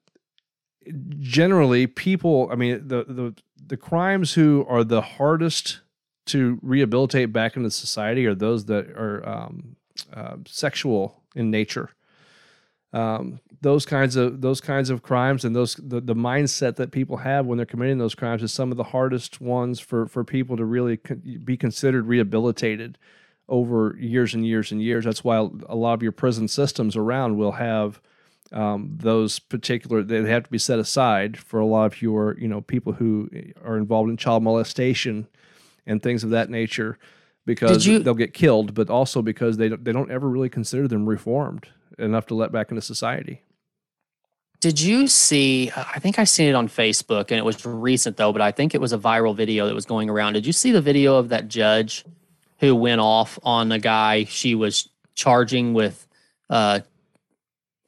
generally 1.20 1.86
people 1.86 2.48
I 2.50 2.56
mean 2.56 2.88
the 2.88 3.04
the 3.04 3.34
the 3.68 3.76
crimes 3.76 4.34
who 4.34 4.66
are 4.68 4.82
the 4.82 5.00
hardest 5.00 5.78
to 6.26 6.58
rehabilitate 6.60 7.32
back 7.32 7.54
into 7.56 7.70
society 7.70 8.26
are 8.26 8.34
those 8.34 8.64
that 8.64 8.90
are 8.96 9.22
um, 9.28 9.76
uh, 10.12 10.36
sexual 10.46 11.22
in 11.34 11.50
nature 11.50 11.90
um, 12.92 13.40
those 13.60 13.84
kinds 13.84 14.16
of 14.16 14.40
those 14.40 14.60
kinds 14.60 14.88
of 14.88 15.02
crimes 15.02 15.44
and 15.44 15.54
those 15.54 15.74
the, 15.74 16.00
the 16.00 16.14
mindset 16.14 16.76
that 16.76 16.90
people 16.90 17.18
have 17.18 17.44
when 17.44 17.58
they're 17.58 17.66
committing 17.66 17.98
those 17.98 18.14
crimes 18.14 18.42
is 18.42 18.52
some 18.52 18.70
of 18.70 18.76
the 18.76 18.84
hardest 18.84 19.40
ones 19.40 19.78
for 19.78 20.06
for 20.06 20.24
people 20.24 20.56
to 20.56 20.64
really 20.64 20.96
con- 20.96 21.40
be 21.44 21.56
considered 21.56 22.06
rehabilitated 22.06 22.96
over 23.48 23.96
years 23.98 24.34
and 24.34 24.46
years 24.46 24.72
and 24.72 24.82
years. 24.82 25.04
That's 25.04 25.24
why 25.24 25.36
a 25.36 25.76
lot 25.76 25.94
of 25.94 26.02
your 26.02 26.12
prison 26.12 26.48
systems 26.48 26.96
around 26.96 27.36
will 27.36 27.52
have 27.52 28.00
um, 28.52 28.96
those 28.96 29.38
particular 29.38 30.02
they 30.02 30.22
have 30.30 30.44
to 30.44 30.50
be 30.50 30.58
set 30.58 30.78
aside 30.78 31.36
for 31.36 31.60
a 31.60 31.66
lot 31.66 31.92
of 31.92 32.00
your 32.00 32.38
you 32.38 32.48
know 32.48 32.62
people 32.62 32.94
who 32.94 33.28
are 33.62 33.76
involved 33.76 34.08
in 34.08 34.16
child 34.16 34.42
molestation 34.42 35.26
and 35.86 36.02
things 36.02 36.24
of 36.24 36.30
that 36.30 36.48
nature 36.48 36.98
because 37.48 37.86
you, 37.86 37.98
they'll 37.98 38.12
get 38.12 38.34
killed, 38.34 38.74
but 38.74 38.90
also 38.90 39.22
because 39.22 39.56
they 39.56 39.70
don't, 39.70 39.82
they 39.82 39.90
don't 39.90 40.10
ever 40.10 40.28
really 40.28 40.50
consider 40.50 40.86
them 40.86 41.08
reformed 41.08 41.66
enough 41.98 42.26
to 42.26 42.34
let 42.34 42.52
back 42.52 42.70
into 42.70 42.82
society. 42.82 43.42
Did 44.60 44.78
you 44.78 45.08
see? 45.08 45.70
I 45.74 45.98
think 45.98 46.18
I 46.18 46.24
seen 46.24 46.48
it 46.48 46.54
on 46.54 46.68
Facebook, 46.68 47.30
and 47.30 47.38
it 47.38 47.44
was 47.44 47.64
recent 47.64 48.18
though. 48.18 48.32
But 48.32 48.42
I 48.42 48.52
think 48.52 48.74
it 48.74 48.82
was 48.82 48.92
a 48.92 48.98
viral 48.98 49.34
video 49.34 49.66
that 49.66 49.74
was 49.74 49.86
going 49.86 50.10
around. 50.10 50.34
Did 50.34 50.44
you 50.44 50.52
see 50.52 50.72
the 50.72 50.82
video 50.82 51.16
of 51.16 51.30
that 51.30 51.48
judge 51.48 52.04
who 52.58 52.74
went 52.76 53.00
off 53.00 53.38
on 53.42 53.72
a 53.72 53.78
guy 53.78 54.24
she 54.24 54.54
was 54.54 54.90
charging 55.14 55.72
with 55.72 56.06
uh, 56.50 56.80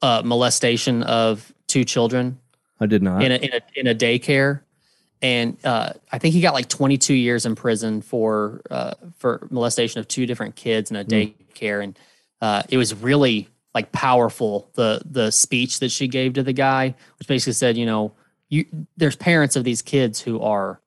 uh, 0.01 0.23
molestation 0.25 1.03
of 1.03 1.53
two 1.67 1.85
children? 1.85 2.39
I 2.79 2.87
did 2.87 3.03
not 3.03 3.21
in 3.21 3.31
a 3.31 3.35
in 3.35 3.51
a, 3.53 3.79
in 3.79 3.87
a 3.87 3.93
daycare, 3.93 4.61
and 5.21 5.57
uh, 5.63 5.93
I 6.11 6.17
think 6.17 6.33
he 6.33 6.41
got 6.41 6.53
like 6.53 6.67
22 6.67 7.13
years 7.13 7.45
in 7.45 7.55
prison 7.55 8.01
for 8.01 8.61
uh, 8.71 8.93
for 9.17 9.47
molestation 9.51 9.99
of 9.99 10.07
two 10.07 10.25
different 10.25 10.55
kids 10.55 10.89
in 10.89 10.97
a 10.97 11.03
mm. 11.03 11.35
daycare, 11.53 11.83
and 11.83 11.97
uh, 12.41 12.63
it 12.69 12.77
was 12.77 12.93
really 12.95 13.47
like 13.75 13.91
powerful 13.91 14.69
the 14.73 15.01
the 15.05 15.31
speech 15.31 15.79
that 15.79 15.91
she 15.91 16.07
gave 16.07 16.33
to 16.33 16.43
the 16.43 16.53
guy, 16.53 16.95
which 17.19 17.27
basically 17.27 17.53
said, 17.53 17.77
you 17.77 17.85
know, 17.85 18.13
you 18.49 18.65
there's 18.97 19.15
parents 19.15 19.55
of 19.55 19.63
these 19.63 19.81
kids 19.81 20.19
who 20.19 20.41
are, 20.41 20.81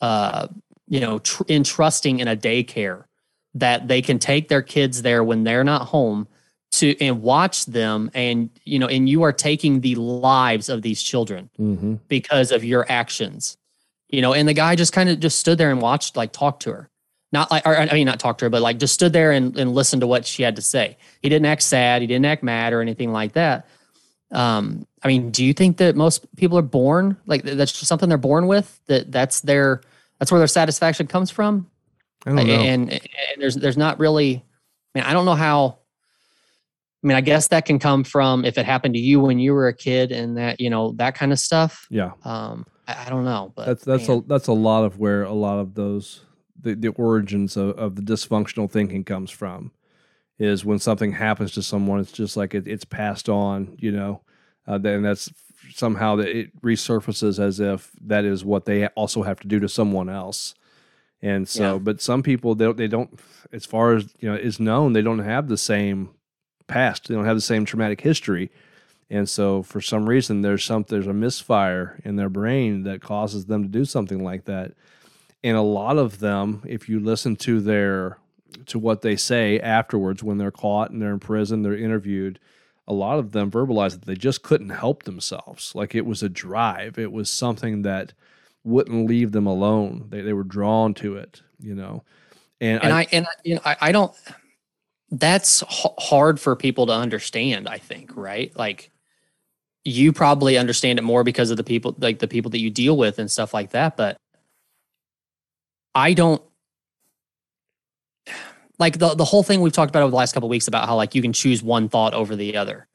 uh, 0.00 0.46
you 0.86 1.00
know, 1.00 1.18
tr- 1.18 1.42
entrusting 1.48 2.20
in 2.20 2.28
a 2.28 2.36
daycare 2.36 3.04
that 3.54 3.88
they 3.88 4.00
can 4.00 4.18
take 4.18 4.48
their 4.48 4.62
kids 4.62 5.02
there 5.02 5.24
when 5.24 5.42
they're 5.42 5.64
not 5.64 5.88
home 5.88 6.28
to 6.72 6.96
and 7.00 7.22
watch 7.22 7.66
them 7.66 8.10
and 8.14 8.50
you 8.64 8.78
know 8.78 8.86
and 8.86 9.08
you 9.08 9.22
are 9.22 9.32
taking 9.32 9.80
the 9.80 9.94
lives 9.94 10.68
of 10.68 10.82
these 10.82 11.02
children 11.02 11.48
mm-hmm. 11.58 11.94
because 12.08 12.52
of 12.52 12.64
your 12.64 12.84
actions 12.90 13.56
you 14.08 14.20
know 14.20 14.34
and 14.34 14.48
the 14.48 14.52
guy 14.52 14.74
just 14.74 14.92
kind 14.92 15.08
of 15.08 15.20
just 15.20 15.38
stood 15.38 15.58
there 15.58 15.70
and 15.70 15.80
watched 15.80 16.16
like 16.16 16.32
talk 16.32 16.60
to 16.60 16.70
her 16.70 16.90
not 17.32 17.50
like, 17.50 17.66
or, 17.66 17.76
I 17.76 17.92
mean, 17.92 18.06
not 18.06 18.20
talk 18.20 18.38
to 18.38 18.46
her, 18.46 18.50
but 18.50 18.62
like 18.62 18.78
just 18.78 18.94
stood 18.94 19.12
there 19.12 19.32
and, 19.32 19.56
and 19.58 19.74
listened 19.74 20.00
to 20.00 20.06
what 20.06 20.26
she 20.26 20.42
had 20.42 20.56
to 20.56 20.62
say. 20.62 20.96
He 21.22 21.28
didn't 21.28 21.46
act 21.46 21.62
sad. 21.62 22.00
He 22.00 22.06
didn't 22.06 22.24
act 22.24 22.42
mad 22.42 22.72
or 22.72 22.80
anything 22.80 23.12
like 23.12 23.32
that. 23.32 23.66
Um, 24.30 24.86
I 25.02 25.08
mean, 25.08 25.30
do 25.30 25.44
you 25.44 25.52
think 25.52 25.76
that 25.78 25.96
most 25.96 26.26
people 26.36 26.58
are 26.58 26.62
born 26.62 27.16
like 27.26 27.42
that's 27.42 27.72
just 27.72 27.86
something 27.86 28.08
they're 28.08 28.18
born 28.18 28.46
with? 28.46 28.80
That 28.86 29.12
that's 29.12 29.40
their 29.40 29.82
that's 30.18 30.32
where 30.32 30.38
their 30.38 30.48
satisfaction 30.48 31.06
comes 31.06 31.30
from. 31.30 31.70
I 32.24 32.30
don't 32.30 32.46
know. 32.46 32.54
And, 32.54 32.92
and 32.92 33.02
there's 33.38 33.54
there's 33.54 33.76
not 33.76 33.98
really. 33.98 34.44
I 34.94 34.98
mean, 34.98 35.04
I 35.04 35.12
don't 35.12 35.26
know 35.26 35.34
how. 35.34 35.78
I 37.02 37.06
mean, 37.06 37.16
I 37.16 37.20
guess 37.20 37.48
that 37.48 37.66
can 37.66 37.78
come 37.78 38.04
from 38.04 38.44
if 38.44 38.58
it 38.58 38.66
happened 38.66 38.94
to 38.94 39.00
you 39.00 39.20
when 39.20 39.38
you 39.38 39.52
were 39.52 39.68
a 39.68 39.74
kid 39.74 40.12
and 40.12 40.36
that 40.38 40.60
you 40.60 40.70
know 40.70 40.92
that 40.96 41.14
kind 41.14 41.32
of 41.32 41.38
stuff. 41.38 41.86
Yeah. 41.90 42.12
Um, 42.24 42.66
I, 42.88 43.06
I 43.06 43.10
don't 43.10 43.24
know, 43.24 43.52
but 43.54 43.66
that's 43.66 43.84
that's 43.84 44.08
man. 44.08 44.18
a 44.18 44.22
that's 44.22 44.48
a 44.48 44.52
lot 44.52 44.84
of 44.84 44.98
where 44.98 45.22
a 45.22 45.32
lot 45.32 45.58
of 45.58 45.74
those 45.74 46.24
the, 46.60 46.74
the 46.74 46.88
origins 46.88 47.56
of, 47.56 47.78
of 47.78 47.96
the 47.96 48.02
dysfunctional 48.02 48.70
thinking 48.70 49.04
comes 49.04 49.30
from 49.30 49.72
is 50.38 50.64
when 50.64 50.78
something 50.78 51.12
happens 51.12 51.52
to 51.52 51.62
someone 51.62 52.00
it's 52.00 52.12
just 52.12 52.36
like 52.36 52.54
it, 52.54 52.66
it's 52.66 52.84
passed 52.84 53.28
on 53.28 53.76
you 53.78 53.90
know 53.90 54.20
uh, 54.66 54.78
then 54.78 55.02
that's 55.02 55.30
somehow 55.74 56.16
that 56.16 56.28
it 56.28 56.60
resurfaces 56.62 57.38
as 57.38 57.60
if 57.60 57.90
that 58.00 58.24
is 58.24 58.44
what 58.44 58.64
they 58.64 58.86
also 58.88 59.22
have 59.22 59.40
to 59.40 59.48
do 59.48 59.58
to 59.58 59.68
someone 59.68 60.08
else 60.08 60.54
and 61.22 61.48
so 61.48 61.74
yeah. 61.74 61.78
but 61.78 62.00
some 62.00 62.22
people 62.22 62.54
they 62.54 62.64
don't, 62.64 62.76
they 62.76 62.88
don't 62.88 63.18
as 63.52 63.64
far 63.64 63.94
as 63.94 64.14
you 64.20 64.28
know 64.28 64.36
is 64.36 64.60
known 64.60 64.92
they 64.92 65.02
don't 65.02 65.20
have 65.20 65.48
the 65.48 65.56
same 65.56 66.10
past. 66.66 67.08
They 67.08 67.14
don't 67.14 67.24
have 67.24 67.36
the 67.36 67.40
same 67.40 67.64
traumatic 67.64 68.00
history. 68.00 68.50
And 69.08 69.28
so 69.28 69.62
for 69.62 69.80
some 69.80 70.08
reason 70.08 70.42
there's 70.42 70.64
some 70.64 70.84
there's 70.88 71.06
a 71.06 71.12
misfire 71.12 72.00
in 72.04 72.16
their 72.16 72.28
brain 72.28 72.82
that 72.84 73.00
causes 73.00 73.46
them 73.46 73.62
to 73.62 73.68
do 73.68 73.84
something 73.84 74.22
like 74.22 74.44
that. 74.46 74.72
And 75.44 75.56
a 75.56 75.62
lot 75.62 75.98
of 75.98 76.18
them 76.18 76.62
if 76.66 76.88
you 76.88 76.98
listen 76.98 77.36
to 77.36 77.60
their 77.60 78.18
to 78.66 78.78
what 78.78 79.02
they 79.02 79.16
say 79.16 79.60
afterwards 79.60 80.22
when 80.22 80.38
they're 80.38 80.50
caught 80.50 80.90
and 80.90 81.02
they're 81.02 81.12
in 81.12 81.20
prison 81.20 81.62
they're 81.62 81.76
interviewed 81.76 82.38
a 82.88 82.94
lot 82.94 83.18
of 83.18 83.32
them 83.32 83.50
verbalize 83.50 83.92
that 83.92 84.06
they 84.06 84.14
just 84.14 84.42
couldn't 84.42 84.70
help 84.70 85.02
themselves. 85.02 85.74
Like 85.74 85.94
it 85.94 86.06
was 86.06 86.22
a 86.22 86.28
drive. 86.28 86.98
It 86.98 87.10
was 87.10 87.28
something 87.28 87.82
that 87.82 88.12
wouldn't 88.62 89.08
leave 89.08 89.32
them 89.32 89.46
alone. 89.46 90.06
They, 90.10 90.20
they 90.20 90.32
were 90.32 90.44
drawn 90.44 90.94
to 90.94 91.16
it 91.16 91.42
you 91.60 91.74
know? 91.74 92.02
And, 92.60 92.82
and 92.82 92.92
I, 92.92 93.00
I 93.00 93.06
and 93.12 93.26
you 93.44 93.54
know 93.56 93.60
I, 93.64 93.76
I 93.80 93.92
don't 93.92 94.14
that's 95.10 95.62
h- 95.62 95.86
hard 95.98 96.40
for 96.40 96.56
people 96.56 96.86
to 96.86 96.92
understand 96.92 97.68
i 97.68 97.78
think 97.78 98.10
right 98.16 98.56
like 98.56 98.90
you 99.84 100.12
probably 100.12 100.58
understand 100.58 100.98
it 100.98 101.02
more 101.02 101.22
because 101.22 101.50
of 101.50 101.56
the 101.56 101.64
people 101.64 101.94
like 101.98 102.18
the 102.18 102.26
people 102.26 102.50
that 102.50 102.58
you 102.58 102.70
deal 102.70 102.96
with 102.96 103.18
and 103.18 103.30
stuff 103.30 103.54
like 103.54 103.70
that 103.70 103.96
but 103.96 104.16
I 105.96 106.12
don't 106.12 106.42
like 108.78 108.98
the 108.98 109.14
the 109.14 109.24
whole 109.24 109.42
thing 109.42 109.60
we've 109.60 109.72
talked 109.72 109.90
about 109.90 110.02
over 110.02 110.10
the 110.10 110.16
last 110.16 110.34
couple 110.34 110.48
weeks 110.48 110.68
about 110.68 110.86
how 110.86 110.94
like 110.94 111.14
you 111.16 111.22
can 111.22 111.32
choose 111.32 111.62
one 111.62 111.88
thought 111.88 112.14
over 112.14 112.36
the 112.36 112.56
other. 112.56 112.86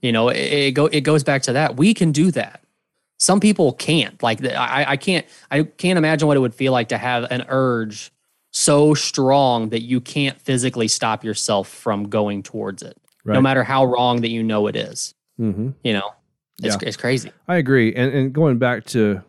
You 0.00 0.12
know, 0.12 0.28
it, 0.28 0.36
it 0.36 0.70
go 0.72 0.86
it 0.86 1.00
goes 1.02 1.24
back 1.24 1.42
to 1.42 1.52
that. 1.54 1.76
We 1.76 1.92
can 1.92 2.12
do 2.12 2.30
that. 2.30 2.62
Some 3.18 3.40
people 3.40 3.72
can't. 3.72 4.22
Like 4.22 4.44
I, 4.44 4.84
I 4.88 4.96
can't 4.96 5.26
I 5.50 5.64
can't 5.64 5.98
imagine 5.98 6.28
what 6.28 6.36
it 6.36 6.40
would 6.40 6.54
feel 6.54 6.72
like 6.72 6.88
to 6.88 6.98
have 6.98 7.24
an 7.30 7.44
urge 7.48 8.12
so 8.54 8.94
strong 8.94 9.70
that 9.70 9.82
you 9.82 10.00
can't 10.00 10.40
physically 10.40 10.86
stop 10.86 11.24
yourself 11.24 11.68
from 11.68 12.08
going 12.08 12.40
towards 12.40 12.84
it, 12.84 12.96
right. 13.24 13.34
no 13.34 13.40
matter 13.40 13.64
how 13.64 13.84
wrong 13.84 14.20
that 14.20 14.30
you 14.30 14.44
know 14.44 14.68
it 14.68 14.76
is. 14.76 15.12
Mm-hmm. 15.40 15.70
You 15.82 15.92
know, 15.92 16.10
it's, 16.62 16.76
yeah. 16.80 16.88
it's 16.88 16.96
crazy. 16.96 17.32
I 17.48 17.56
agree. 17.56 17.92
And, 17.92 18.14
and 18.14 18.32
going 18.32 18.58
back 18.58 18.84
to 18.86 19.22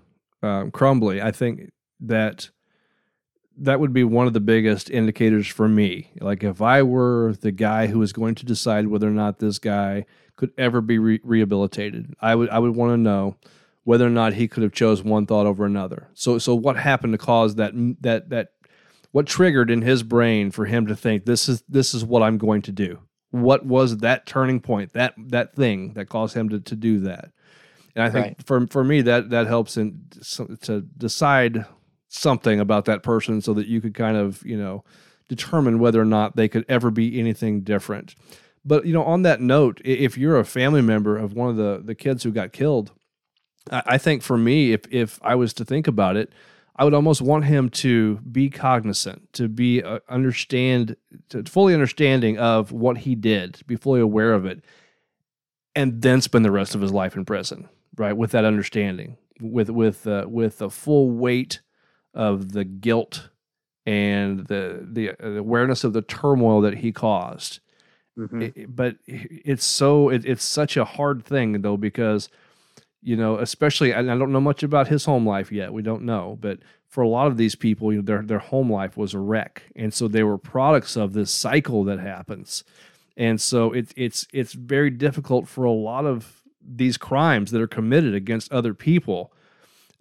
um, 0.44 0.70
Crumbley, 0.70 1.24
I 1.24 1.32
think 1.32 1.72
that 2.02 2.52
that 3.58 3.80
would 3.80 3.94
be 3.94 4.04
one 4.04 4.28
of 4.28 4.34
the 4.34 4.40
biggest 4.40 4.92
indicators 4.92 5.48
for 5.48 5.68
me. 5.68 6.12
Like 6.22 6.44
if 6.44 6.62
I 6.62 6.84
were 6.84 7.34
the 7.42 7.52
guy 7.52 7.88
who 7.88 7.98
was 7.98 8.14
going 8.14 8.36
to 8.36 8.46
decide 8.46 8.88
whether 8.88 9.08
or 9.08 9.12
not 9.12 9.40
this 9.40 9.58
guy 9.58 10.06
could 10.36 10.52
ever 10.56 10.82
be 10.82 11.00
re- 11.00 11.22
rehabilitated, 11.24 12.14
I 12.22 12.36
would 12.36 12.50
I 12.50 12.60
would 12.60 12.76
want 12.76 12.92
to 12.92 12.98
know 12.98 13.38
whether 13.86 14.06
or 14.06 14.12
not 14.12 14.34
he 14.34 14.48
could 14.48 14.62
have 14.62 14.74
chose 14.74 15.04
one 15.04 15.26
thought 15.26 15.48
over 15.48 15.66
another. 15.66 16.10
So 16.14 16.38
so 16.38 16.54
what 16.54 16.78
happened 16.78 17.14
to 17.14 17.18
cause 17.18 17.56
that 17.56 17.74
that 18.02 18.30
that 18.30 18.50
what 19.16 19.28
triggered 19.28 19.72
in 19.72 19.82
his 19.82 20.04
brain 20.04 20.52
for 20.52 20.66
him 20.66 20.88
to 20.88 20.94
think 20.94 21.24
this 21.24 21.48
is 21.48 21.64
this 21.70 21.94
is 21.94 22.04
what 22.04 22.22
I'm 22.22 22.38
going 22.38 22.62
to 22.64 22.74
do? 22.74 23.00
What 23.32 23.66
was 23.66 24.00
that 24.00 24.26
turning 24.26 24.60
point? 24.60 24.92
That 24.92 25.14
that 25.30 25.56
thing 25.56 25.94
that 25.94 26.10
caused 26.10 26.36
him 26.36 26.50
to, 26.50 26.60
to 26.60 26.76
do 26.76 27.00
that? 27.00 27.32
And 27.96 28.04
I 28.04 28.10
think 28.10 28.26
right. 28.26 28.46
for 28.46 28.68
for 28.68 28.84
me 28.84 29.02
that 29.04 29.30
that 29.30 29.48
helps 29.48 29.78
in 29.78 30.02
to 30.64 30.82
decide 30.98 31.64
something 32.10 32.60
about 32.60 32.84
that 32.86 33.04
person 33.04 33.40
so 33.40 33.54
that 33.54 33.68
you 33.68 33.80
could 33.80 33.94
kind 33.94 34.18
of, 34.18 34.46
you 34.46 34.58
know, 34.58 34.84
determine 35.30 35.80
whether 35.80 36.02
or 36.02 36.06
not 36.06 36.36
they 36.36 36.50
could 36.50 36.66
ever 36.68 36.92
be 36.92 37.18
anything 37.18 37.62
different. 37.62 38.16
But, 38.66 38.86
you 38.86 38.92
know, 38.92 39.04
on 39.06 39.22
that 39.22 39.40
note, 39.40 39.80
if 39.86 40.18
you're 40.18 40.38
a 40.38 40.44
family 40.44 40.82
member 40.82 41.16
of 41.16 41.32
one 41.32 41.50
of 41.50 41.56
the, 41.56 41.82
the 41.82 41.96
kids 41.96 42.24
who 42.24 42.32
got 42.32 42.52
killed, 42.52 42.92
I 43.72 43.98
think 43.98 44.24
for 44.24 44.38
me, 44.38 44.74
if, 44.74 44.82
if 44.92 45.20
I 45.24 45.36
was 45.36 45.54
to 45.54 45.64
think 45.64 45.88
about 45.88 46.18
it, 46.18 46.34
I 46.78 46.84
would 46.84 46.94
almost 46.94 47.22
want 47.22 47.46
him 47.46 47.70
to 47.70 48.18
be 48.18 48.50
cognizant, 48.50 49.32
to 49.34 49.48
be 49.48 49.82
uh, 49.82 50.00
understand, 50.10 50.98
to 51.30 51.44
fully 51.44 51.74
understanding 51.74 52.38
of 52.38 52.72
what 52.72 53.00
he 53.00 53.16
did, 53.16 53.62
be 53.66 53.78
fully 53.78 54.02
aware 54.02 54.34
of 54.34 54.46
it, 54.46 54.64
and 55.74 56.02
then 56.02 56.22
spend 56.22 56.44
the 56.44 56.52
rest 56.52 56.76
of 56.76 56.82
his 56.82 56.92
life 56.92 57.16
in 57.16 57.24
prison, 57.24 57.70
right? 57.96 58.16
With 58.16 58.32
that 58.32 58.44
understanding, 58.44 59.18
with 59.40 59.70
with 59.70 60.06
uh, 60.06 60.26
with 60.28 60.58
the 60.58 60.70
full 60.70 61.12
weight 61.12 61.62
of 62.14 62.52
the 62.52 62.66
guilt 62.66 63.30
and 63.86 64.48
the 64.48 64.86
the 64.92 65.12
awareness 65.38 65.84
of 65.84 65.94
the 65.94 66.02
turmoil 66.02 66.62
that 66.62 66.78
he 66.80 66.92
caused. 66.92 67.60
Mm-hmm. 68.18 68.42
It, 68.42 68.76
but 68.76 68.96
it's 69.08 69.66
so 69.66 70.10
it, 70.10 70.26
it's 70.26 70.44
such 70.44 70.76
a 70.78 70.86
hard 70.86 71.24
thing 71.24 71.62
though 71.62 71.78
because 71.78 72.30
you 73.06 73.16
know 73.16 73.38
especially 73.38 73.94
I 73.94 74.02
don't 74.02 74.32
know 74.32 74.42
much 74.42 74.64
about 74.64 74.88
his 74.88 75.06
home 75.06 75.28
life 75.28 75.52
yet. 75.52 75.72
We 75.72 75.84
don't 75.84 76.04
know, 76.04 76.38
but 76.42 76.60
for 76.88 77.02
a 77.02 77.08
lot 77.08 77.28
of 77.28 77.38
these 77.38 77.56
people, 77.56 77.94
you 77.94 78.00
know, 78.00 78.06
their 78.06 78.22
their 78.24 78.40
home 78.40 78.72
life 78.72 78.98
was 78.98 79.14
a 79.14 79.20
wreck, 79.20 79.64
and 79.76 79.94
so 79.94 80.08
they 80.08 80.24
were 80.24 80.38
products 80.38 80.98
of 80.98 81.14
this 81.14 81.32
cycle 81.32 81.84
that 81.84 82.00
happens. 82.00 82.64
And 83.16 83.40
so 83.40 83.72
it's 83.72 83.94
it's 83.96 84.28
it's 84.34 84.54
very 84.54 84.90
difficult 84.90 85.48
for 85.48 85.66
a 85.66 85.72
lot 85.72 86.06
of 86.06 86.42
these 86.68 86.98
crimes 86.98 87.52
that 87.52 87.62
are 87.62 87.68
committed 87.68 88.16
against 88.16 88.52
other 88.52 88.74
people 88.74 89.32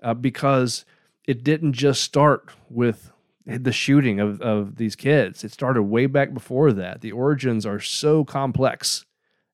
uh, 0.03 0.15
because 0.15 0.87
it 1.27 1.45
didn't 1.45 1.75
just 1.75 2.03
start 2.03 2.51
with 2.71 3.13
the 3.45 3.73
shooting 3.73 4.21
of, 4.21 4.41
of 4.41 4.77
these 4.77 4.97
kids. 4.97 5.45
It 5.45 5.53
started 5.53 5.83
way 5.83 6.07
back 6.07 6.33
before 6.33 6.73
that. 6.73 7.03
The 7.03 7.13
origins 7.13 7.67
are 7.67 7.81
so 7.81 8.25
complex, 8.25 9.05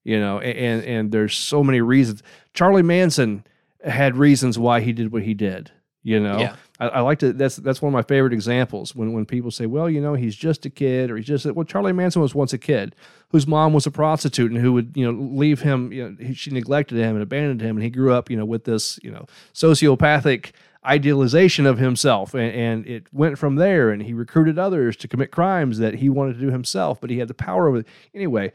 you 0.05 0.19
know, 0.19 0.41
and 0.41 0.85
and 0.85 1.13
there's 1.13 1.37
so 1.37 1.63
many 1.63 1.81
reasons. 1.81 2.23
Charlie 2.55 2.83
Manson 2.83 3.45
had 3.85 4.17
reasons 4.17 4.59
why 4.59 4.81
he 4.81 4.93
did 4.93 5.13
what 5.13 5.23
he 5.23 5.35
did. 5.35 5.71
You 6.03 6.19
know, 6.19 6.39
yeah. 6.39 6.57
I, 6.79 6.89
I, 6.89 7.01
like 7.01 7.19
to. 7.19 7.35
That's 7.35 7.57
that's 7.57 7.83
one 7.83 7.91
of 7.91 7.93
my 7.93 8.03
favorite 8.03 8.33
examples 8.33 8.95
when 8.95 9.13
when 9.13 9.27
people 9.27 9.51
say, 9.51 9.67
well, 9.67 9.91
you 9.91 10.01
know, 10.01 10.15
he's 10.15 10.35
just 10.35 10.65
a 10.65 10.71
kid, 10.71 11.11
or 11.11 11.19
he's 11.19 11.27
just 11.27 11.45
well, 11.45 11.65
Charlie 11.65 11.93
Manson 11.93 12.23
was 12.23 12.35
once 12.35 12.55
a 12.55 12.59
kid 12.59 12.97
whose 13.29 13.47
mom 13.47 13.75
was 13.75 13.85
a 13.85 13.91
prostitute 13.91 14.51
and 14.51 14.59
who 14.59 14.73
would 14.73 14.93
you 14.97 15.05
know 15.05 15.19
leave 15.21 15.61
him. 15.61 15.93
You 15.93 16.17
know, 16.19 16.33
she 16.33 16.51
neglected 16.51 16.97
him 16.97 17.17
and 17.17 17.23
abandoned 17.23 17.61
him, 17.61 17.77
and 17.77 17.85
he 17.85 17.91
grew 17.91 18.15
up, 18.15 18.31
you 18.31 18.37
know, 18.39 18.47
with 18.47 18.65
this 18.65 18.99
you 19.03 19.11
know 19.11 19.27
sociopathic 19.53 20.53
idealization 20.83 21.67
of 21.67 21.79
himself 21.79 22.33
and, 22.33 22.55
and, 22.55 22.87
it 22.87 23.07
went 23.13 23.37
from 23.37 23.57
there 23.57 23.91
and 23.91 24.03
he 24.03 24.15
recruited 24.15 24.59
others 24.59 24.97
to 24.97 25.07
commit 25.07 25.31
crimes 25.31 25.77
that 25.77 25.97
he 25.97 26.09
wanted 26.09 26.33
to 26.33 26.41
do 26.41 26.51
himself 26.51 26.99
but 27.03 27.11
he 27.11 27.19
had 27.19 27.29
the 27.29 27.35
power 27.35 27.77
it 27.77 27.87
anyway 28.15 28.51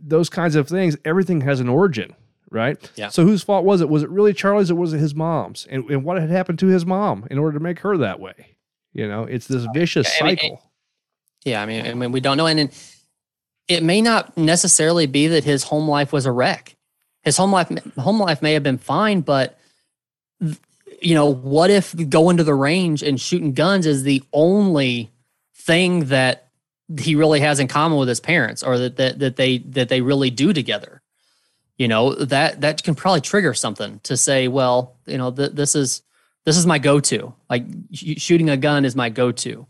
those 0.00 0.28
kinds 0.28 0.54
of 0.54 0.68
things 0.68 0.96
everything 1.04 1.40
has 1.42 1.60
an 1.60 1.68
origin 1.68 2.14
right? 2.50 2.90
Yeah. 2.96 3.08
So 3.08 3.24
whose 3.24 3.42
fault 3.42 3.64
was 3.64 3.80
it? 3.80 3.88
Was 3.88 4.02
it 4.02 4.10
really 4.10 4.34
charlie's 4.34 4.70
or 4.70 4.74
was 4.74 4.92
it 4.92 4.98
his 4.98 5.14
mom's? 5.14 5.66
And, 5.70 5.88
and 5.88 6.04
what 6.04 6.20
had 6.20 6.28
happened 6.28 6.58
to 6.58 6.66
his 6.66 6.84
mom 6.84 7.26
in 7.30 7.38
order 7.38 7.56
to 7.56 7.64
make 7.64 7.78
her 7.78 7.96
that 7.96 8.20
way? 8.20 8.56
You 8.92 9.08
know 9.08 9.24
it's 9.24 9.46
this 9.46 9.66
vicious 9.72 10.06
I 10.20 10.24
mean, 10.24 10.36
cycle. 10.36 10.62
yeah 11.46 11.62
i 11.62 11.66
mean 11.66 11.86
i 11.86 11.94
mean 11.94 12.12
we 12.12 12.20
don't 12.20 12.36
know. 12.36 12.46
And 12.46 12.70
it 13.68 13.82
may 13.82 14.02
not 14.02 14.36
necessarily 14.36 15.06
be 15.06 15.28
that 15.28 15.44
his 15.44 15.64
home 15.64 15.88
life 15.88 16.12
was 16.12 16.26
a 16.26 16.32
wreck. 16.32 16.76
His 17.22 17.38
home 17.38 17.52
life 17.52 17.70
home 17.96 18.20
life 18.20 18.42
may 18.42 18.52
have 18.52 18.62
been 18.62 18.76
fine 18.76 19.22
but 19.22 19.58
you 21.02 21.14
know, 21.14 21.26
what 21.26 21.70
if 21.70 21.94
going 22.08 22.36
to 22.36 22.44
the 22.44 22.54
range 22.54 23.02
and 23.02 23.20
shooting 23.20 23.52
guns 23.52 23.86
is 23.86 24.04
the 24.04 24.22
only 24.32 25.10
thing 25.54 26.06
that 26.06 26.48
he 26.98 27.14
really 27.14 27.40
has 27.40 27.60
in 27.60 27.68
common 27.68 27.98
with 27.98 28.08
his 28.08 28.20
parents 28.20 28.62
or 28.62 28.78
that 28.78 28.96
that, 28.96 29.18
that 29.18 29.36
they 29.36 29.58
that 29.58 29.88
they 29.88 30.00
really 30.00 30.30
do 30.30 30.52
together? 30.52 31.02
You 31.78 31.88
know, 31.88 32.14
that 32.14 32.60
that 32.60 32.82
can 32.82 32.94
probably 32.94 33.22
trigger 33.22 33.54
something 33.54 34.00
to 34.04 34.16
say, 34.16 34.48
well, 34.48 34.96
you 35.06 35.18
know, 35.18 35.30
th- 35.30 35.52
this 35.52 35.74
is 35.74 36.02
this 36.44 36.56
is 36.56 36.66
my 36.66 36.78
go-to. 36.78 37.34
Like 37.48 37.64
sh- 37.92 38.14
shooting 38.18 38.50
a 38.50 38.56
gun 38.56 38.84
is 38.84 38.94
my 38.94 39.08
go-to. 39.08 39.66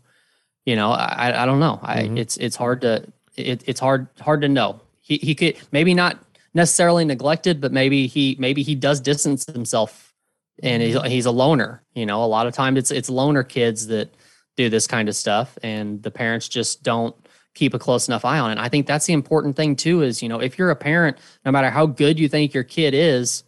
You 0.65 0.75
know, 0.75 0.91
I 0.91 1.43
I 1.43 1.45
don't 1.45 1.59
know. 1.59 1.79
I 1.81 2.03
mm-hmm. 2.03 2.17
it's 2.17 2.37
it's 2.37 2.55
hard 2.55 2.81
to 2.81 3.05
it, 3.35 3.63
it's 3.65 3.79
hard 3.79 4.07
hard 4.19 4.41
to 4.41 4.49
know. 4.49 4.81
He 5.01 5.17
he 5.17 5.35
could 5.35 5.57
maybe 5.71 5.93
not 5.93 6.19
necessarily 6.53 7.05
neglected, 7.05 7.59
but 7.59 7.71
maybe 7.71 8.07
he 8.07 8.35
maybe 8.39 8.63
he 8.63 8.75
does 8.75 8.99
distance 8.99 9.45
himself 9.45 10.13
and 10.61 10.83
he's, 10.83 11.01
he's 11.03 11.25
a 11.25 11.31
loner. 11.31 11.81
You 11.95 12.05
know, 12.05 12.23
a 12.23 12.27
lot 12.27 12.47
of 12.47 12.53
times 12.53 12.77
it's 12.77 12.91
it's 12.91 13.09
loner 13.09 13.43
kids 13.43 13.87
that 13.87 14.13
do 14.55 14.69
this 14.69 14.87
kind 14.87 15.09
of 15.09 15.15
stuff, 15.15 15.57
and 15.63 16.01
the 16.03 16.11
parents 16.11 16.47
just 16.47 16.83
don't 16.83 17.15
keep 17.53 17.73
a 17.73 17.79
close 17.79 18.07
enough 18.07 18.25
eye 18.25 18.39
on 18.39 18.51
it. 18.51 18.57
I 18.57 18.69
think 18.69 18.87
that's 18.87 19.05
the 19.05 19.13
important 19.13 19.55
thing 19.55 19.75
too. 19.75 20.01
Is 20.01 20.21
you 20.21 20.29
know, 20.29 20.39
if 20.39 20.57
you're 20.57 20.71
a 20.71 20.75
parent, 20.75 21.17
no 21.45 21.51
matter 21.51 21.69
how 21.69 21.85
good 21.85 22.19
you 22.19 22.27
think 22.29 22.53
your 22.53 22.63
kid 22.63 22.93
is, 22.93 23.43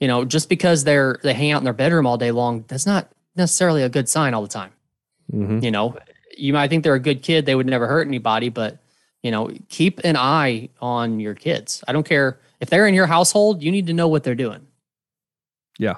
you 0.00 0.08
know, 0.08 0.24
just 0.24 0.48
because 0.48 0.84
they're 0.84 1.18
they 1.22 1.34
hang 1.34 1.52
out 1.52 1.58
in 1.58 1.64
their 1.64 1.72
bedroom 1.72 2.06
all 2.06 2.18
day 2.18 2.30
long, 2.30 2.64
that's 2.68 2.86
not 2.86 3.10
necessarily 3.36 3.82
a 3.82 3.88
good 3.88 4.08
sign 4.08 4.34
all 4.34 4.42
the 4.42 4.48
time. 4.48 4.72
Mm-hmm. 5.32 5.60
You 5.60 5.70
know, 5.70 5.96
you 6.36 6.52
might 6.52 6.68
think 6.68 6.84
they're 6.84 6.94
a 6.94 7.00
good 7.00 7.22
kid; 7.22 7.46
they 7.46 7.54
would 7.54 7.66
never 7.66 7.86
hurt 7.86 8.06
anybody, 8.06 8.48
but 8.48 8.78
you 9.22 9.30
know, 9.30 9.50
keep 9.68 10.00
an 10.04 10.16
eye 10.16 10.68
on 10.80 11.20
your 11.20 11.34
kids. 11.34 11.82
I 11.88 11.92
don't 11.92 12.06
care 12.06 12.38
if 12.60 12.70
they're 12.70 12.86
in 12.86 12.94
your 12.94 13.06
household; 13.06 13.62
you 13.62 13.70
need 13.70 13.86
to 13.86 13.92
know 13.92 14.08
what 14.08 14.24
they're 14.24 14.34
doing. 14.34 14.66
Yeah, 15.78 15.96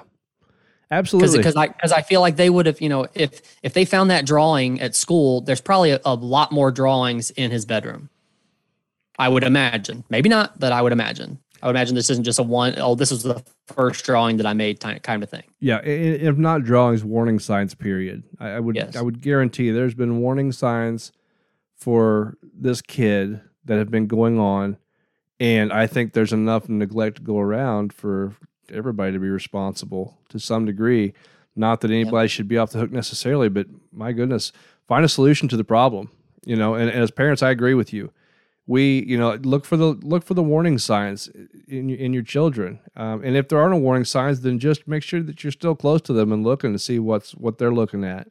Absolutely. 0.89 1.37
Because 1.37 1.55
I 1.55 1.67
because 1.67 1.91
I 1.91 2.01
feel 2.01 2.21
like 2.21 2.37
they 2.37 2.49
would 2.49 2.65
have, 2.65 2.79
you 2.81 2.89
know, 2.89 3.07
if 3.13 3.41
if 3.61 3.73
they 3.73 3.85
found 3.85 4.09
that 4.09 4.25
drawing 4.25 4.79
at 4.79 4.95
school, 4.95 5.41
there's 5.41 5.61
probably 5.61 5.91
a, 5.91 5.99
a, 6.05 6.15
lot 6.15 6.51
more 6.51 6.71
drawings 6.71 7.29
in 7.31 7.51
his 7.51 7.65
bedroom. 7.65 8.09
I 9.19 9.27
would 9.27 9.43
imagine. 9.43 10.05
Maybe 10.09 10.29
not, 10.29 10.59
but 10.59 10.71
I 10.71 10.81
would 10.81 10.93
imagine. 10.93 11.39
I 11.61 11.65
would 11.65 11.75
imagine 11.75 11.95
this 11.95 12.09
isn't 12.09 12.23
just 12.23 12.39
a 12.39 12.43
one. 12.43 12.75
Oh, 12.77 12.95
this 12.95 13.11
is 13.11 13.23
the 13.23 13.43
first 13.65 14.05
drawing 14.05 14.37
that 14.37 14.45
I 14.45 14.53
made, 14.53 14.79
kind 14.79 15.23
of 15.23 15.29
thing. 15.29 15.43
Yeah, 15.59 15.79
if 15.83 16.37
not 16.37 16.63
drawings, 16.63 17.03
warning 17.03 17.39
signs. 17.39 17.73
Period. 17.75 18.23
I, 18.39 18.49
I 18.51 18.59
would 18.59 18.75
yes. 18.75 18.95
I 18.95 19.01
would 19.01 19.21
guarantee 19.21 19.71
there's 19.71 19.95
been 19.95 20.19
warning 20.19 20.51
signs 20.51 21.11
for 21.75 22.37
this 22.41 22.81
kid 22.81 23.41
that 23.65 23.77
have 23.77 23.91
been 23.91 24.07
going 24.07 24.39
on, 24.39 24.77
and 25.39 25.73
I 25.73 25.87
think 25.87 26.13
there's 26.13 26.31
enough 26.31 26.69
neglect 26.69 27.17
to 27.17 27.23
go 27.23 27.39
around 27.39 27.91
for 27.91 28.35
everybody 28.71 29.11
to 29.13 29.19
be 29.19 29.29
responsible 29.29 30.17
to 30.29 30.39
some 30.39 30.65
degree. 30.65 31.13
Not 31.55 31.81
that 31.81 31.91
anybody 31.91 32.25
yep. 32.25 32.31
should 32.31 32.47
be 32.47 32.57
off 32.57 32.71
the 32.71 32.79
hook 32.79 32.91
necessarily, 32.91 33.49
but 33.49 33.67
my 33.91 34.11
goodness, 34.11 34.51
find 34.87 35.03
a 35.03 35.09
solution 35.09 35.47
to 35.49 35.57
the 35.57 35.63
problem. 35.63 36.11
You 36.45 36.55
know, 36.55 36.75
and, 36.75 36.89
and 36.89 37.03
as 37.03 37.11
parents, 37.11 37.43
I 37.43 37.49
agree 37.49 37.73
with 37.73 37.91
you. 37.91 38.11
We, 38.67 39.03
you 39.05 39.17
know, 39.17 39.35
look 39.35 39.65
for 39.65 39.77
the 39.77 39.85
look 39.85 40.23
for 40.23 40.33
the 40.33 40.43
warning 40.43 40.77
signs 40.77 41.29
in 41.67 41.89
in 41.89 42.13
your 42.13 42.23
children, 42.23 42.79
um, 42.97 43.23
and 43.23 43.35
if 43.37 43.47
there 43.47 43.59
are 43.59 43.69
no 43.69 43.77
warning 43.77 44.03
signs, 44.03 44.41
then 44.41 44.59
just 44.59 44.87
make 44.87 45.03
sure 45.03 45.21
that 45.23 45.41
you're 45.43 45.51
still 45.51 45.75
close 45.75 46.01
to 46.01 46.13
them 46.13 46.33
and 46.33 46.43
looking 46.43 46.73
to 46.73 46.79
see 46.79 46.99
what's 46.99 47.31
what 47.31 47.57
they're 47.57 47.73
looking 47.73 48.03
at. 48.03 48.27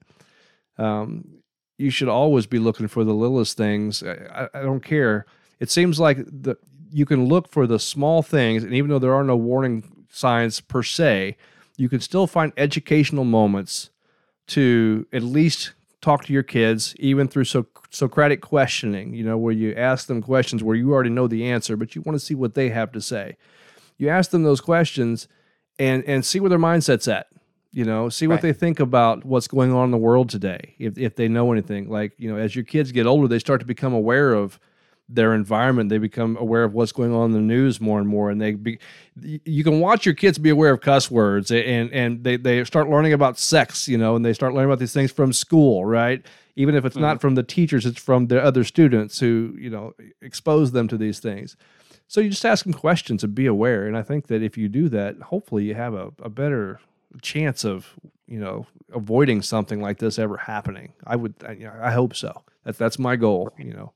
Um, 0.77 1.43
you 1.79 1.91
should 1.91 2.09
always 2.09 2.47
be 2.47 2.59
looking 2.59 2.89
for 2.89 3.03
the 3.03 3.15
littlest 3.15 3.57
things. 3.57 4.03
I, 4.03 4.49
I, 4.53 4.63
don't 4.63 4.85
care. 4.85 5.27
It 5.59 5.71
seems 5.71 5.99
like 5.99 6.19
the 6.19 6.57
you 6.91 7.07
can 7.07 7.27
look 7.27 7.51
for 7.51 7.67
the 7.67 7.79
small 7.79 8.23
things, 8.23 8.63
and 8.63 8.75
even 8.75 8.91
though 8.91 8.99
there 8.99 9.15
are 9.15 9.25
no 9.25 9.37
warning 9.37 9.96
science 10.17 10.61
per 10.61 10.83
se, 10.83 11.37
you 11.77 11.89
can 11.89 12.01
still 12.01 12.27
find 12.27 12.53
educational 12.57 13.25
moments 13.25 13.91
to 14.49 15.07
at 15.13 15.23
least 15.23 15.73
talk 16.01 16.25
to 16.25 16.33
your 16.33 16.43
kids, 16.43 16.95
even 16.99 17.29
through 17.29 17.45
so- 17.45 17.67
Socratic 17.91 18.41
questioning, 18.43 19.15
you 19.15 19.25
know, 19.25 19.39
where 19.39 19.53
you 19.55 19.73
ask 19.75 20.07
them 20.07 20.21
questions 20.21 20.63
where 20.63 20.77
you 20.77 20.93
already 20.93 21.09
know 21.11 21.27
the 21.27 21.45
answer, 21.47 21.77
but 21.77 21.95
you 21.95 22.03
want 22.03 22.19
to 22.19 22.25
see 22.25 22.35
what 22.35 22.55
they 22.55 22.69
have 22.69 22.93
to 22.93 23.01
say. 23.01 23.37
You 23.97 24.09
ask 24.11 24.31
them 24.31 24.43
those 24.43 24.61
questions 24.61 25.29
and, 25.79 26.05
and 26.05 26.25
see 26.25 26.39
where 26.41 26.51
their 26.51 26.59
mindset's 26.59 27.09
at. 27.09 27.27
You 27.73 27.85
know, 27.85 28.09
see 28.09 28.27
what 28.27 28.35
Right. 28.37 28.43
they 28.43 28.53
think 28.53 28.81
about 28.81 29.25
what's 29.25 29.49
going 29.49 29.73
on 29.73 29.87
in 29.87 29.91
the 29.93 29.97
world 29.99 30.29
today. 30.31 30.75
If 30.79 30.97
if 30.99 31.15
they 31.17 31.29
know 31.29 31.53
anything, 31.53 31.89
like 31.91 32.13
you 32.19 32.31
know, 32.31 32.37
as 32.39 32.55
your 32.57 32.65
kids 32.65 32.91
get 32.93 33.07
older, 33.07 33.29
they 33.29 33.39
start 33.39 33.61
to 33.61 33.67
become 33.67 33.93
aware 33.93 34.33
of 34.35 34.59
their 35.09 35.35
environment. 35.35 35.89
They 35.89 35.99
become 35.99 36.37
aware 36.37 36.65
of 36.65 36.75
what's 36.75 36.93
going 36.93 37.15
on 37.15 37.27
in 37.27 37.33
the 37.33 37.41
news 37.41 37.81
more 37.81 37.99
and 37.99 38.09
more, 38.09 38.31
and 38.31 38.41
they 38.41 38.53
be. 38.53 38.79
You 39.15 39.65
can 39.65 39.81
watch 39.81 40.05
your 40.05 40.15
kids 40.15 40.39
be 40.39 40.51
aware 40.51 40.73
of 40.73 40.81
cuss 40.81 41.11
words, 41.11 41.51
and 41.51 41.91
and 41.93 42.25
they 42.25 42.37
they 42.37 42.65
start 42.65 42.89
learning 42.89 43.13
about 43.13 43.39
sex. 43.39 43.89
You 43.89 43.99
know, 43.99 44.17
and 44.17 44.25
they 44.25 44.33
start 44.33 44.55
learning 44.55 44.71
about 44.71 44.81
these 44.81 44.93
things 44.93 45.13
from 45.13 45.33
school, 45.33 45.85
right? 45.85 46.25
Even 46.57 46.75
if 46.75 46.85
it's 46.85 46.97
not 46.97 47.17
mm-hmm. 47.17 47.21
from 47.21 47.35
the 47.35 47.43
teachers, 47.43 47.87
it's 47.87 48.01
from 48.01 48.29
the 48.29 48.43
other 48.43 48.65
students 48.65 49.19
who 49.19 49.55
you 49.59 49.71
know 49.71 49.95
expose 50.21 50.73
them 50.73 50.89
to 50.89 50.97
these 50.97 51.21
things. 51.21 51.57
So 52.09 52.21
you 52.21 52.31
just 52.31 52.45
ask 52.45 52.65
them 52.65 52.73
questions 52.73 53.25
and 53.25 53.35
be 53.35 53.47
aware. 53.47 53.87
And 53.87 53.97
I 53.97 54.03
think 54.03 54.29
that 54.29 54.43
if 54.43 54.57
you 54.57 54.69
do 54.69 54.89
that, 54.91 55.21
hopefully 55.23 55.65
you 55.65 55.75
have 55.75 55.95
a, 55.95 56.13
a 56.23 56.29
better 56.29 56.81
chance 57.23 57.65
of 57.65 57.95
you 58.27 58.39
know 58.39 58.67
avoiding 58.93 59.43
something 59.43 59.81
like 59.81 59.99
this 59.99 60.19
ever 60.19 60.37
happening. 60.37 60.93
I 61.07 61.17
would, 61.17 61.35
I, 61.47 61.53
you 61.53 61.65
know, 61.65 61.75
I 61.81 61.91
hope 61.93 62.15
so. 62.15 62.43
That's 62.65 62.79
that's 62.79 62.99
my 62.99 63.17
goal. 63.17 63.53
You 63.59 63.73
know, 63.73 63.93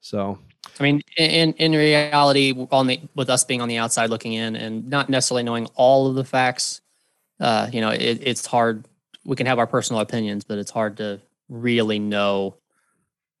so 0.00 0.38
I 0.78 0.82
mean, 0.82 1.02
in 1.16 1.52
in 1.54 1.72
reality, 1.72 2.54
on 2.70 2.86
the 2.86 3.00
with 3.14 3.30
us 3.30 3.44
being 3.44 3.60
on 3.60 3.68
the 3.68 3.78
outside 3.78 4.10
looking 4.10 4.32
in 4.32 4.56
and 4.56 4.88
not 4.88 5.08
necessarily 5.08 5.42
knowing 5.42 5.66
all 5.74 6.08
of 6.08 6.14
the 6.14 6.24
facts, 6.24 6.80
uh, 7.40 7.68
you 7.72 7.80
know, 7.80 7.90
it, 7.90 8.20
it's 8.22 8.46
hard. 8.46 8.86
We 9.24 9.36
can 9.36 9.46
have 9.46 9.58
our 9.58 9.66
personal 9.66 10.00
opinions, 10.00 10.44
but 10.44 10.58
it's 10.58 10.70
hard 10.70 10.96
to 10.98 11.20
really 11.48 11.98
know 11.98 12.56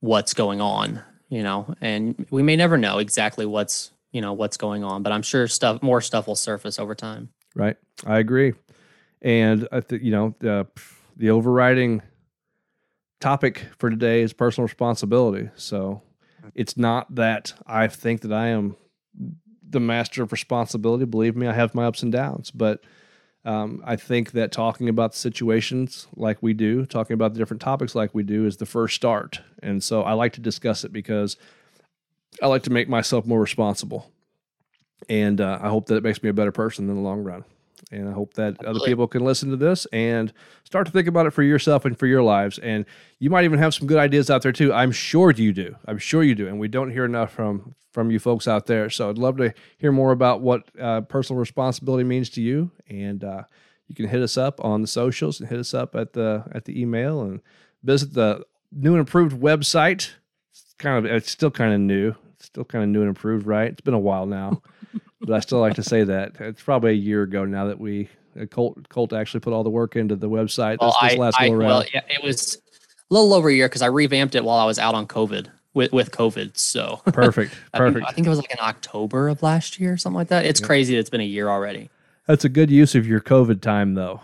what's 0.00 0.34
going 0.34 0.60
on. 0.60 1.02
You 1.28 1.42
know, 1.42 1.74
and 1.80 2.26
we 2.30 2.42
may 2.42 2.56
never 2.56 2.78
know 2.78 2.98
exactly 2.98 3.46
what's 3.46 3.92
you 4.12 4.20
know 4.20 4.32
what's 4.32 4.56
going 4.56 4.82
on, 4.82 5.02
but 5.02 5.12
I'm 5.12 5.22
sure 5.22 5.46
stuff 5.46 5.82
more 5.82 6.00
stuff 6.00 6.26
will 6.26 6.36
surface 6.36 6.78
over 6.78 6.94
time. 6.94 7.28
right, 7.54 7.76
I 8.06 8.18
agree. 8.18 8.54
And 9.22 9.68
I 9.70 9.80
think 9.80 10.02
you 10.02 10.10
know 10.10 10.34
the 10.40 10.66
the 11.16 11.30
overriding 11.30 12.02
topic 13.20 13.66
for 13.78 13.90
today 13.90 14.22
is 14.22 14.32
personal 14.32 14.66
responsibility. 14.66 15.50
So 15.56 16.02
it's 16.54 16.76
not 16.76 17.14
that 17.14 17.54
I 17.66 17.88
think 17.88 18.22
that 18.22 18.32
I 18.32 18.48
am 18.48 18.76
the 19.68 19.80
master 19.80 20.22
of 20.22 20.32
responsibility. 20.32 21.04
Believe 21.04 21.36
me, 21.36 21.46
I 21.46 21.52
have 21.52 21.74
my 21.74 21.84
ups 21.84 22.02
and 22.02 22.12
downs, 22.12 22.50
but 22.50 22.80
um, 23.44 23.82
I 23.84 23.96
think 23.96 24.32
that 24.32 24.52
talking 24.52 24.88
about 24.88 25.12
the 25.12 25.18
situations 25.18 26.06
like 26.16 26.38
we 26.42 26.54
do, 26.54 26.84
talking 26.86 27.14
about 27.14 27.32
the 27.32 27.38
different 27.38 27.60
topics 27.60 27.94
like 27.94 28.14
we 28.14 28.22
do, 28.22 28.46
is 28.46 28.56
the 28.56 28.66
first 28.66 28.94
start. 28.96 29.40
And 29.62 29.82
so 29.82 30.02
I 30.02 30.12
like 30.12 30.32
to 30.34 30.40
discuss 30.40 30.84
it 30.84 30.92
because 30.92 31.36
I 32.42 32.46
like 32.46 32.64
to 32.64 32.70
make 32.70 32.88
myself 32.88 33.26
more 33.26 33.40
responsible, 33.40 34.10
and 35.08 35.40
uh, 35.40 35.58
I 35.62 35.68
hope 35.68 35.86
that 35.86 35.96
it 35.96 36.02
makes 36.02 36.22
me 36.22 36.28
a 36.28 36.34
better 36.34 36.52
person 36.52 36.88
in 36.88 36.94
the 36.94 37.00
long 37.00 37.22
run. 37.24 37.44
And 37.90 38.08
I 38.08 38.12
hope 38.12 38.34
that 38.34 38.62
other 38.64 38.80
people 38.80 39.06
can 39.06 39.24
listen 39.24 39.50
to 39.50 39.56
this 39.56 39.86
and 39.92 40.32
start 40.64 40.86
to 40.86 40.92
think 40.92 41.08
about 41.08 41.26
it 41.26 41.32
for 41.32 41.42
yourself 41.42 41.84
and 41.84 41.98
for 41.98 42.06
your 42.06 42.22
lives. 42.22 42.58
And 42.58 42.84
you 43.18 43.30
might 43.30 43.44
even 43.44 43.58
have 43.58 43.74
some 43.74 43.86
good 43.86 43.98
ideas 43.98 44.30
out 44.30 44.42
there 44.42 44.52
too. 44.52 44.72
I'm 44.72 44.92
sure 44.92 45.30
you 45.30 45.52
do. 45.52 45.76
I'm 45.86 45.98
sure 45.98 46.22
you 46.22 46.34
do. 46.34 46.48
And 46.48 46.58
we 46.58 46.68
don't 46.68 46.90
hear 46.90 47.04
enough 47.04 47.32
from 47.32 47.74
from 47.92 48.10
you 48.10 48.18
folks 48.18 48.46
out 48.46 48.66
there. 48.66 48.90
So 48.90 49.08
I'd 49.08 49.18
love 49.18 49.38
to 49.38 49.52
hear 49.78 49.90
more 49.90 50.12
about 50.12 50.40
what 50.40 50.68
uh, 50.78 51.00
personal 51.02 51.40
responsibility 51.40 52.04
means 52.04 52.28
to 52.30 52.42
you. 52.42 52.70
And 52.88 53.24
uh, 53.24 53.42
you 53.88 53.94
can 53.94 54.06
hit 54.06 54.22
us 54.22 54.36
up 54.36 54.62
on 54.62 54.82
the 54.82 54.86
socials 54.86 55.40
and 55.40 55.48
hit 55.48 55.58
us 55.58 55.74
up 55.74 55.94
at 55.96 56.12
the 56.12 56.44
at 56.52 56.64
the 56.66 56.80
email 56.80 57.22
and 57.22 57.40
visit 57.82 58.14
the 58.14 58.44
new 58.70 58.92
and 58.92 59.00
improved 59.00 59.36
website. 59.36 60.10
It's 60.50 60.74
kind 60.78 60.98
of 60.98 61.10
it's 61.10 61.30
still 61.30 61.50
kind 61.50 61.72
of 61.72 61.80
new. 61.80 62.14
It's 62.34 62.46
still 62.46 62.64
kind 62.64 62.84
of 62.84 62.90
new 62.90 63.00
and 63.00 63.08
improved, 63.08 63.46
right? 63.46 63.72
It's 63.72 63.80
been 63.80 63.94
a 63.94 63.98
while 63.98 64.26
now, 64.26 64.62
but 65.20 65.34
I 65.34 65.40
still 65.40 65.60
like 65.60 65.74
to 65.74 65.82
say 65.82 66.04
that 66.04 66.32
it's 66.40 66.62
probably 66.62 66.90
a 66.90 66.94
year 66.94 67.22
ago 67.22 67.44
now 67.44 67.66
that 67.66 67.78
we 67.78 68.08
uh, 68.40 68.46
Colt 68.46 68.88
Colt 68.88 69.12
actually 69.12 69.40
put 69.40 69.52
all 69.52 69.64
the 69.64 69.70
work 69.70 69.96
into 69.96 70.16
the 70.16 70.28
website. 70.28 70.78
Well, 70.80 70.96
this, 71.02 71.10
this 71.10 71.18
I, 71.18 71.20
last 71.20 71.40
I 71.40 71.48
go 71.48 71.54
around. 71.54 71.68
well, 71.68 71.84
yeah, 71.92 72.02
it 72.08 72.22
was 72.22 72.56
a 73.10 73.14
little 73.14 73.34
over 73.34 73.48
a 73.48 73.54
year 73.54 73.68
because 73.68 73.82
I 73.82 73.86
revamped 73.86 74.34
it 74.34 74.44
while 74.44 74.58
I 74.58 74.64
was 74.64 74.78
out 74.78 74.94
on 74.94 75.06
COVID 75.06 75.48
with 75.74 75.92
with 75.92 76.10
COVID. 76.10 76.56
So 76.56 77.00
perfect, 77.06 77.54
perfect. 77.72 78.06
I 78.06 78.12
think 78.12 78.26
it 78.26 78.30
was 78.30 78.38
like 78.38 78.50
in 78.50 78.58
October 78.60 79.28
of 79.28 79.42
last 79.42 79.80
year, 79.80 79.94
or 79.94 79.96
something 79.96 80.16
like 80.16 80.28
that. 80.28 80.44
It's 80.44 80.60
crazy. 80.60 80.94
that 80.94 81.00
It's 81.00 81.10
been 81.10 81.20
a 81.20 81.24
year 81.24 81.48
already. 81.48 81.90
That's 82.26 82.44
a 82.44 82.48
good 82.48 82.70
use 82.70 82.94
of 82.94 83.06
your 83.06 83.20
COVID 83.20 83.60
time, 83.60 83.94
though. 83.94 84.20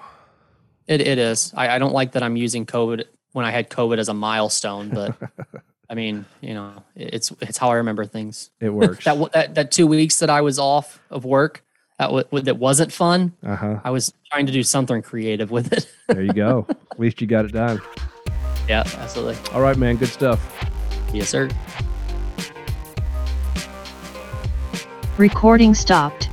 It 0.86 1.00
it 1.00 1.18
is. 1.18 1.52
I, 1.56 1.76
I 1.76 1.78
don't 1.78 1.94
like 1.94 2.12
that 2.12 2.22
I'm 2.22 2.36
using 2.36 2.66
COVID 2.66 3.04
when 3.32 3.44
I 3.44 3.50
had 3.50 3.70
COVID 3.70 3.98
as 3.98 4.08
a 4.08 4.14
milestone, 4.14 4.90
but 4.90 5.16
I 5.90 5.94
mean, 5.94 6.24
you 6.40 6.54
know, 6.54 6.82
it's 6.96 7.32
it's 7.40 7.58
how 7.58 7.70
I 7.70 7.74
remember 7.74 8.04
things. 8.06 8.50
It 8.60 8.70
works. 8.70 9.04
That 9.04 9.32
that 9.32 9.54
that 9.54 9.70
two 9.70 9.86
weeks 9.86 10.18
that 10.20 10.30
I 10.30 10.40
was 10.40 10.58
off 10.58 11.00
of 11.10 11.24
work 11.24 11.62
that 11.98 12.06
w- 12.06 12.42
that 12.44 12.56
wasn't 12.58 12.92
fun. 12.92 13.32
uh 13.46 13.54
huh. 13.56 13.80
I 13.84 13.90
was 13.90 14.12
trying 14.30 14.46
to 14.46 14.52
do 14.52 14.62
something 14.62 15.02
creative 15.02 15.50
with 15.50 15.72
it. 15.72 15.88
There 16.08 16.22
you 16.22 16.32
go. 16.34 16.66
At 16.68 16.98
least 17.00 17.20
you 17.20 17.26
got 17.26 17.44
it 17.46 17.52
done. 17.52 17.80
yeah, 18.68 18.82
absolutely. 18.98 19.36
All 19.52 19.60
right, 19.62 19.76
man. 19.76 19.96
Good 19.96 20.08
stuff. 20.08 20.38
Yes, 21.12 21.28
sir. 21.30 21.48
Recording 25.16 25.74
stopped. 25.74 26.28